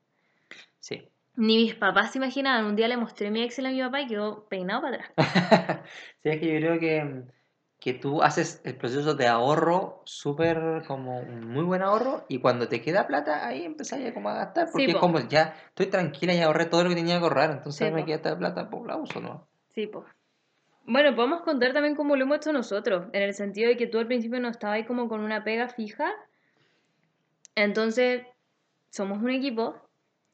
Sí. 0.78 1.06
Ni 1.38 1.56
mis 1.56 1.74
papás 1.76 2.10
se 2.12 2.18
imaginaban. 2.18 2.64
Un 2.64 2.74
día 2.74 2.88
le 2.88 2.96
mostré 2.96 3.30
mi 3.30 3.42
Excel 3.42 3.66
a 3.66 3.70
mi 3.70 3.80
papá 3.80 4.00
y 4.00 4.08
quedó 4.08 4.48
peinado 4.48 4.82
para 4.82 4.96
atrás. 4.96 5.12
sí, 6.22 6.28
es 6.30 6.40
que 6.40 6.52
yo 6.52 6.58
creo 6.58 6.80
que, 6.80 7.22
que 7.78 7.94
tú 7.94 8.22
haces 8.22 8.60
el 8.64 8.76
proceso 8.76 9.14
de 9.14 9.28
ahorro 9.28 10.02
súper 10.04 10.82
como 10.88 11.20
un 11.20 11.48
muy 11.48 11.62
buen 11.62 11.82
ahorro 11.82 12.24
y 12.28 12.40
cuando 12.40 12.66
te 12.66 12.82
queda 12.82 13.06
plata 13.06 13.46
ahí 13.46 13.64
empezás 13.64 14.00
ya 14.00 14.12
como 14.12 14.30
a 14.30 14.34
gastar 14.34 14.68
porque 14.72 14.86
es 14.86 14.94
po. 14.94 15.00
como 15.00 15.20
ya 15.20 15.54
estoy 15.68 15.86
tranquila 15.86 16.34
y 16.34 16.40
ahorré 16.40 16.66
todo 16.66 16.82
lo 16.82 16.88
que 16.90 16.96
tenía 16.96 17.18
que 17.18 17.22
ahorrar 17.22 17.52
entonces 17.52 17.86
Sí, 17.86 17.94
me 17.94 18.00
po. 18.00 18.06
queda 18.06 18.16
esta 18.16 18.36
plata 18.36 18.68
pues 18.68 18.82
la 18.84 18.96
uso 18.96 19.20
¿no? 19.20 19.46
Sí, 19.74 19.86
pues. 19.86 20.06
Bueno, 20.86 21.14
podemos 21.14 21.42
contar 21.42 21.72
también 21.72 21.94
cómo 21.94 22.16
lo 22.16 22.24
hemos 22.24 22.38
hecho 22.38 22.52
nosotros. 22.52 23.06
En 23.12 23.22
el 23.22 23.34
sentido 23.34 23.68
de 23.68 23.76
que 23.76 23.86
tú 23.86 23.98
al 23.98 24.06
principio 24.08 24.40
no 24.40 24.48
estabas 24.48 24.76
ahí 24.76 24.84
como 24.86 25.08
con 25.08 25.20
una 25.20 25.44
pega 25.44 25.68
fija. 25.68 26.10
Entonces, 27.54 28.22
somos 28.90 29.22
un 29.22 29.30
equipo. 29.30 29.87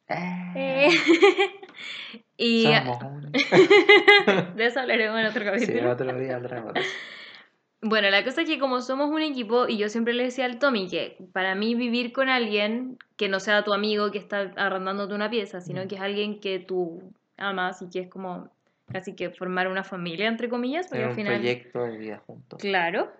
Eh, 0.08 0.88
y 2.36 2.64
Somos 2.64 3.02
un- 3.02 3.32
de 4.56 4.66
eso 4.66 4.80
hablaremos 4.80 5.18
en 5.20 5.26
otro 5.26 5.42
sí, 5.42 5.66
capítulo. 5.66 5.90
otro 5.92 6.18
día. 6.18 6.40
Bueno, 7.80 8.08
la 8.10 8.24
cosa 8.24 8.42
es 8.42 8.48
que 8.48 8.58
como 8.58 8.80
somos 8.80 9.10
un 9.10 9.20
equipo, 9.22 9.68
y 9.68 9.76
yo 9.76 9.88
siempre 9.88 10.14
le 10.14 10.24
decía 10.24 10.46
al 10.46 10.58
Tommy 10.58 10.88
que 10.88 11.16
para 11.32 11.54
mí 11.54 11.74
vivir 11.74 12.12
con 12.12 12.28
alguien 12.28 12.98
que 13.16 13.28
no 13.28 13.40
sea 13.40 13.62
tu 13.64 13.72
amigo 13.74 14.10
que 14.10 14.18
está 14.18 14.52
arrendándote 14.56 15.14
una 15.14 15.28
pieza, 15.30 15.60
sino 15.60 15.84
Mm. 15.84 15.88
que 15.88 15.94
es 15.96 16.00
alguien 16.00 16.40
que 16.40 16.58
tú 16.60 17.02
amas 17.36 17.82
y 17.82 17.90
que 17.90 18.00
es 18.00 18.08
como 18.08 18.48
casi 18.92 19.14
que 19.14 19.30
formar 19.30 19.68
una 19.68 19.84
familia, 19.84 20.28
entre 20.28 20.48
comillas, 20.48 20.86
porque 20.86 20.98
Tener 21.02 21.04
al 21.06 21.10
un 21.10 21.16
final... 21.16 21.34
proyecto 21.40 21.84
de 21.84 21.96
vida 21.98 22.18
juntos 22.26 22.60
Claro. 22.60 23.10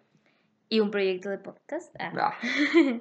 Y 0.70 0.80
un 0.80 0.90
proyecto 0.90 1.28
de 1.28 1.38
podcast. 1.38 1.94
ah. 2.00 2.12
Ah, 2.18 2.34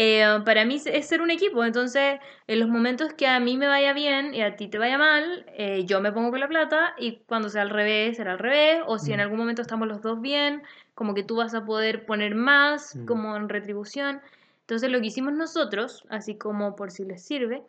Eh, 0.00 0.24
para 0.44 0.64
mí 0.64 0.80
es 0.84 1.08
ser 1.08 1.20
un 1.20 1.30
equipo, 1.32 1.64
entonces 1.64 2.20
en 2.46 2.60
los 2.60 2.68
momentos 2.68 3.12
que 3.14 3.26
a 3.26 3.40
mí 3.40 3.56
me 3.56 3.66
vaya 3.66 3.92
bien 3.92 4.32
y 4.32 4.42
a 4.42 4.54
ti 4.54 4.68
te 4.68 4.78
vaya 4.78 4.96
mal, 4.96 5.44
eh, 5.48 5.86
yo 5.86 6.00
me 6.00 6.12
pongo 6.12 6.30
con 6.30 6.38
la 6.38 6.46
plata 6.46 6.94
y 6.98 7.16
cuando 7.26 7.48
sea 7.48 7.62
al 7.62 7.70
revés, 7.70 8.16
será 8.16 8.30
al 8.34 8.38
revés, 8.38 8.80
o 8.86 9.00
si 9.00 9.12
en 9.12 9.18
Mm. 9.18 9.22
algún 9.22 9.38
momento 9.38 9.60
estamos 9.60 9.88
los 9.88 10.00
dos 10.00 10.20
bien, 10.20 10.62
como 10.94 11.14
que 11.14 11.24
tú 11.24 11.34
vas 11.34 11.52
a 11.54 11.64
poder 11.64 12.06
poner 12.06 12.36
más 12.36 12.94
Mm. 12.94 13.06
como 13.06 13.36
en 13.36 13.48
retribución. 13.48 14.20
Entonces 14.60 14.88
lo 14.88 15.00
que 15.00 15.08
hicimos 15.08 15.32
nosotros, 15.32 16.04
así 16.10 16.36
como 16.38 16.76
por 16.76 16.92
si 16.92 17.04
les 17.04 17.24
sirve, 17.24 17.64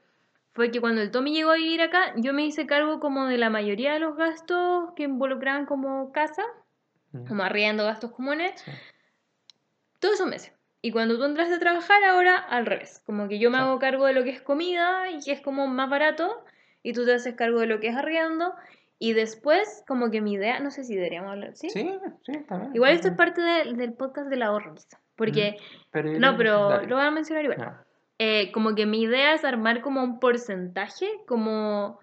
fue 0.53 0.69
que 0.69 0.79
cuando 0.81 1.01
el 1.01 1.09
Tommy 1.09 1.33
llegó 1.33 1.49
a 1.49 1.55
vivir 1.55 1.81
acá, 1.81 2.13
yo 2.17 2.31
me 2.33 2.45
hice 2.45 2.67
cargo 2.67 2.99
como 2.99 3.25
de 3.25 3.39
la 3.39 3.49
mayoría 3.49 3.93
de 3.93 3.99
los 4.01 4.15
gastos 4.15 4.91
que 4.95 5.01
involucraban 5.03 5.65
como 5.65 6.11
casa, 6.11 6.43
mm, 7.11 7.25
como 7.25 7.41
arriendo, 7.41 7.85
gastos 7.85 8.11
comunes, 8.11 8.51
sí. 8.63 8.71
todos 9.99 10.13
esos 10.13 10.27
meses. 10.27 10.53
Y 10.81 10.91
cuando 10.91 11.17
tú 11.17 11.25
entras 11.25 11.51
a 11.51 11.59
trabajar 11.59 12.03
ahora, 12.05 12.37
al 12.37 12.65
revés. 12.65 13.01
Como 13.05 13.27
que 13.27 13.37
yo 13.39 13.51
me 13.51 13.57
hago 13.57 13.79
cargo 13.79 14.05
de 14.05 14.13
lo 14.13 14.23
que 14.23 14.29
es 14.29 14.41
comida 14.41 15.09
y 15.11 15.19
que 15.19 15.33
es 15.33 15.41
como 15.41 15.67
más 15.67 15.89
barato, 15.89 16.43
y 16.83 16.93
tú 16.93 17.05
te 17.05 17.13
haces 17.13 17.35
cargo 17.35 17.59
de 17.59 17.67
lo 17.67 17.79
que 17.79 17.89
es 17.89 17.95
arriendo. 17.97 18.53
Y 18.97 19.13
después, 19.13 19.83
como 19.87 20.11
que 20.11 20.21
mi 20.21 20.33
idea, 20.33 20.59
no 20.59 20.71
sé 20.71 20.83
si 20.83 20.95
deberíamos 20.95 21.31
hablar, 21.31 21.55
¿sí? 21.55 21.69
sí, 21.69 21.89
sí, 22.25 22.33
también 22.47 22.75
Igual 22.75 22.93
esto 22.93 23.09
es 23.09 23.13
parte 23.15 23.41
de- 23.41 23.73
del 23.73 23.93
podcast 23.93 24.29
del 24.29 24.43
ahorro, 24.43 24.75
quizá. 24.75 24.99
Porque, 25.15 25.57
pero 25.91 26.17
no, 26.19 26.37
pero 26.37 26.69
dale. 26.69 26.87
lo 26.87 26.95
voy 26.95 27.05
a 27.05 27.11
mencionar 27.11 27.43
igual. 27.43 27.59
Ya. 27.59 27.85
Eh, 28.19 28.51
como 28.51 28.75
que 28.75 28.85
mi 28.85 29.01
idea 29.01 29.33
es 29.33 29.43
armar 29.45 29.81
como 29.81 30.03
un 30.03 30.19
porcentaje, 30.19 31.07
como 31.27 31.99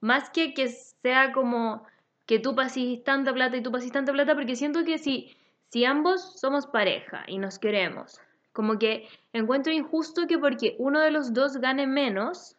más 0.00 0.30
que 0.30 0.54
que 0.54 0.68
sea 0.68 1.32
como 1.32 1.82
que 2.26 2.38
tú 2.38 2.54
pases 2.54 3.02
tanta 3.04 3.32
plata 3.32 3.56
y 3.56 3.62
tú 3.62 3.70
pases 3.72 3.92
tanta 3.92 4.12
plata, 4.12 4.34
porque 4.34 4.56
siento 4.56 4.84
que 4.84 4.98
si, 4.98 5.36
si 5.70 5.84
ambos 5.84 6.38
somos 6.40 6.66
pareja 6.66 7.24
y 7.26 7.38
nos 7.38 7.58
queremos, 7.58 8.20
como 8.52 8.78
que 8.78 9.08
encuentro 9.32 9.72
injusto 9.72 10.26
que 10.26 10.38
porque 10.38 10.74
uno 10.78 11.00
de 11.00 11.10
los 11.10 11.32
dos 11.32 11.58
gane 11.58 11.86
menos, 11.86 12.56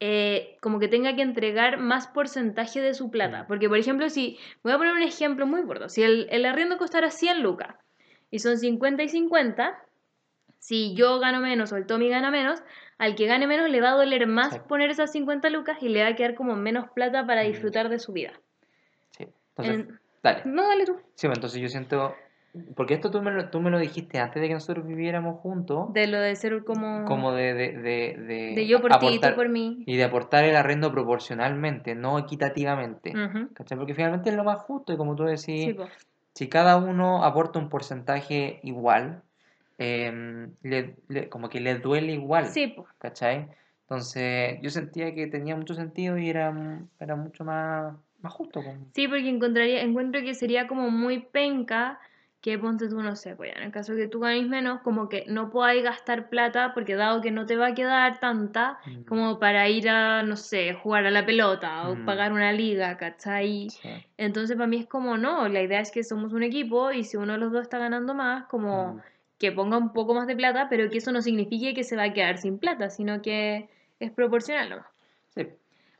eh, 0.00 0.56
como 0.60 0.80
que 0.80 0.88
tenga 0.88 1.14
que 1.14 1.22
entregar 1.22 1.78
más 1.78 2.08
porcentaje 2.08 2.80
de 2.80 2.94
su 2.94 3.10
plata. 3.10 3.46
Porque, 3.46 3.68
por 3.68 3.78
ejemplo, 3.78 4.08
si, 4.10 4.38
voy 4.64 4.72
a 4.72 4.78
poner 4.78 4.94
un 4.94 5.02
ejemplo 5.02 5.46
muy 5.46 5.62
gordo, 5.62 5.88
si 5.88 6.02
el, 6.02 6.26
el 6.30 6.44
arriendo 6.44 6.76
costara 6.76 7.10
100 7.10 7.42
lucas 7.42 7.76
y 8.30 8.40
son 8.40 8.58
50 8.58 9.04
y 9.04 9.08
50, 9.08 9.78
si 10.58 10.94
yo 10.94 11.20
gano 11.20 11.40
menos 11.40 11.72
o 11.72 11.76
el 11.76 11.86
Tommy 11.86 12.08
gana 12.08 12.30
menos, 12.32 12.62
al 12.98 13.14
que 13.14 13.26
gane 13.26 13.46
menos 13.46 13.70
le 13.70 13.80
va 13.80 13.90
a 13.90 13.96
doler 13.96 14.26
más 14.26 14.54
Sí. 14.54 14.60
poner 14.68 14.90
esas 14.90 15.12
50 15.12 15.50
lucas 15.50 15.78
y 15.82 15.88
le 15.88 16.02
va 16.02 16.08
a 16.08 16.14
quedar 16.16 16.34
como 16.34 16.56
menos 16.56 16.90
plata 16.90 17.26
para 17.26 17.42
disfrutar 17.42 17.88
de 17.88 17.98
su 18.00 18.12
vida. 18.12 18.32
Sí. 19.10 19.26
Entonces, 19.50 19.74
En- 19.74 20.00
dale. 20.22 20.42
No, 20.44 20.66
dale 20.68 20.84
tú. 20.86 20.96
Sí, 21.14 21.26
pues, 21.26 21.38
entonces 21.38 21.60
yo 21.60 21.68
siento. 21.68 22.14
Porque 22.76 22.92
esto 22.92 23.10
tú 23.10 23.22
me, 23.22 23.30
lo, 23.30 23.48
tú 23.48 23.60
me 23.62 23.70
lo 23.70 23.78
dijiste 23.78 24.18
antes 24.18 24.42
de 24.42 24.48
que 24.48 24.54
nosotros 24.54 24.86
viviéramos 24.86 25.40
juntos. 25.40 25.90
De 25.94 26.06
lo 26.06 26.20
de 26.20 26.36
ser 26.36 26.64
como... 26.64 27.06
como 27.06 27.32
de, 27.32 27.54
de, 27.54 27.72
de, 27.78 28.16
de 28.18 28.52
de 28.54 28.66
yo 28.66 28.82
por 28.82 28.98
ti 28.98 29.06
y 29.06 29.18
tú 29.18 29.34
por 29.34 29.48
mí. 29.48 29.82
Y 29.86 29.96
de 29.96 30.04
aportar 30.04 30.44
el 30.44 30.54
arrendo 30.56 30.92
proporcionalmente, 30.92 31.94
no 31.94 32.18
equitativamente. 32.18 33.14
¿Cachai? 33.54 33.78
Porque 33.78 33.94
finalmente 33.94 34.28
es 34.28 34.36
lo 34.36 34.44
más 34.44 34.58
justo 34.58 34.92
y 34.92 34.98
como 34.98 35.16
tú 35.16 35.24
decís, 35.24 35.44
Sí, 35.46 35.76
si 36.34 36.48
cada 36.48 36.76
uno 36.76 37.24
aporta 37.24 37.58
un 37.58 37.70
porcentaje 37.70 38.60
igual, 38.64 39.22
em, 39.78 40.52
le- 40.62 40.96
le- 41.08 41.28
como 41.30 41.48
que 41.48 41.60
le 41.60 41.76
duele 41.78 42.12
igual. 42.12 42.46
Sí, 42.46 42.68
po. 42.68 42.86
¿Cachai? 42.98 43.48
Entonces 43.82 44.58
yo 44.62 44.68
sentía 44.70 45.14
que 45.14 45.26
tenía 45.26 45.56
mucho 45.56 45.74
sentido 45.74 46.18
y 46.18 46.28
era, 46.28 46.52
era 47.00 47.16
mucho 47.16 47.44
más, 47.44 47.94
más 48.22 48.32
justo. 48.32 48.62
como- 48.62 48.86
Sí, 48.94 49.08
porque 49.08 49.28
encontraría, 49.28 49.82
encuentro 49.82 50.20
que 50.22 50.34
sería 50.34 50.66
como 50.66 50.90
muy 50.90 51.20
penca 51.20 51.98
que 52.40 52.58
ponte 52.58 52.88
tú, 52.88 53.00
no 53.00 53.14
sé, 53.14 53.36
pues 53.36 53.54
en 53.56 53.62
el 53.62 53.70
caso 53.70 53.94
de 53.94 54.02
que 54.02 54.08
tú 54.08 54.18
ganes 54.18 54.48
menos, 54.48 54.80
como 54.80 55.08
que 55.08 55.24
no 55.28 55.50
podáis 55.50 55.84
gastar 55.84 56.28
plata, 56.28 56.74
porque 56.74 56.96
dado 56.96 57.20
que 57.20 57.30
no 57.30 57.46
te 57.46 57.54
va 57.56 57.68
a 57.68 57.74
quedar 57.74 58.18
tanta, 58.18 58.78
Mm, 58.84 59.02
como 59.04 59.38
para 59.38 59.68
ir 59.68 59.88
a, 59.88 60.24
no 60.24 60.34
sé, 60.36 60.74
jugar 60.74 61.06
a 61.06 61.10
la 61.12 61.24
pelota 61.24 61.88
o 61.88 61.94
Mm. 61.94 62.04
pagar 62.04 62.32
una 62.32 62.50
liga, 62.52 62.96
¿cachai? 62.96 63.70
sí, 63.70 63.88
Entonces 64.16 64.56
para 64.56 64.66
mí 64.66 64.76
es 64.78 64.86
como, 64.86 65.16
no, 65.18 65.46
la 65.48 65.62
idea 65.62 65.78
es 65.80 65.92
que 65.92 66.02
somos 66.02 66.32
un 66.32 66.42
equipo 66.42 66.90
y 66.90 67.04
si 67.04 67.16
uno 67.16 67.34
de 67.34 67.38
los 67.38 67.52
dos 67.52 67.62
está 67.62 67.78
ganando 67.78 68.12
más, 68.12 68.46
como 68.46 68.94
mm, 68.94 69.00
que 69.38 69.52
ponga 69.52 69.78
un 69.78 69.92
poco 69.92 70.12
más 70.12 70.26
de 70.26 70.34
plata, 70.36 70.66
pero 70.68 70.90
que 70.90 70.98
eso 70.98 71.12
no 71.12 71.22
signifique 71.22 71.74
que 71.74 71.84
se 71.84 71.94
va 71.96 72.04
a 72.04 72.12
quedar 72.12 72.38
sin 72.38 72.58
plata, 72.58 72.90
sino 72.90 73.22
que 73.22 73.68
es 74.00 74.10
proporcional 74.10 74.68
nomás. 74.70 74.86
sí, 75.34 75.46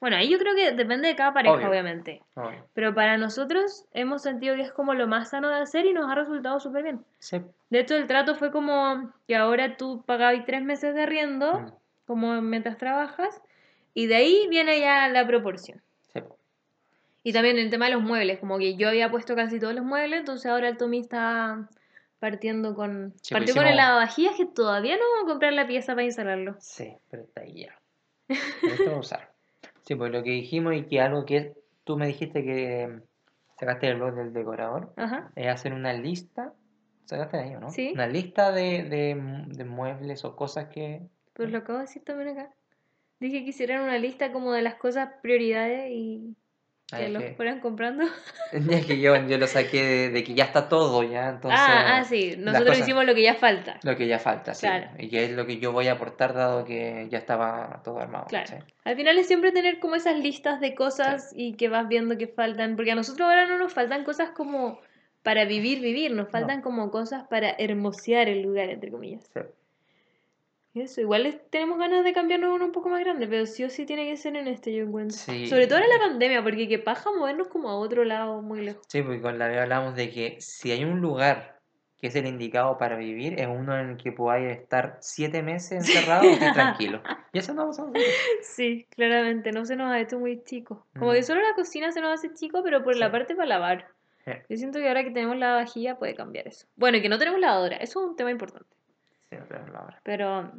Bueno, 0.02 0.16
ahí 0.16 0.28
yo 0.28 0.36
creo 0.36 0.56
que 0.56 0.72
depende 0.72 1.06
de 1.06 1.14
cada 1.14 1.32
pareja, 1.32 1.54
Obvio. 1.54 1.68
obviamente. 1.68 2.24
obvio. 2.34 2.66
Pero 2.74 2.92
para 2.92 3.18
nosotros 3.18 3.84
hemos 3.92 4.20
sentido 4.20 4.56
que 4.56 4.62
es 4.62 4.72
como 4.72 4.94
lo 4.94 5.06
más 5.06 5.30
sano 5.30 5.48
de 5.48 5.60
hacer 5.60 5.86
y 5.86 5.92
nos 5.92 6.10
ha 6.10 6.16
resultado 6.16 6.58
súper 6.58 6.82
bien. 6.82 7.04
Sí, 7.20 7.40
De 7.70 7.78
hecho, 7.78 7.94
el 7.94 8.08
trato 8.08 8.34
fue 8.34 8.50
como 8.50 9.12
que 9.28 9.36
ahora 9.36 9.76
tú 9.76 10.02
pagabas 10.04 10.44
tres 10.44 10.64
meses 10.64 10.96
de 10.96 11.04
arriendo, 11.04 11.60
mm, 11.60 11.72
como 12.04 12.42
mientras 12.42 12.78
trabajas, 12.78 13.40
y 13.94 14.08
de 14.08 14.16
ahí 14.16 14.48
viene 14.50 14.80
ya 14.80 15.06
la 15.08 15.24
proporción. 15.24 15.80
sí, 16.12 16.18
Y 17.22 17.32
también 17.32 17.56
el 17.58 17.70
tema 17.70 17.84
de 17.84 17.92
los 17.92 18.02
muebles, 18.02 18.40
como 18.40 18.58
que 18.58 18.74
yo 18.74 18.88
había 18.88 19.08
puesto 19.08 19.36
casi 19.36 19.60
todos 19.60 19.72
los 19.72 19.84
muebles, 19.84 20.18
entonces 20.18 20.50
ahora 20.50 20.68
el 20.70 20.78
Tommy 20.78 20.98
está 20.98 21.68
partiendo 22.18 22.74
con... 22.74 23.14
Sí, 23.22 23.34
partió 23.34 23.54
pues 23.54 23.64
con 23.64 23.70
el 23.70 23.76
lavavajillas 23.76 24.34
que 24.36 24.46
todavía 24.46 24.96
no 24.96 25.02
vamos 25.14 25.26
a 25.26 25.30
comprar 25.30 25.52
la 25.52 25.68
pieza 25.68 25.92
para 25.94 26.02
instalarlo. 26.06 26.56
sí, 26.58 26.92
pero 27.08 27.22
está 27.22 27.42
ahí 27.42 27.66
ya. 27.66 27.78
Esto 28.26 28.90
va 28.90 28.96
a 28.96 28.98
usar. 28.98 29.31
Sí, 29.82 29.94
pues 29.94 30.10
lo 30.12 30.22
que 30.22 30.30
dijimos 30.30 30.74
y 30.74 30.84
que 30.84 31.00
algo 31.00 31.24
que 31.24 31.54
tú 31.84 31.96
me 31.96 32.06
dijiste 32.06 32.44
que 32.44 33.00
sacaste 33.58 33.86
del 33.86 33.96
blog 33.96 34.14
del 34.14 34.32
decorador 34.32 34.92
Ajá. 34.96 35.30
es 35.36 35.48
hacer 35.48 35.72
una 35.72 35.92
lista. 35.92 36.52
¿Sacaste 37.04 37.36
de 37.36 37.42
ahí 37.42 37.50
no? 37.60 37.70
Sí. 37.70 37.90
Una 37.94 38.06
lista 38.06 38.52
de, 38.52 38.84
de, 38.84 39.44
de 39.48 39.64
muebles 39.64 40.24
o 40.24 40.36
cosas 40.36 40.68
que. 40.68 41.02
Pues 41.34 41.50
lo 41.50 41.58
acabo 41.58 41.78
de 41.78 41.84
decir 41.84 42.02
también 42.04 42.38
acá. 42.38 42.54
Dije 43.20 43.44
que 43.44 43.50
hicieran 43.50 43.82
una 43.82 43.98
lista 43.98 44.32
como 44.32 44.52
de 44.52 44.62
las 44.62 44.74
cosas 44.76 45.10
prioridades 45.22 45.90
y 45.90 46.36
que 46.98 47.08
los 47.08 47.22
que- 47.22 47.34
fueran 47.34 47.60
comprando. 47.60 48.04
Es 48.52 48.86
que 48.86 49.00
yo, 49.00 49.16
yo 49.26 49.38
lo 49.38 49.46
saqué 49.46 49.82
de, 49.82 50.10
de 50.10 50.24
que 50.24 50.34
ya 50.34 50.44
está 50.44 50.68
todo, 50.68 51.02
ya. 51.02 51.28
Entonces, 51.30 51.58
ah, 51.62 51.98
ah, 51.98 52.04
sí. 52.04 52.34
Nosotros 52.38 52.68
cosas- 52.70 52.80
hicimos 52.82 53.04
lo 53.06 53.14
que 53.14 53.22
ya 53.22 53.34
falta. 53.34 53.78
Lo 53.82 53.96
que 53.96 54.06
ya 54.06 54.18
falta, 54.18 54.52
sí. 54.54 54.66
Claro. 54.66 54.88
Y 54.98 55.08
que 55.08 55.24
es 55.24 55.30
lo 55.32 55.46
que 55.46 55.58
yo 55.58 55.72
voy 55.72 55.88
a 55.88 55.92
aportar 55.92 56.34
dado 56.34 56.64
que 56.64 57.06
ya 57.10 57.18
estaba 57.18 57.80
todo 57.84 57.98
armado. 57.98 58.26
Claro. 58.28 58.58
Al 58.84 58.96
final 58.96 59.16
es 59.18 59.26
siempre 59.26 59.52
tener 59.52 59.78
como 59.80 59.94
esas 59.94 60.18
listas 60.18 60.60
de 60.60 60.74
cosas 60.74 61.32
y 61.34 61.54
que 61.54 61.68
vas 61.68 61.88
viendo 61.88 62.18
que 62.18 62.26
faltan. 62.26 62.76
Porque 62.76 62.92
a 62.92 62.94
nosotros 62.94 63.26
ahora 63.28 63.46
no 63.46 63.58
nos 63.58 63.72
faltan 63.72 64.04
cosas 64.04 64.30
como 64.30 64.78
para 65.22 65.44
vivir, 65.44 65.80
vivir. 65.80 66.12
Nos 66.12 66.28
faltan 66.30 66.60
como 66.62 66.90
cosas 66.90 67.24
para 67.30 67.50
hermosear 67.58 68.28
el 68.28 68.42
lugar, 68.42 68.68
entre 68.68 68.90
comillas. 68.90 69.30
Sí. 69.32 69.40
Eso, 70.74 71.00
igual 71.02 71.26
es- 71.26 71.38
tenemos 71.50 71.78
ganas 71.78 72.02
de 72.02 72.12
cambiarnos 72.14 72.54
uno 72.54 72.64
un 72.64 72.72
poco 72.72 72.88
más 72.88 73.00
grande, 73.00 73.26
pero 73.28 73.44
sí 73.46 73.62
o 73.64 73.68
sí 73.70 73.84
tiene 73.84 74.06
que 74.08 74.16
ser 74.16 74.36
en 74.36 74.46
este, 74.48 74.72
yo 74.74 74.84
encuentro. 74.84 75.16
Sí. 75.16 75.46
Sobre 75.46 75.66
todo 75.66 75.78
en 75.80 75.88
la 75.90 75.98
pandemia, 75.98 76.42
porque 76.42 76.66
qué 76.68 76.78
paja 76.78 77.10
movernos 77.12 77.48
como 77.48 77.68
a 77.68 77.76
otro 77.76 78.04
lado 78.04 78.40
muy 78.40 78.62
lejos. 78.62 78.82
Sí, 78.88 79.02
porque 79.02 79.20
con 79.20 79.38
la 79.38 79.48
vez 79.48 79.58
hablamos 79.58 79.94
de 79.96 80.10
que 80.10 80.36
si 80.40 80.70
hay 80.72 80.84
un 80.84 81.00
lugar 81.00 81.60
que 81.98 82.08
es 82.08 82.16
el 82.16 82.26
indicado 82.26 82.78
para 82.78 82.96
vivir, 82.96 83.38
es 83.38 83.46
uno 83.46 83.78
en 83.78 83.90
el 83.90 83.96
que 83.96 84.10
podáis 84.12 84.50
estar 84.58 84.96
siete 85.00 85.40
meses 85.42 85.72
encerrado 85.72 86.24
y 86.28 86.36
tranquilo. 86.36 87.02
Y 87.34 87.38
eso 87.38 87.54
no 87.54 87.62
vamos 87.62 87.78
a 87.78 87.84
hacer. 87.84 88.02
Sí, 88.42 88.86
claramente, 88.90 89.52
no 89.52 89.64
se 89.64 89.74
nos 89.76 89.90
ha 89.90 90.00
hecho 90.00 90.18
muy 90.18 90.42
chico. 90.44 90.86
Como 90.98 91.12
Mm. 91.12 91.14
que 91.14 91.22
solo 91.22 91.40
la 91.42 91.54
cocina 91.54 91.92
se 91.92 92.00
nos 92.00 92.12
hace 92.12 92.34
chico, 92.34 92.62
pero 92.64 92.82
por 92.82 92.96
la 92.96 93.06
Sí. 93.06 93.12
parte 93.12 93.34
para 93.34 93.48
lavar. 93.48 93.86
Sí. 94.24 94.32
Yo 94.50 94.56
siento 94.56 94.80
que 94.80 94.88
ahora 94.88 95.02
que 95.04 95.10
tenemos 95.12 95.36
la 95.38 95.54
vajilla 95.54 95.96
puede 95.98 96.14
cambiar 96.14 96.46
eso. 96.48 96.66
Bueno, 96.76 96.98
y 96.98 97.02
que 97.02 97.08
no 97.08 97.18
tenemos 97.18 97.40
lavadora, 97.40 97.76
eso 97.76 98.00
es 98.02 98.08
un 98.10 98.16
tema 98.16 98.30
importante. 98.30 98.68
Sí, 99.32 99.38
no 99.40 99.46
tenemos 99.46 99.70
la 99.70 99.80
hora. 99.80 100.00
Pero 100.02 100.28
ah, 100.36 100.52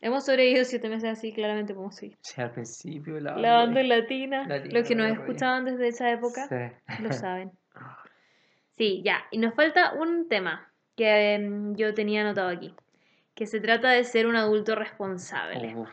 hemos 0.00 0.24
sobrevivido 0.24 0.64
siete 0.64 0.88
meses 0.88 1.10
así, 1.18 1.32
claramente 1.32 1.74
podemos 1.74 1.94
seguir. 1.94 2.16
Sí, 2.22 2.40
al 2.40 2.52
principio 2.52 3.20
la 3.20 3.36
Lavando 3.36 3.80
en 3.80 3.88
latina. 3.90 4.46
Latina, 4.48 4.78
Los 4.78 4.88
que 4.88 4.94
nos 4.94 5.08
la 5.08 5.14
escuchaban 5.14 5.64
desde 5.66 5.88
esa 5.88 6.10
época 6.10 6.46
Sí. 6.48 7.02
lo 7.02 7.12
saben. 7.12 7.52
Sí, 8.78 9.02
ya. 9.04 9.24
Y 9.30 9.38
nos 9.38 9.54
falta 9.54 9.92
un 9.92 10.28
tema 10.28 10.70
que 10.96 11.34
em, 11.34 11.74
yo 11.76 11.92
tenía 11.94 12.22
anotado 12.22 12.48
aquí. 12.48 12.74
Que 13.34 13.46
se 13.46 13.60
trata 13.60 13.90
de 13.90 14.04
ser 14.04 14.26
un 14.26 14.36
adulto 14.36 14.74
responsable. 14.74 15.74
Uf, 15.76 15.88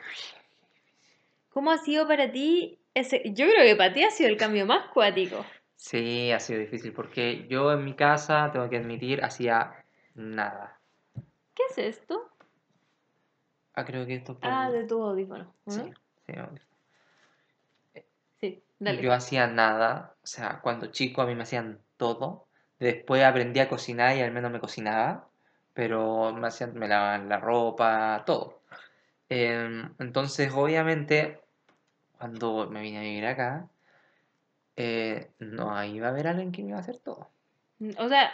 ¿Cómo 1.49 1.71
ha 1.71 1.77
sido 1.77 2.07
para 2.07 2.31
ti 2.31 2.79
ese? 2.93 3.21
Yo 3.25 3.45
creo 3.49 3.63
que 3.65 3.75
para 3.75 3.93
ti 3.93 4.03
ha 4.03 4.11
sido 4.11 4.29
el 4.29 4.37
cambio 4.37 4.65
más 4.65 4.87
cuático. 4.93 5.45
Sí, 5.75 6.31
ha 6.31 6.39
sido 6.39 6.59
difícil 6.61 6.93
porque 6.93 7.45
yo 7.49 7.73
en 7.73 7.83
mi 7.83 7.93
casa, 7.95 8.49
tengo 8.53 8.69
que 8.69 8.77
admitir, 8.77 9.23
hacía 9.23 9.73
nada. 10.15 10.79
¿Qué 11.53 11.63
es 11.69 11.77
esto? 11.77 12.29
Ah, 13.75 13.85
creo 13.85 14.05
que 14.05 14.15
esto 14.15 14.33
es 14.33 14.37
por- 14.39 14.49
Ah, 14.51 14.69
de 14.69 14.83
tu 14.85 15.01
audífono. 15.03 15.53
¿o 15.65 15.71
Sí, 15.71 15.81
sí. 16.25 16.33
Sí, 18.39 18.63
dale. 18.79 19.01
Yo 19.01 19.13
hacía 19.13 19.47
nada, 19.47 20.15
o 20.23 20.27
sea, 20.27 20.59
cuando 20.61 20.87
chico 20.87 21.21
a 21.21 21.25
mí 21.25 21.35
me 21.35 21.43
hacían 21.43 21.79
todo. 21.97 22.47
Después 22.79 23.23
aprendí 23.23 23.59
a 23.59 23.69
cocinar 23.69 24.15
y 24.17 24.21
al 24.21 24.31
menos 24.31 24.51
me 24.51 24.59
cocinaba, 24.59 25.29
pero 25.73 26.33
me 26.33 26.47
hacían, 26.47 26.73
me 26.73 26.87
lavaban 26.87 27.29
la 27.29 27.37
ropa, 27.37 28.23
todo. 28.25 28.61
Em, 29.29 29.93
entonces, 29.99 30.51
obviamente, 30.53 31.41
cuando 32.17 32.69
me 32.69 32.81
vine 32.81 32.99
a 32.99 33.01
vivir 33.01 33.25
acá, 33.25 33.67
eh, 34.75 35.31
no 35.39 35.83
iba 35.83 36.07
a 36.07 36.09
haber 36.11 36.27
alguien 36.27 36.51
que 36.51 36.63
me 36.63 36.69
iba 36.69 36.77
a 36.77 36.81
hacer 36.81 36.99
todo. 36.99 37.29
O 37.97 38.07
sea, 38.09 38.31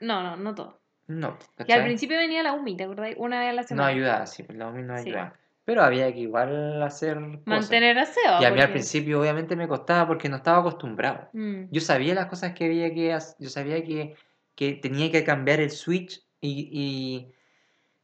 no, 0.00 0.22
no, 0.22 0.36
no 0.36 0.54
todo. 0.54 0.80
No, 1.06 1.36
Que 1.38 1.44
al 1.62 1.66
¿cachai? 1.66 1.84
principio 1.84 2.16
venía 2.16 2.42
la 2.42 2.52
UMI, 2.54 2.76
¿te 2.76 2.84
acordás? 2.84 3.14
Una 3.18 3.40
vez 3.40 3.48
a 3.50 3.52
la 3.52 3.76
No 3.76 3.84
ayudaba, 3.84 4.26
sí, 4.26 4.42
pues 4.42 4.56
la 4.58 4.68
UMI 4.68 4.82
no 4.82 4.96
Sí. 4.98 5.08
ayudaba. 5.10 5.34
Pero 5.66 5.82
había 5.82 6.12
que 6.12 6.20
igual 6.20 6.82
hacer 6.82 7.16
cosas. 7.16 7.40
Mantener 7.46 7.98
aseo. 7.98 8.40
Y 8.40 8.44
a 8.44 8.50
mí 8.50 8.60
al 8.60 8.70
principio 8.70 9.20
obviamente 9.20 9.56
me 9.56 9.66
costaba 9.66 10.06
porque 10.06 10.28
no 10.28 10.36
estaba 10.36 10.58
acostumbrado. 10.58 11.28
Mm, 11.32 11.64
Yo 11.70 11.80
sabía 11.80 12.14
las 12.14 12.26
cosas 12.26 12.52
que 12.52 12.66
había 12.66 12.92
que 12.92 13.12
hacer, 13.14 13.36
yo 13.38 13.48
sabía 13.48 13.82
que, 13.82 14.14
que 14.54 14.74
tenía 14.74 15.10
que 15.10 15.24
cambiar 15.24 15.60
el 15.60 15.70
switch 15.70 16.22
y, 16.40 16.68
y, 16.70 17.32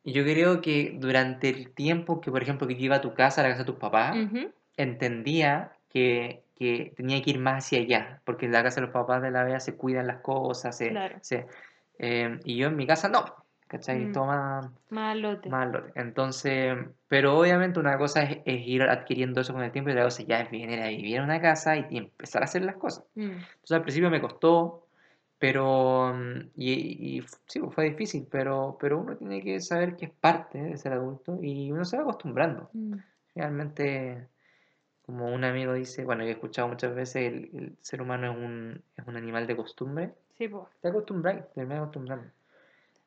y 0.02 0.12
yo 0.14 0.22
creo 0.24 0.62
que 0.62 0.94
durante 0.98 1.50
el 1.50 1.72
tiempo 1.74 2.20
que, 2.22 2.30
por 2.30 2.42
ejemplo, 2.42 2.66
que 2.66 2.76
yo 2.76 2.84
iba 2.86 2.96
a 2.96 3.00
tu 3.02 3.12
casa, 3.12 3.42
a 3.42 3.44
la 3.44 3.50
casa 3.50 3.64
de 3.64 3.66
tus 3.72 3.76
papás, 3.80 4.16
entendía 4.76 5.72
que, 5.90 6.42
que 6.56 6.92
tenía 6.96 7.20
que 7.22 7.30
ir 7.30 7.38
más 7.38 7.64
hacia 7.66 7.80
allá, 7.80 8.22
porque 8.24 8.46
en 8.46 8.52
la 8.52 8.62
casa 8.62 8.76
de 8.76 8.86
los 8.86 8.90
papás 8.92 9.20
de 9.22 9.30
la 9.30 9.44
vea 9.44 9.60
se 9.60 9.76
cuidan 9.76 10.06
las 10.06 10.20
cosas, 10.20 10.76
se, 10.76 10.88
Claro. 10.90 11.16
se- 11.20 11.46
eh, 12.02 12.40
y 12.44 12.56
yo 12.56 12.68
en 12.68 12.76
mi 12.76 12.86
casa 12.86 13.08
no, 13.08 13.24
¿cachai? 13.68 14.06
Mm. 14.06 14.12
Todo 14.12 14.26
más, 14.26 15.16
lote. 15.16 15.48
más 15.50 15.70
lote. 15.70 15.92
Entonces, 15.94 16.76
pero 17.08 17.38
obviamente 17.38 17.78
una 17.78 17.98
cosa 17.98 18.22
es, 18.22 18.38
es 18.44 18.66
ir 18.66 18.82
adquiriendo 18.82 19.40
eso 19.42 19.52
con 19.52 19.62
el 19.62 19.70
tiempo 19.72 19.90
y 19.90 19.92
otra 19.92 20.04
cosa 20.04 20.22
ya 20.22 20.40
es 20.40 20.50
venir 20.50 20.80
a 20.80 20.88
vivir 20.88 21.16
en 21.16 21.24
una 21.24 21.40
casa 21.40 21.76
y, 21.76 21.86
y 21.90 21.98
empezar 21.98 22.42
a 22.42 22.46
hacer 22.46 22.62
las 22.62 22.76
cosas. 22.76 23.04
Mm, 23.14 23.22
Entonces 23.30 23.72
al 23.72 23.82
principio 23.82 24.10
me 24.10 24.20
costó, 24.20 24.86
pero 25.38 26.12
mm, 26.14 26.50
y, 26.56 26.72
y 27.18 27.22
sí, 27.46 27.60
pues, 27.60 27.74
fue 27.74 27.84
difícil, 27.90 28.26
pero, 28.30 28.76
pero 28.80 28.98
uno 28.98 29.16
tiene 29.16 29.42
que 29.42 29.60
saber 29.60 29.96
que 29.96 30.06
es 30.06 30.10
parte 30.12 30.58
de 30.62 30.76
ser 30.76 30.92
adulto 30.94 31.38
y 31.42 31.70
uno 31.70 31.84
se 31.84 31.96
va 31.96 32.02
acostumbrando. 32.04 32.70
mm. 32.72 32.94
Realmente, 33.36 34.26
como 35.06 35.32
un 35.32 35.44
amigo 35.44 35.72
dice, 35.74 36.04
bueno, 36.04 36.24
yo 36.24 36.30
he 36.30 36.32
escuchado 36.32 36.66
muchas 36.68 36.94
veces, 36.94 37.32
el, 37.32 37.50
el 37.54 37.76
ser 37.80 38.02
humano 38.02 38.30
es 38.32 38.36
un, 38.36 38.82
es 38.96 39.06
un 39.06 39.16
animal 39.16 39.46
de 39.46 39.56
costumbre. 39.56 40.12
Sí, 40.40 40.48
pues. 40.48 40.64
Te 40.80 40.88
acostumbras, 40.88 41.52
te 41.52 41.60
acostumbrando. 41.60 42.24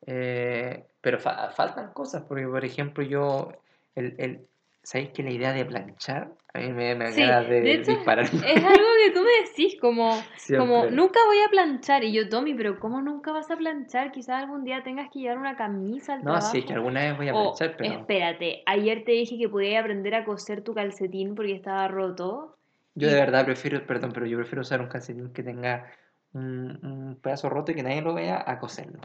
Eh, 0.06 0.84
pero 1.00 1.18
fa- 1.18 1.50
faltan 1.50 1.92
cosas, 1.92 2.22
porque 2.28 2.46
por 2.46 2.64
ejemplo 2.64 3.02
yo, 3.02 3.52
el, 3.96 4.14
el, 4.18 4.46
¿sabéis 4.84 5.10
que 5.10 5.24
la 5.24 5.30
idea 5.32 5.52
de 5.52 5.64
planchar? 5.64 6.30
A 6.52 6.60
mí 6.60 6.72
me, 6.72 6.94
me 6.94 7.10
da 7.10 7.10
Sí, 7.14 7.22
de, 7.42 7.60
de 7.60 7.72
hecho, 7.72 7.90
disparar. 7.90 8.26
Es 8.46 8.64
algo 8.64 8.86
que 9.04 9.10
tú 9.12 9.20
me 9.22 9.48
decís, 9.48 9.76
como, 9.80 10.22
como 10.56 10.86
nunca 10.86 11.18
voy 11.26 11.38
a 11.44 11.48
planchar. 11.50 12.04
Y 12.04 12.12
yo, 12.12 12.28
Tommy, 12.28 12.54
pero 12.54 12.78
¿cómo 12.78 13.00
nunca 13.02 13.32
vas 13.32 13.50
a 13.50 13.56
planchar? 13.56 14.12
Quizás 14.12 14.42
algún 14.42 14.62
día 14.64 14.84
tengas 14.84 15.10
que 15.10 15.18
llevar 15.20 15.38
una 15.38 15.56
camisa 15.56 16.14
al 16.14 16.20
No, 16.20 16.32
trabajo. 16.34 16.52
sí, 16.52 16.58
es 16.58 16.64
que 16.66 16.74
alguna 16.74 17.00
vez 17.00 17.16
voy 17.16 17.28
a 17.28 17.32
O, 17.32 17.42
planchar, 17.42 17.76
pero 17.76 17.94
espérate, 17.94 18.62
ayer 18.66 19.04
te 19.04 19.12
dije 19.12 19.38
que 19.38 19.48
podías 19.48 19.80
aprender 19.82 20.14
a 20.14 20.24
coser 20.24 20.62
tu 20.62 20.74
calcetín 20.74 21.34
porque 21.34 21.54
estaba 21.54 21.88
roto. 21.88 22.56
yo 22.94 23.08
de 23.08 23.14
verdad 23.14 23.44
prefiero, 23.44 23.86
perdón, 23.86 24.12
pero 24.12 24.26
yo 24.26 24.36
prefiero 24.38 24.62
usar 24.62 24.80
un 24.80 24.88
calcetín 24.88 25.32
que 25.32 25.42
tenga 25.42 25.90
un, 26.34 26.78
un 26.82 27.16
pedazo 27.20 27.48
roto 27.48 27.72
y 27.72 27.74
que 27.74 27.82
nadie 27.82 28.02
lo 28.02 28.14
vea 28.14 28.44
a 28.46 28.58
coserlo. 28.58 29.00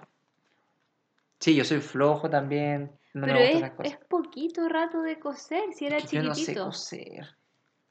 Sí, 1.40 1.56
yo 1.56 1.64
soy 1.64 1.80
flojo 1.80 2.30
también, 2.30 2.92
no 3.14 3.26
pero 3.26 3.40
me 3.40 3.54
es, 3.54 3.62
las 3.62 3.72
cosas. 3.72 3.94
es 3.94 4.00
poquito 4.08 4.68
rato 4.68 5.02
de 5.02 5.20
coser, 5.20 5.74
si 5.74 5.86
era 5.86 5.98
que 5.98 6.08
yo 6.08 6.24
no 6.24 6.34
sé 6.34 6.42
chiquitito. 6.42 6.66
coser. 6.66 7.36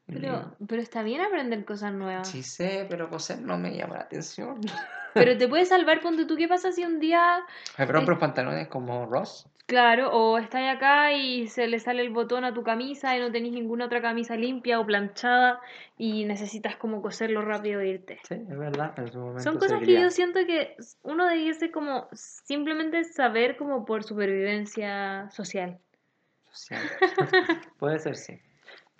pero, 0.05 0.55
pero 0.67 0.81
está 0.81 1.01
bien 1.01 1.21
aprender 1.21 1.65
cosas 1.65 1.93
nuevas. 1.93 2.27
Sí 2.27 2.43
sé, 2.43 2.85
pero 2.89 3.09
coser 3.09 3.41
no 3.41 3.57
me 3.57 3.75
llama 3.75 3.95
la 3.95 4.03
atención. 4.03 4.61
Pero 5.13 5.35
te 5.37 5.47
puede 5.47 5.65
salvar, 5.65 6.01
ponte 6.01 6.25
tú, 6.25 6.35
¿qué 6.35 6.47
pasa 6.47 6.71
si 6.71 6.83
un 6.85 6.99
día... 6.99 7.43
Me 7.77 7.85
los 7.87 8.19
pantalones 8.19 8.67
como 8.67 9.07
Ross. 9.07 9.47
Claro, 9.69 10.09
o 10.11 10.39
estáis 10.39 10.75
acá 10.75 11.13
y 11.13 11.47
se 11.47 11.67
le 11.67 11.79
sale 11.79 12.01
el 12.01 12.09
botón 12.09 12.43
a 12.43 12.55
tu 12.55 12.63
camisa 12.63 13.15
y 13.15 13.19
no 13.19 13.31
tenéis 13.31 13.53
ninguna 13.53 13.85
otra 13.85 14.01
camisa 14.01 14.35
limpia 14.35 14.79
o 14.79 14.85
planchada 14.85 15.61
y 15.95 16.25
necesitas 16.25 16.75
como 16.75 17.03
coserlo 17.03 17.43
rápido 17.43 17.79
e 17.79 17.89
irte. 17.89 18.19
Sí, 18.23 18.33
es 18.33 18.57
verdad, 18.57 18.97
en 18.97 19.11
su 19.11 19.19
momento 19.19 19.43
Son 19.43 19.59
cosas 19.59 19.79
que 19.81 20.01
yo 20.01 20.09
siento 20.09 20.39
que 20.47 20.75
uno 21.03 21.27
debiese 21.27 21.69
como 21.69 22.07
simplemente 22.13 23.03
saber 23.03 23.57
como 23.57 23.85
por 23.85 24.03
supervivencia 24.03 25.29
social. 25.29 25.77
Social. 26.51 26.81
Puede 27.77 27.99
ser, 27.99 28.15
sí. 28.15 28.39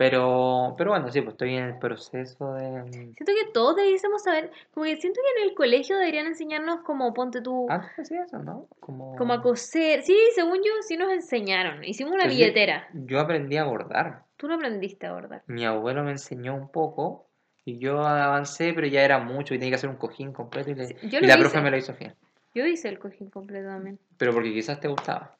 Pero, 0.04 0.76
pero 0.78 0.92
bueno, 0.92 1.12
sí, 1.12 1.20
pues 1.20 1.34
estoy 1.34 1.58
en 1.58 1.66
el 1.66 1.78
proceso 1.78 2.54
de... 2.54 2.90
Siento 2.90 3.18
que 3.26 3.52
todos 3.54 3.76
debiésemos 3.76 4.24
saber, 4.24 4.50
como 4.74 4.86
que 4.86 4.96
siento 4.96 5.20
que 5.22 5.42
en 5.44 5.50
el 5.50 5.54
colegio 5.54 5.98
deberían 5.98 6.26
enseñarnos 6.26 6.84
como 6.86 7.14
ponte 7.14 7.42
tú, 7.42 7.68
Antes 7.70 8.00
hacía 8.00 8.24
eso, 8.24 8.40
¿no? 8.40 8.68
Como, 8.80 9.18
como 9.18 9.34
a 9.34 9.42
coser. 9.42 10.02
Sí, 10.04 10.18
según 10.34 10.60
yo 10.60 10.72
sí 10.88 10.96
nos 10.96 11.12
enseñaron. 11.12 11.84
Hicimos 11.84 12.14
una 12.14 12.28
billetera. 12.28 12.88
Yo 12.94 13.20
aprendí 13.20 13.58
a 13.58 13.66
bordar. 13.66 14.24
Tú 14.38 14.48
no 14.48 14.54
aprendiste 14.56 15.06
a 15.06 15.12
bordar. 15.12 15.44
Mi 15.48 15.66
abuelo 15.66 16.02
me 16.06 16.12
enseñó 16.12 16.56
un 16.56 16.72
poco 16.72 17.28
y 17.66 17.78
yo 17.80 18.00
avancé, 18.02 18.72
pero 18.74 18.88
ya 18.88 19.04
era 19.04 19.20
mucho 19.20 19.54
y 19.54 19.58
tenía 19.58 19.72
que 19.72 19.76
hacer 19.76 19.90
un 19.90 19.98
cojín 19.98 20.32
completo 20.32 20.72
y, 20.72 20.76
le- 20.76 20.88
Sí, 20.88 20.96
yo 21.10 21.20
y 21.20 21.24
la 21.24 21.34
hice. 21.34 21.40
profe 21.40 21.60
me 21.60 21.72
lo 21.72 21.76
hizo 21.78 21.94
bien. 22.00 22.16
Yo 22.54 22.66
hice 22.66 22.88
el 22.88 23.00
cojín 23.00 23.30
completo 23.30 23.68
también. 23.68 24.00
Pero 24.18 24.32
porque 24.32 24.54
quizás 24.54 24.80
te 24.80 24.88
gustaba. 24.88 25.36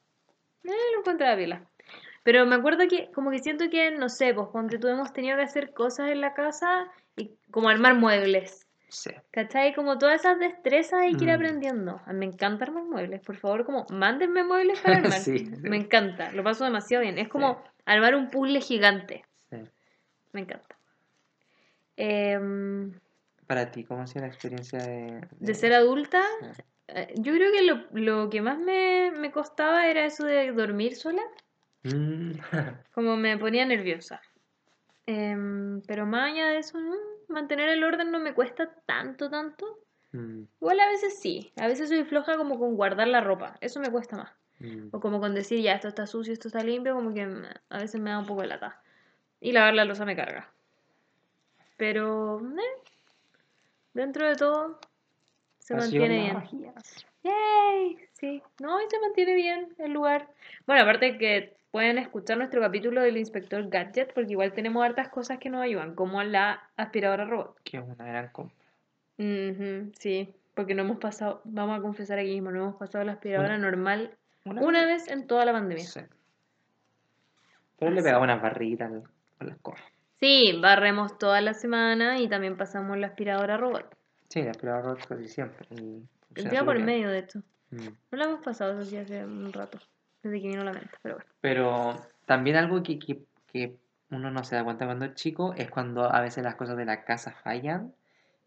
Eh, 0.64 0.68
lo 0.92 0.98
encontré 1.00 1.28
a 1.28 1.34
pila. 1.36 1.64
Pero 2.22 2.44
me 2.46 2.56
acuerdo 2.56 2.86
que, 2.88 3.10
como 3.12 3.30
que 3.30 3.38
siento 3.38 3.70
que, 3.70 3.90
no 3.92 4.08
sé, 4.08 4.34
pues 4.34 4.48
cuando 4.52 4.78
tú 4.78 4.88
hemos 4.88 5.12
tenido 5.12 5.36
que 5.36 5.42
hacer 5.44 5.72
cosas 5.72 6.10
en 6.10 6.20
la 6.20 6.34
casa 6.34 6.86
y 7.16 7.32
como 7.50 7.68
armar 7.68 7.94
muebles. 7.94 8.66
Sí. 8.88 9.10
¿Cachai? 9.30 9.72
Como 9.74 9.98
todas 9.98 10.20
esas 10.20 10.38
destrezas 10.38 11.00
hay 11.00 11.14
que 11.16 11.24
ir 11.24 11.30
Mm. 11.30 11.34
aprendiendo. 11.34 12.00
A 12.04 12.12
mí 12.12 12.18
Me 12.20 12.26
encanta 12.26 12.64
armar 12.64 12.82
muebles. 12.84 13.20
Por 13.22 13.36
favor, 13.36 13.64
como 13.64 13.86
mándenme 13.90 14.42
muebles 14.44 14.80
para 14.80 14.96
armar. 15.14 15.20
Sí. 15.20 15.48
Me 15.62 15.76
encanta. 15.76 16.30
Lo 16.32 16.42
paso 16.44 16.64
demasiado 16.64 17.02
bien. 17.02 17.16
Es 17.18 17.28
como 17.28 17.62
armar 17.86 18.14
un 18.16 18.28
puzzle 18.30 18.60
gigante. 18.60 19.24
sí. 19.50 19.56
Me 20.32 20.40
encanta. 20.42 20.76
Em, 21.96 22.92
Para 23.46 23.70
ti, 23.70 23.84
¿cómo 23.84 24.02
ha 24.02 24.06
sido 24.06 24.22
la 24.22 24.28
experiencia 24.28 24.78
de, 24.78 25.26
de 25.38 25.54
ser 25.54 25.72
adulta, 25.72 26.22
Sí. 26.40 26.62
eh, 26.88 27.14
yo 27.16 27.32
creo 27.34 27.50
que 27.52 27.62
lo, 27.62 27.84
lo 27.92 28.30
que 28.30 28.40
más 28.42 28.58
me, 28.58 29.10
me 29.18 29.30
costaba 29.32 29.86
era 29.88 30.04
eso 30.04 30.24
de 30.24 30.52
dormir 30.52 30.94
sola. 30.96 31.22
Mm, 31.82 32.32
Como 32.92 33.16
me 33.16 33.38
ponía 33.38 33.64
nerviosa. 33.66 34.20
Em, 35.06 35.80
pero 35.82 36.06
más 36.06 36.32
allá 36.32 36.48
de 36.48 36.58
eso, 36.58 36.78
¿no? 36.80 36.94
mantener 37.28 37.68
el 37.68 37.84
orden 37.84 38.10
no 38.10 38.18
me 38.18 38.34
cuesta 38.34 38.74
tanto, 38.86 39.30
tanto. 39.30 39.78
mm, 40.12 40.42
Igual 40.60 40.80
a 40.80 40.88
veces 40.88 41.18
sí. 41.20 41.52
A 41.56 41.66
veces 41.68 41.88
soy 41.88 42.04
floja 42.04 42.36
como 42.36 42.58
con 42.58 42.74
guardar 42.76 43.08
la 43.08 43.20
ropa. 43.20 43.56
Eso 43.60 43.80
me 43.80 43.90
cuesta 43.90 44.16
más. 44.16 44.32
mm. 44.58 44.88
O 44.92 45.00
como 45.00 45.20
con 45.20 45.34
decir, 45.34 45.60
ya, 45.60 45.74
esto 45.74 45.88
está 45.88 46.06
sucio, 46.06 46.32
esto 46.32 46.48
está 46.48 46.62
limpio, 46.62 46.94
como 46.94 47.14
que 47.14 47.22
a 47.68 47.78
veces 47.78 48.00
me 48.00 48.10
da 48.10 48.18
un 48.18 48.26
poco 48.26 48.42
de 48.42 48.48
lata. 48.48 48.82
Y 49.40 49.52
lavar 49.52 49.74
la 49.74 49.84
losa 49.84 50.04
me 50.04 50.16
carga. 50.16 50.52
Pero, 51.76 52.40
eh, 52.40 52.90
dentro 53.94 54.28
de 54.28 54.36
todo, 54.36 54.78
se 55.58 55.74
mantiene 55.74 56.18
bien. 56.18 56.74
¡Yay! 57.22 57.98
Sí, 58.12 58.42
no, 58.60 58.80
y 58.80 58.88
se 58.88 58.98
mantiene 59.00 59.34
bien 59.34 59.68
el 59.78 59.92
lugar. 59.92 60.28
Bueno, 60.66 60.82
aparte 60.82 61.18
que 61.18 61.54
pueden 61.70 61.98
escuchar 61.98 62.38
nuestro 62.38 62.60
capítulo 62.60 63.00
del 63.02 63.16
inspector 63.16 63.68
Gadget, 63.68 64.12
porque 64.14 64.32
igual 64.32 64.52
tenemos 64.52 64.84
hartas 64.84 65.08
cosas 65.08 65.38
que 65.38 65.50
nos 65.50 65.62
ayudan, 65.62 65.94
como 65.94 66.22
la 66.22 66.68
aspiradora 66.76 67.24
robot. 67.24 67.56
Que 67.62 67.76
es 67.78 67.82
una 67.84 68.04
gran 68.06 68.28
compra. 68.28 68.56
Ujú, 69.18 69.92
sí, 69.98 70.34
porque 70.54 70.74
no 70.74 70.82
hemos 70.82 70.98
pasado, 70.98 71.42
vamos 71.44 71.78
a 71.78 71.82
confesar 71.82 72.18
aquí 72.18 72.30
mismo, 72.32 72.50
no 72.50 72.60
hemos 72.60 72.76
pasado 72.76 73.04
la 73.04 73.12
aspiradora 73.12 73.54
Una- 73.56 73.58
normal 73.58 74.16
una 74.44 74.86
vez 74.86 75.08
en 75.08 75.26
toda 75.26 75.44
la 75.44 75.52
pandemia. 75.52 75.84
Sí. 75.84 76.00
Pero 77.78 77.90
le 77.92 78.02
pegaba 78.02 78.24
unas 78.24 78.40
barritas 78.42 78.90
con 79.38 79.46
las 79.48 79.58
cosas. 79.58 79.84
Sí, 80.18 80.58
barremos 80.60 81.18
toda 81.18 81.40
la 81.40 81.54
semana 81.54 82.18
y 82.18 82.28
también 82.28 82.56
pasamos 82.56 82.96
la 82.98 83.08
aspiradora 83.08 83.56
robot. 83.56 83.96
Sí, 84.28 84.42
la 84.42 84.50
aspiradora 84.50 84.82
robot 84.88 85.06
casi 85.06 85.28
siempre. 85.28 85.66
y 85.70 86.02
El 86.34 86.48
día 86.50 86.64
por 86.64 86.78
medio, 86.78 87.08
de 87.10 87.18
hecho. 87.18 87.42
Mm. 87.70 87.86
No 88.10 88.18
la 88.18 88.24
hemos 88.24 88.40
pasado, 88.42 88.78
eso 88.80 88.88
sí, 88.90 88.96
hace 88.96 89.24
un 89.24 89.52
rato, 89.52 89.78
desde 90.22 90.40
que 90.40 90.48
vino 90.48 90.64
la 90.64 90.72
venta, 90.72 90.98
pero 91.02 91.16
bueno. 91.16 91.30
Pero 91.40 92.06
también 92.26 92.56
algo 92.56 92.82
que, 92.82 92.98
que, 92.98 93.22
que 93.52 93.76
uno 94.10 94.30
no 94.30 94.42
se 94.44 94.56
da 94.56 94.64
cuenta 94.64 94.86
cuando 94.86 95.04
es 95.04 95.14
chico 95.14 95.54
es 95.56 95.70
cuando 95.70 96.12
a 96.12 96.20
veces 96.20 96.42
las 96.44 96.56
cosas 96.56 96.76
de 96.76 96.84
la 96.84 97.04
casa 97.04 97.32
fallan 97.44 97.94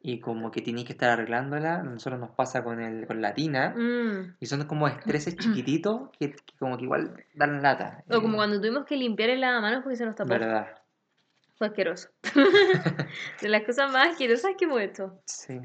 y 0.05 0.19
como 0.19 0.51
que 0.51 0.61
tienes 0.61 0.83
que 0.83 0.91
estar 0.91 1.09
arreglándola. 1.11 1.81
Nosotros 1.83 2.19
nos 2.19 2.31
pasa 2.31 2.61
con, 2.65 2.81
el, 2.81 3.07
con 3.07 3.21
la 3.21 3.33
tina 3.33 3.69
Mm. 3.75 4.35
y 4.41 4.45
son 4.45 4.65
como 4.67 4.89
estreses 4.89 5.37
chiquititos 5.37 6.09
que, 6.19 6.31
que 6.33 6.57
como 6.59 6.77
que 6.77 6.83
igual 6.83 7.15
dan 7.33 7.61
lata. 7.61 8.03
O 8.09 8.21
como 8.21 8.33
Eh, 8.33 8.37
cuando 8.37 8.59
tuvimos 8.59 8.85
que 8.85 8.97
limpiar 8.97 9.29
el 9.29 9.39
lavamanos 9.39 9.83
porque 9.83 9.95
se 9.95 10.05
nos 10.05 10.15
tapó. 10.15 10.29
Verdad, 10.31 10.67
Fue 11.57 11.67
asqueroso. 11.67 12.09
de 13.41 13.47
las 13.49 13.63
cosas 13.63 13.91
más 13.93 14.09
asquerosas 14.09 14.51
que 14.57 14.65
hemos 14.65 14.81
hecho. 14.81 15.21
sí. 15.25 15.59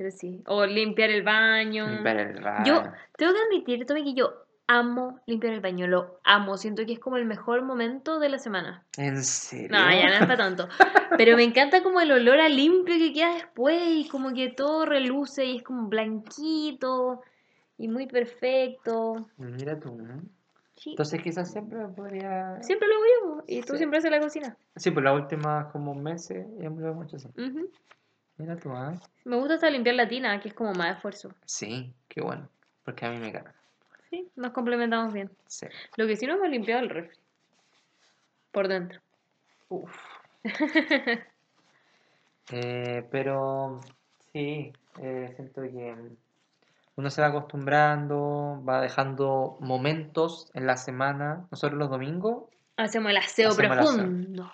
Pero 0.00 0.10
sí. 0.12 0.42
O 0.46 0.64
limpiar 0.64 1.10
el 1.10 1.22
baño. 1.22 1.86
Limpiar 1.86 2.16
el 2.16 2.40
baño. 2.42 2.64
Yo 2.64 2.82
tengo 3.18 3.34
que 3.34 3.38
admitir, 3.38 3.84
Tommy, 3.84 4.02
que 4.02 4.14
yo 4.14 4.32
amo 4.66 5.20
limpiar 5.26 5.52
el 5.52 5.60
baño. 5.60 5.86
Lo 5.88 6.20
amo. 6.24 6.56
Siento 6.56 6.86
que 6.86 6.94
es 6.94 6.98
como 6.98 7.18
el 7.18 7.26
mejor 7.26 7.60
momento 7.60 8.18
de 8.18 8.30
la 8.30 8.38
semana. 8.38 8.82
¿En 8.96 9.22
serio? 9.22 9.68
No, 9.70 9.90
ya 9.90 10.06
no 10.08 10.14
es 10.14 10.20
para 10.20 10.38
tanto. 10.38 10.68
Pero 11.18 11.36
me 11.36 11.44
encanta 11.44 11.82
como 11.82 12.00
el 12.00 12.10
olor 12.12 12.40
a 12.40 12.48
limpio 12.48 12.96
que 12.96 13.12
queda 13.12 13.34
después 13.34 13.78
y 13.88 14.08
como 14.08 14.32
que 14.32 14.48
todo 14.48 14.86
reluce 14.86 15.44
y 15.44 15.58
es 15.58 15.62
como 15.62 15.88
blanquito 15.88 17.20
y 17.76 17.88
muy 17.88 18.06
perfecto. 18.06 19.28
Mira 19.36 19.78
tú, 19.78 19.96
¿no? 19.96 20.22
Sí. 20.76 20.92
Entonces 20.92 21.22
quizás 21.22 21.52
siempre 21.52 21.78
podría... 21.94 22.56
Siempre 22.62 22.88
lo 22.88 22.94
hago 22.94 23.04
yo. 23.36 23.44
Y 23.48 23.60
tú 23.60 23.74
Sí. 23.74 23.76
siempre 23.80 23.98
haces 23.98 24.10
la 24.10 24.18
cocina. 24.20 24.56
Sí, 24.76 24.90
por 24.92 25.02
las 25.02 25.14
últimas 25.14 25.70
como 25.72 25.94
meses 25.94 26.46
me 26.56 26.70
lo 26.70 26.88
he 26.88 26.92
mucho 26.94 27.16
así. 27.16 27.28
Ujú. 27.36 27.68
Mira 28.40 28.56
tú, 28.56 28.70
¿ah? 28.72 28.94
Me 29.26 29.36
gusta 29.36 29.54
hasta 29.54 29.68
limpiar 29.68 29.96
la 29.96 30.08
tina, 30.08 30.40
que 30.40 30.48
es 30.48 30.54
como 30.54 30.72
más 30.72 30.96
esfuerzo. 30.96 31.30
Sí, 31.44 31.92
qué 32.08 32.22
bueno. 32.22 32.48
Porque 32.82 33.04
a 33.04 33.10
mí 33.10 33.18
me 33.18 33.30
carga. 33.30 33.54
Sí, 34.08 34.30
nos 34.34 34.52
complementamos 34.52 35.12
bien. 35.12 35.30
Sí. 35.46 35.66
Lo 35.96 36.06
que 36.06 36.16
sí 36.16 36.26
no 36.26 36.36
hemos 36.36 36.48
limpiado 36.48 36.80
el 36.82 36.88
refri. 36.88 37.18
Por 38.50 38.68
dentro. 38.68 39.00
Uf. 39.68 39.94
Eh, 42.52 43.06
pero 43.12 43.80
sí, 44.32 44.72
eh, 45.00 45.32
siento 45.36 45.62
que 45.62 45.94
uno 46.96 47.10
se 47.10 47.22
va 47.22 47.28
acostumbrando, 47.28 48.60
va 48.68 48.80
dejando 48.80 49.56
momentos 49.60 50.50
en 50.54 50.66
la 50.66 50.76
semana. 50.76 51.46
Nosotros 51.52 51.78
los 51.78 51.90
domingos, 51.90 52.48
Hacemos 52.76 53.10
el 53.10 53.18
aseo 53.18 53.50
Hacemos 53.50 53.78
el 53.78 54.40
aseo. 54.40 54.52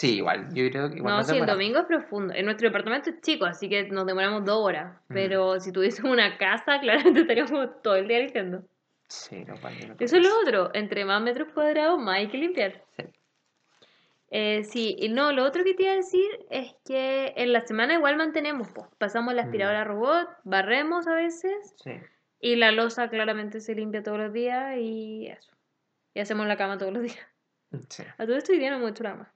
Sí, 0.00 0.16
igual. 0.16 0.48
Yo 0.54 0.68
creo 0.70 0.88
que 0.90 0.96
igual 0.96 1.16
No, 1.18 1.22
sí, 1.22 1.36
el 1.36 1.46
domingo 1.46 1.78
es 1.80 1.84
profundo. 1.86 2.32
En 2.34 2.44
nuestro 2.46 2.68
departamento 2.68 3.10
es 3.10 3.20
chico, 3.20 3.44
así 3.44 3.68
que 3.68 3.88
nos 3.90 4.06
demoramos 4.06 4.44
dos 4.44 4.58
horas. 4.64 4.94
Mm. 5.08 5.14
Pero 5.14 5.60
si 5.60 5.72
tuviésemos 5.72 6.10
una 6.12 6.36
casa, 6.38 6.80
claramente 6.80 7.20
estaríamos 7.20 7.82
todo 7.82 7.96
el 7.96 8.08
día 8.08 8.18
limpiando. 8.20 8.62
Sí, 9.08 9.44
no, 9.44 9.54
cuando 9.60 9.88
no 9.88 9.94
Eso 9.98 10.16
es 10.16 10.22
lo 10.22 10.38
otro. 10.40 10.70
Entre 10.74 11.04
más 11.04 11.20
metros 11.22 11.48
cuadrados, 11.52 11.98
más 11.98 12.16
hay 12.16 12.28
que 12.28 12.38
limpiar. 12.38 12.82
Sí. 12.96 13.04
Eh, 14.32 14.62
sí, 14.62 14.94
y 14.98 15.08
no, 15.08 15.32
lo 15.32 15.44
otro 15.44 15.64
que 15.64 15.74
te 15.74 15.82
iba 15.82 15.92
a 15.92 15.96
decir 15.96 16.28
es 16.50 16.74
que 16.84 17.32
en 17.36 17.52
la 17.52 17.62
semana 17.66 17.94
igual 17.94 18.16
mantenemos, 18.16 18.68
pues. 18.72 18.86
Pasamos 18.98 19.34
la 19.34 19.42
Mm. 19.42 19.46
aspiradora 19.46 19.84
robot, 19.84 20.28
barremos 20.44 21.08
a 21.08 21.14
veces, 21.14 21.74
Sí. 21.82 21.92
y 22.40 22.54
la 22.56 22.70
losa 22.70 23.08
claramente 23.10 23.60
se 23.60 23.74
limpia 23.74 24.02
todos 24.04 24.18
los 24.18 24.32
días 24.32 24.76
y 24.78 25.26
eso. 25.26 25.50
Y 26.14 26.20
hacemos 26.20 26.46
la 26.46 26.56
cama 26.56 26.78
todos 26.78 26.92
los 26.92 27.02
días. 27.02 27.18
sí. 27.88 28.04
A 28.18 28.24
todo 28.26 28.36
esto 28.36 28.52
hoy 28.52 28.58
día 28.60 28.70
no 28.70 28.76
hemos 28.76 28.90
hecho 28.92 29.02
la 29.02 29.10
cama. 29.12 29.32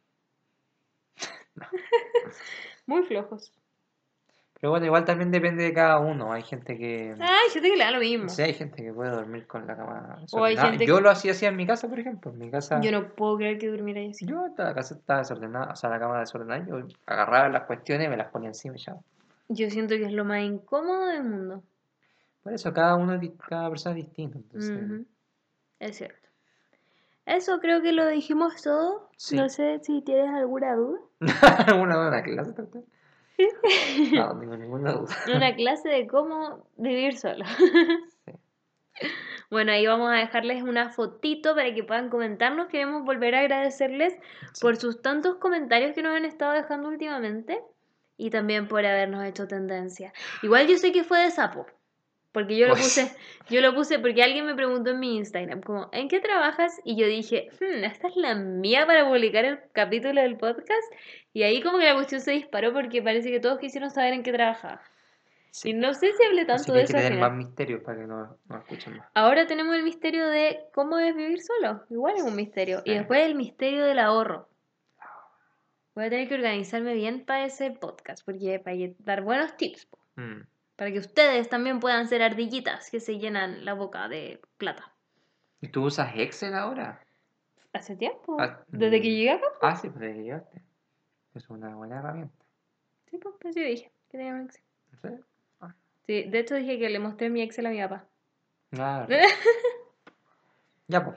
Muy 2.87 3.03
flojos. 3.05 3.53
Pero 4.61 4.71
bueno, 4.71 4.87
igual 4.87 5.05
también 5.05 5.31
depende 5.31 5.63
de 5.65 5.75
cada 5.75 5.99
uno. 5.99 6.33
Hay 6.33 6.43
gente 6.43 6.79
que... 6.79 7.15
Ah, 7.21 7.37
hay 7.45 7.51
gente 7.51 7.69
que 7.69 7.77
le 7.77 7.85
da 7.85 7.91
lo 7.91 7.99
mismo. 7.99 8.29
Sí, 8.31 8.41
hay 8.41 8.55
gente 8.55 8.83
que 8.83 8.93
puede 8.95 9.11
dormir 9.11 9.47
con 9.47 9.67
la 9.67 9.77
cama 9.77 10.17
O 10.33 10.45
hay 10.45 10.55
desordenada. 10.55 10.69
gente 10.71 10.87
Yo 10.87 10.97
que- 10.97 11.03
lo 11.03 11.11
hacía 11.11 11.33
así 11.33 11.45
en 11.45 11.57
mi 11.57 11.67
casa, 11.67 11.87
por 11.89 11.99
ejemplo. 11.99 12.31
En 12.31 12.39
mi 12.39 12.51
casa... 12.51 12.81
Yo 12.81 12.91
no 12.91 13.09
puedo 13.15 13.37
creer 13.37 13.59
que 13.59 13.69
durmiera 13.69 14.01
ahí 14.01 14.11
así. 14.11 14.25
Yo 14.25 14.47
la 14.57 14.75
casa 14.75 14.95
estaba 14.95 15.19
desordenada, 15.19 15.73
o 15.73 15.77
sea, 15.77 15.91
la 15.91 15.99
cama 15.99 16.21
desordenada, 16.21 16.65
yo 16.67 16.87
agarraba 17.05 17.49
las 17.51 17.65
cuestiones 17.65 18.07
y 18.07 18.11
me 18.11 18.17
las 18.17 18.31
ponía 18.31 18.49
encima 18.49 18.77
y 18.77 18.79
ya. 18.79 18.97
Yo 19.49 19.69
siento 19.69 19.97
que 19.97 20.05
es 20.07 20.13
lo 20.13 20.25
más 20.25 20.43
incómodo 20.43 21.09
del 21.09 21.25
mundo. 21.25 21.63
Por 22.43 22.55
eso, 22.55 22.73
cada 22.73 22.95
uno, 22.95 23.21
cada 23.47 23.69
persona 23.69 23.99
es 23.99 24.07
distinta. 24.07 24.39
Entonces. 24.39 25.07
Es 25.79 25.97
cierto. 25.97 26.24
Eso 27.27 27.59
creo 27.61 27.81
que 27.83 27.93
lo 27.93 28.07
dijimos 28.09 28.61
todo. 28.63 29.09
Sí. 29.17 29.37
No 29.37 29.49
sé 29.49 29.81
si 29.83 30.03
tienes 30.03 30.29
alguna 30.33 30.75
duda. 30.75 30.99
¿Alguna 31.67 31.97
duda 31.97 32.07
en 32.07 32.13
la 32.13 32.23
clase, 32.23 32.53
doctor? 32.53 32.83
No, 34.13 34.35
no 34.35 34.41
tengo 34.41 34.57
ninguna 34.57 34.93
duda. 34.93 35.15
Una 35.35 35.55
clase 35.57 35.89
de 35.89 36.07
cómo 36.07 36.67
vivir 36.77 37.17
solo. 37.17 37.45
Sí. 38.27 38.33
Bueno, 39.51 39.73
ahí 39.73 39.87
vamos 39.87 40.11
a 40.11 40.17
dejarles 40.17 40.63
una 40.63 40.91
fotito 40.91 41.55
para 41.55 41.73
que 41.75 41.83
puedan 41.85 42.11
comentarnos. 42.11 42.69
Queremos 42.69 43.05
volver 43.05 43.35
a 43.35 43.41
agradecerles 43.41 44.15
Sí. 44.53 44.61
por 44.63 44.77
sus 44.77 45.01
tantos 45.03 45.37
comentarios 45.37 45.95
que 45.95 46.03
nos 46.03 46.15
han 46.17 46.25
estado 46.25 46.53
dejando 46.53 46.89
últimamente 46.89 47.61
y 48.17 48.31
también 48.31 48.69
por 48.69 48.85
habernos 48.87 49.25
hecho 49.25 49.49
tendencia. 49.49 50.13
Igual 50.43 50.67
yo 50.69 50.77
sé 50.77 50.93
que 50.93 51.05
fue 51.05 51.21
de 51.21 51.31
sapo. 51.31 51.67
Porque 52.35 52.57
yo 52.57 52.67
lo 52.67 52.75
puse, 52.75 53.11
yo 53.49 53.61
lo 53.61 53.75
puse 53.77 54.01
porque 54.01 54.23
alguien 54.25 54.45
me 54.45 54.57
preguntó 54.57 54.91
en 54.91 54.99
mi 54.99 55.17
Instagram, 55.17 55.61
como, 55.63 55.89
¿en 55.93 56.09
qué 56.09 56.19
trabajas? 56.19 56.81
Y 56.85 56.97
yo 56.97 57.07
dije, 57.07 57.49
"Hmm, 57.61 57.85
esta 57.85 58.09
es 58.09 58.17
la 58.17 58.35
mía 58.35 58.87
para 58.87 59.07
publicar 59.09 59.45
el 59.45 59.61
capítulo 59.73 60.21
del 60.21 60.37
podcast. 60.37 60.83
Y 61.33 61.45
ahí 61.45 61.63
como 61.63 61.79
que 61.79 61.85
la 61.85 61.95
cuestión 61.95 62.21
se 62.21 62.33
disparó 62.33 62.73
porque 62.73 63.01
parece 63.03 63.31
que 63.31 63.39
todos 63.39 63.61
quisieron 63.61 63.91
saber 63.91 64.13
en 64.15 64.25
qué 64.25 64.33
trabajaba. 64.33 64.83
Sí. 65.53 65.71
Y 65.71 65.73
no 65.75 65.95
sé 65.95 66.11
si 66.13 66.25
hablé 66.25 66.41
Así 66.41 66.49
tanto 66.49 66.73
que 66.73 66.73
de 66.73 66.79
hay 66.81 66.87
que 66.87 66.91
eso 66.91 66.97
al 66.99 67.05
tener 67.05 67.21
más 67.21 67.33
misterios 67.37 67.83
para 67.85 67.99
que 68.01 68.07
no, 68.09 68.37
no 68.49 68.59
escuchen 68.59 68.97
más. 68.97 69.09
Ahora 69.15 69.47
tenemos 69.47 69.77
el 69.77 69.85
misterio 69.85 70.27
de 70.27 70.59
cómo 70.75 70.99
es 70.99 71.15
vivir 71.15 71.41
solo. 71.41 71.85
Igual 71.91 72.17
es 72.17 72.25
un 72.25 72.35
misterio. 72.35 72.83
Y 72.85 72.95
después 72.95 73.21
el 73.25 73.37
misterio 73.37 73.85
del 73.85 74.01
ahorro. 74.01 74.49
Voy 75.95 76.07
a 76.07 76.11
tener 76.11 76.27
que 76.29 76.35
organizarme 76.35 76.95
bien 76.95 77.25
para 77.25 77.45
ese 77.45 77.71
podcast, 77.71 78.25
porque 78.27 78.59
para 78.59 78.77
que- 78.77 78.97
dar 78.99 79.23
buenos 79.23 79.57
tips, 79.57 79.87
Mm. 80.17 80.41
Para 80.77 80.91
que 80.93 80.99
ustedes 80.99 81.49
también 81.49 81.81
puedan 81.81 82.09
ser 82.09 82.23
ardillitas 82.23 82.91
que 82.91 83.01
se 83.01 83.19
llenan 83.19 83.65
la 83.65 83.75
boca 83.75 84.09
de 84.09 84.41
plata. 84.59 84.93
¿Y 85.61 85.69
tú 85.69 85.85
usas 85.85 86.13
Excel 86.17 86.55
ahora? 86.55 87.01
Hace 87.73 87.97
tiempo, 87.97 88.37
Ah, 88.41 88.63
desde 88.69 89.01
que 89.01 89.09
mm. 89.09 89.13
llegué 89.13 89.31
acá, 89.31 89.47
Ah, 89.63 89.77
sí, 89.77 89.89
pues 89.89 90.01
desde 90.01 90.15
que 90.15 90.23
llegaste. 90.23 90.63
Es 91.35 91.51
una 91.51 91.75
buena 91.75 91.99
herramienta. 91.99 92.35
sí, 93.11 93.19
pues, 93.19 93.35
pues 93.41 93.55
yo 93.57 93.63
dije 93.63 93.85
que 94.11 94.19
tenía 94.19 94.33
un 94.35 94.43
Excel. 94.43 94.63
¿No 94.93 94.99
sé? 95.01 95.21
Sí, 96.07 96.23
de 96.25 96.39
hecho 96.39 96.55
dije 96.55 96.79
que 96.79 96.89
le 96.91 96.99
mostré 96.99 97.31
mi 97.31 97.41
Excel 97.43 97.67
a 97.67 97.71
mi 97.71 97.81
papá. 97.81 98.05
Nada. 98.71 99.07
ya, 100.89 101.05
pues. 101.05 101.17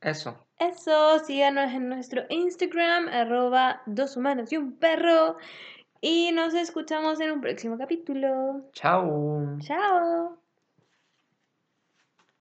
Eso. 0.00 0.46
Eso, 0.58 1.18
síganos 1.20 1.72
en 1.72 1.88
nuestro 1.88 2.22
Instagram, 2.30 3.08
arroba 3.08 3.82
dos 3.86 4.16
humanos 4.16 4.50
y 4.52 4.56
un 4.56 4.76
perro. 4.78 5.36
Y 6.00 6.32
nos 6.32 6.54
escuchamos 6.54 7.20
en 7.20 7.32
un 7.32 7.40
próximo 7.40 7.76
capítulo. 7.76 8.70
Chao. 8.72 9.58
Chao. 9.60 10.40